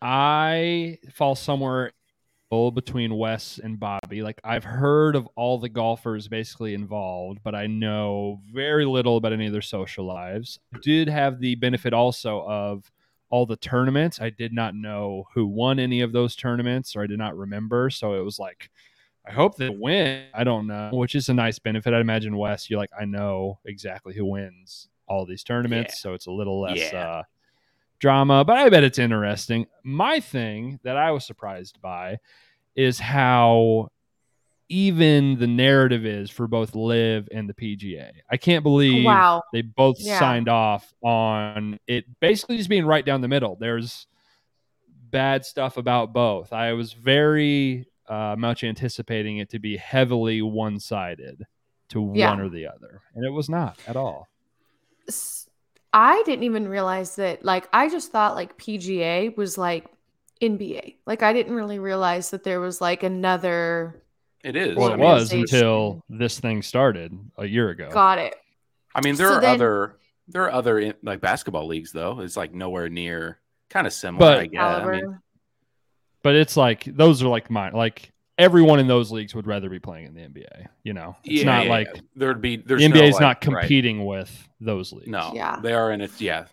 I 0.00 0.98
fall 1.12 1.34
somewhere 1.34 1.92
between 2.50 3.14
Wes 3.16 3.60
and 3.62 3.78
Bobby. 3.78 4.22
Like 4.22 4.40
I've 4.42 4.64
heard 4.64 5.16
of 5.16 5.28
all 5.36 5.58
the 5.58 5.68
golfers 5.68 6.28
basically 6.28 6.74
involved, 6.74 7.40
but 7.44 7.54
I 7.54 7.66
know 7.66 8.40
very 8.52 8.84
little 8.86 9.16
about 9.18 9.32
any 9.32 9.46
of 9.46 9.52
their 9.52 9.60
social 9.62 10.04
lives. 10.06 10.58
Did 10.82 11.08
have 11.08 11.40
the 11.40 11.54
benefit 11.56 11.92
also 11.92 12.42
of 12.46 12.90
all 13.30 13.44
the 13.44 13.56
tournaments. 13.56 14.20
I 14.20 14.30
did 14.30 14.54
not 14.54 14.74
know 14.74 15.24
who 15.34 15.46
won 15.46 15.78
any 15.78 16.00
of 16.00 16.12
those 16.12 16.34
tournaments, 16.34 16.96
or 16.96 17.02
I 17.02 17.06
did 17.06 17.18
not 17.18 17.36
remember. 17.36 17.90
So 17.90 18.14
it 18.14 18.24
was 18.24 18.38
like, 18.38 18.70
I 19.26 19.32
hope 19.32 19.56
they 19.56 19.68
win. 19.68 20.24
I 20.32 20.42
don't 20.42 20.66
know, 20.66 20.88
which 20.94 21.14
is 21.14 21.28
a 21.28 21.34
nice 21.34 21.58
benefit. 21.58 21.92
I 21.92 22.00
imagine 22.00 22.34
Wes, 22.38 22.70
you're 22.70 22.80
like, 22.80 22.90
I 22.98 23.04
know 23.04 23.58
exactly 23.66 24.14
who 24.14 24.24
wins 24.24 24.88
all 25.06 25.26
these 25.26 25.44
tournaments, 25.44 25.94
Yeah. 25.96 25.98
so 25.98 26.14
it's 26.14 26.26
a 26.26 26.30
little 26.30 26.62
less 26.62 26.78
Yeah. 26.92 26.98
uh, 26.98 27.22
drama. 27.98 28.44
But 28.44 28.56
I 28.58 28.68
bet 28.68 28.84
it's 28.84 28.98
interesting. 28.98 29.66
My 29.84 30.20
thing 30.20 30.78
that 30.84 30.96
I 30.96 31.10
was 31.10 31.24
surprised 31.24 31.80
by 31.80 32.18
is 32.76 32.98
how 32.98 33.88
even 34.70 35.38
the 35.38 35.46
narrative 35.46 36.04
is 36.04 36.30
for 36.30 36.46
both 36.46 36.74
LIV 36.74 37.28
and 37.32 37.48
the 37.48 37.54
PGA. 37.54 38.10
I 38.30 38.36
can't 38.36 38.62
believe 38.62 39.04
Wow. 39.04 39.42
they 39.52 39.62
both 39.62 39.96
Yeah. 39.98 40.18
signed 40.18 40.48
off 40.48 40.92
on 41.02 41.78
it 41.86 42.04
basically 42.20 42.58
just 42.58 42.68
being 42.68 42.84
right 42.84 43.04
down 43.04 43.22
the 43.22 43.28
middle. 43.28 43.56
There's 43.56 44.06
bad 45.10 45.46
stuff 45.46 45.78
about 45.78 46.12
both. 46.12 46.52
I 46.52 46.74
was 46.74 46.92
very 46.92 47.86
uh, 48.08 48.34
much 48.38 48.64
anticipating 48.64 49.36
it 49.36 49.50
to 49.50 49.58
be 49.58 49.76
heavily 49.76 50.40
one 50.40 50.80
sided 50.80 51.44
to 51.90 52.10
Yeah. 52.14 52.30
one 52.30 52.40
or 52.40 52.48
the 52.48 52.66
other, 52.66 53.02
and 53.14 53.22
it 53.24 53.28
was 53.30 53.50
not 53.50 53.78
at 53.86 53.96
all. 53.96 54.28
S- 55.06 55.37
I 55.92 56.22
didn't 56.26 56.44
even 56.44 56.68
realize 56.68 57.16
that. 57.16 57.44
Like, 57.44 57.68
I 57.72 57.88
just 57.88 58.12
thought 58.12 58.34
like 58.34 58.58
PGA 58.58 59.36
was 59.36 59.56
like 59.58 59.86
NBA. 60.42 60.96
Like, 61.06 61.22
I 61.22 61.32
didn't 61.32 61.54
really 61.54 61.78
realize 61.78 62.30
that 62.30 62.44
there 62.44 62.60
was 62.60 62.80
like 62.80 63.02
another. 63.02 64.02
It 64.44 64.54
is. 64.54 64.76
Well, 64.76 64.92
it 64.92 64.98
was 64.98 65.32
organization. 65.32 65.56
until 65.56 66.04
this 66.08 66.38
thing 66.38 66.62
started 66.62 67.18
a 67.38 67.46
year 67.46 67.70
ago. 67.70 67.88
Got 67.90 68.18
it. 68.18 68.34
I 68.94 69.00
mean, 69.02 69.16
there 69.16 69.28
So 69.28 69.34
are 69.36 69.40
then- 69.40 69.54
other 69.54 69.96
there 70.30 70.42
are 70.44 70.52
other 70.52 70.78
in- 70.78 70.94
like 71.02 71.20
basketball 71.20 71.66
leagues 71.66 71.90
though. 71.92 72.20
It's 72.20 72.36
like 72.36 72.52
nowhere 72.52 72.88
near 72.88 73.38
kind 73.70 73.86
of 73.86 73.92
similar. 73.92 74.18
But- 74.34 74.38
I 74.40 74.46
guess. 74.46 74.60
I 74.62 74.90
mean, 74.90 75.18
But 76.22 76.36
it's 76.36 76.56
like 76.56 76.84
those 76.84 77.22
are 77.22 77.28
like 77.28 77.50
mine. 77.50 77.72
Like 77.72 78.12
everyone 78.38 78.78
in 78.78 78.86
those 78.86 79.10
leagues 79.10 79.34
would 79.34 79.46
rather 79.46 79.68
be 79.68 79.80
playing 79.80 80.06
in 80.06 80.14
the 80.14 80.20
NBA. 80.22 80.66
You 80.84 80.94
know, 80.94 81.16
it's 81.24 81.42
yeah, 81.42 81.44
not 81.44 81.64
yeah, 81.64 81.70
like 81.70 81.88
yeah. 81.94 82.00
there'd 82.16 82.40
be 82.40 82.56
there's 82.56 82.80
the 82.80 82.88
NBA 82.88 83.08
is 83.08 83.14
like- 83.14 83.20
not 83.20 83.46
right. 83.52 83.60
competing 83.60 84.06
with 84.06 84.48
those 84.60 84.92
leagues. 84.92 85.08
No, 85.08 85.32
Yeah. 85.34 85.58
they 85.60 85.74
are 85.74 85.92
in 85.92 86.00
it. 86.00 86.12
Yeah, 86.20 86.46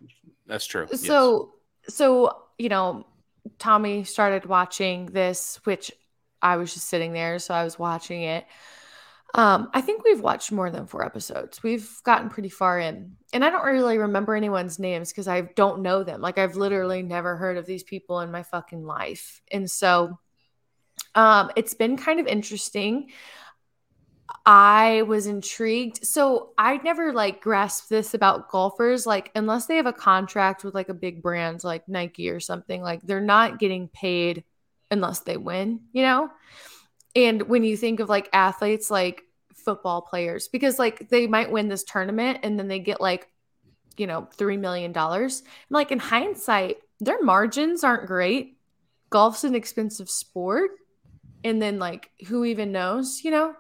that's 0.48 0.66
true. 0.66 0.88
Yes. 0.90 1.06
So, 1.06 1.54
so 1.88 2.36
you 2.58 2.70
know, 2.70 3.06
Tommy 3.60 4.04
started 4.04 4.46
watching 4.46 5.08
this, 5.08 5.60
which 5.64 5.92
I 6.42 6.58
was 6.58 6.74
just 6.74 6.88
sitting 6.88 7.14
there, 7.14 7.40
so 7.40 7.54
I 7.54 7.64
was 7.64 7.78
watching 7.80 8.24
it. 8.24 8.46
Um, 9.34 9.70
I 9.74 9.82
think 9.82 10.06
we've 10.06 10.22
watched 10.22 10.54
more 10.54 10.72
than 10.72 10.88
four 10.88 11.06
episodes. 11.06 11.62
We've 11.62 11.90
gotten 12.04 12.30
pretty 12.30 12.48
far 12.48 12.80
in, 12.80 13.18
and 13.34 13.44
I 13.44 13.50
don't 13.50 13.66
really 13.66 13.98
remember 13.98 14.34
anyone's 14.34 14.80
names 14.80 15.12
because 15.12 15.28
I 15.28 15.42
don't 15.42 15.82
know 15.82 16.04
them. 16.04 16.22
Like 16.22 16.38
I've 16.38 16.56
literally 16.56 17.04
never 17.04 17.36
heard 17.36 17.58
of 17.58 17.66
these 17.66 17.84
people 17.84 18.22
in 18.22 18.32
my 18.32 18.44
fucking 18.44 18.86
life, 18.86 19.42
and 19.52 19.70
so, 19.70 20.18
um, 21.16 21.52
it's 21.56 21.74
been 21.74 21.98
kind 21.98 22.20
of 22.20 22.28
interesting. 22.28 23.12
I 24.46 25.04
was 25.04 25.28
intrigued. 25.28 26.06
So 26.06 26.52
I 26.58 26.78
never 26.78 27.14
like 27.14 27.42
grasped 27.42 27.90
this 27.90 28.14
about 28.14 28.50
golfers. 28.50 29.06
Like, 29.06 29.32
unless 29.36 29.66
they 29.66 29.78
have 29.78 29.86
a 29.86 29.94
contract 29.94 30.64
with 30.64 30.76
like 30.76 30.90
a 30.90 30.94
big 30.94 31.22
brand 31.22 31.64
like 31.64 31.88
Nike 31.88 32.30
or 32.30 32.40
something, 32.40 32.82
like 32.82 33.02
they're 33.02 33.22
not 33.22 33.60
getting 33.60 33.88
paid 33.88 34.44
unless 34.92 35.22
they 35.22 35.38
win, 35.38 35.82
you 35.94 36.04
know? 36.04 36.30
And 37.16 37.44
when 37.44 37.64
you 37.64 37.78
think 37.78 38.00
of 38.00 38.10
like 38.10 38.30
athletes, 38.34 38.92
like 38.92 39.24
football 39.54 40.02
players, 40.02 40.48
because 40.48 40.78
like 40.78 41.10
they 41.10 41.28
might 41.28 41.52
win 41.52 41.70
this 41.70 41.84
tournament 41.84 42.40
and 42.44 42.60
then 42.60 42.68
they 42.68 42.80
get 42.80 43.02
like, 43.02 43.28
you 43.98 44.06
know, 44.06 44.28
$3 44.38 44.60
million. 44.60 44.96
And 44.96 45.42
Like 45.70 45.92
in 45.92 46.00
hindsight, 46.00 46.78
their 47.00 47.22
margins 47.24 47.84
aren't 47.84 48.08
great. 48.08 48.58
Golf's 49.10 49.44
an 49.44 49.56
expensive 49.56 50.10
sport. 50.10 50.72
And 51.46 51.62
then 51.62 51.80
like 51.80 52.12
who 52.28 52.44
even 52.44 52.74
knows, 52.74 53.22
you 53.24 53.32
know? 53.32 53.56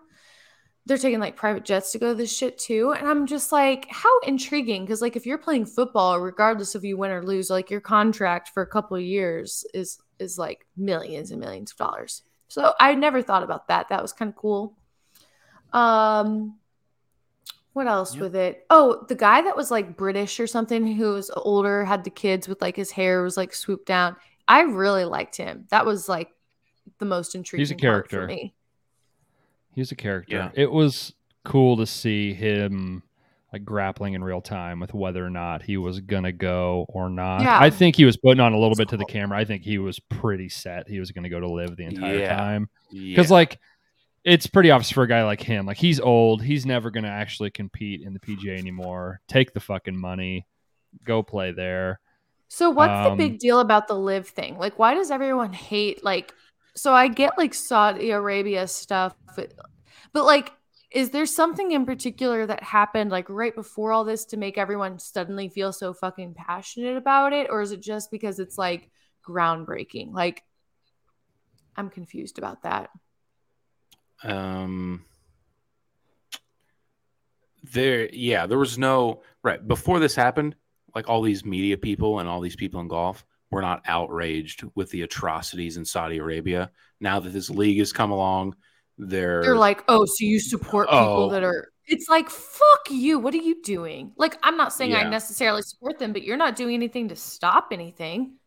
they're 0.86 0.98
taking 0.98 1.20
like 1.20 1.36
private 1.36 1.66
jets 1.66 1.92
to 1.92 2.00
go 2.00 2.10
to 2.10 2.16
this 2.16 2.36
shit 2.36 2.58
too. 2.58 2.94
And 2.98 3.08
I'm 3.08 3.26
just 3.26 3.52
like, 3.52 3.88
how 3.90 4.20
intriguing. 4.20 4.86
Cause 4.86 5.02
like 5.02 5.16
if 5.16 5.26
you're 5.26 5.40
playing 5.40 5.66
football, 5.66 6.20
regardless 6.20 6.76
if 6.76 6.84
you 6.84 6.98
win 6.98 7.12
or 7.12 7.24
lose, 7.24 7.50
like 7.50 7.72
your 7.72 7.82
contract 7.82 8.50
for 8.54 8.62
a 8.62 8.68
couple 8.68 8.96
of 8.96 9.04
years 9.04 9.66
is 9.74 9.98
is 10.20 10.38
like 10.38 10.66
millions 10.78 11.32
and 11.32 11.42
millions 11.42 11.72
of 11.72 11.78
dollars. 11.78 12.22
So 12.48 12.74
I 12.80 12.94
never 12.94 13.22
thought 13.22 13.44
about 13.44 13.68
that. 13.68 13.90
That 13.90 14.02
was 14.02 14.14
kind 14.14 14.30
of 14.30 14.36
cool. 14.36 14.78
Um 15.74 16.58
what 17.74 17.88
else 17.88 18.16
with 18.16 18.36
it? 18.36 18.66
Oh, 18.70 19.04
the 19.10 19.16
guy 19.16 19.42
that 19.42 19.58
was 19.58 19.70
like 19.70 19.98
British 19.98 20.40
or 20.40 20.48
something 20.48 20.96
who 20.96 21.14
was 21.14 21.30
older, 21.36 21.84
had 21.84 22.06
the 22.06 22.10
kids 22.10 22.48
with 22.48 22.62
like 22.62 22.78
his 22.78 22.92
hair 22.92 23.22
was 23.22 23.36
like 23.36 23.54
swooped 23.54 23.88
down. 23.88 24.16
I 24.48 24.62
really 24.62 25.04
liked 25.04 25.36
him. 25.36 25.66
That 25.72 25.86
was 25.86 26.08
like 26.08 26.30
the 27.00 27.06
most 27.06 27.36
intriguing 27.36 27.78
part 27.78 28.06
for 28.10 28.18
character. 28.28 28.28
me. 28.28 28.54
He's 29.74 29.92
a 29.92 29.96
character. 29.96 30.36
Yeah. 30.36 30.52
It 30.54 30.72
was 30.72 31.14
cool 31.44 31.78
to 31.78 31.86
see 31.86 32.34
him 32.34 33.04
like 33.54 33.64
grappling 33.64 34.14
in 34.14 34.24
real 34.24 34.42
time 34.42 34.80
with 34.80 34.94
whether 34.94 35.26
or 35.26 35.30
not 35.30 35.62
he 35.64 35.78
was 35.78 36.00
gonna 36.02 36.32
go 36.32 36.86
or 36.90 37.10
not. 37.10 37.42
Yeah. 37.42 37.60
I 37.60 37.70
think 37.70 37.96
he 37.96 38.06
was 38.06 38.18
putting 38.18 38.40
on 38.40 38.54
a 38.54 38.58
little 38.60 38.76
bit 38.76 38.90
to 38.90 38.98
the 38.98 39.06
camera. 39.06 39.38
I 39.38 39.46
think 39.46 39.64
he 39.64 39.78
was 39.78 40.00
pretty 40.00 40.50
set. 40.50 40.88
He 40.90 41.00
was 41.00 41.12
gonna 41.12 41.30
go 41.30 41.40
to 41.40 41.48
LIV 41.50 41.76
the 41.78 41.86
entire 41.86 42.20
Yeah. 42.20 42.36
time 42.38 42.70
yeah. 42.92 43.16
because 43.16 43.32
like 43.32 43.60
it's 44.24 44.48
pretty 44.48 44.72
obvious 44.72 44.92
for 44.92 45.04
a 45.04 45.08
guy 45.08 45.24
like 45.24 45.42
him. 45.42 45.66
Like 45.66 45.78
he's 45.78 46.00
old. 46.00 46.42
He's 46.42 46.66
never 46.66 46.90
gonna 46.90 47.08
actually 47.10 47.52
compete 47.52 48.02
in 48.02 48.14
the 48.14 48.20
PGA 48.20 48.58
anymore. 48.58 49.22
Take 49.28 49.54
the 49.54 49.60
fucking 49.60 49.96
money, 49.98 50.48
go 51.04 51.22
play 51.22 51.52
there. 51.52 52.00
So 52.48 52.70
what's 52.70 53.04
the 53.06 53.12
Um, 53.12 53.18
big 53.18 53.40
deal 53.40 53.60
about 53.60 53.88
the 53.88 53.96
LIV 53.96 54.28
thing? 54.30 54.58
Like 54.58 54.80
why 54.80 54.94
does 54.96 55.12
everyone 55.12 55.54
hate 55.54 56.04
like 56.04 56.34
so 56.76 56.93
I 56.93 57.07
get 57.07 57.38
like 57.38 57.53
Saudi 57.53 58.11
Arabia 58.11 58.67
stuff 58.67 59.15
but, 59.36 59.53
but 60.13 60.26
like 60.26 60.51
is 60.95 61.09
there 61.09 61.26
something 61.26 61.71
in 61.71 61.86
particular 61.86 62.45
that 62.45 62.63
happened 62.63 63.11
like 63.11 63.30
right 63.30 63.53
before 63.53 63.91
all 63.91 64.05
this 64.05 64.23
to 64.26 64.38
make 64.38 64.57
everyone 64.57 64.97
suddenly 64.97 65.49
feel 65.49 65.73
so 65.73 65.93
fucking 65.93 66.34
passionate 66.34 66.95
about 66.95 67.34
it 67.34 67.47
or 67.49 67.61
is 67.61 67.73
it 67.73 67.82
just 67.82 68.09
because 68.11 68.39
it's 68.39 68.57
like 68.57 68.89
groundbreaking? 69.28 70.13
Like 70.13 70.43
I'm 71.76 71.89
confused 71.89 72.38
about 72.38 72.63
that. 72.63 72.89
Um, 74.23 75.03
there, 77.63 78.09
yeah, 78.13 78.45
there 78.45 78.57
was 78.57 78.78
no 78.78 79.21
right 79.43 79.65
before 79.67 79.99
this 79.99 80.15
happened. 80.15 80.55
Like 80.95 81.09
all 81.09 81.21
these 81.21 81.43
media 81.43 81.78
people 81.78 82.19
and 82.19 82.30
all 82.30 82.39
these 82.39 82.55
people 82.55 82.80
in 82.80 82.88
golf 82.88 83.26
were 83.52 83.62
not 83.62 83.82
outraged 83.86 84.64
with 84.76 84.89
the 84.91 85.04
atrocities 85.04 85.78
in 85.78 85.86
Saudi 85.86 86.18
Arabia. 86.18 86.72
Now 87.00 87.20
that 87.20 87.30
this 87.30 87.50
league 87.50 87.80
has 87.80 87.93
come 87.93 88.12
along, 88.12 88.56
they're, 88.98 89.41
They're 89.41 89.56
like, 89.58 89.84
"Oh, 89.88 90.06
so 90.06 90.16
you 90.20 90.39
support 90.39 90.88
people 90.89 91.26
Oh. 91.26 91.30
that 91.30 91.43
are 91.43 91.70
It's 91.88 92.10
like, 92.10 92.30
"Fuck 92.30 92.89
you. 92.89 93.20
What 93.20 93.34
are 93.36 93.38
you 93.38 93.62
doing?" 93.62 94.12
Like 94.18 94.38
I'm 94.41 94.58
not 94.58 94.74
saying 94.74 94.96
I 94.96 95.08
necessarily 95.08 95.62
support 95.62 96.00
them, 96.00 96.14
but 96.14 96.24
you're 96.24 96.38
not 96.38 96.56
doing 96.56 96.74
anything 96.74 97.10
to 97.10 97.16
stop 97.16 97.68
anything. 97.72 98.38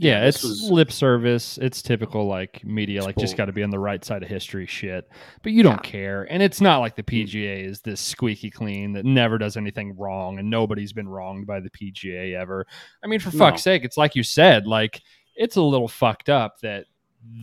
Yeah, 0.00 0.26
it's 0.26 0.44
was- 0.44 0.70
lip 0.70 0.92
service. 0.92 1.58
It's 1.58 1.82
typical 1.82 2.26
like 2.26 2.64
media, 2.64 3.02
like 3.02 3.16
just 3.16 3.36
got 3.36 3.46
to 3.46 3.52
be 3.52 3.62
on 3.64 3.70
the 3.70 3.78
right 3.78 4.04
side 4.04 4.22
of 4.22 4.28
history 4.28 4.66
shit. 4.66 5.10
But 5.42 5.52
you 5.52 5.62
don't 5.64 5.84
Yeah. 5.84 5.90
care, 5.90 6.26
and 6.30 6.42
it's 6.42 6.60
not 6.60 6.78
like 6.78 6.94
the 6.94 7.02
mm. 7.02 7.24
PGA 7.26 7.64
is 7.64 7.80
this 7.80 8.00
squeaky 8.00 8.50
clean 8.50 8.92
that 8.92 9.04
never 9.04 9.38
does 9.38 9.56
anything 9.56 9.96
wrong, 9.96 10.38
and 10.38 10.48
nobody's 10.48 10.92
been 10.92 11.08
wronged 11.08 11.46
by 11.46 11.58
the 11.60 11.70
PGA 11.70 12.34
ever. 12.34 12.64
I 13.02 13.08
mean, 13.08 13.18
for 13.18 13.32
No. 13.32 13.38
fuck's 13.38 13.62
sake, 13.62 13.84
it's 13.84 13.96
like 13.96 14.14
you 14.14 14.22
said, 14.22 14.66
like 14.66 15.02
it's 15.34 15.56
a 15.56 15.62
little 15.62 15.88
fucked 15.88 16.28
up 16.28 16.60
that 16.60 16.86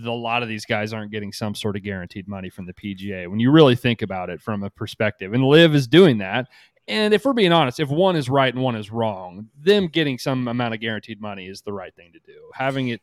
the, 0.01 0.10
a 0.10 0.12
lot 0.12 0.41
of 0.41 0.47
these 0.49 0.66
guys 0.66 0.93
aren't 0.93 1.12
getting 1.12 1.34
some 1.34 1.53
sort 1.56 1.76
of 1.76 1.84
guaranteed 1.84 2.28
money 2.28 2.49
from 2.49 2.66
the 2.66 2.74
PGA 2.74 3.28
when 3.30 3.39
you 3.39 3.51
really 3.51 3.76
think 3.76 4.01
about 4.01 4.30
it 4.30 4.41
from 4.41 4.64
a 4.64 4.70
perspective. 4.70 5.34
And 5.34 5.43
LIV 5.43 5.76
is 5.76 5.88
doing 5.88 6.20
that. 6.20 6.47
And 6.88 7.14
if 7.14 7.26
we're 7.26 7.34
being 7.34 7.52
honest, 7.52 7.80
if 7.80 7.90
one 7.90 8.16
is 8.16 8.30
right 8.30 8.54
and 8.54 8.62
one 8.62 8.76
is 8.76 8.92
wrong, 8.92 9.50
them 9.60 9.88
getting 9.88 10.20
some 10.20 10.48
amount 10.48 10.74
of 10.76 10.80
guaranteed 10.80 11.20
money 11.20 11.48
is 11.48 11.62
the 11.62 11.74
right 11.74 11.94
thing 11.96 12.12
to 12.14 12.20
do. 12.20 12.40
Having 12.54 12.90
it 12.90 13.02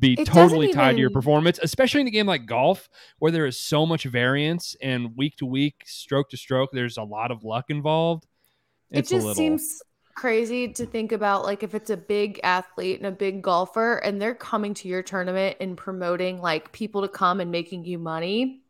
be 0.00 0.14
it 0.14 0.24
totally 0.24 0.68
doesn't 0.68 0.80
tied 0.80 0.92
to 0.94 0.98
your 0.98 1.10
performance, 1.10 1.60
especially 1.62 2.00
in 2.00 2.06
a 2.06 2.10
game 2.10 2.26
like 2.26 2.46
golf 2.46 2.88
where 3.18 3.30
there 3.30 3.46
is 3.46 3.56
so 3.56 3.86
much 3.86 4.04
variance 4.04 4.74
and 4.82 5.16
week 5.16 5.36
to 5.36 5.46
week, 5.46 5.82
stroke 5.86 6.30
to 6.30 6.36
stroke, 6.36 6.70
there's 6.72 6.96
a 6.96 7.02
lot 7.02 7.30
of 7.30 7.44
luck 7.44 7.66
involved. 7.68 8.26
It's 8.90 9.12
it 9.12 9.14
just 9.14 9.26
little 9.26 9.36
seems 9.36 9.82
crazy 10.14 10.68
to 10.68 10.84
think 10.84 11.12
about 11.12 11.44
like 11.44 11.62
if 11.62 11.74
it's 11.74 11.90
a 11.90 11.96
big 11.96 12.40
athlete 12.42 12.98
and 12.98 13.06
a 13.06 13.12
big 13.12 13.42
golfer 13.42 13.96
and 13.98 14.20
they're 14.20 14.34
coming 14.34 14.74
to 14.74 14.88
your 14.88 15.02
tournament 15.02 15.56
and 15.60 15.76
promoting 15.76 16.40
like 16.40 16.72
people 16.72 17.02
to 17.02 17.08
come 17.08 17.40
and 17.40 17.50
making 17.50 17.84
you 17.84 17.98
money 17.98 18.60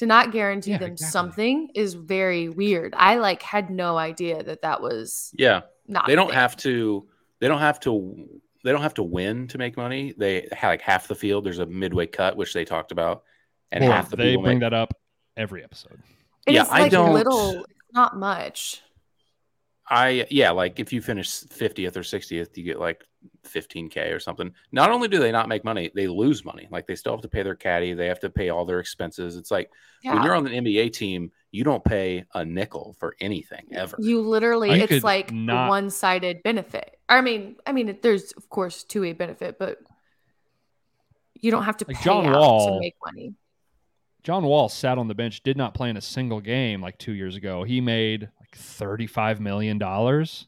to 0.00 0.06
not 0.06 0.32
guarantee 0.32 0.72
Yeah, 0.72 0.78
them 0.78 0.92
exactly. 0.92 1.10
something 1.12 1.68
is 1.74 1.94
very 1.94 2.48
weird 2.48 2.92
i 2.96 3.16
like 3.16 3.40
had 3.42 3.70
no 3.70 3.96
idea 3.96 4.42
that 4.42 4.60
that 4.62 4.82
was 4.82 5.30
yeah, 5.38 5.62
not 5.88 6.06
they 6.06 6.14
don't 6.14 6.28
thing. 6.28 6.36
have 6.36 6.56
to. 6.58 7.06
They 7.40 7.48
don't 7.48 7.60
have 7.60 7.80
to 7.80 8.28
they 8.64 8.70
don't 8.72 8.82
have 8.82 8.94
to 8.94 9.02
win 9.02 9.48
to 9.48 9.56
make 9.56 9.76
money. 9.78 10.12
They 10.16 10.46
have 10.52 10.68
like 10.72 10.82
half 10.82 11.08
the 11.08 11.14
field. 11.14 11.44
There's 11.46 11.58
a 11.58 11.64
midway 11.66 12.06
cut, 12.06 12.36
which 12.36 12.52
they 12.52 12.66
talked 12.66 12.92
about, 12.92 13.22
and 13.72 13.82
Well, 13.82 13.92
half 13.92 14.10
the 14.10 14.16
they 14.16 14.36
bring 14.36 14.58
make, 14.58 14.60
that 14.60 14.74
up 14.74 14.92
every 15.38 15.64
episode. 15.64 15.98
And 16.46 16.54
Yeah, 16.54 16.62
it's 16.62 16.70
I 16.70 16.80
like 16.80 16.92
don't- 16.92 17.14
little, 17.14 17.64
not 17.94 18.16
much. 18.18 18.82
I 19.92 20.24
yeah, 20.30 20.50
like 20.52 20.78
if 20.78 20.92
you 20.92 21.02
finish 21.02 21.28
50th 21.28 21.96
or 21.96 22.00
60th, 22.00 22.56
you 22.56 22.62
get 22.62 22.78
like 22.78 23.04
15k 23.44 24.14
or 24.14 24.20
something. 24.20 24.52
Not 24.70 24.90
only 24.90 25.08
do 25.08 25.18
they 25.18 25.32
not 25.32 25.48
make 25.48 25.64
money, 25.64 25.90
they 25.94 26.06
lose 26.06 26.44
money. 26.44 26.68
Like 26.70 26.86
they 26.86 26.94
still 26.94 27.12
have 27.12 27.22
to 27.22 27.28
pay 27.28 27.42
their 27.42 27.56
caddy, 27.56 27.92
they 27.92 28.06
have 28.06 28.20
to 28.20 28.30
pay 28.30 28.50
all 28.50 28.64
their 28.64 28.78
expenses. 28.78 29.36
It's 29.36 29.50
like 29.50 29.70
when 30.04 30.22
you're 30.22 30.36
on 30.36 30.44
the 30.44 30.50
NBA 30.50 30.92
team, 30.92 31.32
you 31.50 31.64
don't 31.64 31.84
pay 31.84 32.24
a 32.34 32.44
nickel 32.44 32.94
for 33.00 33.16
anything 33.20 33.66
ever. 33.72 33.96
You 33.98 34.20
literally, 34.20 34.70
I 34.70 34.86
it's 34.88 35.02
like 35.04 35.32
not- 35.32 35.68
one-sided 35.68 36.44
benefit. 36.44 36.96
I 37.08 37.20
mean, 37.22 37.56
I 37.66 37.72
mean, 37.72 37.98
there's 38.00 38.30
of 38.32 38.48
course 38.48 38.84
two-way 38.84 39.12
benefit, 39.14 39.58
but 39.58 39.78
you 41.34 41.50
don't 41.50 41.64
have 41.64 41.78
to 41.78 41.84
Like 41.88 41.96
pay 41.96 42.04
John 42.04 42.26
out 42.26 42.38
Wall- 42.38 42.74
to 42.74 42.80
make 42.80 42.94
money. 43.04 43.34
John 44.22 44.44
Wall 44.44 44.68
sat 44.68 44.98
on 44.98 45.08
the 45.08 45.14
bench, 45.14 45.42
did 45.42 45.56
not 45.56 45.72
play 45.74 45.88
in 45.88 45.96
a 45.96 46.00
single 46.02 46.40
game 46.40 46.82
like 46.82 46.98
two 46.98 47.12
years 47.12 47.36
ago. 47.36 47.64
He 47.64 47.80
made 47.80 48.28
like 48.52 48.60
thirty-five 48.60 49.40
million 49.40 49.78
dollars. 49.78 50.46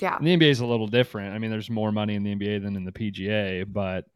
Yeah, 0.00 0.16
The 0.18 0.34
NBA 0.34 0.50
is 0.50 0.60
a 0.60 0.66
little 0.66 0.86
different. 0.86 1.34
I 1.34 1.38
mean, 1.38 1.50
there's 1.50 1.68
more 1.68 1.92
money 1.92 2.14
in 2.14 2.22
the 2.22 2.34
NBA 2.34 2.62
than 2.62 2.74
in 2.74 2.84
the 2.84 2.92
PGA, 2.92 3.70
but 3.70 4.06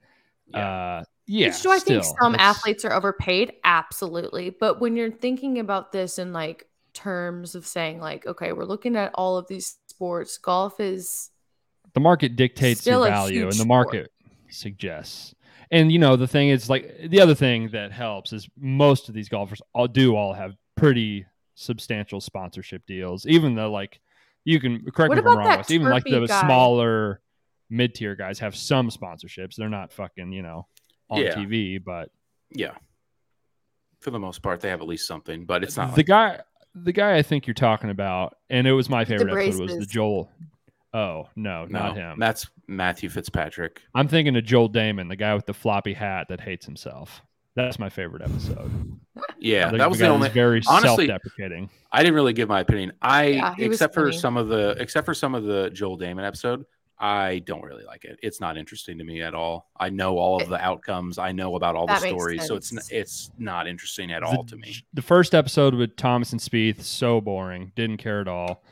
uh, 0.54 1.04
yeah. 1.26 1.54
do 1.60 1.70
I 1.70 1.78
think 1.78 2.04
some 2.04 2.34
it's- 2.34 2.56
athletes 2.56 2.86
are 2.86 2.92
overpaid? 2.94 3.52
Absolutely. 3.64 4.48
But 4.48 4.80
when 4.80 4.96
you're 4.96 5.10
thinking 5.10 5.58
about 5.58 5.92
this 5.92 6.18
in 6.18 6.32
like 6.32 6.66
terms 6.94 7.54
of 7.54 7.66
saying 7.66 8.00
like, 8.00 8.26
okay, 8.26 8.52
we're 8.54 8.64
looking 8.64 8.96
at 8.96 9.10
all 9.14 9.36
of 9.36 9.46
these 9.46 9.76
sports, 9.88 10.38
golf 10.38 10.80
is 10.80 11.28
the 11.92 12.00
market 12.00 12.34
dictates 12.34 12.80
Still 12.80 13.00
your 13.00 13.10
value, 13.10 13.42
and 13.42 13.50
the 13.50 13.56
sport. 13.56 13.68
market 13.68 14.12
suggests. 14.48 15.34
And 15.70 15.92
you 15.92 15.98
know, 15.98 16.16
the 16.16 16.26
thing 16.26 16.48
is, 16.48 16.70
like 16.70 16.96
the 17.08 17.20
other 17.20 17.34
thing 17.34 17.68
that 17.72 17.92
helps 17.92 18.32
is 18.32 18.48
most 18.58 19.08
of 19.10 19.14
these 19.14 19.28
golfers 19.28 19.60
all 19.74 19.86
do 19.86 20.16
all 20.16 20.32
have 20.32 20.54
pretty 20.76 21.26
substantial 21.54 22.20
sponsorship 22.20 22.86
deals, 22.86 23.26
even 23.26 23.54
though 23.54 23.70
like 23.70 24.00
you 24.44 24.60
can 24.60 24.84
correct 24.90 25.08
What 25.10 25.16
me 25.16 25.20
if 25.20 25.26
I'm 25.26 25.38
wrong. 25.38 25.48
that 25.48 25.70
even 25.70 25.88
like 25.88 26.04
the 26.04 26.26
guy? 26.26 26.40
smaller 26.40 27.20
mid 27.70 27.94
tier 27.94 28.14
guys 28.14 28.38
have 28.40 28.54
some 28.54 28.90
sponsorships. 28.90 29.54
They're 29.56 29.68
not 29.68 29.92
fucking 29.92 30.32
you 30.32 30.42
know 30.42 30.66
on 31.08 31.20
Yeah. 31.22 31.34
TV, 31.34 31.82
but 31.82 32.10
Yeah. 32.50 32.72
For 34.00 34.10
the 34.10 34.18
most 34.18 34.42
part, 34.42 34.60
they 34.60 34.68
have 34.68 34.82
at 34.82 34.86
least 34.86 35.06
something, 35.06 35.46
but 35.46 35.62
it's 35.64 35.76
not 35.76 35.92
the 35.94 36.00
like, 36.00 36.06
guy 36.06 36.40
the 36.74 36.92
guy 36.92 37.16
I 37.16 37.22
think 37.22 37.46
you're 37.46 37.54
talking 37.54 37.88
about, 37.90 38.36
and 38.50 38.66
it 38.66 38.72
was 38.72 38.90
my 38.90 39.04
favorite 39.04 39.32
episode 39.32 39.62
was 39.70 39.78
the. 39.78 39.86
Joel. 39.86 40.30
Oh 40.92 41.28
no, 41.36 41.64
no, 41.66 41.78
not 41.78 41.96
him. 41.96 42.18
That's 42.18 42.48
Matthew 42.68 43.08
Fitzpatrick. 43.08 43.80
I'm 43.94 44.08
thinking 44.08 44.36
of 44.36 44.44
Joel 44.44 44.68
Dahmen, 44.70 45.08
the 45.08 45.16
guy 45.16 45.34
with 45.34 45.46
the 45.46 45.54
floppy 45.54 45.92
hat 45.94 46.26
that 46.28 46.40
hates 46.40 46.66
himself. 46.66 47.22
That's 47.56 47.78
my 47.78 47.88
favorite 47.88 48.22
episode. 48.22 48.98
Yeah, 49.38 49.70
The- 49.70 49.78
that 49.78 49.88
was 49.90 49.98
the 50.00 50.08
only. 50.08 50.28
who's 50.28 50.34
very 50.34 50.62
honestly, 50.66 51.06
self-deprecating. 51.06 51.70
I 51.92 52.02
didn't 52.02 52.14
really 52.14 52.32
give 52.32 52.48
my 52.48 52.60
opinion. 52.60 52.92
I 53.00 53.26
Yeah, 53.26 53.54
except 53.58 53.94
for 53.94 54.06
funny. 54.06 54.16
some 54.18 54.36
of 54.36 54.48
the 54.48 54.70
except 54.80 55.04
for 55.04 55.14
some 55.14 55.34
of 55.34 55.44
the 55.44 55.70
Joel 55.70 55.96
Dahmen 55.96 56.26
episode, 56.26 56.64
I 56.98 57.40
don't 57.46 57.62
really 57.62 57.84
like 57.84 58.04
it. 58.04 58.18
It's 58.22 58.40
not 58.40 58.56
interesting 58.56 58.98
to 58.98 59.04
me 59.04 59.22
at 59.22 59.34
all. 59.34 59.70
I 59.78 59.90
know 59.90 60.18
all 60.18 60.40
of 60.42 60.48
the 60.48 60.60
outcomes. 60.60 61.18
I 61.18 61.30
know 61.32 61.54
about 61.54 61.76
all 61.76 61.86
the 61.86 61.92
That 61.94 62.02
makes 62.02 62.14
stories, 62.14 62.46
so 62.46 62.56
it's 62.56 62.72
it's 62.90 63.30
not 63.38 63.68
interesting 63.68 64.10
at 64.10 64.20
The- 64.22 64.26
all 64.26 64.44
to 64.44 64.56
me. 64.56 64.74
The 64.92 65.02
first 65.02 65.34
episode 65.34 65.74
with 65.74 65.94
Thomas 65.96 66.32
and 66.32 66.40
Spieth, 66.40 66.82
so 66.82 67.20
boring. 67.20 67.70
Didn't 67.76 67.98
care 67.98 68.20
at 68.20 68.28
all. 68.28 68.64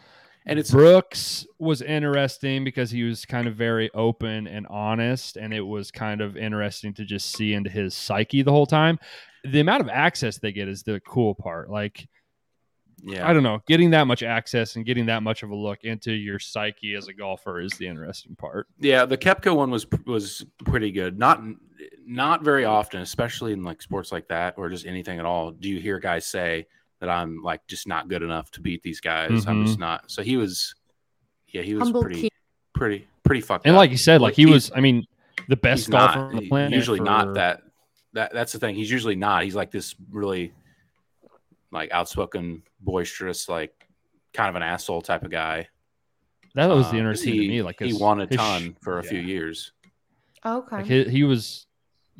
And 0.46 0.58
it's 0.58 0.70
Brooks 0.72 1.46
was 1.58 1.82
interesting 1.82 2.64
because 2.64 2.90
he 2.90 3.04
was 3.04 3.24
kind 3.24 3.46
of 3.46 3.54
very 3.54 3.90
open 3.94 4.46
and 4.46 4.66
honest, 4.68 5.36
and 5.36 5.54
it 5.54 5.60
was 5.60 5.90
kind 5.90 6.20
of 6.20 6.36
interesting 6.36 6.92
to 6.94 7.04
just 7.04 7.32
see 7.36 7.54
into 7.54 7.70
his 7.70 7.94
psyche 7.94 8.42
the 8.42 8.50
whole 8.50 8.66
time. 8.66 8.98
The 9.44 9.60
amount 9.60 9.82
of 9.82 9.88
access 9.88 10.38
they 10.38 10.52
get 10.52 10.68
is 10.68 10.82
the 10.82 11.00
cool 11.00 11.34
part. 11.34 11.70
Like, 11.70 12.08
yeah, 13.04 13.28
I 13.28 13.32
don't 13.32 13.42
know, 13.42 13.60
getting 13.66 13.90
that 13.90 14.06
much 14.06 14.22
access 14.22 14.76
and 14.76 14.84
getting 14.84 15.06
that 15.06 15.22
much 15.22 15.42
of 15.42 15.50
a 15.50 15.56
look 15.56 15.84
into 15.84 16.12
your 16.12 16.38
psyche 16.38 16.94
as 16.94 17.08
a 17.08 17.12
golfer 17.12 17.60
is 17.60 17.72
the 17.72 17.86
interesting 17.86 18.36
part. 18.36 18.66
Yeah, 18.78 19.04
the 19.04 19.18
Koepka 19.18 19.54
one 19.54 19.70
was 19.70 19.86
was 20.06 20.44
pretty 20.64 20.90
good. 20.90 21.18
Not 21.18 21.42
not 22.04 22.44
very 22.44 22.64
often, 22.64 23.00
especially 23.00 23.52
in 23.52 23.62
like 23.62 23.82
sports 23.82 24.12
like 24.12 24.28
that 24.28 24.54
or 24.56 24.68
just 24.70 24.86
anything 24.86 25.18
at 25.18 25.24
all. 25.24 25.52
Do 25.52 25.68
you 25.68 25.80
hear 25.80 25.98
guys 25.98 26.26
say 26.26 26.66
that 27.02 27.10
I'm 27.10 27.42
like 27.42 27.66
just 27.66 27.86
not 27.88 28.08
good 28.08 28.22
enough 28.22 28.50
to 28.52 28.60
beat 28.60 28.82
these 28.84 29.00
guys? 29.00 29.44
I'm 29.46 29.66
just 29.66 29.78
not. 29.78 30.08
So 30.10 30.22
he 30.22 30.36
was, 30.36 30.74
yeah, 31.48 31.62
he 31.62 31.74
was 31.74 31.82
Humble 31.82 32.02
pretty 32.02 32.20
king. 32.22 32.30
pretty 32.74 33.06
pretty 33.24 33.40
fucked 33.42 33.66
And 33.66 33.74
up. 33.74 33.78
like 33.80 33.90
you 33.90 33.96
said, 33.98 34.20
like 34.20 34.34
he 34.34 34.42
He's- 34.44 34.52
was, 34.54 34.72
I 34.74 34.80
mean, 34.80 35.04
the 35.48 35.56
best 35.56 35.80
he's 35.80 35.88
golfer 35.88 36.18
not 36.20 36.28
on 36.30 36.36
the 36.36 36.48
planet. 36.48 36.72
usually 36.72 36.98
for- 36.98 37.04
not 37.04 37.34
that. 37.34 37.62
That 38.14 38.32
that's 38.32 38.52
the 38.52 38.58
thing. 38.60 38.74
He's 38.76 38.90
usually 38.90 39.16
not. 39.16 39.42
He's 39.42 39.54
like 39.56 39.70
this 39.70 39.94
really 40.10 40.52
like 41.70 41.90
outspoken, 41.90 42.62
boisterous, 42.80 43.48
like 43.48 43.72
kind 44.34 44.48
of 44.48 44.54
an 44.56 44.62
asshole 44.62 45.02
type 45.02 45.24
of 45.24 45.30
guy. 45.30 45.68
That 46.54 46.68
was 46.68 46.84
the 46.86 46.92
Um, 46.92 46.96
interesting 46.98 47.32
he, 47.34 47.40
to 47.40 47.48
me. 47.48 47.62
Like 47.62 47.80
he 47.80 47.94
won 47.94 48.20
a 48.20 48.26
his 48.26 48.34
sh- 48.34 48.36
ton 48.36 48.76
for 48.82 48.98
a 48.98 49.04
yeah. 49.04 49.10
few 49.10 49.20
years. 49.20 49.72
okay. 50.44 50.76
Like 50.76 50.86
he, 50.86 51.04
he 51.04 51.24
was, 51.24 51.66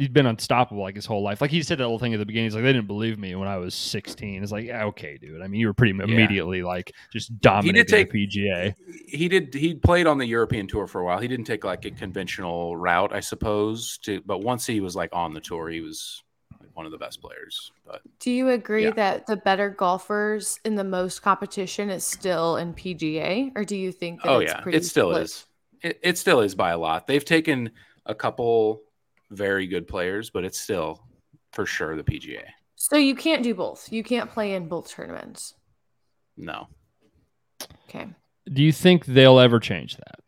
he'd 0.02 0.12
been 0.12 0.26
unstoppable 0.26 0.82
like 0.82 0.96
his 0.96 1.06
whole 1.06 1.22
life. 1.22 1.40
Like 1.40 1.50
he 1.50 1.62
said 1.62 1.78
that 1.78 1.84
little 1.84 1.98
thing 1.98 2.12
at 2.14 2.18
the 2.18 2.26
beginning. 2.26 2.46
He's 2.46 2.54
like, 2.54 2.64
they 2.64 2.72
didn't 2.72 2.86
believe 2.88 3.18
me 3.18 3.34
when 3.34 3.48
I 3.48 3.56
was 3.56 3.74
16. 3.74 4.42
It's 4.42 4.52
like, 4.52 4.64
yeah, 4.66 4.84
okay, 4.86 5.16
dude. 5.18 5.40
I 5.42 5.46
mean, 5.46 5.60
you 5.60 5.66
were 5.68 5.74
pretty 5.74 5.92
immediately 5.98 6.62
like 6.62 6.92
just 7.12 7.40
dominating 7.40 7.76
he 7.76 7.82
did 7.82 7.88
take- 7.88 8.10
the 8.12 8.26
PGA. 8.26 8.74
he 9.06 9.28
did 9.28 9.54
he 9.54 9.74
played 9.74 10.06
on 10.06 10.18
the 10.18 10.26
European 10.26 10.66
tour 10.66 10.86
for 10.86 11.00
a 11.00 11.04
while. 11.04 11.18
He 11.18 11.28
didn't 11.28 11.46
take 11.46 11.64
like 11.64 11.84
a 11.84 11.90
conventional 11.90 12.76
route, 12.76 13.12
I 13.12 13.20
suppose. 13.20 13.98
To 14.02 14.20
but 14.26 14.38
once 14.42 14.66
he 14.66 14.80
was 14.80 14.94
like 14.96 15.10
on 15.12 15.34
the 15.34 15.40
tour, 15.40 15.68
he 15.68 15.80
was 15.80 16.22
like, 16.60 16.70
one 16.74 16.86
of 16.86 16.92
the 16.92 16.98
best 16.98 17.20
players. 17.20 17.72
But 17.86 18.02
Do 18.20 18.30
you 18.30 18.48
agree 18.50 18.84
Yeah. 18.84 18.90
that 18.92 19.26
the 19.26 19.36
better 19.36 19.70
golfers 19.70 20.58
in 20.64 20.74
the 20.74 20.84
most 20.84 21.22
competition 21.22 21.90
is 21.90 22.04
still 22.04 22.56
in 22.56 22.74
PGA, 22.74 23.52
or 23.56 23.64
do 23.64 23.76
you 23.76 23.92
think 23.92 24.22
that 24.22 24.28
oh 24.30 24.38
it's 24.40 24.52
yeah, 24.52 24.60
pretty 24.60 24.78
it 24.78 24.84
still 24.84 25.10
split? 25.10 25.22
is. 25.22 25.46
It, 25.82 25.98
it 26.02 26.18
still 26.18 26.40
is 26.40 26.54
by 26.54 26.70
a 26.70 26.78
lot. 26.78 27.06
They've 27.06 27.24
taken 27.24 27.70
a 28.06 28.14
couple 28.14 28.82
very 29.32 29.66
good 29.66 29.88
players, 29.88 30.30
but 30.30 30.44
it's 30.44 30.60
still 30.60 31.02
for 31.52 31.66
sure 31.66 31.96
the 31.96 32.04
PGA. 32.04 32.42
So 32.76 32.96
you 32.96 33.14
can't 33.14 33.42
do 33.42 33.54
both. 33.54 33.92
You 33.92 34.02
can't 34.02 34.30
play 34.30 34.54
in 34.54 34.68
both 34.68 34.90
tournaments. 34.90 35.54
No, 36.36 36.68
Okay. 37.88 38.08
Do 38.52 38.62
you 38.62 38.72
think 38.72 39.06
they'll 39.06 39.38
ever 39.38 39.60
change 39.60 39.96
that? 39.96 40.18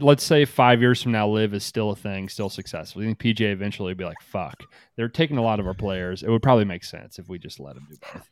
Let's 0.00 0.22
say 0.22 0.44
five 0.44 0.80
years 0.80 1.02
from 1.02 1.12
now, 1.12 1.28
LIV 1.28 1.54
is 1.54 1.64
still 1.64 1.90
a 1.90 1.96
thing, 1.96 2.28
still 2.28 2.48
successful. 2.48 3.02
You 3.02 3.08
think 3.08 3.18
PGA 3.18 3.52
eventually 3.52 3.92
will 3.92 3.98
be 3.98 4.04
like, 4.04 4.20
fuck, 4.20 4.62
they're 4.96 5.08
taking 5.08 5.38
a 5.38 5.42
lot 5.42 5.58
of 5.58 5.66
our 5.66 5.74
players. 5.74 6.22
It 6.22 6.28
would 6.28 6.42
probably 6.42 6.64
make 6.66 6.84
sense 6.84 7.18
if 7.18 7.28
we 7.28 7.38
just 7.38 7.58
let 7.58 7.74
them 7.74 7.86
do 7.90 7.96
both. 8.12 8.30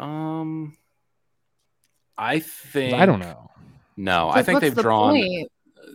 um, 0.00 0.76
I 2.18 2.40
think 2.40 2.94
I 2.94 3.06
don't 3.06 3.20
know. 3.20 3.50
No, 3.96 4.28
I 4.30 4.42
think 4.42 4.60
they've 4.60 4.74
the 4.74 4.82
drawn 4.82 5.12
point? 5.12 5.52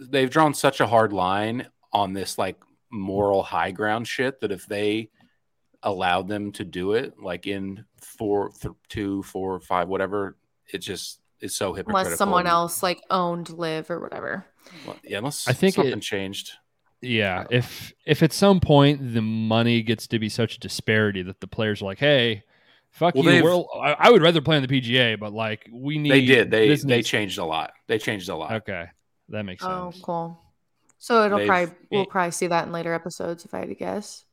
they've 0.10 0.30
drawn 0.30 0.54
such 0.54 0.80
a 0.80 0.88
hard 0.88 1.12
line 1.12 1.68
on 1.94 2.14
this 2.14 2.38
like 2.38 2.58
moral 2.90 3.44
high 3.44 3.72
ground 3.72 4.08
shit 4.08 4.40
that 4.42 4.52
if 4.52 4.66
they 4.66 5.10
allowed 5.84 6.28
them 6.28 6.52
to 6.54 6.64
do 6.64 6.94
it 6.94 7.20
like 7.22 7.48
in 7.48 7.86
four, 8.02 8.50
th- 8.62 8.74
two, 8.90 9.24
four, 9.24 9.60
five, 9.60 9.88
whatever, 9.88 10.38
it 10.74 10.80
just 10.80 11.20
is 11.40 11.56
so 11.56 11.74
hypocritical. 11.74 12.00
unless 12.06 12.18
someone 12.18 12.48
else 12.48 12.82
like 12.82 13.02
owned 13.10 13.50
LIV 13.50 13.92
or 13.92 14.00
whatever. 14.00 14.46
well, 14.86 14.96
yeah, 15.04 15.20
unless 15.20 15.48
I 15.48 15.54
think 15.54 15.76
something 15.76 15.94
it- 16.00 16.02
changed. 16.02 16.52
Yeah, 17.00 17.46
if 17.52 17.94
if 18.08 18.24
at 18.24 18.34
some 18.34 18.60
point 18.60 19.14
the 19.14 19.22
money 19.22 19.84
gets 19.84 20.08
to 20.08 20.18
be 20.18 20.30
such 20.30 20.56
a 20.56 20.60
disparity 20.60 21.22
that 21.22 21.40
the 21.42 21.46
players 21.48 21.84
are 21.84 21.86
like, 21.86 22.00
"Hey, 22.00 22.44
fuck 22.90 23.14
Well, 23.14 23.24
you," 23.26 23.30
they've- 23.34 23.44
we're, 23.44 23.64
I, 23.80 23.96
I 24.00 24.10
would 24.10 24.24
rather 24.24 24.42
play 24.42 24.56
on 24.56 24.64
the 24.64 24.68
PGA, 24.68 25.20
but 25.20 25.32
like 25.32 25.70
we 25.72 26.00
need 26.00 26.10
They 26.10 26.26
did. 26.26 26.50
They 26.50 26.68
this 26.70 26.84
they 26.84 27.04
changed 27.04 27.38
a 27.38 27.46
lot. 27.46 27.74
They 27.86 28.00
changed 28.00 28.30
a 28.30 28.36
lot. 28.36 28.52
Okay, 28.52 28.88
that 29.30 29.44
makes 29.44 29.64
Oh, 29.64 29.92
sense. 29.92 30.04
cool. 30.04 30.40
So 31.00 31.26
it'll 31.26 31.38
They've- 31.40 31.48
probably 31.48 31.76
we'll 31.92 32.02
it- 32.04 32.10
probably 32.10 32.32
see 32.32 32.48
that 32.48 32.66
in 32.66 32.72
later 32.72 32.94
episodes 32.94 33.46
if 33.46 33.54
I 33.54 33.60
had 33.60 33.70
to 33.70 33.76
guess. 33.76 34.26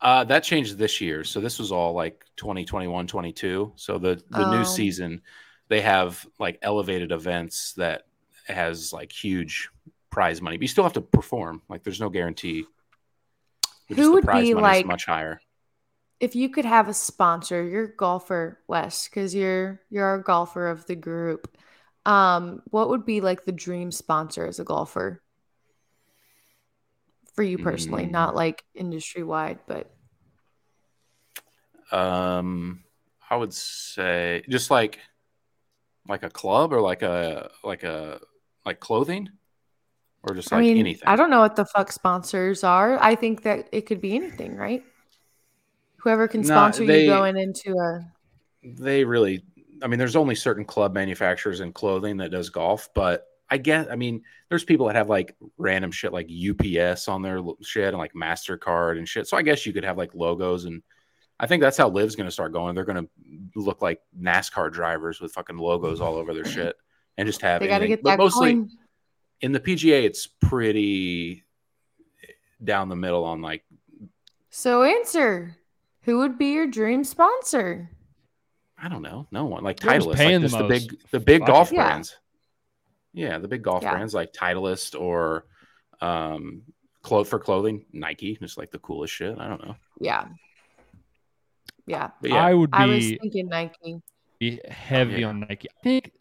Uh, 0.00 0.22
that 0.24 0.44
changed 0.44 0.78
this 0.78 1.00
year. 1.00 1.24
So 1.24 1.40
this 1.40 1.58
was 1.58 1.72
all 1.72 1.92
like 1.92 2.24
2021, 2.36 3.06
22. 3.06 3.72
So 3.76 3.98
the 3.98 4.16
the 4.30 4.46
Oh. 4.46 4.50
new 4.58 4.64
season, 4.64 5.22
they 5.68 5.80
have 5.80 6.24
like 6.38 6.58
elevated 6.62 7.10
events 7.12 7.72
that 7.74 8.06
has 8.46 8.92
like 8.92 9.12
huge 9.12 9.68
prize 10.10 10.40
money, 10.40 10.56
but 10.56 10.62
you 10.62 10.68
still 10.68 10.84
have 10.84 10.92
to 10.94 11.00
perform. 11.00 11.62
Like 11.68 11.82
there's 11.82 12.00
no 12.00 12.08
guarantee. 12.08 12.64
Who 13.88 14.12
would 14.12 14.26
be, 14.26 14.54
like- 14.54 14.86
much 14.86 15.06
higher. 15.06 15.40
If 16.20 16.34
you 16.34 16.48
could 16.48 16.64
have 16.64 16.88
a 16.88 16.94
sponsor, 16.94 17.62
you're 17.64 17.86
golfer 17.86 18.58
Wes, 18.66 19.08
because 19.08 19.34
you're 19.34 19.80
you're 19.88 20.04
our 20.04 20.18
golfer 20.18 20.66
of 20.68 20.84
the 20.86 20.96
group. 20.96 21.56
Um, 22.04 22.62
what 22.70 22.88
would 22.88 23.04
be 23.04 23.20
like 23.20 23.44
the 23.44 23.52
dream 23.52 23.92
sponsor 23.92 24.44
as 24.46 24.58
a 24.58 24.64
golfer 24.64 25.22
for 27.38 27.44
you 27.44 27.56
personally? 27.56 28.04
Mm. 28.04 28.10
Not 28.10 28.34
like 28.34 28.64
industry 28.74 29.22
wide, 29.22 29.60
but 29.68 29.88
Um, 31.92 32.82
I 33.30 33.36
would 33.36 33.54
say 33.54 34.42
just 34.48 34.72
like 34.72 34.98
like 36.08 36.24
a 36.24 36.30
club 36.30 36.72
or 36.72 36.80
like 36.80 37.02
a 37.02 37.48
like 37.62 37.84
a 37.84 38.18
like 38.66 38.80
clothing 38.80 39.28
or 40.24 40.34
just 40.34 40.52
I 40.52 40.56
like 40.56 40.62
mean, 40.62 40.78
anything? 40.78 41.04
I 41.06 41.14
don't 41.14 41.30
know 41.30 41.38
what 41.38 41.54
the 41.54 41.64
fuck 41.64 41.92
sponsors 41.92 42.64
are. 42.64 43.00
I 43.00 43.14
think 43.14 43.42
that 43.44 43.68
it 43.70 43.82
could 43.82 44.00
be 44.00 44.16
anything, 44.16 44.56
right? 44.56 44.82
Whoever 45.98 46.26
can 46.26 46.42
sponsor 46.42 46.84
they- 46.84 47.04
you 47.04 47.10
going 47.10 47.36
into 47.36 47.70
a 47.78 48.12
they 48.64 49.04
really 49.04 49.44
i 49.80 49.86
mean 49.86 50.00
there's 50.00 50.16
only 50.16 50.34
certain 50.34 50.64
club 50.64 50.92
manufacturers 50.92 51.60
in 51.60 51.72
clothing 51.72 52.16
that 52.16 52.32
does 52.32 52.50
golf 52.50 52.88
but 52.92 53.27
i 53.50 53.56
get 53.56 53.90
i 53.90 53.96
mean 53.96 54.22
there's 54.48 54.64
people 54.64 54.86
that 54.86 54.96
have 54.96 55.08
like 55.08 55.36
random 55.56 55.90
shit 55.90 56.12
like 56.12 56.28
ups 56.30 57.08
on 57.08 57.22
their 57.22 57.40
shit 57.62 57.88
and 57.88 57.98
like 57.98 58.12
mastercard 58.14 58.98
and 58.98 59.08
shit 59.08 59.26
so 59.26 59.36
i 59.36 59.42
guess 59.42 59.64
you 59.66 59.72
could 59.72 59.84
have 59.84 59.96
like 59.98 60.14
logos 60.14 60.64
and 60.64 60.82
i 61.40 61.46
think 61.46 61.60
that's 61.60 61.76
how 61.76 61.88
LIV's 61.88 62.16
going 62.16 62.26
to 62.26 62.30
start 62.32 62.52
going 62.52 62.74
they're 62.74 62.84
going 62.84 63.04
to 63.04 63.10
look 63.60 63.80
like 63.82 64.00
nascar 64.20 64.72
drivers 64.72 65.20
with 65.20 65.32
fucking 65.32 65.56
logos 65.58 66.00
all 66.00 66.16
over 66.16 66.34
their 66.34 66.44
shit 66.56 66.76
and 67.16 67.26
just 67.26 67.40
have 67.42 67.60
they 67.60 67.66
got 67.68 67.78
to 67.78 67.84
anything. 67.84 67.96
get 67.96 68.02
but 68.04 68.10
that 68.10 68.18
mostly 68.18 68.52
coin. 68.54 68.70
in 69.40 69.52
the 69.52 69.60
pga 69.60 70.02
it's 70.04 70.26
pretty 70.26 71.42
down 72.62 72.88
the 72.88 72.96
middle 72.96 73.24
on 73.24 73.40
like 73.40 73.64
So 74.50 74.82
answer. 74.82 75.56
Who 76.02 76.18
would 76.18 76.38
be 76.38 76.46
your 76.52 76.66
dream 76.66 77.04
sponsor? 77.04 77.90
I 78.82 78.88
don't 78.88 79.02
know. 79.02 79.26
No 79.30 79.44
one 79.44 79.62
like 79.62 79.80
Whoever's 79.80 80.06
Titleist, 80.06 80.14
paying 80.16 80.42
like 80.42 80.42
the 80.42 80.48
just 80.48 80.56
the 80.58 80.68
most. 80.68 80.88
big 80.88 81.10
the 81.10 81.20
big 81.20 81.40
Fuck 81.42 81.48
golf. 81.48 81.72
Yeah. 81.72 81.84
brands. 81.86 82.16
Yeah, 83.12 83.38
the 83.38 83.48
big 83.48 83.62
golf 83.62 83.82
Yeah. 83.82 83.92
brands 83.92 84.14
like 84.14 84.32
Titleist 84.32 84.98
or 85.00 85.46
um 86.00 86.62
clo- 87.02 87.24
for 87.24 87.38
clothing, 87.38 87.84
Nike, 87.92 88.36
just 88.36 88.58
like 88.58 88.70
the 88.70 88.78
coolest 88.78 89.14
shit. 89.14 89.38
I 89.38 89.48
don't 89.48 89.64
know. 89.64 89.76
Yeah. 90.00 90.26
Yeah. 91.86 92.10
But 92.20 92.30
yeah, 92.30 92.44
I 92.44 92.54
would 92.54 92.70
I 92.72 92.86
was 92.86 92.98
be, 92.98 93.18
thinking 93.18 93.48
Nike. 93.48 94.00
be 94.38 94.60
heavy 94.68 95.20
Yeah. 95.22 95.28
on 95.28 95.40
Nike. 95.40 95.68
I 95.70 95.82
think 95.82 96.12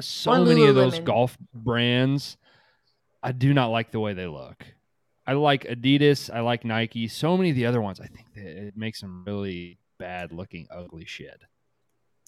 so 0.00 0.32
Or 0.32 0.44
many 0.44 0.66
of 0.66 0.74
those 0.74 0.98
golf 1.00 1.36
brands, 1.54 2.36
I 3.22 3.32
do 3.32 3.52
not 3.54 3.68
like 3.68 3.90
the 3.90 4.00
way 4.00 4.14
they 4.14 4.26
look. 4.26 4.64
I 5.26 5.32
like 5.32 5.64
Adidas. 5.64 6.32
I 6.32 6.40
like 6.40 6.64
Nike. 6.64 7.08
So 7.08 7.36
many 7.36 7.50
of 7.50 7.56
the 7.56 7.66
other 7.66 7.80
ones, 7.80 8.00
I 8.00 8.06
think 8.06 8.26
that 8.34 8.46
it 8.46 8.76
makes 8.76 9.00
them 9.00 9.24
really 9.26 9.78
bad 9.98 10.32
looking, 10.32 10.66
ugly 10.70 11.04
shit. 11.04 11.40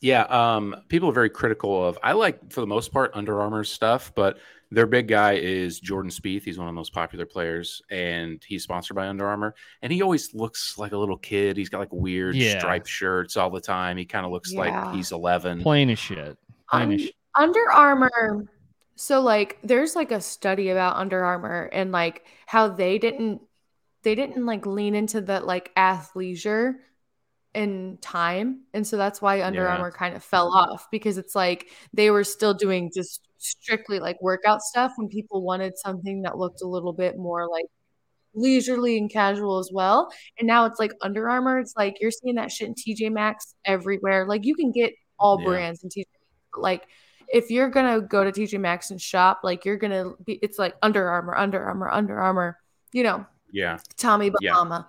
Yeah. 0.01 0.23
Um, 0.25 0.77
people 0.89 1.09
are 1.09 1.13
very 1.13 1.31
critical 1.31 1.85
of. 1.87 1.99
I 2.03 2.13
like 2.13 2.53
for 2.53 2.61
the 2.61 2.67
most 2.67 2.93
part 2.93 3.11
Under 3.15 3.41
Armour 3.41 3.65
stuff, 3.65 4.13
but 4.15 4.39
their 4.71 4.87
big 4.87 5.09
guy 5.09 5.33
is 5.35 5.81
Jordan 5.81 6.11
Spieth. 6.11 6.43
He's 6.45 6.59
one 6.59 6.69
of 6.69 6.73
the 6.75 6.77
most 6.79 6.93
popular 6.93 7.25
players, 7.25 7.81
and 7.91 8.43
he's 8.47 8.63
sponsored 8.63 8.97
by 8.97 9.09
Under 9.09 9.27
Armour. 9.27 9.55
And 9.83 9.91
he 9.93 10.03
always 10.03 10.35
looks 10.35 10.77
like 10.77 10.93
a 10.93 10.97
little 10.99 11.17
kid. 11.17 11.57
He's 11.57 11.69
got 11.71 11.79
like 11.79 11.93
weird 11.93 12.37
Yeah. 12.37 12.59
striped 12.59 12.89
shirts 12.89 13.37
all 13.37 13.51
the 13.51 13.61
time. 13.61 13.97
He 13.97 14.05
kind 14.05 14.27
of 14.27 14.33
looks 14.33 14.53
Yeah. 14.53 14.61
like 14.61 14.95
he's 14.95 15.11
eleven. 15.13 15.63
Plain 15.63 15.91
as 15.91 15.99
shit. 15.99 16.37
Plain 16.71 16.93
as 16.93 17.01
Un- 17.01 17.07
shit. 17.07 17.15
Under 17.35 17.71
Armour. 17.71 18.47
So 18.97 19.21
like 19.21 19.59
there's 19.63 19.95
like 19.97 20.11
a 20.13 20.21
study 20.21 20.71
about 20.71 20.97
Under 20.97 21.25
Armour 21.25 21.71
and 21.73 21.93
like 21.93 22.25
how 22.47 22.69
they 22.69 22.99
didn't 22.99 23.41
they 24.03 24.15
didn't 24.15 24.45
like 24.45 24.67
lean 24.67 24.95
into 24.95 25.21
that 25.23 25.47
like 25.47 25.73
athleisure 25.77 26.75
in 27.55 27.99
time. 28.01 28.61
And 28.75 28.87
so 28.87 28.97
that's 28.97 29.21
why 29.23 29.43
Under 29.43 29.65
Yeah. 29.65 29.73
Armour 29.73 29.91
kind 29.91 30.15
of 30.15 30.23
fell 30.23 30.49
off 30.53 30.89
because 30.91 31.19
it's 31.19 31.35
like 31.35 31.69
they 31.93 32.11
were 32.11 32.25
still 32.25 32.55
doing 32.55 32.91
just 32.95 33.23
strictly 33.39 34.01
like 34.01 34.21
workout 34.21 34.61
stuff 34.63 34.93
when 34.97 35.09
people 35.09 35.43
wanted 35.43 35.77
something 35.79 36.23
that 36.23 36.37
looked 36.39 36.61
a 36.63 36.67
little 36.67 36.93
bit 36.93 37.17
more 37.17 37.49
like 37.49 37.67
leisurely 38.35 38.99
and 38.99 39.11
casual 39.11 39.59
as 39.59 39.71
well. 39.73 40.13
And 40.39 40.47
now 40.47 40.67
it's 40.67 40.79
like 40.79 40.93
Under 41.03 41.29
Armour, 41.31 41.59
it's 41.59 41.75
like 41.77 41.97
you're 42.01 42.11
seeing 42.11 42.35
that 42.37 42.53
shit 42.53 42.69
in 42.69 42.75
TJ 42.75 43.11
Maxx 43.11 43.55
everywhere. 43.65 44.27
Like 44.27 44.45
you 44.45 44.55
can 44.55 44.71
get 44.71 44.93
all 45.19 45.41
Yeah. 45.41 45.47
brands 45.47 45.83
in 45.83 45.89
TJ 45.91 46.05
but 46.53 46.61
like 46.63 46.87
if 47.33 47.51
you're 47.51 47.69
gonna 47.69 48.01
go 48.01 48.25
to 48.25 48.33
TJ 48.33 48.59
Maxx 48.59 48.91
and 48.91 49.01
shop, 49.01 49.41
like 49.43 49.65
you're 49.65 49.77
gonna 49.77 50.13
be 50.25 50.35
it's 50.43 50.59
like 50.59 50.75
Under 50.83 51.09
Armour, 51.09 51.37
Under 51.37 51.63
Armour, 51.63 51.91
Under 51.91 52.19
Armour, 52.19 52.59
you 52.93 53.03
know, 53.03 53.27
Yeah, 53.53 53.79
Tommy. 53.97 54.31
Bahama. 54.31 54.89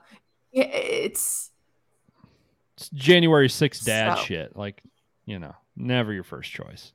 Yeah, 0.51 0.63
it's 0.65 1.51
It's 2.79 2.89
January 2.89 3.49
6th 3.49 3.83
dad 3.85 4.15
So- 4.17 4.23
shit. 4.23 4.55
Like, 4.55 4.81
you 5.25 5.37
know, 5.39 5.53
never 5.75 6.13
your 6.13 6.23
first 6.23 6.49
choice. 6.51 6.93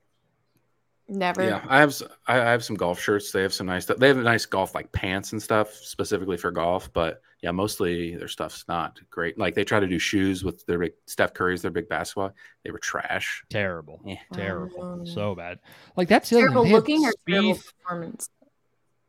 never 1.06 1.44
Yeah, 1.44 1.62
I 1.68 1.80
have 1.80 1.90
s- 1.90 2.02
I 2.26 2.36
I 2.40 2.50
have 2.52 2.64
some 2.64 2.76
golf 2.76 2.98
shirts. 2.98 3.30
They 3.30 3.42
have 3.42 3.52
some 3.52 3.66
nice 3.66 3.82
stuff. 3.84 3.98
They 3.98 4.08
have 4.08 4.16
nice 4.16 4.46
golf 4.46 4.74
like 4.74 4.90
pants 4.92 5.32
and 5.32 5.42
stuff 5.42 5.74
specifically 5.74 6.38
for 6.38 6.50
golf. 6.50 6.90
But 6.94 7.20
yeah, 7.42 7.50
mostly 7.50 8.16
their 8.16 8.28
stuff's 8.28 8.64
not 8.68 8.98
great. 9.10 9.38
Like 9.38 9.54
they 9.54 9.64
try 9.64 9.78
to 9.80 9.86
do 9.86 9.98
shoes 9.98 10.42
with 10.42 10.64
their 10.64 10.78
big 10.78 10.92
Steph 11.06 11.34
Curry's 11.34 11.60
their 11.60 11.70
big 11.70 11.90
basketball. 11.90 12.32
They 12.62 12.70
were 12.70 12.78
trash. 12.78 13.44
Terrible. 13.50 14.00
Yeah. 14.06 14.16
Terrible. 14.32 14.82
Um, 14.82 15.06
so 15.06 15.34
bad. 15.34 15.58
Like 15.94 16.08
that's 16.08 16.30
the 16.30 16.38
terrible 16.38 16.62
thing. 16.64 16.72
Looking 16.72 17.04
or 17.04 17.12
terrible 17.28 17.56
performance. 17.82 18.30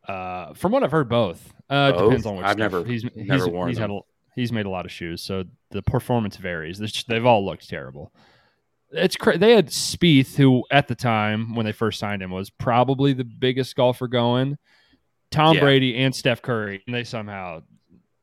Uh, 0.06 0.52
from 0.52 0.72
what 0.72 0.84
I've 0.84 0.92
heard, 0.92 1.08
both. 1.08 1.52
Uh, 1.70 1.90
Both? 1.92 2.02
depends 2.02 2.26
on 2.26 2.36
which. 2.36 2.44
I've 2.44 2.50
stuff. 2.52 2.58
never- 2.58 2.84
he's 2.84 3.04
never 3.16 3.44
he's, 3.44 3.48
worn 3.52 3.68
he's 3.70 3.78
had 3.78 3.90
a, 3.90 3.98
he's 4.36 4.52
made 4.52 4.66
a 4.66 4.70
lot 4.70 4.84
of 4.84 4.92
shoes, 4.92 5.20
so 5.22 5.44
the 5.72 5.82
performance 5.82 6.36
varies. 6.36 6.78
They're- 6.78 6.88
They've 7.08 7.26
all 7.26 7.44
looked 7.44 7.68
terrible. 7.68 8.12
It's 8.92 9.16
cra- 9.16 9.36
they 9.36 9.56
had 9.56 9.66
Spieth, 9.68 10.36
who 10.36 10.64
at 10.70 10.86
the 10.86 10.94
time 10.94 11.56
when 11.56 11.66
they 11.66 11.72
first 11.72 11.98
signed 11.98 12.22
him 12.22 12.30
was 12.30 12.50
probably 12.50 13.12
the 13.12 13.24
biggest 13.24 13.74
golfer 13.74 14.06
going. 14.06 14.56
Tom 15.32 15.56
Yeah. 15.56 15.60
Brady 15.62 15.96
and 15.96 16.14
Steph 16.14 16.40
Curry, 16.40 16.84
and 16.86 16.94
they 16.94 17.02
somehow 17.02 17.62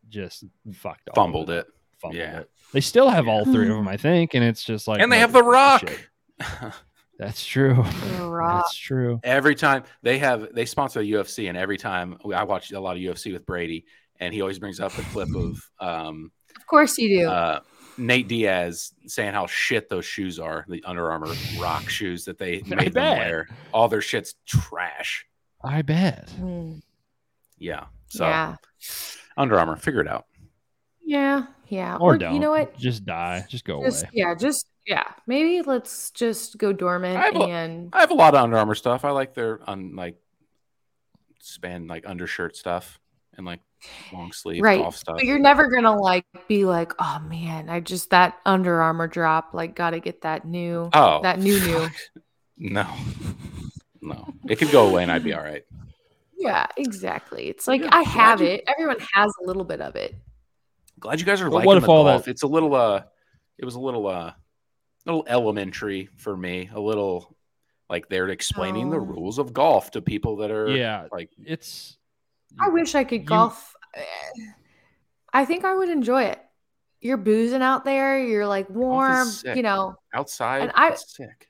just 0.08 0.46
fucked 0.74 1.10
all 1.10 1.16
Fumbled 1.16 1.50
of 1.50 1.58
it. 1.58 1.68
Fumbled 2.00 2.18
Yeah. 2.18 2.40
it. 2.40 2.50
They 2.72 2.80
still 2.80 3.10
have 3.10 3.28
all 3.28 3.44
three 3.44 3.68
of 3.70 3.76
them, 3.76 3.90
I 3.90 3.98
think, 3.98 4.34
and 4.36 4.44
it's 4.44 4.64
just 4.64 4.88
like 4.88 5.02
and 5.02 5.12
they 5.12 5.18
no, 5.18 5.22
have 5.22 5.34
the. 5.34 5.44
Rock. 5.44 5.92
That's 7.20 7.46
true. 7.46 7.74
Rock. 8.22 8.64
That's 8.64 8.76
true. 8.78 9.20
every 9.24 9.56
time 9.56 9.84
they 10.02 10.18
have 10.20 10.54
they 10.54 10.66
sponsor 10.66 11.02
the 11.02 11.12
UFC, 11.12 11.50
and 11.50 11.58
every 11.58 11.78
time 11.78 12.18
I 12.34 12.44
watch 12.44 12.72
a 12.72 12.80
lot 12.80 12.96
of 12.96 13.02
UFC 13.04 13.32
with 13.34 13.46
Brady, 13.46 13.86
and 14.24 14.34
he 14.34 14.42
always 14.42 14.60
brings 14.60 14.80
up 14.80 14.92
the 14.94 15.02
clip 15.04 15.30
of 15.36 15.58
um, 15.80 16.32
Of 16.56 16.66
course 16.68 16.98
you 16.98 17.20
do. 17.20 17.28
uh, 17.28 17.60
Nate 17.98 18.28
Diaz 18.28 18.92
saying 19.06 19.34
how 19.34 19.46
shit 19.48 19.90
those 19.90 20.06
shoes 20.06 20.40
are, 20.40 20.66
the 20.68 20.84
Under 20.86 21.12
Armour 21.12 21.34
Rock 21.60 21.90
shoes 21.90 22.26
that 22.26 22.38
they 22.38 22.64
I 22.72 22.76
made 22.76 22.94
them 22.94 23.04
bet. 23.04 23.18
wear. 23.18 23.48
All 23.74 23.88
their 23.88 24.02
shit's 24.02 24.34
trash. 24.48 25.26
I 25.64 25.82
bet. 25.82 26.30
Hmm. 26.32 26.80
Yeah. 27.58 27.86
So 28.08 28.26
yeah. 28.26 28.56
Under 29.38 29.60
Armour, 29.60 29.76
figure 29.76 30.02
it 30.02 30.08
out. 30.08 30.26
Yeah. 31.06 31.46
Yeah. 31.68 31.98
Or 31.98 32.18
don't. 32.18 32.34
you 32.34 32.40
know 32.40 32.52
what? 32.52 32.78
Just 32.78 33.06
die. 33.06 33.46
Just 33.50 33.66
go 33.66 33.84
Just 33.84 34.04
away. 34.04 34.12
yeah, 34.14 34.36
just 34.36 34.68
yeah. 34.88 35.04
Maybe 35.28 35.62
let's 35.62 36.12
just 36.12 36.58
go 36.58 36.74
dormant 36.74 37.18
I 37.18 37.26
have 37.26 37.36
a- 37.36 37.44
and 37.44 37.90
I 37.94 38.00
have 38.02 38.12
a 38.12 38.16
lot 38.16 38.34
of 38.36 38.42
Under 38.44 38.58
Armour 38.58 38.76
stuff. 38.76 39.06
I 39.06 39.12
like 39.12 39.34
their 39.34 39.60
on 39.70 39.96
like 39.96 40.16
span 41.40 41.88
like 41.88 42.08
undershirt 42.08 42.56
stuff 42.56 43.00
and 43.38 43.46
like 43.46 43.60
long 44.14 44.32
sleeve 44.32 44.62
right. 44.62 44.80
golf 44.82 44.96
stuff. 44.96 45.16
But 45.18 45.26
you're 45.26 45.40
never 45.40 45.68
gonna 45.68 45.96
like 45.98 46.26
be 46.48 46.66
like, 46.66 46.94
oh 47.00 47.20
man, 47.28 47.70
I 47.70 47.80
just 47.80 48.10
that 48.12 48.38
Under 48.46 48.82
Armour 48.82 49.08
drop. 49.08 49.54
Like, 49.54 49.76
gotta 49.76 50.00
get 50.00 50.22
that 50.22 50.46
new. 50.46 50.90
oh, 50.94 51.22
that 51.24 51.40
new 51.40 51.60
new. 51.62 51.88
No, 52.58 52.88
no, 54.02 54.34
it 54.48 54.58
could 54.58 54.72
go 54.72 54.88
away 54.88 55.04
and 55.04 55.12
I'd 55.12 55.24
be 55.24 55.34
all 55.34 55.44
right. 55.44 55.64
Yeah, 56.38 56.68
exactly. 56.78 57.48
It's 57.48 57.68
like 57.68 57.82
Yeah, 57.82 57.90
I 57.92 58.04
have 58.04 58.42
you- 58.42 58.48
it. 58.48 58.64
Everyone 58.68 58.98
has 59.14 59.32
a 59.42 59.48
little 59.48 59.64
bit 59.64 59.82
of 59.82 59.96
it. 59.96 60.14
Glad 61.00 61.20
you 61.20 61.26
guys 61.26 61.42
are 61.42 61.46
But 61.50 61.56
liking 61.58 61.68
what 61.68 61.78
if 61.78 61.84
the 61.84 61.90
all 61.90 62.04
golf. 62.04 62.26
that- 62.26 62.32
It's 62.32 62.44
a 62.44 62.48
little 62.48 62.76
uh, 62.76 63.04
it 63.58 63.66
was 63.66 63.76
a 63.76 63.80
little 63.80 64.08
uh, 64.08 64.34
little 65.06 65.24
elementary 65.28 66.10
for 66.18 66.36
me. 66.36 66.70
A 66.74 66.80
little 66.80 67.36
like 67.90 68.08
they're 68.10 68.30
explaining 68.30 68.90
the 68.90 68.98
Oh. 68.98 69.06
rules 69.06 69.40
of 69.40 69.54
golf 69.54 69.92
to 69.92 70.02
people 70.02 70.38
that 70.38 70.52
are 70.52 70.70
Yeah. 70.70 71.08
like 71.12 71.30
It's. 71.44 71.98
I 72.60 72.70
wish 72.70 72.96
I 72.96 73.04
could 73.04 73.22
You- 73.22 73.28
golf. 73.28 73.76
I 75.32 75.46
think 75.46 75.66
I 75.66 75.74
would 75.74 75.90
enjoy 75.90 76.24
it. 76.24 76.40
You're 77.02 77.18
boozing 77.18 77.62
out 77.62 77.86
there. 77.86 78.24
You're 78.24 78.48
like 78.48 78.70
warm. 78.70 79.28
You 79.44 79.62
know, 79.62 79.96
outside. 80.14 80.62
And 80.64 80.72
I- 80.76 80.96
sick. 80.96 81.50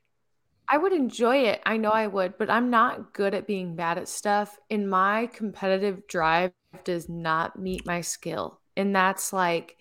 I 0.68 0.78
would 0.78 0.94
enjoy 0.94 1.38
it. 1.50 1.62
I 1.66 1.78
know 1.78 1.92
I 1.92 2.08
would, 2.08 2.38
but 2.38 2.50
I'm 2.50 2.70
not 2.70 3.14
good 3.14 3.34
at 3.34 3.46
being 3.46 3.76
bad 3.76 3.98
at 3.98 4.08
stuff. 4.08 4.58
And 4.72 4.90
my 4.90 5.28
competitive 5.28 6.08
drive 6.08 6.54
does 6.86 7.10
not 7.10 7.60
meet 7.60 7.86
my 7.86 8.02
skill. 8.02 8.60
And 8.76 8.96
that's 8.96 9.34
like, 9.34 9.78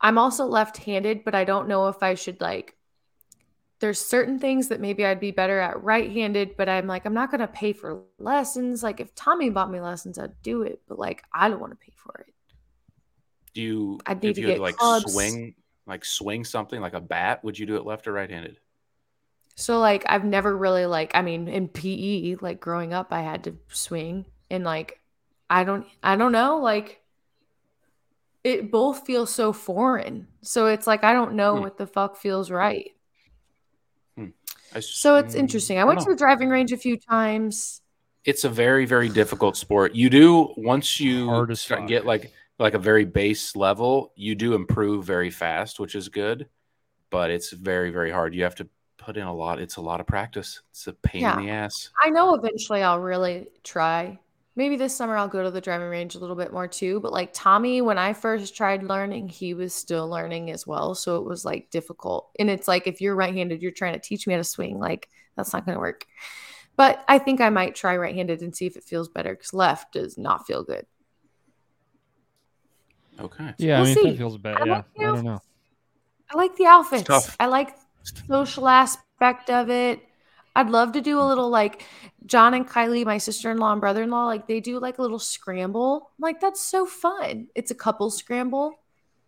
I'm 0.00 0.18
also 0.18 0.44
left 0.44 0.76
handed, 0.76 1.24
but 1.24 1.34
I 1.34 1.44
don't 1.44 1.66
know 1.66 1.88
if 1.88 2.02
I 2.02 2.14
should 2.14 2.40
like, 2.40 2.76
there's 3.80 4.00
certain 4.00 4.38
things 4.38 4.68
that 4.68 4.80
maybe 4.80 5.04
I'd 5.06 5.20
be 5.20 5.30
better 5.30 5.60
at 5.60 5.82
right 5.82 6.10
handed, 6.10 6.56
but 6.56 6.68
I'm 6.68 6.86
like, 6.86 7.04
I'm 7.06 7.14
not 7.14 7.30
going 7.30 7.40
to 7.40 7.48
pay 7.48 7.72
for 7.72 8.02
lessons. 8.18 8.82
Like, 8.82 9.00
if 9.00 9.14
Tommy 9.14 9.50
bought 9.50 9.70
me 9.70 9.80
lessons, 9.80 10.18
I'd 10.18 10.40
do 10.42 10.62
it, 10.62 10.82
but 10.88 10.98
like, 10.98 11.24
I 11.32 11.48
don't 11.48 11.60
want 11.60 11.72
to 11.72 11.76
pay 11.78 11.92
for 11.96 12.24
it. 12.26 12.34
Do 13.54 13.62
you? 13.62 14.04
I'd 14.06 14.22
need 14.24 14.34
if 14.34 14.36
to 14.36 14.40
you 14.40 14.46
had 14.48 14.58
get 14.58 14.60
like 14.60 14.80
clubs. 14.80 14.80
swing, 14.80 15.54
like 15.86 16.04
swing 16.04 16.44
something 16.44 16.80
like 16.80 16.94
a 16.94 17.00
bat, 17.00 17.42
would 17.44 17.58
you 17.58 17.66
do 17.66 17.76
it 17.76 17.84
left 17.86 18.06
or 18.06 18.12
right 18.12 18.30
handed? 18.30 18.58
So 19.56 19.78
like 19.80 20.04
I've 20.08 20.24
never 20.24 20.56
really 20.56 20.86
like 20.86 21.10
I 21.14 21.22
mean 21.22 21.48
in 21.48 21.68
PE 21.68 22.36
like 22.40 22.60
growing 22.60 22.92
up 22.92 23.08
I 23.12 23.22
had 23.22 23.44
to 23.44 23.58
swing 23.68 24.26
and 24.50 24.64
like 24.64 25.00
I 25.50 25.64
don't 25.64 25.86
I 26.02 26.16
don't 26.16 26.32
know 26.32 26.58
like 26.58 27.02
it 28.44 28.70
both 28.70 29.06
feels 29.06 29.34
so 29.34 29.52
foreign. 29.52 30.28
So 30.42 30.66
it's 30.66 30.86
like 30.86 31.04
I 31.04 31.12
don't 31.12 31.34
know 31.34 31.54
Hmm. 31.54 31.62
what 31.62 31.76
the 31.78 31.86
fuck 31.86 32.16
feels 32.16 32.50
right. 32.50 32.92
I 34.74 34.80
So 34.80 35.16
it's 35.16 35.34
mm, 35.34 35.38
interesting. 35.38 35.78
I 35.78 35.80
don't 35.80 35.88
went 35.88 36.00
to 36.00 36.10
the 36.10 36.16
driving 36.16 36.48
range 36.48 36.72
a 36.72 36.76
few 36.76 36.96
times. 36.96 37.82
it's 38.24 38.44
a 38.44 38.48
very 38.48 38.84
very 38.84 39.08
difficult 39.08 39.56
sport. 39.56 39.94
You 39.94 40.10
do 40.10 40.52
once 40.56 41.00
you 41.00 41.46
start, 41.54 41.88
get 41.88 42.06
like 42.06 42.32
like 42.58 42.74
a 42.74 42.78
very 42.78 43.04
base 43.04 43.54
level, 43.54 44.12
you 44.16 44.34
do 44.34 44.54
improve 44.54 45.04
very 45.04 45.30
fast, 45.30 45.78
which 45.78 45.94
is 45.94 46.08
good. 46.08 46.48
But 47.10 47.30
it's 47.30 47.50
very 47.50 47.90
very 47.90 48.10
hard. 48.10 48.34
You 48.34 48.42
have 48.42 48.56
to 48.56 48.68
put 48.98 49.16
in 49.16 49.26
a 49.26 49.34
lot. 49.34 49.60
It's 49.60 49.76
a 49.76 49.80
lot 49.80 50.00
of 50.00 50.06
practice. 50.06 50.60
It's 50.70 50.86
a 50.86 50.92
pain 50.92 51.24
in 51.24 51.46
the 51.46 51.50
ass. 51.50 51.90
I 52.04 52.10
know 52.10 52.34
eventually 52.34 52.82
I'll 52.82 53.00
really 53.00 53.48
try. 53.64 54.18
Maybe 54.58 54.74
this 54.74 54.96
summer 54.96 55.16
I'll 55.16 55.28
go 55.28 55.44
to 55.44 55.52
the 55.52 55.60
driving 55.60 55.86
range 55.88 56.16
a 56.16 56.18
little 56.18 56.34
bit 56.34 56.52
more 56.52 56.66
too. 56.66 56.98
But 56.98 57.12
like 57.12 57.30
Tommy, 57.32 57.80
when 57.80 57.96
I 57.96 58.12
first 58.12 58.56
tried 58.56 58.82
learning, 58.82 59.28
he 59.28 59.54
was 59.54 59.72
still 59.72 60.08
learning 60.08 60.50
as 60.50 60.66
well. 60.66 60.96
So 60.96 61.14
it 61.14 61.24
was 61.24 61.44
like 61.44 61.70
difficult. 61.70 62.30
And 62.40 62.50
it's 62.50 62.66
like 62.66 62.88
if 62.88 63.00
you're 63.00 63.14
right 63.14 63.32
handed, 63.32 63.62
you're 63.62 63.70
trying 63.70 63.92
to 63.92 64.00
teach 64.00 64.26
me 64.26 64.34
how 64.34 64.38
to 64.38 64.42
swing. 64.44 64.80
Like 64.80 65.10
that's 65.36 65.52
not 65.52 65.64
going 65.64 65.76
to 65.76 65.80
work. 65.80 66.06
But 66.74 67.04
I 67.06 67.20
think 67.20 67.40
I 67.40 67.50
might 67.50 67.76
try 67.76 67.96
right 67.96 68.16
handed 68.16 68.42
and 68.42 68.54
see 68.54 68.66
if 68.66 68.76
it 68.76 68.82
feels 68.82 69.08
better 69.08 69.32
because 69.32 69.54
left 69.54 69.92
does 69.92 70.18
not 70.18 70.44
feel 70.44 70.64
good. 70.64 70.86
Okay. 73.20 73.54
Yeah, 73.58 73.80
We'll 73.80 73.90
I 73.92 73.94
mean, 73.94 73.96
if 73.96 74.02
see. 74.02 74.10
that 74.10 74.18
feels 74.18 74.38
bad. 74.38 74.56
I 74.56 74.64
Yeah, 74.64 74.72
like 74.72 74.84
the 74.96 75.04
I 75.04 75.06
don't 75.06 75.24
know. 75.24 75.40
I 76.32 76.36
like 76.36 76.56
the 76.56 76.66
outfits. 76.66 77.04
tough. 77.04 77.36
I 77.38 77.46
like 77.46 77.76
the 78.26 78.44
social 78.44 78.66
aspect 78.66 79.50
of 79.50 79.70
it. 79.70 80.02
I'd 80.58 80.70
love 80.70 80.92
to 80.92 81.00
do 81.00 81.20
a 81.20 81.22
little 81.26 81.48
like 81.50 81.84
John 82.26 82.52
and 82.54 82.68
Kylie, 82.68 83.04
my 83.04 83.18
sister 83.18 83.50
in 83.50 83.58
law 83.58 83.70
and 83.72 83.80
brother 83.80 84.02
in 84.02 84.10
law, 84.10 84.26
like 84.26 84.46
they 84.48 84.58
do 84.60 84.80
like 84.80 84.98
a 84.98 85.02
little 85.02 85.18
scramble. 85.20 86.10
I'm 86.18 86.22
like, 86.22 86.40
that's 86.40 86.60
so 86.60 86.84
fun. 86.84 87.46
It's 87.54 87.70
a 87.70 87.74
couple 87.76 88.10
scramble. 88.10 88.72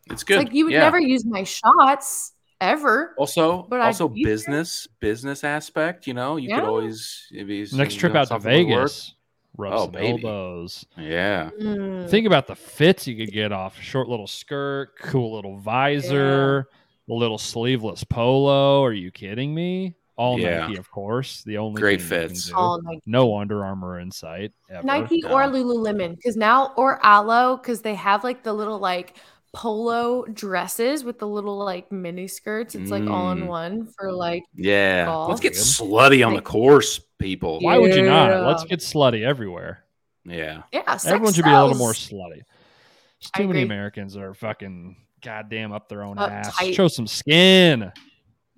It's 0.06 0.14
It's 0.14 0.24
good. 0.24 0.38
like 0.38 0.52
you 0.52 0.64
would 0.64 0.74
yeah. 0.74 0.80
never 0.80 0.98
use 0.98 1.24
my 1.24 1.44
shots 1.44 2.32
ever. 2.60 3.14
Also, 3.16 3.62
But 3.70 3.80
also 3.80 4.08
be 4.08 4.24
there. 4.24 4.32
business 4.34 4.88
business 4.98 5.44
aspect. 5.44 6.06
You 6.08 6.14
know, 6.14 6.36
you 6.36 6.52
could 6.54 6.64
always 6.64 7.26
if 7.30 7.46
he's 7.46 7.72
Next 7.72 7.94
trip 7.94 8.14
out 8.16 8.22
to 8.22 8.26
something 8.28 8.66
with 8.66 8.76
work- 8.76 8.88
Vegas, 8.88 9.14
rub 9.56 9.72
Oh, 9.72 9.82
some 9.84 9.92
baby. 9.92 10.08
elbows. 10.24 10.84
Yeah. 10.98 11.50
Mm. 11.60 12.10
Think 12.10 12.26
about 12.26 12.48
the 12.48 12.56
fits 12.56 13.06
you 13.06 13.16
could 13.16 13.32
get 13.32 13.52
off. 13.52 13.80
Short 13.80 14.08
little 14.08 14.26
skirt, 14.26 14.98
cool 15.00 15.36
little 15.36 15.58
visor, 15.58 16.68
a 17.08 17.12
little 17.14 17.38
sleeveless 17.38 18.02
polo. 18.04 18.82
Are 18.84 18.92
you 18.92 19.10
kidding 19.12 19.54
me? 19.54 19.94
All 20.20 20.38
Yeah. 20.38 20.66
Nike, 20.66 20.76
of 20.76 20.90
course. 20.90 21.42
The 21.44 21.56
only 21.56 21.80
Great 21.80 22.02
thing 22.02 22.20
you 22.22 22.26
can 22.28 22.34
fits. 22.36 22.52
All 22.52 22.78
Nike. 22.82 23.00
No 23.06 23.38
Under 23.38 23.64
Armour 23.64 24.00
in 24.00 24.10
sight. 24.10 24.52
Ever. 24.68 24.86
Nike 24.86 25.22
No. 25.22 25.30
or 25.32 25.42
Lululemon 25.44 26.14
because 26.16 26.36
now 26.36 26.74
or 26.76 27.00
Alo 27.04 27.56
because 27.56 27.80
they 27.80 27.94
have 27.94 28.22
like 28.22 28.42
the 28.42 28.52
little 28.52 28.78
like 28.78 29.16
polo 29.54 30.24
dresses 30.26 31.02
with 31.04 31.18
the 31.18 31.26
little 31.26 31.56
like 31.58 31.90
mini 31.90 32.28
skirts. 32.28 32.74
It's 32.74 32.90
like 32.90 33.08
all 33.08 33.32
in 33.32 33.44
Mm. 33.44 33.46
one 33.46 33.86
for 33.98 34.12
like 34.12 34.42
Yeah. 34.54 35.06
Golf. 35.06 35.30
Let's 35.30 35.40
get 35.40 35.54
slutty 35.54 36.24
on 36.26 36.34
the 36.34 36.42
course, 36.42 36.98
people. 37.18 37.58
Why 37.60 37.78
would 37.78 37.94
you 37.94 38.02
not? 38.02 38.44
Let's 38.46 38.64
get 38.64 38.80
slutty 38.80 39.22
everywhere. 39.24 39.84
Yeah. 40.26 40.62
yeah. 40.72 40.82
sex 40.98 41.06
Everyone 41.06 41.32
should 41.32 41.46
be 41.46 41.50
a 41.50 41.62
little 41.62 41.78
more 41.78 41.92
slutty. 41.94 42.42
There's 42.42 43.30
I 43.34 43.38
too 43.38 43.48
many 43.48 43.60
agree. 43.62 43.74
Americans 43.74 44.12
that 44.14 44.22
are 44.22 44.34
fucking 44.34 44.96
goddamn 45.22 45.72
up 45.72 45.88
their 45.88 46.02
own 46.02 46.16
Uptight. 46.16 46.30
ass. 46.30 46.64
Show 46.74 46.88
some 46.88 47.06
skin. 47.06 47.90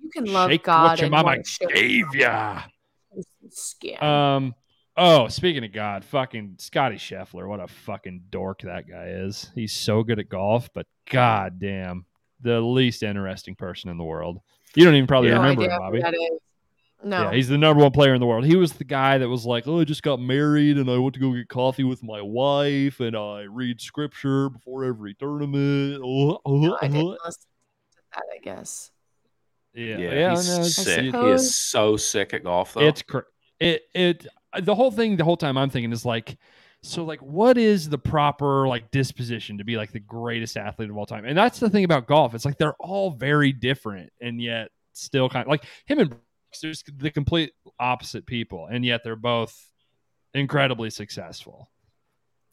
You 0.03 0.09
can 0.09 0.25
love 0.25 0.51
Shake 0.51 0.63
God 0.63 0.83
what 0.83 0.99
your 0.99 1.05
and 1.05 1.11
mama 1.11 1.37
gave 1.73 2.13
ya. 2.13 2.61
Um. 4.01 4.53
Oh, 4.95 5.27
speaking 5.27 5.63
of 5.63 5.71
God, 5.71 6.05
fucking 6.05 6.57
Scotty 6.59 6.97
Scheffler, 6.97 7.47
what 7.47 7.59
a 7.59 7.67
fucking 7.67 8.25
dork 8.29 8.61
that 8.61 8.87
guy 8.87 9.07
is. 9.07 9.49
He's 9.55 9.73
so 9.73 10.03
good 10.03 10.19
at 10.19 10.29
golf, 10.29 10.69
but 10.73 10.85
god 11.09 11.59
damn, 11.59 12.05
the 12.41 12.61
least 12.61 13.01
interesting 13.01 13.55
person 13.55 13.89
in 13.89 13.97
the 13.97 14.03
world. 14.03 14.39
You 14.75 14.85
don't 14.85 14.93
even 14.93 15.07
probably 15.07 15.29
Yeah. 15.29 15.37
remember 15.37 15.63
him, 15.63 15.79
Bobby. 15.79 16.03
No. 17.05 17.23
Yeah, 17.23 17.33
he's 17.33 17.49
the 17.49 17.57
number 17.57 17.81
one 17.83 17.91
player 17.91 18.13
in 18.13 18.21
the 18.21 18.25
world. 18.25 18.45
He 18.45 18.55
was 18.55 18.73
the 18.73 18.85
guy 18.85 19.17
that 19.17 19.27
was 19.27 19.45
like, 19.45 19.67
"Oh, 19.67 19.81
I 19.81 19.83
just 19.83 20.03
got 20.03 20.21
married 20.21 20.77
and 20.77 20.89
I 20.89 20.97
went 20.97 21.15
to 21.15 21.19
go 21.19 21.33
get 21.33 21.49
coffee 21.49 21.83
with 21.83 22.01
my 22.01 22.21
wife 22.21 23.01
and 23.01 23.15
I 23.15 23.41
read 23.41 23.81
scripture 23.81 24.49
before 24.49 24.85
every 24.85 25.13
tournament." 25.15 26.01
Oh, 26.03 26.39
oh, 26.45 26.57
No, 26.57 26.77
I 26.81 26.87
didn't 26.87 27.03
oh. 27.03 27.17
listen 27.25 27.41
to 27.91 27.97
that. 28.13 28.23
I 28.33 28.37
guess. 28.37 28.91
Yeah, 29.73 29.97
Yeah. 29.97 30.11
yeah, 30.13 30.29
he's 30.31 30.47
no, 30.49 30.53
it's- 30.55 30.75
sick. 30.75 31.01
He 31.15 31.29
is 31.29 31.55
so 31.55 31.97
sick 31.97 32.33
at 32.33 32.43
golf, 32.43 32.73
though. 32.73 32.81
It's 32.81 33.01
cr- 33.01 33.19
it 33.59 33.83
it 33.93 34.27
the 34.61 34.75
whole 34.75 34.91
thing. 34.91 35.17
The 35.17 35.23
whole 35.23 35.37
time 35.37 35.57
I'm 35.57 35.69
thinking 35.69 35.91
is 35.91 36.05
like, 36.05 36.37
so 36.83 37.03
like, 37.03 37.21
what 37.21 37.57
is 37.57 37.89
the 37.89 37.97
proper 37.97 38.67
like 38.67 38.91
disposition 38.91 39.57
to 39.57 39.63
be 39.63 39.77
like 39.77 39.91
the 39.91 39.99
greatest 39.99 40.57
athlete 40.57 40.89
of 40.89 40.97
all 40.97 41.05
time? 41.05 41.25
And 41.25 41.37
that's 41.37 41.59
the 41.59 41.69
thing 41.69 41.85
about 41.85 42.07
golf. 42.07 42.35
It's 42.35 42.45
like 42.45 42.57
they're 42.57 42.75
all 42.79 43.11
very 43.11 43.51
different, 43.51 44.11
and 44.21 44.41
yet 44.41 44.69
still 44.93 45.29
kind 45.29 45.43
of 45.45 45.49
like 45.49 45.63
him 45.85 45.99
and 45.99 46.09
Brooks, 46.09 46.59
they're 46.61 46.73
the 46.97 47.09
complete 47.11 47.51
opposite 47.79 48.25
people, 48.27 48.67
and 48.67 48.85
yet 48.85 49.01
they're 49.03 49.15
both 49.15 49.57
incredibly 50.35 50.89
successful. 50.89 51.69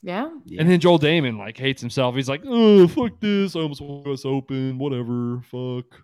Yeah. 0.03 0.31
Yeah. 0.47 0.61
And 0.63 0.71
then 0.71 0.81
Joel 0.81 0.99
Dahmen 0.99 1.37
like 1.39 1.59
hates 1.59 1.83
himself. 1.83 2.15
He's 2.15 2.29
like, 2.29 2.43
oh 2.47 2.89
fuck 2.89 3.21
this, 3.21 3.55
I 3.57 3.61
almost 3.61 3.83
won 3.83 4.03
US 4.11 4.25
Open, 4.25 4.79
whatever, 4.79 5.43
fuck. 5.43 6.03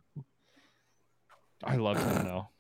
I 1.66 1.76
love 1.76 1.98
him 1.98 2.24
though. 2.24 2.48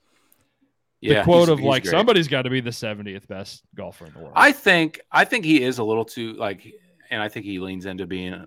The 1.02 1.08
Yeah, 1.08 1.24
quote 1.24 1.40
he's- 1.40 1.48
of 1.50 1.58
he's 1.58 1.66
like 1.68 1.82
great. 1.82 1.90
somebody's 1.90 2.26
got 2.26 2.42
to 2.42 2.50
be 2.50 2.60
the 2.60 2.70
70th 2.70 3.28
best 3.28 3.62
golfer 3.74 4.06
in 4.06 4.12
the 4.14 4.18
world. 4.20 4.32
I 4.34 4.50
think 4.52 5.00
I 5.12 5.24
think 5.26 5.44
he 5.44 5.62
is 5.62 5.78
a 5.78 5.84
little 5.84 6.06
too 6.06 6.32
like, 6.32 6.66
and 7.10 7.22
I 7.22 7.28
think 7.28 7.44
he 7.44 7.58
leans 7.58 7.84
into 7.86 8.06
being 8.06 8.46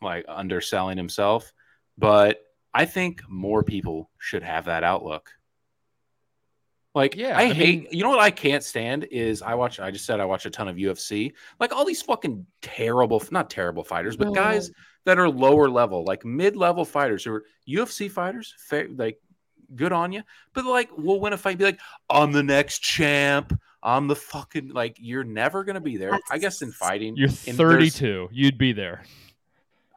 like 0.00 0.24
underselling 0.28 0.96
himself. 0.96 1.52
But 1.98 2.40
I 2.72 2.84
think 2.86 3.22
more 3.28 3.64
people 3.64 4.10
should 4.18 4.44
have 4.44 4.66
that 4.66 4.84
outlook. 4.84 5.30
Like, 6.94 7.16
Yeah, 7.16 7.36
I, 7.36 7.42
I 7.42 7.52
hate. 7.52 7.82
mean- 7.82 7.88
you 7.90 8.02
know 8.04 8.10
what 8.10 8.20
I 8.20 8.30
can't 8.30 8.62
stand 8.62 9.04
is 9.10 9.42
I 9.42 9.54
watch. 9.54 9.80
I 9.80 9.90
just 9.90 10.04
said 10.04 10.20
I 10.20 10.24
watch 10.26 10.46
a 10.46 10.50
ton 10.50 10.68
of 10.68 10.76
UFC. 10.76 11.32
Like 11.58 11.72
all 11.72 11.84
these 11.84 12.02
fucking 12.02 12.46
terrible, 12.60 13.22
not 13.30 13.50
terrible 13.50 13.82
fighters, 13.82 14.16
but 14.16 14.34
guys 14.34 14.70
that 15.04 15.18
are 15.18 15.28
lower 15.28 15.68
level, 15.68 16.04
like 16.04 16.24
mid 16.24 16.54
level 16.54 16.84
fighters 16.84 17.24
who 17.24 17.32
are 17.32 17.44
UFC 17.68 18.10
fighters. 18.10 18.54
Fair, 18.68 18.88
like, 18.94 19.18
good 19.76 19.92
on 19.92 20.12
you. 20.12 20.22
But 20.52 20.64
like, 20.64 20.90
we'll 20.96 21.20
win 21.20 21.32
a 21.32 21.38
fight. 21.38 21.58
Be 21.58 21.64
like, 21.64 21.80
I'm 22.08 22.32
the 22.32 22.42
next 22.42 22.80
champ. 22.80 23.58
I'm 23.82 24.06
the 24.06 24.16
fucking 24.16 24.68
like. 24.68 24.96
You're 25.00 25.24
never 25.24 25.64
gonna 25.64 25.80
be 25.80 25.96
there. 25.96 26.18
I 26.30 26.38
guess 26.38 26.62
in 26.62 26.70
fighting, 26.70 27.16
You're 27.16 27.28
and 27.28 27.56
32. 27.56 28.28
You'd 28.30 28.58
be 28.58 28.72
there. 28.72 29.02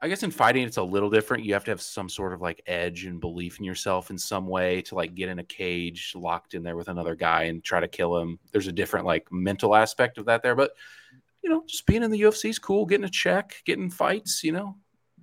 I 0.01 0.07
guess 0.07 0.23
in 0.23 0.31
fighting 0.31 0.63
it's 0.65 0.77
a 0.77 0.83
little 0.83 1.09
different. 1.09 1.45
You 1.45 1.53
have 1.53 1.63
to 1.65 1.71
have 1.71 1.81
some 1.81 2.09
sort 2.09 2.33
of 2.33 2.41
like 2.41 2.61
edge 2.67 3.05
and 3.05 3.19
belief 3.19 3.59
in 3.59 3.65
yourself 3.65 4.11
in 4.11 4.17
some 4.17 4.47
way 4.47 4.81
to 4.83 4.95
like 4.95 5.15
get 5.15 5.29
in 5.29 5.39
a 5.39 5.43
cage 5.43 6.13
locked 6.15 6.53
in 6.53 6.63
there 6.63 6.75
with 6.75 6.89
another 6.89 7.15
guy 7.15 7.43
and 7.43 7.63
try 7.63 7.79
to 7.79 7.87
kill 7.87 8.17
him. 8.17 8.37
There's 8.51 8.67
a 8.67 8.71
different 8.71 9.05
like 9.05 9.31
mental 9.31 9.75
aspect 9.75 10.17
of 10.17 10.25
that 10.25 10.43
there, 10.43 10.55
but 10.55 10.71
you 11.41 11.49
know, 11.49 11.63
just 11.67 11.85
being 11.85 12.03
in 12.03 12.11
the 12.11 12.21
UFC 12.21 12.49
is 12.49 12.59
cool, 12.59 12.85
getting 12.85 13.05
a 13.05 13.09
check, 13.09 13.61
getting 13.65 13.89
fights, 13.89 14.43
you 14.43 14.51
know. 14.51 14.75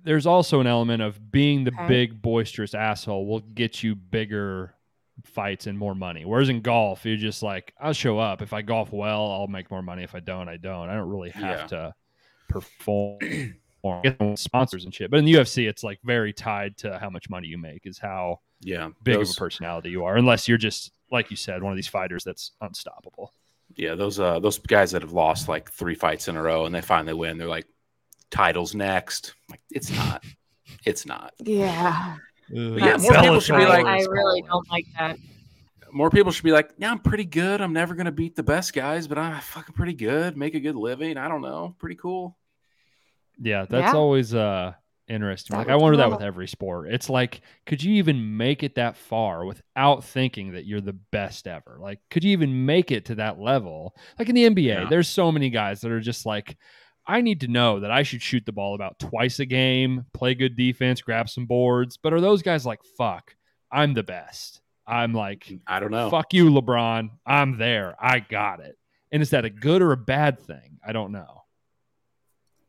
There's 0.03 0.25
also 0.25 0.59
an 0.59 0.67
element 0.67 1.01
of 1.01 1.31
being 1.31 1.63
the 1.63 1.71
Okay. 1.73 1.87
big 1.87 2.21
boisterous 2.21 2.73
asshole 2.73 3.25
will 3.25 3.39
get 3.39 3.83
you 3.83 3.95
bigger 3.95 4.75
fights 5.23 5.67
and 5.67 5.77
more 5.77 5.95
money. 5.95 6.25
Whereas 6.25 6.49
in 6.49 6.61
golf, 6.61 7.05
you're 7.05 7.15
just 7.17 7.41
like, 7.43 7.73
I'll 7.79 7.93
show 7.93 8.19
up. 8.19 8.41
If 8.41 8.51
I 8.51 8.61
golf 8.63 8.91
well, 8.91 9.31
I'll 9.31 9.47
make 9.47 9.71
more 9.71 9.81
money. 9.81 10.03
If 10.03 10.13
I 10.15 10.19
don't, 10.19 10.49
I 10.49 10.57
don't. 10.57 10.89
I 10.89 10.95
don't 10.95 11.09
really 11.09 11.29
have 11.31 11.59
Yeah. 11.61 11.67
to 11.67 11.93
perform 12.49 13.19
or 13.83 14.01
get 14.01 14.17
sponsors 14.37 14.85
and 14.85 14.93
shit. 14.93 15.09
But 15.11 15.17
in 15.19 15.25
the 15.25 15.33
UFC, 15.33 15.67
it's 15.69 15.83
like 15.83 15.99
very 16.03 16.33
tied 16.33 16.77
to 16.77 16.97
how 16.99 17.09
much 17.09 17.29
money 17.29 17.47
you 17.47 17.57
make, 17.57 17.85
is 17.85 17.97
how 17.99 18.39
Yeah. 18.61 18.89
big 19.03 19.15
those, 19.15 19.31
of 19.31 19.37
a 19.37 19.39
personality 19.39 19.89
you 19.89 20.03
are. 20.03 20.17
Unless 20.17 20.47
you're 20.47 20.57
just 20.57 20.91
like 21.11 21.29
you 21.29 21.37
said, 21.37 21.61
one 21.61 21.71
of 21.71 21.75
these 21.77 21.87
fighters 21.87 22.23
that's 22.23 22.51
unstoppable. 22.61 23.31
Yeah, 23.75 23.95
those 23.95 24.19
uh 24.19 24.39
those 24.39 24.57
guys 24.59 24.91
that 24.91 25.01
have 25.03 25.13
lost 25.13 25.47
like 25.47 25.71
three 25.71 25.95
fights 25.95 26.27
in 26.27 26.35
a 26.37 26.41
row 26.41 26.65
and 26.65 26.73
they 26.73 26.81
finally 26.81 27.13
win, 27.13 27.37
they're 27.37 27.47
like 27.47 27.67
titles 28.33 28.73
next. 28.75 29.35
Like 29.49 29.61
it's 29.71 29.91
not. 29.91 30.23
It's 30.85 31.05
not. 31.05 31.33
Yeah. 31.39 32.17
yeah, 32.49 32.69
That's 32.79 33.03
more 33.03 33.13
people 33.21 33.39
should 33.39 33.57
be 33.57 33.65
like- 33.65 33.85
I 33.85 34.01
really 34.03 34.41
don't 34.41 34.69
like 34.69 34.85
that. 34.97 35.17
More 35.91 36.09
people 36.09 36.31
should 36.31 36.43
be 36.43 36.51
like, 36.51 36.71
yeah, 36.79 36.89
I'm 36.91 36.99
pretty 36.99 37.25
good. 37.25 37.61
I'm 37.61 37.71
never 37.71 37.93
gonna 37.93 38.11
beat 38.11 38.35
the 38.35 38.43
best 38.43 38.73
guys, 38.73 39.07
but 39.07 39.17
I'm 39.19 39.39
fucking 39.39 39.75
pretty 39.75 39.93
good. 39.93 40.35
Make 40.35 40.55
a 40.55 40.59
good 40.59 40.75
living. 40.75 41.17
I 41.17 41.27
don't 41.27 41.41
know. 41.41 41.75
Pretty 41.79 41.95
cool. 41.95 42.35
Yeah, 43.39 43.65
that's 43.69 43.93
Yeah. 43.93 43.97
always 43.99 44.33
uh 44.33 44.73
interesting. 45.07 45.55
That 45.55 45.67
Like 45.67 45.69
I 45.73 45.75
wonder 45.75 45.97
that 45.97 46.09
with 46.09 46.21
every 46.21 46.47
sport. 46.47 46.91
It's 46.91 47.09
like, 47.09 47.41
could 47.65 47.83
you 47.83 47.93
even 47.95 48.37
make 48.37 48.63
it 48.63 48.75
that 48.75 48.97
far 48.97 49.45
without 49.45 50.03
thinking 50.03 50.53
that 50.53 50.65
you're 50.65 50.81
the 50.81 50.93
best 51.11 51.45
ever? 51.47 51.77
Like, 51.79 51.99
could 52.09 52.23
you 52.23 52.31
even 52.31 52.65
make 52.65 52.89
it 52.91 53.05
to 53.05 53.15
that 53.15 53.39
level? 53.39 53.95
Like 54.17 54.29
in 54.29 54.35
the 54.35 54.45
NBA, 54.49 54.63
Yeah. 54.83 54.85
there's 54.89 55.07
so 55.09 55.31
many 55.31 55.49
guys 55.49 55.81
that 55.81 55.91
are 55.91 55.99
just 55.99 56.25
like, 56.25 56.57
I 57.05 57.21
need 57.21 57.41
to 57.41 57.47
know 57.47 57.81
that 57.81 57.91
I 57.91 58.03
should 58.03 58.21
shoot 58.21 58.45
the 58.45 58.51
ball 58.53 58.75
about 58.75 58.97
twice 58.99 59.39
a 59.39 59.45
game, 59.45 60.05
play 60.13 60.35
good 60.35 60.55
defense, 60.55 61.01
grab 61.01 61.29
some 61.29 61.45
boards. 61.45 61.97
But 61.97 62.13
are 62.13 62.21
those 62.21 62.41
guys 62.41 62.65
like, 62.65 62.79
fuck, 62.97 63.35
I'm 63.71 63.93
the 63.93 64.03
best? 64.03 64.61
I'm 64.87 65.13
like, 65.13 65.51
I 65.67 65.79
don't 65.79 65.91
know. 65.91 66.09
fuck 66.09 66.33
you, 66.33 66.49
LeBron. 66.49 67.09
I'm 67.25 67.57
there. 67.57 67.95
I 67.99 68.19
got 68.19 68.59
it. 68.61 68.77
And 69.11 69.21
is 69.21 69.31
that 69.31 69.45
a 69.45 69.49
good 69.49 69.81
or 69.81 69.91
a 69.91 69.97
bad 69.97 70.39
thing? 70.39 70.79
I 70.85 70.91
don't 70.93 71.11
know. 71.11 71.43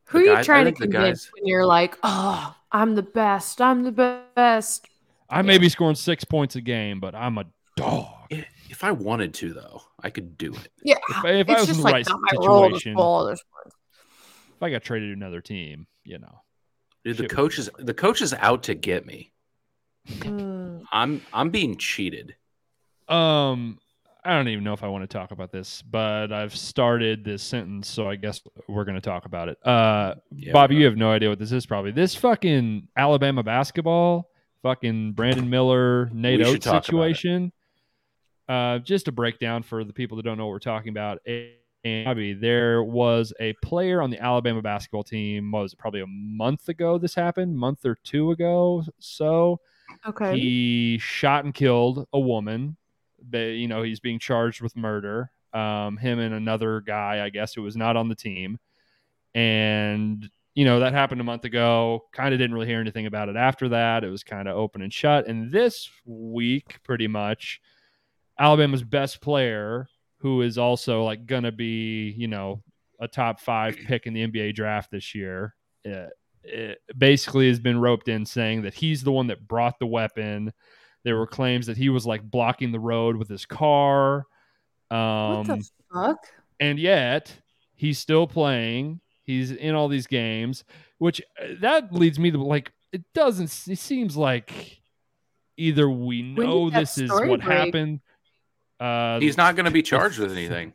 Who 0.09 0.19
The 0.19 0.23
are 0.25 0.29
you 0.29 0.35
guys- 0.35 0.43
I 0.43 0.45
trying 0.45 0.65
to 0.65 0.71
convince 0.73 1.25
guys- 1.25 1.31
when 1.33 1.47
you're 1.47 1.65
like, 1.65 1.97
oh, 2.03 2.55
I'm 2.71 2.95
the 2.95 3.01
best. 3.03 3.61
I'm 3.61 3.83
the 3.83 4.21
best. 4.35 4.87
I 5.29 5.41
may 5.41 5.57
be 5.57 5.69
scoring 5.69 5.95
six 5.95 6.23
points 6.23 6.55
a 6.55 6.61
game, 6.61 6.99
but 6.99 7.15
I'm 7.15 7.37
a 7.37 7.45
dog. 7.75 8.11
If 8.69 8.83
I 8.83 8.91
wanted 8.91 9.33
to, 9.35 9.53
though, 9.53 9.81
I 10.01 10.09
could 10.09 10.37
do 10.37 10.53
it. 10.53 10.69
Yeah, 10.83 10.95
If 11.09 11.25
I, 11.25 11.29
if 11.31 11.49
I 11.49 11.53
it's 11.53 11.61
was 11.61 11.69
in 11.71 11.77
the 11.77 11.83
like 11.83 11.93
right 11.93 12.07
not 12.09 12.19
my 12.21 12.45
role 12.45 12.69
to 12.69 12.75
situation, 12.75 12.93
spoil 12.95 13.15
other 13.21 13.35
sports. 13.35 13.74
If 14.55 14.63
I 14.63 14.69
got 14.69 14.83
traded 14.83 15.09
to 15.09 15.13
another 15.13 15.41
team, 15.41 15.87
you 16.03 16.19
know, 16.19 16.41
Dude, 17.03 17.17
the 17.17 17.23
Shit 17.23 17.31
coach 17.31 17.59
is 17.59 17.69
the 17.77 17.93
coach 17.93 18.21
is 18.21 18.33
out 18.33 18.63
to 18.63 18.73
get 18.73 19.05
me. 19.05 19.31
Mm. 20.09 20.83
I'm 20.91 21.21
I'm 21.33 21.49
being 21.49 21.77
cheated. 21.77 22.35
Um, 23.07 23.79
I 24.23 24.31
don't 24.31 24.47
even 24.47 24.63
know 24.63 24.73
if 24.73 24.83
I 24.83 24.87
want 24.87 25.03
to 25.03 25.07
talk 25.07 25.31
about 25.31 25.51
this, 25.51 25.83
but 25.83 26.31
I've 26.31 26.55
started 26.55 27.23
this 27.23 27.43
sentence, 27.43 27.87
so 27.87 28.09
I 28.09 28.15
guess 28.15 28.41
we're 28.67 28.85
going 28.85 28.95
to 28.95 29.01
talk 29.01 29.25
about 29.25 29.49
it. 29.49 29.57
Uh, 29.65 30.15
Yeah, 30.31 30.51
Bobby, 30.53 30.75
you 30.77 30.85
have 30.85 30.97
no 30.97 31.11
idea 31.11 31.29
what 31.29 31.37
this 31.37 31.51
is. 31.51 31.65
Probably 31.67 31.91
this 31.91 32.15
fucking 32.15 32.87
Alabama 32.97 33.43
basketball, 33.43 34.31
fucking 34.63 35.11
Brandon 35.13 35.47
Miller, 35.47 36.09
Nate 36.11 36.39
We 36.39 36.45
Oats 36.45 36.65
talk 36.65 36.71
about 36.71 36.77
it. 36.79 36.85
situation. 36.85 37.51
Uh, 38.49 38.79
just 38.79 39.07
a 39.07 39.11
breakdown 39.11 39.61
for 39.61 39.83
the 39.83 39.93
people 39.93 40.17
that 40.17 40.23
don't 40.23 40.37
know 40.39 40.45
what 40.47 40.53
we're 40.53 40.59
talking 40.59 40.89
about. 40.89 41.19
And 41.85 42.05
Bobby, 42.05 42.33
there 42.33 42.83
was 42.83 43.31
a 43.39 43.53
player 43.61 44.01
on 44.01 44.09
the 44.09 44.19
Alabama 44.19 44.61
basketball 44.61 45.03
team. 45.03 45.51
What 45.51 45.61
was 45.61 45.73
it? 45.73 45.79
Probably 45.79 46.01
a 46.01 46.07
month 46.07 46.67
ago. 46.67 46.97
This 46.97 47.13
happened, 47.13 47.55
month 47.55 47.85
or 47.85 47.95
two 48.03 48.31
ago. 48.31 48.83
So 48.99 49.61
Okay. 50.05 50.37
he 50.37 50.97
shot 50.97 51.45
and 51.45 51.53
killed 51.53 52.07
a 52.11 52.19
woman. 52.19 52.75
They, 53.29 53.53
you 53.53 53.67
know, 53.67 53.83
he's 53.83 53.99
being 53.99 54.17
charged 54.19 54.61
with 54.61 54.75
murder. 54.75 55.29
Um, 55.53 55.97
him 55.97 56.19
and 56.19 56.33
another 56.33 56.81
guy, 56.81 57.23
I 57.23 57.29
guess, 57.29 57.53
who 57.53 57.61
was 57.61 57.77
not 57.77 57.95
on 57.95 58.09
the 58.09 58.15
team. 58.15 58.59
And, 59.35 60.27
you 60.55 60.65
know, 60.65 60.79
that 60.79 60.93
happened 60.93 61.21
a 61.21 61.25
month 61.25 61.45
ago. 61.45 62.05
Kind 62.11 62.33
of 62.33 62.39
didn't 62.39 62.55
really 62.55 62.67
hear 62.67 62.79
anything 62.79 63.05
about 63.05 63.29
it 63.29 63.35
after 63.35 63.69
that. 63.69 64.03
It 64.03 64.09
was 64.09 64.23
kind 64.23 64.47
of 64.47 64.57
open 64.57 64.81
and 64.81 64.91
shut. 64.91 65.27
And 65.27 65.51
this 65.51 65.89
week, 66.05 66.79
pretty 66.83 67.07
much, 67.07 67.61
Alabama's 68.39 68.83
best 68.83 69.21
player, 69.21 69.87
who 70.25 70.41
is 70.41 70.57
also 70.57 71.03
like 71.03 71.27
going 71.27 71.43
to 71.43 71.51
be, 71.51 72.09
you 72.17 72.27
know, 72.27 72.63
a 72.99 73.07
top 73.07 73.39
five 73.39 73.77
pick 73.85 74.07
in 74.07 74.13
the 74.15 74.25
NBA 74.25 74.55
draft 74.55 74.89
this 74.89 75.13
year, 75.13 75.53
uh, 75.87 76.07
it 76.43 76.79
basically 76.97 77.47
has 77.47 77.59
been 77.59 77.79
roped 77.79 78.07
in 78.07 78.25
saying 78.25 78.63
that 78.63 78.73
he's 78.73 79.03
the 79.03 79.11
one 79.11 79.27
that 79.27 79.47
brought 79.47 79.77
the 79.77 79.85
weapon. 79.85 80.51
There 81.03 81.15
were 81.15 81.27
claims 81.27 81.67
that 81.67 81.77
he 81.77 81.89
was 81.89 82.07
like 82.07 82.23
blocking 82.23 82.71
the 82.71 82.79
road 82.79 83.17
with 83.17 83.29
his 83.29 83.45
car. 83.45 84.25
Um, 84.89 84.97
what 84.97 85.45
the 85.45 85.69
fuck? 85.93 86.17
and 86.59 86.79
yet 86.79 87.31
he's 87.75 87.99
still 87.99 88.25
playing. 88.25 89.01
He's 89.21 89.51
in 89.51 89.75
all 89.75 89.87
these 89.87 90.07
games, 90.07 90.63
which 90.97 91.21
uh, 91.39 91.49
that 91.59 91.93
leads 91.93 92.17
me 92.17 92.31
to 92.31 92.41
like 92.41 92.71
it 92.91 93.03
doesn't. 93.13 93.65
It 93.67 93.77
seems 93.77 94.17
like 94.17 94.81
either 95.55 95.87
we 95.87 96.23
know 96.23 96.71
this 96.71 96.97
is 96.97 97.11
what 97.11 97.27
break? 97.27 97.43
happened. 97.43 97.99
Uh, 98.79 99.19
He's 99.19 99.37
not 99.37 99.55
going 99.55 99.65
to 99.65 99.71
be 99.71 99.81
charged 99.83 100.19
with 100.19 100.31
anything. 100.37 100.73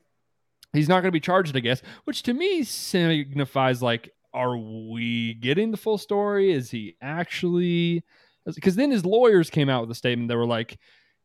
he's 0.72 0.88
not 0.88 0.96
going 1.02 1.08
to 1.08 1.12
be 1.12 1.20
charged, 1.20 1.56
I 1.56 1.60
guess, 1.60 1.82
which 2.04 2.22
to 2.24 2.32
me 2.32 2.62
signifies 2.64 3.82
like, 3.82 4.10
are 4.32 4.56
we 4.56 5.34
getting 5.34 5.70
the 5.70 5.76
full 5.76 5.98
story? 5.98 6.52
Is 6.52 6.70
he 6.70 6.96
actually? 7.02 8.04
Because 8.46 8.76
then 8.76 8.90
his 8.90 9.04
lawyers 9.04 9.50
came 9.50 9.68
out 9.68 9.82
with 9.82 9.90
a 9.90 9.94
statement. 9.94 10.28
They 10.28 10.36
were 10.36 10.46
like, 10.46 10.78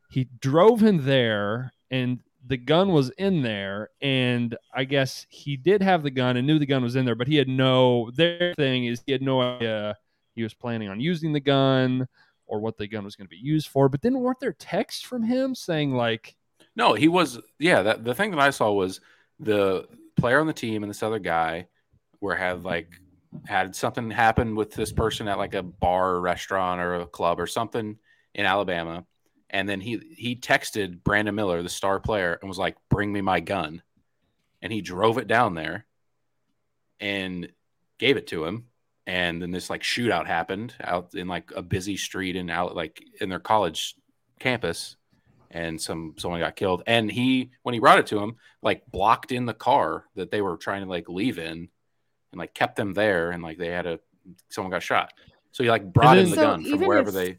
he 0.10 0.28
drove 0.40 0.82
him 0.82 1.06
there, 1.06 1.72
and 1.92 2.20
the 2.46 2.58
gun 2.58 2.92
was 2.92 3.10
in 3.12 3.42
there, 3.42 3.90
and 4.02 4.56
I 4.74 4.84
guess 4.84 5.26
he 5.30 5.56
did 5.58 5.82
have 5.82 6.04
the 6.04 6.12
gun 6.12 6.38
and 6.38 6.46
knew 6.46 6.60
the 6.60 6.66
gun 6.66 6.84
was 6.84 6.96
in 6.96 7.06
there, 7.06 7.16
but 7.16 7.28
he 7.28 7.36
had 7.38 7.48
no. 7.48 8.12
Their 8.16 8.54
thing 8.56 8.86
is 8.86 9.02
he 9.06 9.12
had 9.12 9.22
no 9.22 9.42
idea 9.42 9.98
he 10.36 10.44
was 10.44 10.54
planning 10.54 10.90
on 10.90 11.00
using 11.00 11.32
the 11.34 11.40
gun 11.40 12.08
or 12.48 12.60
what 12.60 12.78
the 12.78 12.88
gun 12.88 13.04
was 13.06 13.16
going 13.16 13.26
to 13.26 13.30
be 13.32 13.38
used 13.38 13.68
for. 13.70 13.88
But 13.90 14.02
then 14.02 14.20
weren't 14.20 14.40
there 14.40 14.54
texts 14.54 15.02
from 15.04 15.24
him 15.24 15.56
saying 15.56 15.94
like? 15.94 16.36
No, 16.76 16.94
he 16.94 17.08
was. 17.08 17.40
Yeah, 17.60 17.84
that 17.84 18.04
the 18.04 18.14
thing 18.14 18.32
that 18.32 18.40
I 18.40 18.50
saw 18.50 18.72
was 18.72 19.00
the 19.40 19.88
player 20.18 20.40
on 20.40 20.48
the 20.48 20.54
team 20.54 20.84
and 20.84 20.90
this 20.90 21.04
other 21.04 21.20
guy 21.20 21.68
were 22.20 22.36
had 22.36 22.64
like 22.64 22.90
had 23.46 23.76
something 23.76 24.10
happen 24.12 24.56
with 24.56 24.74
this 24.74 24.92
person 24.92 25.28
at 25.28 25.38
like 25.38 25.54
a 25.54 25.64
bar, 25.64 26.12
or 26.12 26.22
restaurant, 26.22 26.82
or 26.82 26.96
a 26.96 27.08
club 27.08 27.40
or 27.40 27.48
something 27.48 27.98
in 28.34 28.46
Alabama, 28.46 29.06
and 29.50 29.68
then 29.68 29.80
he 29.82 30.16
he 30.18 30.36
texted 30.36 31.04
Brandon 31.04 31.36
Miller, 31.36 31.62
the 31.64 31.70
star 31.70 32.00
player, 32.00 32.38
and 32.42 32.50
was 32.50 32.58
like, 32.58 32.76
"Bring 32.90 33.12
me 33.12 33.22
my 33.22 33.40
gun," 33.40 33.82
and 34.62 34.72
he 34.72 34.82
drove 34.82 35.18
it 35.18 35.28
down 35.28 35.56
there 35.56 35.86
and 37.00 37.52
gave 37.98 38.18
it 38.18 38.28
to 38.28 38.46
him. 38.46 38.66
And 39.08 39.42
then 39.42 39.52
this 39.52 39.70
like 39.70 39.84
shootout 39.84 40.26
happened 40.26 40.74
out 40.82 41.14
in 41.14 41.28
like 41.28 41.52
a 41.56 41.62
busy 41.62 41.96
street 41.96 42.36
in 42.36 42.50
out 42.50 42.76
like 42.76 43.04
in 43.22 43.30
their 43.30 43.40
college 43.40 43.96
campus 44.40 44.98
and 45.56 45.80
some 45.82 46.14
someone 46.18 46.41
got 46.41 46.56
killed. 46.57 46.84
And 46.86 47.10
he 47.10 47.49
when 47.64 47.73
he 47.73 47.80
brought 47.80 47.99
it 47.99 48.07
to 48.07 48.19
him, 48.19 48.36
like 48.61 48.86
blocked 48.91 49.32
in 49.32 49.45
the 49.45 49.53
car 49.53 50.03
that 50.15 50.30
they 50.30 50.41
were 50.41 50.57
trying 50.57 50.84
to 50.84 50.90
like 50.90 51.07
leave 51.10 51.40
in, 51.40 51.69
and 52.32 52.40
like 52.40 52.53
kept 52.53 52.76
them 52.76 52.94
there, 52.94 53.32
and 53.32 53.41
like 53.41 53.57
they 53.57 53.69
had 53.69 53.86
a 53.88 53.99
someone 54.49 54.72
got 54.72 54.84
shot. 54.84 55.14
So 55.52 55.64
he 55.64 55.69
like 55.69 55.91
brought 55.91 56.18
in 56.18 56.30
the 56.30 56.36
So 56.36 56.41
gun 56.41 56.64
from 56.64 56.82
wherever 56.82 57.10
if- 57.10 57.15
they. 57.15 57.38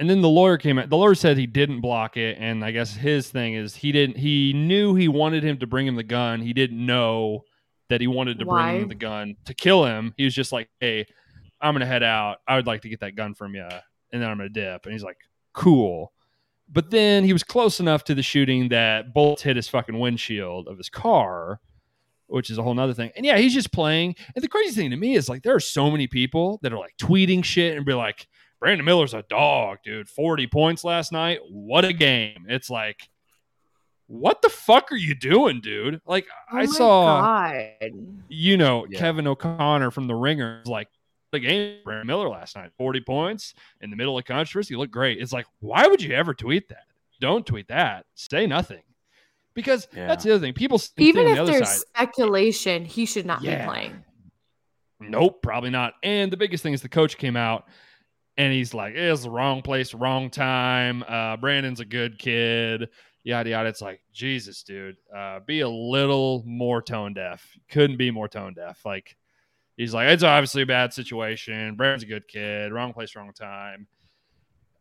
and 0.00 0.10
then 0.10 0.20
the 0.22 0.28
lawyer 0.28 0.56
came 0.58 0.78
out. 0.80 0.90
The 0.90 0.96
lawyer 0.96 1.14
said 1.14 1.38
he 1.38 1.46
didn't 1.46 1.80
block 1.80 2.16
it, 2.16 2.36
and 2.40 2.64
I 2.64 2.72
guess 2.72 2.92
his 2.94 3.28
thing 3.30 3.54
is 3.54 3.76
he 3.76 3.92
didn't. 3.92 4.16
He 4.16 4.52
knew 4.52 4.94
he 4.96 5.06
wanted 5.06 5.44
him 5.44 5.58
to 5.58 5.66
bring 5.68 5.86
him 5.86 5.94
the 5.94 6.02
gun. 6.02 6.40
He 6.42 6.52
didn't 6.52 6.84
know 6.84 7.44
that 7.90 8.00
he 8.00 8.08
wanted 8.08 8.40
to 8.40 8.44
bring 8.46 8.82
him 8.82 8.88
the 8.88 8.94
gun 8.96 9.36
to 9.44 9.54
kill 9.54 9.84
him. 9.84 10.14
He 10.16 10.24
was 10.24 10.34
just 10.34 10.50
like, 10.50 10.68
"Hey, 10.80 11.06
I'm 11.60 11.74
gonna 11.74 11.86
head 11.86 12.02
out. 12.02 12.38
I 12.48 12.56
would 12.56 12.66
like 12.66 12.82
to 12.82 12.88
get 12.88 13.00
that 13.00 13.14
gun 13.14 13.34
from 13.34 13.54
you, 13.54 13.62
and 14.10 14.20
then 14.22 14.28
I'm 14.28 14.38
gonna 14.38 14.48
dip." 14.48 14.84
And 14.86 14.92
he's 14.92 15.04
like, 15.04 15.18
"Cool." 15.52 16.10
But 16.74 16.90
then 16.90 17.24
he 17.24 17.32
was 17.32 17.42
close 17.42 17.80
enough 17.80 18.04
to 18.04 18.14
the 18.14 18.22
shooting 18.22 18.68
that 18.68 19.14
bullets 19.14 19.42
hit 19.42 19.56
his 19.56 19.68
fucking 19.68 19.98
windshield 19.98 20.66
of 20.68 20.76
his 20.76 20.88
car, 20.90 21.60
which 22.26 22.50
is 22.50 22.58
a 22.58 22.62
whole 22.62 22.74
nother 22.74 22.92
thing. 22.94 23.12
And 23.16 23.24
yeah, 23.24 23.38
he's 23.38 23.54
just 23.54 23.72
playing. 23.72 24.16
And 24.34 24.42
the 24.44 24.48
crazy 24.48 24.74
thing 24.74 24.90
to 24.90 24.96
me 24.96 25.14
is 25.14 25.28
like 25.28 25.42
there 25.42 25.54
are 25.54 25.60
so 25.60 25.90
many 25.90 26.06
people 26.08 26.58
that 26.62 26.72
are 26.72 26.78
like 26.78 26.96
tweeting 27.00 27.44
shit 27.44 27.76
and 27.76 27.86
be 27.86 27.94
like, 27.94 28.26
Brandon 28.60 28.84
Miller's 28.84 29.14
a 29.14 29.22
dog, 29.28 29.78
dude. 29.84 30.08
40 30.08 30.46
points 30.48 30.84
last 30.84 31.12
night. 31.12 31.38
What 31.48 31.84
a 31.84 31.92
game. 31.92 32.46
It's 32.48 32.68
like, 32.70 33.08
what 34.06 34.42
the 34.42 34.48
fuck 34.48 34.90
are 34.92 34.96
you 34.96 35.14
doing, 35.14 35.60
dude? 35.60 36.00
Like, 36.06 36.26
Oh 36.52 36.58
I 36.58 36.66
saw, 36.66 37.20
God. 37.20 37.68
you 38.28 38.56
know, 38.56 38.86
Yeah. 38.88 38.98
Kevin 38.98 39.26
O'Connor 39.26 39.90
from 39.90 40.06
The 40.08 40.14
Ringer 40.14 40.62
like, 40.66 40.88
the 41.34 41.40
game, 41.40 41.78
Brandon 41.84 42.06
Miller 42.06 42.28
last 42.28 42.56
night, 42.56 42.70
40 42.78 43.00
points 43.02 43.54
in 43.80 43.90
the 43.90 43.96
middle 43.96 44.16
of 44.18 44.24
controversy. 44.24 44.74
Looked 44.76 44.92
great. 44.92 45.20
It's 45.20 45.32
like, 45.32 45.46
why 45.60 45.86
would 45.86 46.02
you 46.02 46.14
ever 46.14 46.32
tweet 46.34 46.68
that? 46.70 46.84
Don't 47.20 47.46
tweet 47.46 47.68
that. 47.68 48.06
Say 48.14 48.46
nothing. 48.46 48.82
Because 49.54 49.86
Yeah. 49.94 50.08
that's 50.08 50.24
the 50.24 50.32
other 50.34 50.40
thing. 50.40 50.52
People 50.54 50.80
Even 50.96 51.26
if 51.28 51.34
the 51.36 51.42
other 51.42 51.52
there's 51.52 51.68
side, 51.68 51.78
speculation, 51.78 52.84
he 52.84 53.06
should 53.06 53.26
not 53.26 53.42
Yeah. 53.42 53.60
be 53.64 53.68
playing. 53.70 54.04
Nope, 55.00 55.42
probably 55.42 55.70
not. 55.70 55.94
And 56.02 56.32
the 56.32 56.36
biggest 56.36 56.62
thing 56.62 56.72
is 56.72 56.82
the 56.82 56.88
coach 56.88 57.16
came 57.18 57.36
out 57.36 57.68
and 58.36 58.52
he's 58.52 58.74
like, 58.74 58.94
it's 58.94 59.22
the 59.22 59.30
wrong 59.30 59.62
place, 59.62 59.94
wrong 59.94 60.30
time. 60.30 61.04
Uh, 61.06 61.36
Brandon's 61.36 61.80
a 61.80 61.84
good 61.84 62.18
kid, 62.18 62.88
yada 63.22 63.50
yada. 63.50 63.68
It's 63.68 63.80
like, 63.82 64.00
Jesus, 64.12 64.62
dude, 64.62 64.96
uh, 65.14 65.40
be 65.40 65.60
a 65.60 65.68
little 65.68 66.42
more 66.46 66.82
tone 66.82 67.14
deaf. 67.14 67.46
Couldn't 67.68 67.96
be 67.96 68.10
more 68.10 68.28
tone 68.28 68.54
deaf. 68.54 68.84
Like, 68.84 69.16
he's 69.76 69.94
like, 69.94 70.08
it's 70.08 70.22
obviously 70.22 70.62
a 70.62 70.66
bad 70.66 70.92
situation. 70.92 71.74
Brandon's 71.76 72.02
a 72.02 72.06
good 72.06 72.28
kid, 72.28 72.72
wrong 72.72 72.92
place, 72.92 73.14
wrong 73.16 73.32
time. 73.32 73.86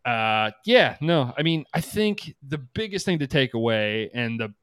Uh, 0.05 0.51
yeah, 0.65 0.97
no, 0.99 1.33
I 1.37 1.43
mean, 1.43 1.65
I 1.73 1.79
think 1.81 2.35
the 2.47 2.57
biggest 2.57 3.05
thing 3.05 3.19
to 3.19 3.27
take 3.27 3.53
away 3.53 4.09
and 4.13 4.39
the 4.39 4.53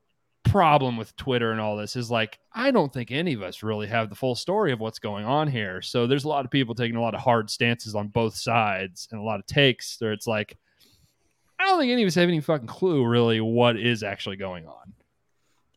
problem 0.45 0.97
with 0.97 1.15
Twitter 1.17 1.53
and 1.53 1.61
all 1.61 1.77
this 1.77 1.97
is 1.97 2.11
like 2.11 2.39
I 2.53 2.71
don't 2.71 2.93
think 2.93 3.11
any 3.11 3.35
of 3.35 3.43
us 3.43 3.63
really 3.63 3.87
have 3.87 4.09
the 4.09 4.17
full 4.17 4.35
story 4.35 4.73
of 4.73 4.81
what's 4.81 4.99
going 4.99 5.25
on 5.25 5.49
here. 5.49 5.81
So 5.83 6.07
there's 6.07 6.25
a 6.25 6.29
lot 6.29 6.45
of 6.45 6.51
people 6.51 6.75
taking 6.75 6.97
a 6.97 7.01
lot 7.01 7.15
of 7.15 7.21
hard 7.21 7.51
stances 7.51 7.95
on 7.95 8.09
both 8.09 8.35
sides 8.35 9.07
and 9.13 9.21
a 9.21 9.23
lot 9.23 9.39
of 9.39 9.47
takes 9.47 9.99
where 10.01 10.13
it's 10.13 10.27
like 10.27 10.57
I 11.59 11.67
don't 11.67 11.79
think 11.79 11.93
any 11.93 12.03
of 12.03 12.07
us 12.09 12.15
have 12.15 12.29
any 12.29 12.41
fucking 12.41 12.67
clue 12.67 13.05
really 13.05 13.41
what 13.41 13.79
is 13.79 14.03
actually 14.03 14.37
going 14.37 14.67
on. 14.67 14.93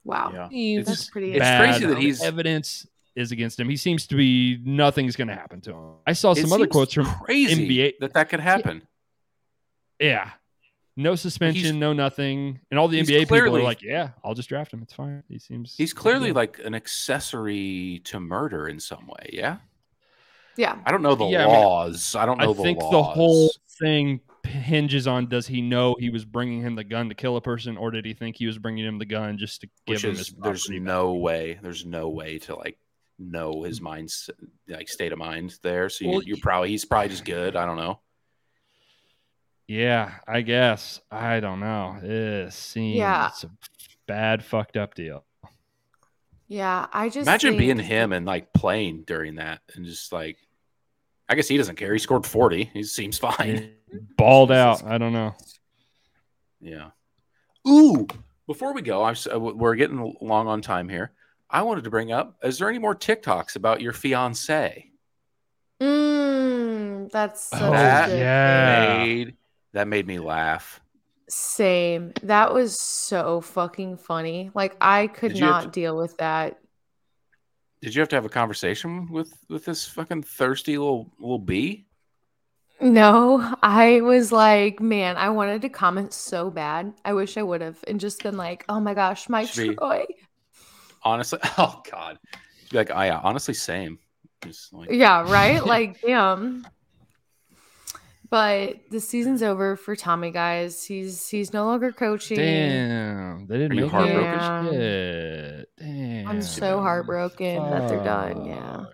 Wow. 0.05 0.31
Yeah. 0.33 0.47
It's 0.79 0.87
That's 0.89 1.09
pretty 1.09 1.33
It's 1.33 1.45
crazy 1.45 1.85
that 1.85 1.97
he's- 1.97 2.23
evidence 2.23 2.87
is 3.15 3.31
against 3.31 3.59
him. 3.59 3.69
He 3.69 3.77
seems 3.77 4.07
to 4.07 4.15
be 4.15 4.59
nothing's 4.63 5.15
going 5.15 5.27
to 5.27 5.35
happen 5.35 5.61
to 5.61 5.71
him. 5.73 5.91
I 6.07 6.13
saw 6.13 6.31
It 6.31 6.37
some 6.37 6.51
other 6.53 6.67
quotes 6.67 6.93
from 6.93 7.05
crazy 7.05 7.67
NBA 7.67 7.93
that 7.99 8.13
that 8.13 8.29
could 8.29 8.39
happen. 8.39 8.87
yeah. 9.99 10.31
No 10.95 11.15
suspension, 11.15 11.79
no 11.79 11.91
nothing. 11.91 12.59
And 12.69 12.79
all 12.79 12.87
the 12.87 12.99
he's 12.99 13.09
NBA 13.09 13.19
people 13.21 13.37
are 13.55 13.61
like, 13.63 13.81
yeah, 13.81 14.09
I'll 14.23 14.35
just 14.35 14.47
draft 14.47 14.71
him. 14.71 14.83
It's 14.83 14.93
fine. 14.93 15.23
He 15.27 15.39
seems 15.39 15.75
He's 15.75 15.91
clearly 15.91 16.27
good." 16.29 16.35
like 16.35 16.59
an 16.63 16.75
accessory 16.75 18.01
to 18.05 18.19
murder 18.19 18.67
in 18.67 18.79
some 18.79 19.07
way. 19.07 19.29
Yeah, 19.33 19.57
Yeah. 20.55 20.77
I 20.85 20.91
don't 20.91 21.01
know 21.01 21.15
the 21.15 21.25
Yeah, 21.25 21.45
I 21.47 21.51
mean, 21.51 21.55
laws. 21.63 22.15
I 22.15 22.27
don't 22.27 22.37
know 22.37 22.51
I 22.51 22.53
the 22.53 22.61
think 22.61 22.79
laws. 22.79 22.91
the 22.91 23.01
whole 23.03 23.51
thing 23.79 24.19
hinges 24.45 25.07
on 25.07 25.27
does 25.29 25.47
he 25.47 25.61
know 25.61 25.95
he 25.99 26.11
was 26.11 26.25
bringing 26.25 26.61
him 26.61 26.75
the 26.75 26.83
gun 26.83 27.09
to 27.09 27.15
kill 27.15 27.37
a 27.37 27.41
person, 27.41 27.75
or 27.75 27.89
did 27.89 28.05
he 28.05 28.13
think 28.13 28.35
he 28.37 28.45
was 28.45 28.59
bringing 28.59 28.85
him 28.85 28.99
the 28.99 29.05
gun 29.05 29.39
just 29.39 29.61
to 29.61 29.67
give 29.87 29.95
which 29.95 30.03
him 30.03 30.11
is 30.11 30.17
his 30.19 30.27
there's 30.27 30.65
property 30.65 30.77
back? 30.79 30.85
no 30.85 31.13
way. 31.15 31.59
There's 31.63 31.85
no 31.87 32.09
way 32.09 32.37
to 32.39 32.55
like 32.55 32.77
know 33.19 33.63
his 33.63 33.79
mind's 33.81 34.29
like 34.67 34.87
state 34.89 35.11
of 35.11 35.19
mind 35.19 35.57
there. 35.61 35.89
So 35.89 36.07
Well, 36.07 36.23
you, 36.23 36.35
you 36.35 36.41
probably 36.41 36.69
he's 36.69 36.85
probably 36.85 37.09
just 37.09 37.25
good. 37.25 37.55
I 37.55 37.65
don't 37.65 37.77
know. 37.77 37.99
Yeah, 39.67 40.11
I 40.27 40.41
guess. 40.41 40.99
I 41.09 41.39
don't 41.39 41.59
know. 41.59 41.97
It 42.01 42.51
seems 42.53 42.97
Yeah. 42.97 43.27
it's 43.27 43.43
a 43.43 43.49
bad 44.07 44.43
fucked 44.43 44.77
up 44.77 44.93
deal. 44.95 45.23
Yeah, 46.47 46.87
I 46.91 47.07
just 47.09 47.27
Imagine 47.27 47.57
being 47.57 47.79
him 47.79 48.11
and 48.11 48.25
like 48.25 48.51
playing 48.53 49.03
during 49.03 49.35
that 49.35 49.61
and 49.73 49.85
just 49.85 50.11
like, 50.11 50.37
I 51.29 51.35
guess 51.35 51.47
he 51.47 51.57
doesn't 51.57 51.77
care. 51.77 51.93
He 51.93 51.99
scored 51.99 52.25
40. 52.25 52.65
He 52.73 52.83
seems 52.83 53.17
fine. 53.17 53.71
Balled 54.17 54.51
out. 54.51 54.83
I 54.83 54.97
don't 54.97 55.13
know. 55.13 55.33
Yeah. 56.61 56.89
Ooh, 57.67 58.05
before 58.45 58.73
we 58.73 58.81
go, 58.81 59.03
I'm, 59.03 59.15
uh, 59.33 59.39
we're 59.39 59.75
getting 59.75 60.15
long 60.21 60.47
on 60.47 60.61
time 60.61 60.89
here. 60.89 61.11
I 61.53 61.61
wanted 61.61 61.83
to 61.85 61.89
bring 61.91 62.11
up 62.11 62.35
is 62.43 62.57
there 62.57 62.67
any 62.67 62.79
more 62.79 62.95
TikToks 62.95 63.55
about 63.55 63.79
your 63.79 63.93
fiance? 63.93 64.89
Mm, 65.81 67.11
that's 67.11 67.45
such 67.45 67.61
Oh, 67.61 67.67
a 67.67 67.71
That 67.71 68.09
good 68.09 68.19
yeah. 68.19 68.97
made 68.97 69.35
that 69.73 69.87
made 69.87 70.07
me 70.07 70.19
laugh. 70.19 70.79
Same. 71.29 72.13
That 72.23 72.53
was 72.53 72.79
so 72.79 73.41
fucking 73.41 73.97
funny. 73.97 74.51
Like 74.53 74.75
I 74.81 75.07
could 75.07 75.29
Did 75.33 75.39
you 75.39 75.45
have 75.45 75.53
not 75.53 75.63
to- 75.65 75.69
deal 75.79 75.95
with 75.97 76.17
that. 76.17 76.59
Did 77.81 77.93
you 77.95 77.99
have 78.01 78.09
to 78.09 78.15
have 78.15 78.25
a 78.25 78.29
conversation 78.29 79.11
with 79.11 79.33
with 79.49 79.65
this 79.65 79.85
fucking 79.85 80.23
thirsty 80.23 80.77
little 80.77 81.11
little 81.19 81.39
bee? 81.39 81.85
No, 82.81 83.55
I 83.61 84.01
was 84.01 84.31
like, 84.31 84.79
man, 84.81 85.15
I 85.15 85.29
wanted 85.29 85.61
to 85.61 85.69
comment 85.69 86.11
so 86.13 86.49
bad. 86.49 86.93
I 87.05 87.13
wish 87.13 87.37
I 87.37 87.43
would 87.43 87.61
have 87.61 87.77
and 87.87 87.99
just 87.99 88.23
been 88.23 88.35
like, 88.35 88.65
oh 88.67 88.79
my 88.79 88.93
gosh, 88.93 89.29
my 89.29 89.45
Should 89.45 89.69
be- 89.69 89.75
Troy. 89.75 90.05
Honestly, 91.03 91.39
oh 91.57 91.81
god, 91.89 92.17
Be 92.71 92.77
like, 92.77 92.91
I 92.91 93.09
honestly 93.11 93.53
same. 93.53 93.99
Just 94.43 94.73
like, 94.73 94.89
Yeah, 94.91 95.29
right? 95.31 95.63
Like, 95.65 96.01
damn. 96.01 96.65
But 98.29 98.77
the 98.89 98.99
season's 98.99 99.43
over 99.43 99.75
for 99.75 99.95
Tommy, 99.95 100.31
guys. 100.31 100.83
He's 100.83 101.27
he's 101.27 101.53
no 101.53 101.65
longer 101.65 101.91
coaching. 101.91 102.37
Damn. 102.37 103.45
They 103.45 103.57
didn't 103.59 103.73
Are 103.73 103.75
you 103.75 103.81
make 103.83 103.91
heartbroken? 103.91 104.73
Yeah. 104.73 105.57
Shit. 105.59 105.69
Damn. 105.77 106.27
I'm 106.27 106.41
so 106.41 106.79
heartbroken 106.79 107.57
that 107.69 107.87
they're 107.87 108.03
done. 108.03 108.45
Yeah. 108.45 108.77
Fuck. 108.77 108.93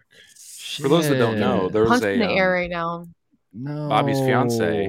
For 0.81 0.90
those 0.90 1.07
that 1.07 1.18
don't 1.18 1.40
know, 1.40 1.64
Shit. 1.64 1.73
there 1.73 1.81
was 1.84 1.90
Punch 1.91 2.03
a 2.03 2.11
in 2.11 2.19
the 2.19 2.30
air 2.30 2.48
um, 2.49 2.53
right 2.61 2.69
now. 2.69 3.06
no. 3.53 3.88
Bobby's 3.90 4.19
fiance 4.19 4.88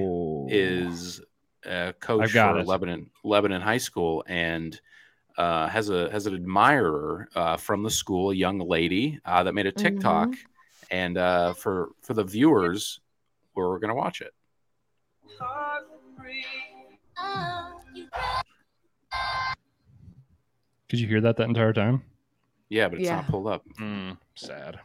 is 0.49 1.21
a 1.65 1.93
coach 2.01 2.23
I've 2.23 2.31
for 2.31 2.59
it. 2.59 2.67
Lebanon 2.67 3.09
Lebanon 3.23 3.61
High 3.61 3.77
School 3.77 4.23
and 4.27 4.79
uh, 5.41 5.67
has 5.67 5.89
a 5.89 6.09
has 6.11 6.27
an 6.27 6.35
admirer 6.35 7.27
uh, 7.35 7.57
from 7.57 7.81
the 7.81 7.89
school, 7.89 8.29
a 8.29 8.35
young 8.35 8.59
lady 8.59 9.19
uh, 9.25 9.41
that 9.41 9.53
made 9.53 9.65
a 9.65 9.71
TikTok, 9.71 10.29
Mhm. 10.29 10.37
and 10.91 11.17
uh, 11.17 11.53
for 11.53 11.89
for 12.03 12.13
the 12.13 12.23
viewers, 12.23 12.99
we're 13.55 13.79
gonna 13.79 13.95
watch 13.95 14.21
it. 14.21 14.33
Could 20.89 20.99
you 20.99 21.07
hear 21.07 21.21
that 21.21 21.37
that 21.37 21.47
entire 21.47 21.73
time? 21.73 22.03
Yeah, 22.69 22.87
but 22.89 22.99
it's 22.99 23.07
Yeah. 23.07 23.15
not 23.15 23.27
pulled 23.27 23.47
up. 23.47 23.63
Mm, 23.79 24.17
sad. 24.35 24.79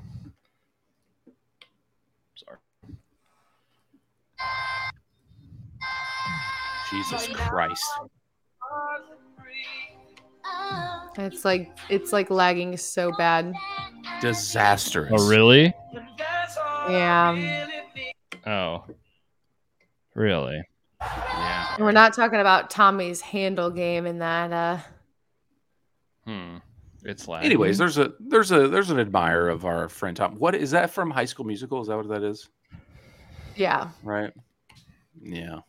Sorry. 2.36 2.58
Jesus 6.90 7.28
Christ! 7.34 7.84
It's 11.18 11.44
like 11.44 11.76
it's 11.88 12.12
like 12.12 12.30
lagging 12.30 12.76
so 12.76 13.12
bad. 13.16 13.52
Disastrous. 14.20 15.12
Oh, 15.14 15.28
really? 15.28 15.72
Yeah. 16.88 17.66
Oh. 18.46 18.84
Really? 20.14 20.62
Yeah. 21.00 21.74
And 21.76 21.84
we're 21.84 21.92
not 21.92 22.14
talking 22.14 22.40
about 22.40 22.70
Tommy's 22.70 23.20
handle 23.20 23.70
game 23.70 24.06
in 24.06 24.18
that 24.18 24.52
uh 24.52 24.78
Hmm. 26.26 26.56
It's 27.04 27.28
like. 27.28 27.44
Anyways, 27.44 27.78
there's 27.78 27.98
a 27.98 28.12
there's 28.18 28.50
a 28.50 28.66
there's 28.68 28.90
an 28.90 28.98
admirer 28.98 29.48
of 29.48 29.64
our 29.64 29.88
friend 29.88 30.16
Tom. 30.16 30.34
What 30.36 30.54
is 30.54 30.72
that 30.72 30.90
from 30.90 31.10
High 31.10 31.24
School 31.24 31.46
Musical? 31.46 31.80
Is 31.80 31.88
that 31.88 31.96
what 31.96 32.08
that 32.08 32.22
is? 32.22 32.48
yeah. 33.54 33.88
Right. 34.02 34.32
Yeah. 35.22 35.60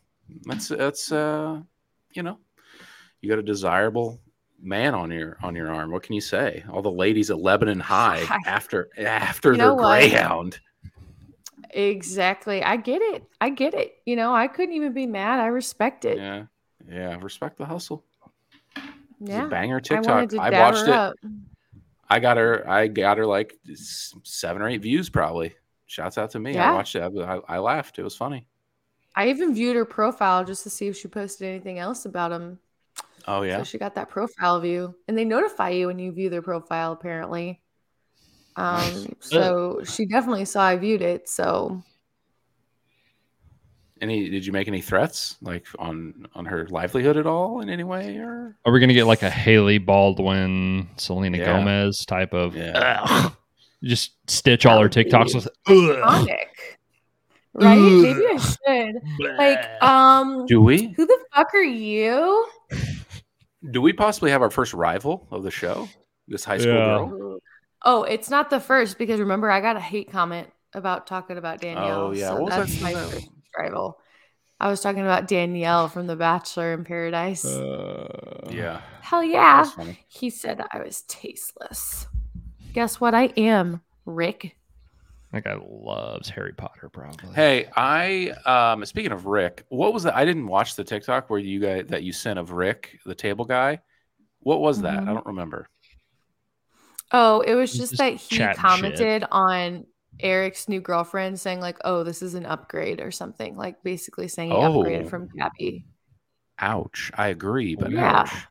That's 0.44 0.68
that's 0.68 1.12
uh 1.12 1.60
you 2.12 2.22
know, 2.22 2.38
you 3.20 3.28
got 3.28 3.38
a 3.38 3.42
desirable 3.42 4.20
man 4.60 4.94
on 4.94 5.10
your 5.10 5.36
on 5.42 5.54
your 5.54 5.72
arm. 5.72 5.90
What 5.90 6.02
can 6.02 6.14
you 6.14 6.20
say? 6.20 6.64
All 6.70 6.82
the 6.82 6.90
ladies 6.90 7.30
at 7.30 7.38
Lebanon 7.38 7.80
High 7.94 8.24
I- 8.28 8.38
after 8.46 8.88
after 8.98 9.56
their 9.56 9.74
greyhound. 9.74 10.60
Exactly. 11.70 12.62
I 12.62 12.76
get 12.76 13.02
it. 13.02 13.24
I 13.40 13.50
get 13.50 13.74
it. 13.74 13.96
You 14.06 14.16
know, 14.16 14.34
I 14.34 14.48
couldn't 14.48 14.74
even 14.74 14.92
be 14.92 15.06
mad. 15.06 15.38
I 15.40 15.46
respect 15.46 16.04
it. 16.04 16.16
Yeah. 16.16 16.44
Yeah. 16.90 17.18
Respect 17.20 17.58
the 17.58 17.66
hustle. 17.66 18.04
Yeah. 19.20 19.46
a 19.46 19.48
banger 19.48 19.76
I 19.76 19.80
TikTok. 19.80 20.28
to 20.30 20.38
I, 20.40 20.50
watched 20.50 20.84
it. 20.84 20.88
up. 20.90 21.14
I 22.08 22.20
got 22.20 22.36
her. 22.36 22.68
I 22.68 22.86
got 22.86 23.18
her 23.18 23.26
like 23.26 23.54
seven 24.22 24.62
or 24.62 24.68
eight 24.68 24.80
views 24.82 25.10
probably. 25.10 25.54
Shouts 25.86 26.18
out 26.18 26.30
to 26.30 26.38
me. 26.38 26.56
I 26.56 26.72
watched 26.72 26.94
it. 26.96 27.02
I, 27.02 27.06
I, 27.36 27.40
I 27.48 27.58
laughed. 27.58 27.98
It 27.98 28.02
was 28.02 28.16
funny. 28.16 28.46
I 29.14 29.28
even 29.28 29.54
viewed 29.54 29.74
her 29.76 29.84
profile 29.84 30.44
just 30.44 30.62
to 30.62 30.70
see 30.70 30.86
if 30.86 30.96
she 30.96 31.08
posted 31.08 31.48
anything 31.48 31.78
else 31.78 32.04
about 32.04 32.30
him. 32.30 32.58
Oh 33.30 33.42
yeah. 33.42 33.58
So 33.58 33.64
she 33.64 33.76
got 33.78 33.94
that 33.96 34.08
profile 34.08 34.58
view, 34.58 34.94
and 35.06 35.16
they 35.16 35.24
notify 35.26 35.68
you 35.68 35.88
when 35.88 35.98
you 35.98 36.10
view 36.12 36.30
their 36.30 36.40
profile. 36.40 36.92
Apparently, 36.92 37.60
um, 38.56 39.14
so 39.20 39.82
she 39.84 40.06
definitely 40.06 40.46
saw 40.46 40.62
I 40.62 40.76
viewed 40.76 41.02
it. 41.02 41.28
So 41.28 41.82
Any? 44.00 44.30
Did 44.30 44.46
you 44.46 44.52
make 44.52 44.66
any 44.66 44.80
threats 44.80 45.36
like 45.42 45.66
on 45.78 46.26
on 46.34 46.46
her 46.46 46.66
livelihood 46.68 47.16
at 47.18 47.26
all 47.26 47.60
in 47.60 47.68
any 47.68 47.84
way 47.84 48.16
or? 48.16 48.56
Are 48.64 48.72
we 48.72 48.80
gonna 48.80 48.94
get 48.94 49.06
like 49.06 49.22
a 49.22 49.30
Hailey 49.30 49.76
Baldwin, 49.78 50.88
Selena 50.96 51.36
Yeah. 51.36 51.44
Gomez 51.58 52.06
type 52.06 52.32
of? 52.32 52.56
Yeah. 52.56 53.02
Ugh. 53.04 53.32
just 53.84 54.12
stitch 54.30 54.64
all 54.64 54.80
her 54.80 54.88
That 54.88 54.96
would 54.96 55.04
be 55.04 55.10
TikToks 55.10 55.34
with. 55.34 55.48
Ugh. 55.66 55.98
Sonic, 56.02 56.78
right? 57.54 57.76
Maybe 57.78 58.24
I 58.26 58.38
should. 58.38 59.36
Like, 59.36 59.82
um, 59.82 60.46
Do 60.46 60.62
we? 60.62 60.94
who 60.96 61.04
the 61.04 61.18
fuck 61.34 61.52
are 61.54 61.60
you? 61.62 62.46
Do 63.70 63.80
we 63.82 63.92
possibly 63.92 64.30
have 64.30 64.42
our 64.42 64.50
first 64.50 64.74
rival 64.74 65.26
of 65.30 65.42
the 65.42 65.50
show? 65.50 65.88
This 66.26 66.44
high 66.44 66.58
school 66.58 66.74
Yeah. 66.74 67.08
girl. 67.08 67.38
Oh, 67.84 68.02
it's 68.02 68.28
not 68.30 68.50
the 68.50 68.60
first 68.60 68.98
because 68.98 69.20
remember 69.20 69.50
I 69.50 69.60
got 69.60 69.76
a 69.76 69.80
hate 69.80 70.10
comment 70.10 70.48
about 70.74 71.06
talking 71.06 71.38
about 71.38 71.60
Danielle. 71.60 72.00
Oh 72.06 72.10
yeah. 72.12 72.28
so 72.28 72.42
What 72.42 72.50
that's 72.50 72.74
that- 72.74 72.82
my 72.82 72.92
was 72.92 73.10
that- 73.10 73.14
first 73.14 73.28
rival. 73.58 73.98
I 74.60 74.68
was 74.68 74.80
talking 74.80 75.02
about 75.02 75.28
Danielle 75.28 75.88
from 75.88 76.08
The 76.08 76.16
Bachelor 76.16 76.72
in 76.74 76.84
Paradise. 76.84 77.44
Uh, 77.44 78.48
Yeah. 78.50 78.80
Hell 79.02 79.22
yeah. 79.22 79.64
He 80.08 80.30
said 80.30 80.60
I 80.72 80.82
was 80.82 81.02
tasteless. 81.02 82.08
Guess 82.72 83.00
what? 83.00 83.14
I 83.14 83.26
am, 83.36 83.80
Rick. 84.04 84.56
That 85.32 85.44
guy 85.44 85.56
loves 85.62 86.30
Harry 86.30 86.54
Potter, 86.54 86.88
probably. 86.88 87.34
Hey, 87.34 87.68
I 87.76 88.30
um 88.46 88.84
speaking 88.86 89.12
of 89.12 89.26
Rick, 89.26 89.64
what 89.68 89.92
was 89.92 90.04
that? 90.04 90.16
I 90.16 90.24
didn't 90.24 90.46
watch 90.46 90.74
the 90.74 90.84
TikTok 90.84 91.28
where 91.28 91.38
you 91.38 91.60
guys 91.60 91.86
that 91.88 92.02
you 92.02 92.12
sent 92.12 92.38
of 92.38 92.52
Rick, 92.52 92.98
the 93.04 93.14
table 93.14 93.44
guy. 93.44 93.80
What 94.40 94.60
was 94.60 94.80
that? 94.82 95.00
Mhm. 95.00 95.08
I 95.08 95.12
don't 95.14 95.26
remember. 95.26 95.68
Oh, 97.12 97.40
it 97.40 97.54
was 97.54 97.70
just 97.70 97.92
just 97.92 97.98
that 97.98 98.14
he 98.14 98.36
chatting 98.38 98.54
shit. 98.54 98.56
commented 98.70 99.24
on 99.30 99.86
Eric's 100.20 100.68
new 100.68 100.80
girlfriend 100.80 101.38
saying 101.38 101.60
like, 101.60 101.78
"Oh, 101.84 102.04
this 102.04 102.22
is 102.22 102.34
an 102.34 102.46
upgrade" 102.46 103.00
or 103.00 103.10
something. 103.10 103.56
Like 103.56 103.82
basically 103.82 104.28
saying 104.28 104.50
he 104.50 104.56
Oh. 104.56 104.82
upgraded 104.82 105.10
from 105.10 105.28
Gabby. 105.36 105.84
Ouch. 106.58 107.10
I 107.14 107.28
agree, 107.28 107.76
but 107.76 107.92
Yeah. 107.92 108.20
ouch. 108.22 108.46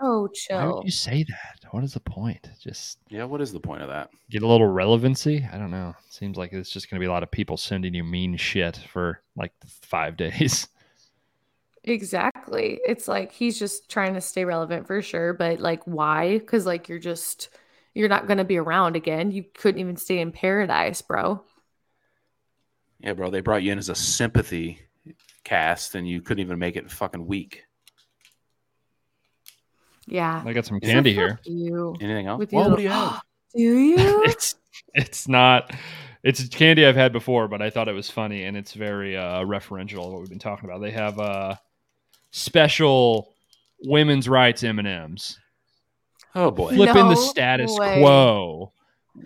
Oh, 0.00 0.22
Why 0.22 0.28
chill. 0.34 0.76
would 0.76 0.84
you 0.84 0.90
say 0.90 1.24
that? 1.24 1.63
What 1.74 1.82
is 1.82 1.94
the 1.94 1.98
point? 1.98 2.48
Just 2.60 3.00
Yeah, 3.08 3.24
what 3.24 3.40
is 3.40 3.52
the 3.52 3.58
point 3.58 3.82
of 3.82 3.88
that? 3.88 4.10
get 4.30 4.44
a 4.44 4.46
little 4.46 4.68
relevancy. 4.68 5.44
I 5.52 5.58
don't 5.58 5.72
know. 5.72 5.96
Seems 6.08 6.36
like 6.36 6.52
it's 6.52 6.70
just 6.70 6.88
going 6.88 7.00
to 7.00 7.04
be 7.04 7.08
a 7.08 7.10
lot 7.10 7.24
of 7.24 7.32
people 7.32 7.56
sending 7.56 7.94
you 7.94 8.04
mean 8.04 8.36
shit 8.36 8.76
for 8.76 9.20
like 9.34 9.50
five 9.82 10.16
days. 10.24 10.68
Exactly. 11.82 12.78
It's 12.86 13.08
like 13.08 13.32
he's 13.32 13.58
just 13.58 13.90
trying 13.90 14.14
to 14.14 14.20
stay 14.20 14.44
relevant 14.44 14.86
for 14.86 15.02
sure, 15.02 15.32
but 15.32 15.58
like 15.58 15.82
why? 15.84 16.40
Cuz 16.46 16.64
like 16.64 16.88
you're 16.88 17.00
just 17.00 17.48
you're 17.92 18.08
not 18.08 18.28
going 18.28 18.38
to 18.38 18.44
be 18.44 18.56
around 18.56 18.94
again. 18.94 19.32
You 19.32 19.42
couldn't 19.42 19.80
even 19.80 19.96
stay 19.96 20.20
in 20.20 20.30
paradise, 20.30 21.02
bro. 21.02 21.42
Yeah, 23.00 23.14
bro, 23.14 23.30
they 23.30 23.40
brought 23.40 23.64
you 23.64 23.72
in 23.72 23.78
as 23.78 23.88
a 23.88 23.96
sympathy 23.96 24.78
cast 25.42 25.96
and 25.96 26.06
you 26.06 26.22
couldn't 26.22 26.44
even 26.44 26.60
make 26.60 26.76
it 26.76 26.86
a 26.86 26.88
fucking 26.88 27.26
week. 27.26 27.64
Yeah. 30.06 30.42
I 30.44 30.52
got 30.52 30.66
some 30.66 30.80
candy 30.80 31.14
fuck 31.14 31.40
here. 31.44 31.54
You. 31.56 31.96
Anything 32.00 32.26
else? 32.26 32.38
With 32.38 32.52
Well, 32.52 32.64
you. 32.64 32.70
what 32.70 32.76
do 32.76 32.82
you 32.82 32.88
have? 32.90 33.22
Do 33.54 33.60
you? 33.78 33.96
it's 34.24 34.56
it's 34.94 35.28
not 35.28 35.72
it's 36.24 36.46
candy 36.48 36.84
I've 36.84 36.96
had 36.96 37.12
before, 37.12 37.46
but 37.48 37.62
I 37.62 37.70
thought 37.70 37.88
it 37.88 37.92
was 37.92 38.10
funny 38.10 38.42
and 38.44 38.56
it's 38.56 38.72
very 38.72 39.16
uh 39.16 39.40
referential 39.44 40.02
to 40.04 40.10
what 40.10 40.20
we've 40.20 40.28
been 40.28 40.38
talking 40.40 40.68
about. 40.68 40.80
They 40.80 40.90
have 40.90 41.18
uh 41.20 41.54
special 42.32 43.32
women's 43.84 44.28
rights 44.28 44.64
M&Ms. 44.64 45.38
Oh 46.34 46.50
boy. 46.50 46.74
Flipping 46.74 47.08
the 47.08 47.16
status 47.16 47.70
way. 47.78 48.00
quo. 48.00 48.72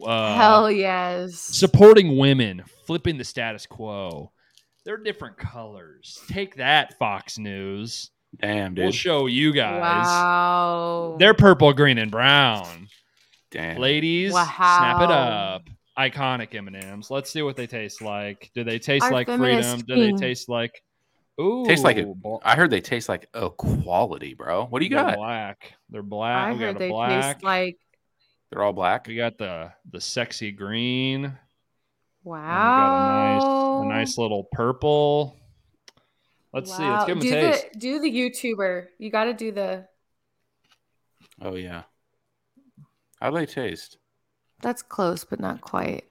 Uh, 0.05 0.37
Hell 0.37 0.71
yes. 0.71 1.35
supporting 1.41 2.19
women, 2.19 2.63
flipping 2.87 3.17
the 3.17 3.25
status 3.25 3.65
quo. 3.65 4.31
They're 4.85 4.99
different 4.99 5.39
colors. 5.39 6.19
Take 6.29 6.57
that, 6.57 6.99
Fox 6.99 7.39
News. 7.39 8.11
Damn, 8.37 8.75
dude. 8.75 8.85
We'll 8.85 8.93
show 8.93 9.27
you 9.27 9.53
guys. 9.53 9.81
Wow. 9.81 11.17
They're 11.19 11.35
purple, 11.35 11.73
green, 11.73 11.99
and 11.99 12.11
brown. 12.11 12.89
Damn. 13.51 13.79
Ladies, 13.79 14.33
snap 14.33 15.01
it 15.03 15.11
up. 15.11 15.63
Iconic 15.99 16.55
M 16.55 16.69
and 16.69 16.77
M's. 16.77 17.11
Let's 17.11 17.31
see 17.31 17.43
what 17.43 17.57
they 17.57 17.67
taste 17.67 18.03
like. 18.03 18.51
Do 18.55 18.63
they 18.63 18.79
taste 18.79 19.05
Our 19.07 19.11
like 19.13 19.27
feminist 19.27 19.71
freedom? 19.87 19.87
Do 19.87 20.13
they 20.13 20.13
taste 20.19 20.49
like? 20.49 20.83
Ooh, 21.41 21.65
Tastes 21.67 21.85
like 21.85 21.97
a- 21.99 22.05
bl- 22.05 22.37
I 22.43 22.57
heard 22.57 22.71
they 22.71 22.81
taste 22.81 23.09
like 23.09 23.29
a 23.33 23.49
quality, 23.49 24.35
bro. 24.35 24.67
What 24.67 24.81
do 24.81 24.87
you 24.87 24.91
they're 24.95 25.05
got? 25.05 25.17
Black. 25.17 25.73
They're 25.89 26.03
black. 26.03 26.49
I 26.49 26.53
we 26.53 26.59
heard 26.59 26.73
got 26.75 26.79
they 26.81 26.89
black. 26.91 27.35
taste 27.37 27.45
like 27.45 27.79
They're 28.51 28.63
all 28.63 28.73
black. 28.73 29.07
we 29.07 29.15
got 29.17 29.39
the 29.39 29.73
the 29.91 30.01
sexy 30.01 30.51
green. 30.51 31.25
and 31.27 31.35
we 32.25 32.31
wow. 32.33 32.39
got 32.43 33.83
a 33.83 33.85
nice 33.85 33.85
a 33.85 33.99
nice 34.01 34.19
little 34.19 34.49
purple. 34.53 35.37
Let's 36.59 36.77
see. 36.77 36.83
Let's 36.83 37.01
Wow. 37.01 37.07
give 37.07 37.19
them 37.21 37.29
a 37.29 37.31
do 37.31 37.31
taste. 37.31 37.67
The, 37.73 37.79
do 37.79 38.01
the 38.01 38.11
YouTuber. 38.11 38.87
You 38.99 39.11
got 39.11 39.25
to 39.25 39.35
do 39.35 39.53
the. 39.53 39.87
Oh 41.41 41.55
yeah. 41.55 41.83
How 43.21 43.31
do 43.31 43.37
they 43.37 43.47
taste? 43.47 43.99
That's 44.61 44.83
close, 44.83 45.25
but 45.25 45.41
not 45.41 45.61
quite. 45.61 46.05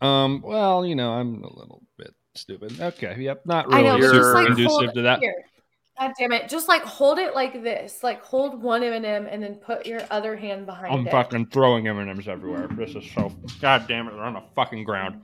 Um. 0.00 0.42
Well, 0.44 0.84
you 0.84 0.94
know, 0.94 1.12
I'm 1.12 1.42
a 1.42 1.52
little 1.52 1.82
bit 1.96 2.14
stupid. 2.34 2.80
Okay. 2.80 3.16
Yep. 3.18 3.46
Not 3.46 3.72
I 3.72 3.80
really 3.80 4.00
know, 4.00 4.06
but 4.08 4.16
just 4.16 4.34
like 4.34 4.46
conducive 4.46 4.70
hold 4.70 4.94
to 4.94 5.02
that. 5.02 5.20
Here. 5.20 5.34
God 5.98 6.12
damn 6.16 6.30
it! 6.30 6.48
Just 6.48 6.68
like 6.68 6.82
hold 6.82 7.18
it 7.18 7.34
like 7.34 7.60
this. 7.64 8.04
Like 8.04 8.22
hold 8.22 8.62
one 8.62 8.84
M 8.84 8.92
and 8.92 9.04
m 9.04 9.26
and 9.26 9.42
then 9.42 9.56
put 9.56 9.84
your 9.84 10.00
other 10.12 10.36
hand 10.36 10.64
behind 10.64 10.94
I'm 10.94 11.06
it. 11.06 11.10
fucking 11.10 11.46
throwing 11.46 11.88
M 11.88 11.98
and 11.98 12.08
M's 12.08 12.28
everywhere. 12.28 12.68
This 12.68 12.94
is 12.94 13.10
so. 13.10 13.32
God 13.60 13.86
damn 13.88 14.06
it! 14.06 14.12
They're 14.12 14.22
on 14.22 14.34
the 14.34 14.44
fucking 14.54 14.84
ground. 14.84 15.22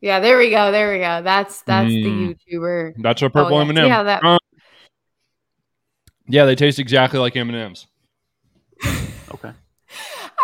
Yeah, 0.00 0.20
there 0.20 0.38
we 0.38 0.50
go. 0.50 0.70
There 0.72 0.92
we 0.92 0.98
go. 0.98 1.22
That's 1.22 1.62
that's 1.62 1.90
Mm. 1.92 2.36
the 2.48 2.56
YouTuber. 2.56 2.94
That's 2.98 3.22
a 3.22 3.30
purple 3.30 3.56
yeah. 3.56 3.62
M 3.62 3.70
and 3.70 3.78
M. 3.78 3.86
Yeah, 3.88 4.02
that- 4.04 4.38
Yeah, 6.28 6.44
they 6.44 6.54
taste 6.54 6.78
exactly 6.78 7.18
like 7.18 7.36
M 7.36 7.48
and 7.48 7.58
M's. 7.58 7.86
Okay. 9.30 9.52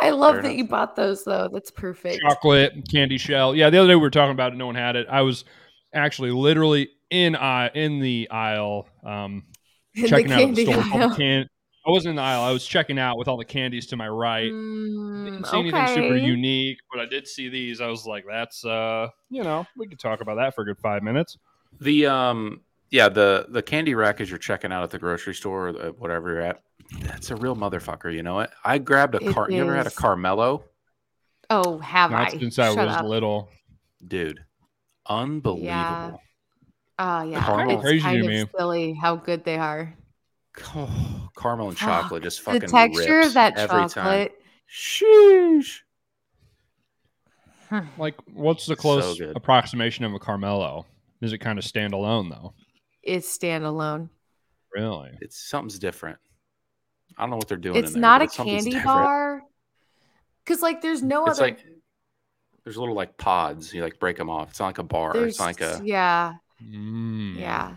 I 0.02 0.10
love 0.10 0.34
Fair 0.34 0.42
that 0.42 0.48
enough. 0.48 0.58
you 0.58 0.68
bought 0.68 0.94
those 0.96 1.24
though. 1.24 1.48
That's 1.50 1.70
perfect. 1.70 2.20
Chocolate 2.20 2.72
candy 2.90 3.16
shell. 3.16 3.54
Yeah, 3.54 3.70
the 3.70 3.78
other 3.78 3.88
day 3.88 3.94
we 3.94 4.00
were 4.02 4.10
talking 4.10 4.32
about 4.32 4.52
it. 4.52 4.56
No 4.56 4.66
one 4.66 4.74
had 4.74 4.94
it. 4.96 5.06
I 5.10 5.22
was 5.22 5.44
actually 5.94 6.32
literally 6.32 6.90
in 7.10 7.34
I 7.34 7.68
in 7.68 8.00
the 8.00 8.28
aisle, 8.30 8.86
um, 9.04 9.44
In 9.94 10.06
checking 10.08 10.32
out 10.32 10.54
the 10.54 10.64
store. 10.66 10.76
with 10.76 10.92
all 10.92 11.00
aisle. 11.02 11.16
Can- 11.16 11.48
I 11.86 11.90
wasn't 11.90 12.10
in 12.10 12.16
the 12.16 12.22
aisle. 12.22 12.42
I 12.42 12.50
was 12.50 12.66
checking 12.66 12.98
out 12.98 13.18
with 13.18 13.28
all 13.28 13.36
the 13.36 13.44
candies 13.44 13.86
to 13.88 13.96
my 13.96 14.08
right. 14.08 14.50
Mm, 14.50 15.24
Didn't 15.26 15.46
see 15.46 15.58
anything 15.58 15.86
super 15.88 16.16
unique, 16.16 16.78
but 16.90 17.00
I 17.00 17.06
did 17.06 17.26
see 17.28 17.48
these. 17.50 17.80
I 17.82 17.88
was 17.88 18.06
like, 18.06 18.24
"That's 18.26 18.64
uh, 18.64 19.08
you 19.30 19.42
know, 19.42 19.66
we 19.76 19.86
could 19.86 19.98
talk 19.98 20.20
about 20.22 20.36
that 20.36 20.54
for 20.54 20.62
a 20.62 20.64
good 20.64 20.78
five 20.78 21.02
minutes." 21.02 21.36
The 21.80 22.06
um 22.06 22.62
yeah, 22.90 23.08
the 23.08 23.46
the 23.50 23.62
candy 23.62 23.94
rack 23.94 24.20
as 24.20 24.30
you're 24.30 24.38
checking 24.38 24.72
out 24.72 24.82
at 24.82 24.90
the 24.90 24.98
grocery 24.98 25.34
store 25.34 25.68
or 25.68 25.72
the- 25.72 25.92
whatever 25.98 26.30
you're 26.30 26.40
at. 26.40 26.62
That's 27.00 27.30
a 27.30 27.36
real 27.36 27.56
motherfucker, 27.56 28.12
you 28.14 28.22
know 28.22 28.40
it. 28.40 28.50
I 28.64 28.78
grabbed 28.78 29.14
a 29.16 29.24
It 29.24 29.34
car. 29.34 29.50
You 29.50 29.62
ever 29.62 29.74
had 29.74 29.86
a. 29.86 29.90
Caramello? 29.90 30.62
Oh, 31.50 31.78
have 31.78 32.10
Not 32.10 32.34
I? 32.34 32.38
since 32.38 32.58
I 32.58 32.74
Shut 32.74 32.86
was 32.86 32.96
up. 32.96 33.04
little. 33.04 33.50
Dude. 34.06 34.40
Unbelievable. 35.06 35.66
Yeah. 35.66 36.12
Oh 36.98 37.22
yeah, 37.24 37.44
Caramel. 37.44 37.74
it's 37.74 37.82
Crazy 37.82 37.98
to 37.98 38.04
kind 38.04 38.26
me. 38.26 38.40
of 38.40 38.50
silly 38.56 38.92
how 38.94 39.16
good 39.16 39.44
they 39.44 39.56
are. 39.58 39.92
Oh, 40.74 41.28
caramel 41.36 41.68
and 41.68 41.76
chocolate 41.76 42.22
just 42.22 42.40
fucking 42.42 42.60
the 42.60 42.66
texture 42.68 43.16
rips 43.16 43.28
of 43.28 43.34
that 43.34 43.58
every 43.58 43.80
time. 43.80 43.88
chocolate. 43.88 44.40
Sheesh. 44.72 45.80
Like, 47.98 48.14
what's 48.32 48.66
the 48.66 48.76
So 48.76 48.80
close 48.80 49.18
good. 49.18 49.36
approximation 49.36 50.04
of 50.04 50.12
a 50.14 50.18
Caramello? 50.18 50.84
Is 51.20 51.32
it 51.32 51.38
kind 51.38 51.58
of 51.58 51.64
standalone 51.64 52.30
though? 52.30 52.54
It's 53.02 53.36
standalone. 53.36 54.10
Really? 54.74 55.10
It's 55.20 55.48
something's 55.48 55.78
different. 55.78 56.18
I 57.18 57.22
don't 57.22 57.30
know 57.30 57.36
what 57.36 57.48
they're 57.48 57.56
doing. 57.56 57.76
It's 57.76 57.88
in 57.88 57.94
there, 57.94 58.00
not 58.02 58.22
a 58.22 58.28
something's 58.28 58.62
candy 58.64 58.70
different. 58.76 58.84
bar. 58.96 59.42
Cause 60.46 60.62
like 60.62 60.82
there's 60.82 61.02
no 61.02 61.24
It's 61.26 61.38
other. 61.38 61.48
like 61.48 61.64
there's 62.64 62.76
little 62.76 62.94
like 62.94 63.16
pods. 63.16 63.72
You 63.74 63.82
like 63.82 63.98
break 63.98 64.16
them 64.18 64.30
off. 64.30 64.50
It's 64.50 64.60
not 64.60 64.66
like 64.66 64.78
a 64.78 64.82
bar. 64.84 65.12
there's 65.14 65.30
It's 65.30 65.38
not 65.40 65.46
like 65.46 65.60
a 65.60 65.80
yeah 65.84 66.34
Mm. 66.62 67.38
yeah. 67.38 67.76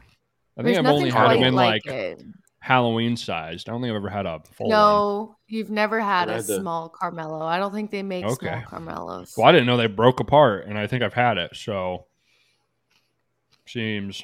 I 0.57 0.61
There's 0.61 0.75
think 0.77 0.87
I've 0.87 0.93
only 0.93 1.09
had 1.09 1.23
quite 1.25 1.33
them 1.35 1.43
in 1.43 1.55
like, 1.55 1.85
like 1.85 1.93
it. 1.95 2.23
Halloween 2.67 3.15
sized. 3.15 3.69
I 3.69 3.71
don't 3.71 3.81
think 3.81 3.91
I've 3.91 3.95
ever 3.95 4.09
had 4.09 4.25
a 4.25 4.41
full 4.51 4.67
one. 4.67 4.77
No, 4.77 5.37
you've 5.47 5.69
never 5.69 6.01
had 6.01 6.27
I 6.29 6.33
a 6.33 6.35
had 6.35 6.45
the- 6.47 6.59
small 6.59 6.89
Caramello. 6.89 7.41
I 7.41 7.59
don't 7.59 7.73
think 7.73 7.91
they 7.91 8.03
make 8.03 8.25
small 8.25 8.33
Okay. 8.33 8.61
Caramellos. 8.67 9.37
Well, 9.37 9.47
I 9.47 9.53
didn't 9.53 9.67
know 9.67 9.77
they 9.77 9.87
broke 9.87 10.19
apart, 10.19 10.65
and 10.67 10.77
I 10.77 10.85
think 10.85 11.01
I've 11.01 11.13
had 11.13 11.37
it. 11.37 11.55
So 11.55 12.05
seems, 13.65 14.23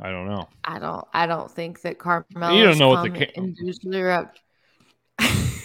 I 0.00 0.10
don't 0.10 0.26
know. 0.26 0.48
I 0.64 0.78
don't. 0.78 1.04
I 1.12 1.26
don't 1.26 1.50
think 1.50 1.82
that 1.82 1.98
Caramellos. 1.98 2.56
You 2.58 2.64
don't 2.64 2.78
know 2.78 2.88
what 2.90 3.02
the 3.02 3.10
come 3.10 3.18
ca- 3.18 3.32
individually 3.34 4.02
wrapped. 4.02 4.40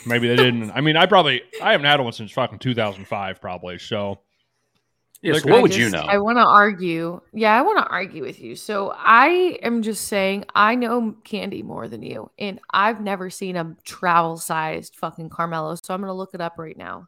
Maybe 0.05 0.27
they 0.29 0.35
didn't. 0.35 0.71
I 0.71 0.81
mean, 0.81 0.95
I 0.97 1.05
probably 1.05 1.41
I 1.61 1.71
haven't 1.73 1.85
had 1.85 1.99
one 1.99 2.13
since 2.13 2.31
fucking 2.31 2.59
2005, 2.59 3.41
probably. 3.41 3.77
So 3.77 4.19
Yeah, 5.21 5.33
Like, 5.33 5.43
so 5.43 5.49
what 5.49 5.59
I 5.59 5.61
would 5.61 5.75
you 5.75 5.89
know? 5.89 5.99
I 6.07 6.17
want 6.17 6.37
to 6.37 6.45
argue. 6.45 7.19
Yeah, 7.33 7.53
I 7.57 7.61
want 7.61 7.77
to 7.79 7.85
argue 7.91 8.23
with 8.23 8.39
you. 8.39 8.55
So 8.55 8.93
I 8.95 9.59
am 9.63 9.81
just 9.81 10.07
saying 10.07 10.45
I 10.55 10.75
know 10.75 11.13
candy 11.25 11.61
more 11.61 11.89
than 11.89 12.03
you, 12.03 12.31
and 12.39 12.59
I've 12.71 13.01
never 13.01 13.29
seen 13.29 13.57
a 13.57 13.75
travel 13.83 14.37
sized 14.37 14.95
fucking 14.95 15.29
Caramello. 15.29 15.77
So 15.83 15.93
I'm 15.93 15.99
gonna 15.99 16.13
look 16.13 16.33
it 16.33 16.39
up 16.39 16.55
right 16.57 16.77
now. 16.77 17.07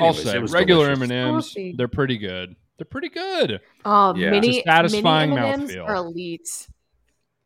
I'll 0.00 0.14
say 0.14 0.38
regular. 0.38 0.90
M 0.90 1.02
and 1.02 1.10
M's, 1.12 1.56
they're 1.76 1.88
pretty 1.88 2.18
good. 2.18 2.54
They're 2.76 2.84
pretty 2.84 3.08
good. 3.08 3.60
Oh, 3.84 4.14
Yeah. 4.14 4.30
mini, 4.30 4.62
satisfying 4.64 5.30
mini 5.34 5.46
M&Ms 5.48 5.70
mouthfeel. 5.72 5.84
are 5.88 5.94
elite. 5.96 6.48
Oh, 6.68 6.72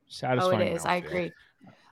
Satisfying. 0.09 0.61
it 0.69 0.73
is. 0.75 0.85
I 0.85 0.97
agree. 0.97 1.33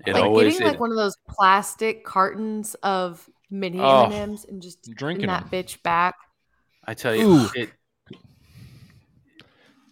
It 0.06 0.12
like 0.14 0.24
always 0.24 0.52
getting 0.58 0.68
like 0.72 0.80
one 0.80 0.90
of 0.90 0.96
those 0.96 1.16
plastic 1.28 2.04
cartons 2.04 2.74
of 2.82 3.26
mini 3.50 3.78
Oh. 3.80 4.04
M&Ms 4.10 4.44
and 4.46 4.62
just 4.62 4.82
Drinking 4.90 5.26
that 5.26 5.50
that 5.50 5.56
'em. 5.56 5.64
bitch 5.64 5.82
back. 5.82 6.14
I 6.86 6.94
tell 6.94 7.14
you, 7.14 7.28
Ooh. 7.28 7.48
it, 7.54 7.70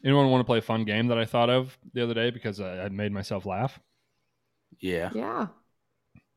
Anyone 0.05 0.31
want 0.31 0.41
to 0.41 0.45
play 0.45 0.59
a 0.59 0.63
fun 0.63 0.85
game 0.85 1.09
that 1.09 1.19
I 1.19 1.25
thought 1.25 1.51
of 1.51 1.77
the 1.93 2.03
other 2.03 2.15
day 2.15 2.31
because 2.31 2.61
I, 2.61 2.85
I 2.85 2.89
made 2.89 3.13
myself 3.13 3.45
laugh? 3.47 3.81
yeah. 4.81 5.11
Yeah. 5.15 5.49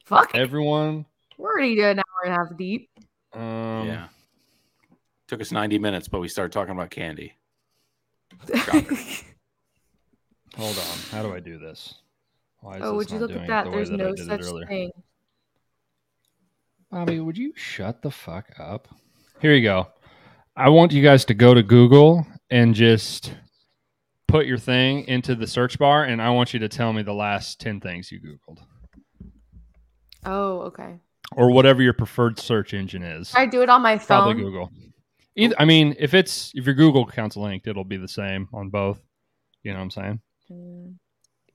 Fuck. 0.06 0.32
Everyone, 0.34 1.06
We're 1.38 1.52
already 1.52 1.80
an 1.82 2.00
hour 2.00 2.04
and 2.26 2.34
a 2.34 2.36
half 2.38 2.58
deep. 2.58 2.90
um, 3.34 3.88
yeah. 3.88 4.08
Took 5.28 5.42
us 5.42 5.52
90 5.52 5.78
minutes, 5.80 6.08
but 6.08 6.20
we 6.20 6.28
started 6.28 6.52
talking 6.52 6.74
about 6.74 6.90
candy. 6.90 7.34
hold 10.58 10.78
on. 10.78 10.98
How 11.12 11.22
do 11.22 11.34
I 11.34 11.40
do 11.40 11.58
this? 11.60 11.94
Why 12.62 12.78
is 12.78 12.82
oh, 12.84 12.98
this 12.98 12.98
would 12.98 13.12
you 13.12 13.20
look 13.20 13.32
at 13.32 13.48
that? 13.48 13.72
There's 13.72 13.90
that 13.90 13.98
no 13.98 14.16
such 14.16 14.68
thing. 14.68 14.92
Bobby, 16.92 17.20
would 17.20 17.38
you 17.38 17.54
shut 17.56 18.02
the 18.02 18.12
fuck 18.12 18.48
up? 18.60 18.88
Here 19.42 19.54
you 19.54 19.64
go. 19.64 19.88
I 20.56 20.70
want 20.70 20.92
you 20.92 21.02
guys 21.02 21.26
to 21.26 21.34
go 21.34 21.54
to 21.54 21.64
Google 21.64 22.26
and 22.50 22.76
just 22.76 23.34
put 24.28 24.46
your 24.46 24.58
thing 24.58 25.06
into 25.08 25.36
the 25.36 25.48
search 25.48 25.80
bar, 25.80 26.04
and 26.04 26.22
I 26.22 26.30
want 26.32 26.54
you 26.54 26.60
to 26.60 26.70
tell 26.70 26.92
me 26.94 27.02
the 27.04 27.14
last 27.14 27.60
10 27.62 27.80
things 27.80 28.12
you 28.12 28.20
Googled 28.20 28.60
Oh, 30.26 30.60
okay. 30.64 31.00
or 31.36 31.52
whatever 31.52 31.82
your 31.82 31.94
preferred 31.94 32.38
search 32.40 32.74
engine 32.74 33.04
is. 33.04 33.34
I 33.34 33.46
do 33.46 33.62
it 33.62 33.70
on 33.70 33.82
my 33.82 33.98
phone. 33.98 34.06
Probably. 34.24 34.44
Google. 34.44 34.70
Either, 35.36 35.56
I 35.58 35.64
mean, 35.66 35.96
if 35.98 36.14
it's 36.14 36.52
if 36.56 36.66
your 36.66 36.76
Google 36.76 37.08
account's 37.08 37.38
linked, 37.38 37.66
it'll 37.68 37.86
be 37.86 37.98
the 37.98 38.08
same 38.08 38.50
on 38.54 38.70
both. 38.70 39.00
You 39.64 39.72
know 39.72 39.78
what 39.80 39.84
I'm 39.84 39.92
saying? 39.92 40.20
Mm, 40.52 40.96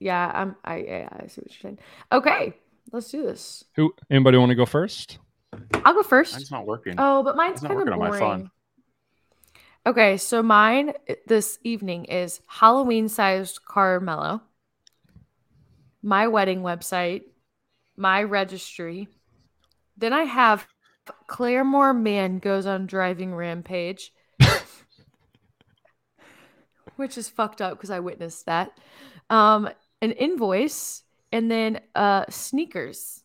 Yeah, 0.00 0.30
I'm. 0.34 0.56
I 0.64 0.76
yeah, 0.78 1.08
I 1.12 1.26
see 1.26 1.42
what 1.42 1.50
you're 1.50 1.60
saying. 1.60 1.78
Okay, 2.10 2.54
let's 2.92 3.10
do 3.10 3.22
this. 3.22 3.64
Who? 3.76 3.92
Anybody 4.10 4.38
want 4.38 4.48
to 4.48 4.54
go 4.54 4.64
first? 4.64 5.18
I'll 5.84 5.94
go 5.94 6.02
first. 6.02 6.34
Mine's 6.34 6.50
not 6.50 6.66
working. 6.66 6.94
Oh, 6.98 7.22
but 7.22 7.36
mine's 7.36 7.62
not 7.62 7.68
kind 7.68 7.80
of 7.80 7.86
working 7.86 8.02
on 8.02 8.10
my 8.10 8.18
phone. 8.18 8.38
boring. 8.38 8.50
Okay, 9.86 10.16
so 10.16 10.42
mine 10.42 10.94
this 11.28 11.60
evening 11.62 12.06
is 12.06 12.40
Halloween 12.48 13.08
sized 13.08 13.60
Caramello, 13.64 14.40
my 16.02 16.26
wedding 16.26 16.62
website, 16.62 17.22
my 17.96 18.22
registry. 18.24 19.06
Then 19.96 20.12
I 20.12 20.22
have 20.24 20.66
Claremore 21.28 21.96
man 21.96 22.40
goes 22.40 22.66
on 22.66 22.86
driving 22.86 23.32
rampage, 23.32 24.12
which 26.96 27.16
is 27.16 27.28
fucked 27.28 27.62
up 27.62 27.74
because 27.74 27.90
I 27.90 28.00
witnessed 28.00 28.46
that. 28.46 28.72
Um, 29.30 29.68
an 30.02 30.10
invoice, 30.12 31.04
and 31.30 31.48
then 31.48 31.80
uh 31.94 32.24
sneakers. 32.28 33.22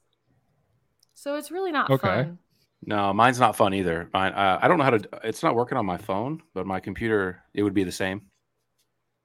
So 1.21 1.35
it's 1.35 1.51
really 1.51 1.71
not 1.71 1.87
Okay. 1.87 2.07
fun. 2.07 2.39
No, 2.83 3.13
mine's 3.13 3.39
not 3.39 3.55
fun 3.55 3.75
either. 3.75 4.09
Mine, 4.11 4.33
uh, 4.33 4.57
I 4.59 4.67
don't 4.67 4.79
know 4.79 4.83
how 4.83 4.89
to. 4.97 5.07
It's 5.23 5.43
not 5.43 5.53
working 5.53 5.77
on 5.77 5.85
my 5.85 5.97
phone, 5.97 6.41
but 6.55 6.65
my 6.65 6.79
computer, 6.79 7.43
it 7.53 7.61
would 7.61 7.75
be 7.75 7.83
the 7.83 7.91
same. 7.91 8.23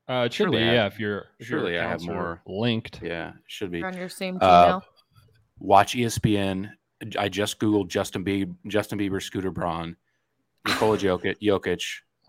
Uh, 0.06 0.24
it 0.26 0.32
should 0.34 0.44
Surely 0.44 0.58
be, 0.58 0.64
I 0.64 0.74
yeah. 0.74 0.86
If 0.88 1.00
you're 1.00 1.24
if 1.38 1.48
your 1.48 1.60
surely 1.60 1.78
I 1.78 1.88
have 1.88 2.02
more- 2.02 2.42
linked. 2.46 3.00
Yeah, 3.02 3.30
it 3.30 3.34
should 3.46 3.70
be. 3.70 3.82
On 3.82 3.96
your 3.96 4.10
same 4.10 4.36
Uh, 4.42 4.80
Watch 5.58 5.94
E 5.94 6.02
ESPN. 6.02 6.70
I 7.18 7.30
just 7.30 7.58
googled 7.58 7.88
Justin 7.88 8.22
Bieber, 8.26 8.54
Justin 8.66 8.98
Bieber, 8.98 9.22
Scooter 9.22 9.50
Braun, 9.50 9.96
Nikola 10.66 10.98
Jokic, 10.98 11.36
Jokic 11.42 11.82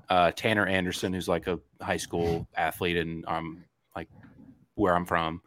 uh, 0.10 0.32
Tanner 0.32 0.66
Anderson, 0.66 1.12
who's 1.12 1.28
like 1.28 1.48
a 1.48 1.60
high 1.82 1.98
school 1.98 2.48
athlete 2.56 2.96
and 2.96 3.26
um 3.28 3.66
like 3.98 4.08
where 4.76 4.96
I'm 4.96 5.06
from. 5.06 5.42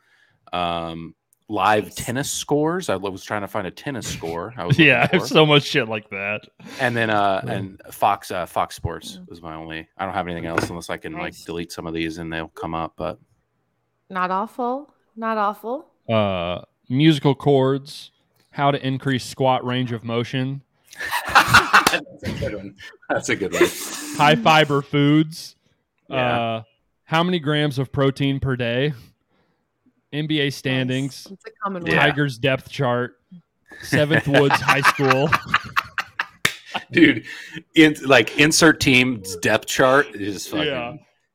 Um, 0.52 1.14
live 1.50 1.84
Nice. 1.84 1.94
tennis 1.96 2.30
scores. 2.30 2.88
I 2.88 2.96
was 2.96 3.24
trying 3.24 3.40
to 3.40 3.48
find 3.48 3.66
a 3.66 3.70
tennis 3.72 4.06
score. 4.06 4.54
I 4.56 4.64
was 4.64 4.78
Yeah, 4.78 5.08
I 5.12 5.16
have 5.16 5.26
so 5.26 5.44
much 5.44 5.64
shit 5.64 5.88
like 5.88 6.08
that. 6.10 6.42
and 6.78 6.96
then 6.96 7.10
uh 7.10 7.42
Yeah. 7.44 7.52
and 7.52 7.82
Fox 7.90 8.30
uh 8.30 8.46
Fox 8.46 8.76
Sports 8.76 9.18
Mm. 9.18 9.28
was 9.28 9.42
my 9.42 9.54
only. 9.54 9.88
I 9.98 10.04
don't 10.04 10.14
have 10.14 10.26
anything 10.28 10.46
else 10.46 10.70
unless 10.70 10.88
I 10.90 10.96
can 10.96 11.12
like 11.14 11.34
delete 11.44 11.72
some 11.72 11.86
of 11.86 11.92
these 11.94 12.18
and 12.18 12.32
they'll 12.32 12.48
come 12.48 12.74
up. 12.74 12.94
But 12.96 13.18
Not 14.08 14.30
awful. 14.30 14.94
Not 15.16 15.36
awful. 15.38 15.86
Uh, 16.08 16.62
musical 16.88 17.34
chords, 17.34 18.10
how 18.52 18.70
to 18.70 18.86
increase 18.86 19.24
squat 19.24 19.64
range 19.64 19.92
of 19.92 20.02
motion, 20.04 20.62
that's 21.26 22.22
a 22.24 22.32
good 22.38 22.54
one. 22.54 22.74
That's 23.08 23.28
a 23.28 23.36
good 23.36 23.52
one. 23.52 23.62
high 24.16 24.36
fiber 24.36 24.82
foods, 24.82 25.56
Yeah. 26.08 26.40
uh, 26.40 26.62
how 27.04 27.22
many 27.22 27.38
grams 27.38 27.78
of 27.78 27.90
protein 27.92 28.40
per 28.40 28.56
day, 28.56 28.92
NBA 30.12 30.52
standings, 30.52 31.26
Nice. 31.26 31.32
It's 31.32 31.44
a 31.46 31.50
common 31.62 31.86
Yeah. 31.86 31.96
one. 31.98 32.08
Tigers 32.08 32.38
depth 32.38 32.68
chart, 32.70 33.16
Seventh 33.82 34.26
Woods 34.28 34.60
High 34.60 34.80
School. 34.82 35.28
dude 36.92 37.24
in 37.74 37.96
like 38.04 38.38
insert 38.38 38.80
teams 38.80 39.34
depth 39.36 39.66
chart 39.66 40.06
is 40.14 40.46
fucking 40.46 40.66
Yeah. 40.66 40.92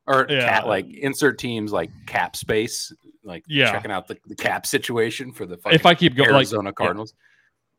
or 0.08 0.26
Yeah. 0.30 0.48
cat 0.48 0.68
like 0.68 0.88
insert 0.94 1.38
teams 1.40 1.74
like 1.74 1.92
cap 2.08 2.36
space 2.38 2.94
like 3.24 3.44
Yeah. 3.48 3.72
checking 3.72 3.92
out 3.92 4.08
the, 4.08 4.18
the 4.28 4.36
cap 4.36 4.66
situation 4.66 5.34
for 5.34 5.46
the 5.46 5.58
fucking 5.58 5.76
If 5.76 5.86
I 5.86 5.94
keep 5.94 6.16
going, 6.16 6.30
like 6.30 6.36
Arizona 6.38 6.72
Cardinals. 6.72 7.14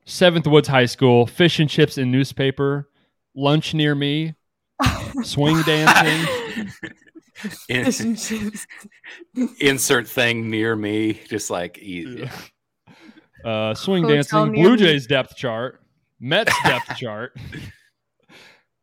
Seventh 0.05 0.47
Woods 0.47 0.69
High 0.69 0.87
School, 0.87 1.27
fish 1.27 1.59
and 1.59 1.69
chips 1.71 1.97
in 1.99 2.11
newspaper, 2.11 2.89
lunch 3.35 3.73
near 3.75 3.95
me, 3.95 4.35
swing 5.23 5.61
dancing. 5.63 6.69
In- 7.69 7.85
Fish 7.85 8.01
and 8.01 8.19
chips. 8.19 8.67
insert 9.61 10.09
thing 10.09 10.49
near 10.51 10.75
me, 10.77 11.15
just 11.29 11.51
like 11.51 11.79
easy. 11.79 12.29
Uh, 13.45 13.75
swing 13.75 14.03
Hotel 14.05 14.17
dancing, 14.17 14.53
near 14.53 14.63
Blue 14.65 14.73
me. 14.73 14.79
Jays 14.79 15.07
depth 15.07 15.37
chart, 15.37 15.81
Mets 16.21 16.53
depth 16.65 16.97
chart. 16.97 17.37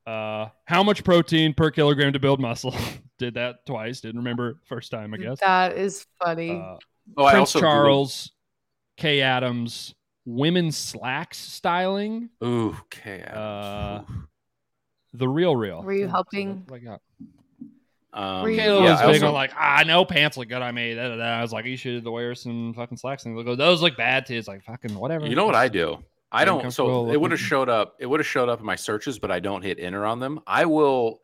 Uh, 0.06 0.48
how 0.66 0.84
much 0.84 1.04
protein 1.04 1.54
per 1.54 1.72
kilogram 1.72 2.14
to 2.14 2.20
build 2.20 2.40
muscle? 2.40 2.76
Did 3.20 3.36
that 3.36 3.66
twice. 3.66 4.02
Didn't 4.02 4.18
remember 4.20 4.60
first 4.66 4.92
time, 4.92 5.14
I 5.14 5.18
guess. 5.18 5.40
That 5.40 5.78
is 5.78 6.06
funny. 6.24 6.52
Uh, 6.60 6.78
Oh, 7.18 7.26
I 7.26 7.32
Prince 7.34 7.54
also 7.56 7.60
Charles, 7.60 8.32
Kay 8.96 9.20
Adams, 9.20 9.94
women's 10.26 10.78
slacks 10.78 11.38
styling, 11.38 12.30
Googled- 12.42 12.48
Ooh, 12.48 12.78
okay. 12.86 13.26
Uh, 13.30 14.04
the 15.12 15.28
real 15.28 15.54
real. 15.54 15.84
Were 15.84 15.92
you 15.92 16.06
Yeah, 16.06 16.12
helping? 16.12 16.50
so 16.54 16.56
that's 16.60 16.72
what 16.72 16.80
I 16.80 16.84
got. 16.86 17.02
Um, 18.14 18.46
Kayla 18.46 18.84
yeah, 18.84 18.92
was 18.92 19.02
I 19.02 19.06
big 19.08 19.16
also- 19.16 19.28
on 19.28 19.34
like, 19.34 19.52
ah, 19.56 19.78
I 19.78 19.84
know 19.84 20.06
pants 20.06 20.38
look 20.38 20.48
good 20.48 20.62
on 20.62 20.76
me. 20.76 20.94
Da, 20.94 21.10
da, 21.10 21.16
da. 21.18 21.24
I 21.24 21.42
was 21.42 21.52
like, 21.52 21.66
you 21.66 21.78
should 21.78 22.08
wear 22.08 22.36
some 22.36 22.74
fucking 22.74 22.98
slacks. 22.98 23.26
And 23.26 23.38
they 23.38 23.44
go, 23.44 23.56
those 23.56 23.82
look 23.82 23.98
bad 23.98 24.26
too. 24.26 24.36
It's 24.36 24.48
like 24.48 24.64
fucking 24.64 24.96
whatever. 24.96 25.26
You 25.26 25.36
know 25.36 25.46
what 25.46 25.56
I 25.56 25.68
do? 25.68 26.04
I 26.32 26.46
don't. 26.46 26.60
So 26.72 26.86
comfortable 26.86 27.12
it 27.12 27.22
would 27.22 27.32
have 27.32 27.40
showed 27.40 27.70
up. 27.70 27.96
It 28.00 28.06
would 28.06 28.20
have 28.20 28.28
showed 28.28 28.50
up 28.50 28.60
in 28.60 28.66
my 28.66 28.76
searches, 28.76 29.20
but 29.20 29.32
I 29.32 29.40
don't 29.40 29.62
hit 29.62 29.80
enter 29.80 30.06
on 30.06 30.20
them. 30.20 30.40
I 30.48 30.66
will. 30.66 31.22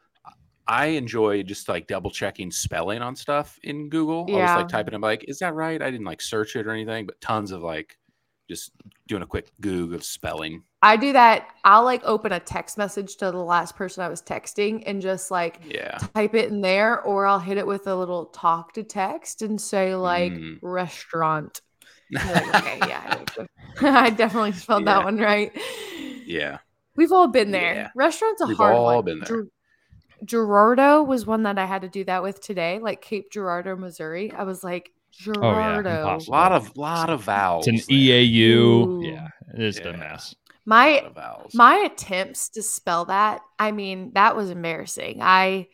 I 0.67 0.85
enjoy 0.87 1.41
just 1.41 1.67
like 1.67 1.87
double 1.87 2.11
checking 2.11 2.51
spelling 2.51 3.01
on 3.01 3.15
stuff 3.15 3.57
in 3.63 3.89
Google. 3.89 4.27
I'll 4.29 4.39
just 4.39 4.55
like 4.55 4.67
typing 4.67 4.93
it 4.93 4.97
in, 4.97 5.01
like, 5.01 5.25
is 5.27 5.39
that 5.39 5.55
right? 5.55 5.81
I 5.81 5.89
didn't 5.89 6.05
like 6.05 6.21
search 6.21 6.55
it 6.55 6.67
or 6.67 6.71
anything, 6.71 7.07
but 7.07 7.19
tons 7.21 7.51
of 7.51 7.63
like 7.63 7.97
just 8.47 8.71
doing 9.07 9.23
a 9.23 9.25
quick 9.25 9.51
Google 9.59 9.95
of 9.95 10.03
spelling. 10.03 10.61
I 10.81 10.95
do 10.95 11.11
that. 11.13 11.47
I'll 11.65 11.83
like 11.83 12.01
open 12.05 12.31
a 12.31 12.39
text 12.39 12.77
message 12.77 13.17
to 13.17 13.25
the 13.31 13.37
last 13.37 13.75
person 13.75 14.01
I 14.03 14.07
was 14.07 14.21
texting 14.21 14.83
and 14.85 15.01
just 15.01 15.29
like 15.29 15.59
Yeah. 15.65 15.97
type 16.15 16.33
it 16.35 16.49
in 16.49 16.61
there, 16.61 17.01
or 17.01 17.25
I'll 17.25 17.39
hit 17.39 17.57
it 17.57 17.67
with 17.67 17.85
a 17.87 17.95
little 17.95 18.27
talk 18.27 18.73
to 18.73 18.83
text 18.83 19.41
and 19.41 19.59
say 19.59 19.95
like 19.95 20.31
Mm. 20.33 20.59
restaurant. 20.61 21.61
Like, 22.11 22.55
okay, 22.55 22.79
yeah, 22.87 23.23
I- 23.81 24.05
I 24.05 24.09
definitely 24.09 24.53
spelled 24.53 24.85
Yeah. 24.85 24.95
that 24.95 25.03
one 25.03 25.17
right. 25.17 25.51
yeah. 26.25 26.57
We've 26.95 27.11
all 27.11 27.27
been 27.27 27.51
there. 27.51 27.73
Yeah. 27.75 27.89
Restaurant's 27.95 28.41
a 28.41 28.47
We've 28.47 28.57
hard 28.57 28.73
all 28.75 28.95
one. 28.95 29.05
been 29.05 29.19
there. 29.19 29.27
Ger- 29.43 29.47
Girardeau 30.25 31.03
was 31.03 31.25
one 31.25 31.43
that 31.43 31.57
I 31.57 31.65
had 31.65 31.81
to 31.83 31.87
do 31.89 32.03
that 32.05 32.23
with 32.23 32.41
today, 32.41 32.79
like 32.79 33.01
Cape 33.01 33.31
Girardeau, 33.31 33.75
Missouri. 33.75 34.31
I 34.31 34.43
was 34.43 34.63
like, 34.63 34.91
Oh, 35.27 35.31
yeah, 35.41 35.81
Girardeau. 35.83 36.03
A 36.03 36.31
lot 36.31 36.51
of 36.51 36.75
lot 36.77 37.09
of 37.09 37.23
vowels. 37.23 37.67
It's 37.67 37.87
an 37.89 37.95
there. 37.95 38.21
EAU. 38.21 38.55
Ooh. 38.57 39.01
Yeah, 39.03 39.27
it 39.55 39.61
is 39.63 39.79
a 39.79 39.93
mess. 39.93 40.35
My 40.69 40.95
lot 40.95 41.05
of 41.05 41.15
vowels. 41.15 41.55
my 41.55 41.75
attempts 41.77 42.49
to 42.49 42.61
spell 42.61 43.05
that, 43.05 43.41
I 43.57 43.71
mean, 43.71 44.11
that 44.13 44.35
was 44.35 44.51
embarrassing. 44.51 45.19
I 45.21 45.67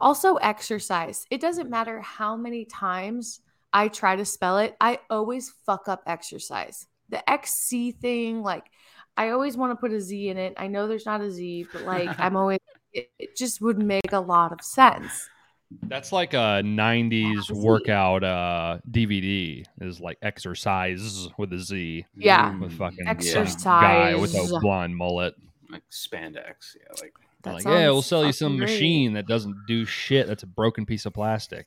also 0.00 0.36
exercise. 0.36 1.26
It 1.30 1.42
doesn't 1.42 1.68
matter 1.68 2.00
how 2.00 2.36
many 2.36 2.64
times 2.64 3.42
I 3.74 3.88
try 3.88 4.16
to 4.16 4.24
spell 4.24 4.56
it, 4.58 4.74
I 4.80 5.00
always 5.10 5.52
fuck 5.66 5.88
up 5.88 6.02
exercise. 6.06 6.86
The 7.10 7.28
XC 7.28 7.92
thing, 7.92 8.42
like 8.42 8.64
I 9.18 9.30
always 9.30 9.58
want 9.58 9.72
to 9.72 9.76
put 9.76 9.92
a 9.92 10.00
Z 10.00 10.30
in 10.30 10.38
it. 10.38 10.54
I 10.56 10.68
know 10.68 10.88
there's 10.88 11.04
not 11.04 11.20
a 11.20 11.30
Z, 11.30 11.66
but 11.70 11.82
like 11.82 12.08
I'm 12.18 12.36
always 12.36 12.60
it, 12.94 13.10
it 13.18 13.36
just 13.36 13.60
would 13.60 13.78
make 13.78 14.12
a 14.12 14.20
lot 14.20 14.52
of 14.52 14.62
sense. 14.62 15.28
That's 15.82 16.12
like 16.12 16.32
a 16.34 16.62
'90s 16.64 17.50
workout 17.50 18.22
uh, 18.22 18.78
DVD. 18.90 19.64
Is 19.80 20.00
like 20.00 20.18
exercise 20.22 21.28
with 21.38 21.52
a 21.52 21.58
Z 21.58 22.06
Yeah. 22.16 22.56
with 22.58 22.72
fucking 22.78 23.06
Exercise. 23.08 23.62
guy 23.64 24.14
with 24.14 24.34
a 24.34 24.58
blonde 24.60 24.96
mullet. 24.96 25.34
like 25.70 25.82
spandex. 25.90 26.76
Yeah, 26.76 26.92
like 27.00 27.14
That 27.42 27.54
like, 27.54 27.64
yeah, 27.64 27.90
we'll 27.90 28.02
sell 28.02 28.24
you 28.24 28.32
some 28.32 28.56
great. 28.56 28.70
machine 28.70 29.12
that 29.14 29.26
doesn't 29.26 29.56
do 29.66 29.84
shit. 29.84 30.28
That's 30.28 30.44
a 30.44 30.46
broken 30.46 30.86
piece 30.86 31.04
of 31.06 31.12
plastic. 31.14 31.66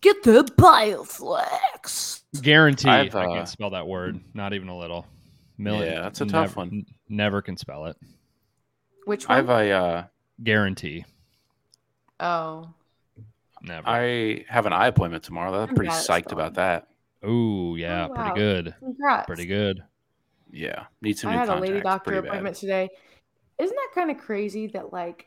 Get 0.00 0.22
the 0.24 0.42
Bioflex. 0.58 2.22
Guarantee 2.42 2.88
I've, 2.90 3.14
I 3.14 3.24
uh, 3.26 3.34
can't 3.34 3.48
spell 3.48 3.70
that 3.70 3.86
word. 3.86 4.20
Not 4.34 4.52
even 4.52 4.68
a 4.68 4.76
little. 4.76 5.06
Million. 5.56 5.92
Yeah, 5.94 6.00
that's 6.02 6.20
a 6.20 6.26
tough 6.26 6.50
never, 6.56 6.60
one. 6.60 6.68
n- 6.72 6.86
Never 7.08 7.40
can 7.40 7.56
spell 7.56 7.86
it. 7.86 7.96
Which 9.06 9.28
one? 9.28 9.34
I 9.34 9.36
have 9.40 9.48
a 9.48 9.70
uh, 9.70 10.04
Guarantee. 10.42 11.04
Oh, 12.20 12.68
Never. 13.62 13.88
I 13.88 14.44
have 14.48 14.66
an 14.66 14.72
eye 14.74 14.88
appointment 14.88 15.24
tomorrow. 15.24 15.54
I'm 15.62 15.70
I'm 15.70 15.74
pretty 15.74 15.90
psyched 15.90 16.24
spelling. 16.28 16.32
about 16.32 16.54
that. 16.54 16.88
Ooh, 17.26 17.72
oh, 17.72 17.74
yeah, 17.76 18.08
Oh, 18.10 18.12
wow. 18.14 18.14
pretty 18.34 18.38
good. 18.40 18.74
congrats. 18.78 19.26
Pretty 19.26 19.46
good. 19.46 19.82
Yeah, 20.50 20.84
need 21.00 21.18
some 21.18 21.30
I 21.30 21.34
new 21.34 21.38
had 21.40 21.48
a 21.48 21.56
lady 21.60 21.80
doctor 21.80 22.10
Pretty 22.10 22.20
bad. 22.20 22.28
appointment 22.28 22.56
today. 22.56 22.90
Isn't 23.58 23.74
that 23.76 23.90
kind 23.94 24.10
of 24.10 24.18
crazy 24.18 24.66
that 24.68 24.92
like 24.92 25.26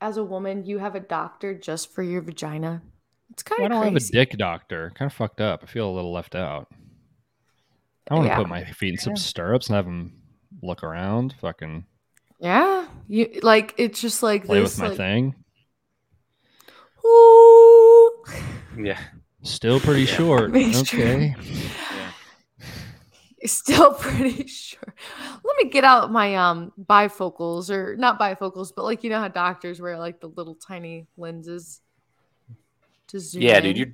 as 0.00 0.18
a 0.18 0.24
woman 0.24 0.64
you 0.66 0.78
have 0.78 0.94
a 0.94 1.00
doctor 1.00 1.54
just 1.54 1.92
for 1.94 2.02
your 2.02 2.20
vagina? 2.20 2.82
It's 3.30 3.42
kind 3.42 3.62
I 3.62 3.64
of 3.66 3.72
I 3.72 3.74
don't 3.74 3.82
crazy. 3.82 3.94
have 3.94 4.02
a 4.02 4.12
dick 4.26 4.38
doctor. 4.38 4.92
Kind 4.94 5.10
of 5.10 5.16
fucked 5.16 5.40
up. 5.40 5.60
I 5.62 5.66
feel 5.66 5.88
a 5.88 5.94
little 5.94 6.12
left 6.12 6.34
out. 6.34 6.68
I 8.10 8.14
want 8.14 8.26
to 8.26 8.28
Yeah. 8.30 8.36
put 8.36 8.48
my 8.48 8.64
feet 8.64 8.90
in 8.94 8.98
some 8.98 9.14
Yeah. 9.14 9.16
stirrups 9.16 9.68
and 9.68 9.76
have 9.76 9.84
them 9.86 10.20
look 10.62 10.84
around, 10.84 11.34
fucking 11.40 11.86
Yeah, 12.38 12.86
you 13.08 13.40
like 13.42 13.74
it's 13.78 14.00
just 14.00 14.22
like 14.22 14.44
play 14.44 14.60
this. 14.60 14.74
with 14.74 14.78
my 14.78 14.88
like, 14.88 14.96
thing. 14.96 15.34
Ooh. 17.06 18.10
Yeah, 18.78 19.00
Still 19.42 19.78
pretty 19.80 20.02
Yeah. 20.02 20.16
short. 20.16 20.50
Make 20.50 20.74
Okay. 20.74 21.34
yeah. 21.96 22.10
Still 23.44 23.94
pretty 24.00 24.46
short. 24.48 24.92
Let 25.44 25.56
me 25.62 25.70
get 25.70 25.84
out 25.84 26.10
my 26.10 26.34
um 26.34 26.72
bifocals 26.78 27.70
or 27.70 27.96
not 27.96 28.18
bifocals, 28.18 28.72
but 28.74 28.84
like 28.84 29.04
you 29.04 29.10
know 29.10 29.20
how 29.20 29.28
doctors 29.28 29.80
wear 29.80 29.98
like 29.98 30.20
the 30.20 30.28
little 30.28 30.56
tiny 30.56 31.06
lenses 31.16 31.80
to 33.08 33.20
zoom. 33.20 33.42
Yeah, 33.42 33.58
in? 33.58 33.62
dude, 33.64 33.76
your 33.76 33.88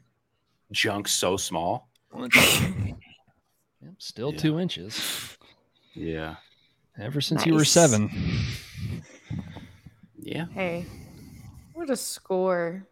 junk's 0.73 1.13
so 1.13 1.37
small. 1.37 1.91
Still 3.99 4.33
Yeah. 4.33 4.39
two 4.39 4.59
inches. 4.59 5.37
Yeah, 5.95 6.37
Ever 6.99 7.21
since 7.21 7.45
you 7.45 7.53
were 7.55 7.65
seven. 7.67 8.11
yeah, 10.19 10.47
Hey, 10.55 10.87
what 11.75 11.91
a 11.91 11.97
score! 11.97 12.87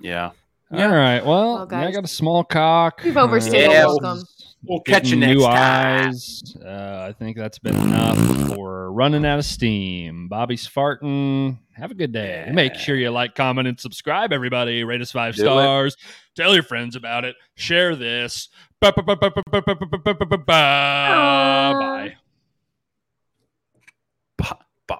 Yeah. 0.00 0.30
Yeah. 0.70 0.86
All 0.86 0.94
right. 0.94 1.24
Well, 1.24 1.54
well 1.54 1.66
guys, 1.66 1.88
I 1.88 1.92
got 1.92 2.04
a 2.04 2.08
small 2.08 2.44
cock. 2.44 3.02
You've 3.04 3.16
overstayed 3.16 3.70
yeah, 3.70 3.86
welcome. 3.86 4.22
We'll 4.66 4.80
catch 4.80 5.10
you 5.10 5.16
next 5.16 5.34
new 5.34 5.42
time. 5.42 6.08
eyes. 6.08 6.56
Uh, 6.64 7.06
I 7.08 7.12
think 7.12 7.36
that's 7.36 7.58
been 7.58 7.76
enough 7.76 8.18
for 8.48 8.90
running 8.92 9.26
out 9.26 9.38
of 9.38 9.44
steam. 9.44 10.28
Bobby's 10.28 10.66
farting. 10.66 11.58
Have 11.74 11.90
a 11.90 11.94
good 11.94 12.12
day. 12.12 12.44
Yeah. 12.46 12.52
Make 12.52 12.74
sure 12.74 12.96
you 12.96 13.10
like, 13.10 13.34
comment, 13.34 13.68
and 13.68 13.78
subscribe. 13.78 14.32
Everybody, 14.32 14.82
rate 14.84 15.02
us 15.02 15.12
five 15.12 15.34
Do 15.34 15.42
stars. 15.42 15.94
It. 15.94 16.00
Tell 16.40 16.54
your 16.54 16.62
friends 16.62 16.96
about 16.96 17.24
it. 17.24 17.36
Share 17.56 17.94
this. 17.94 18.48
Bye. 18.80 18.92
Bye. 24.86 24.96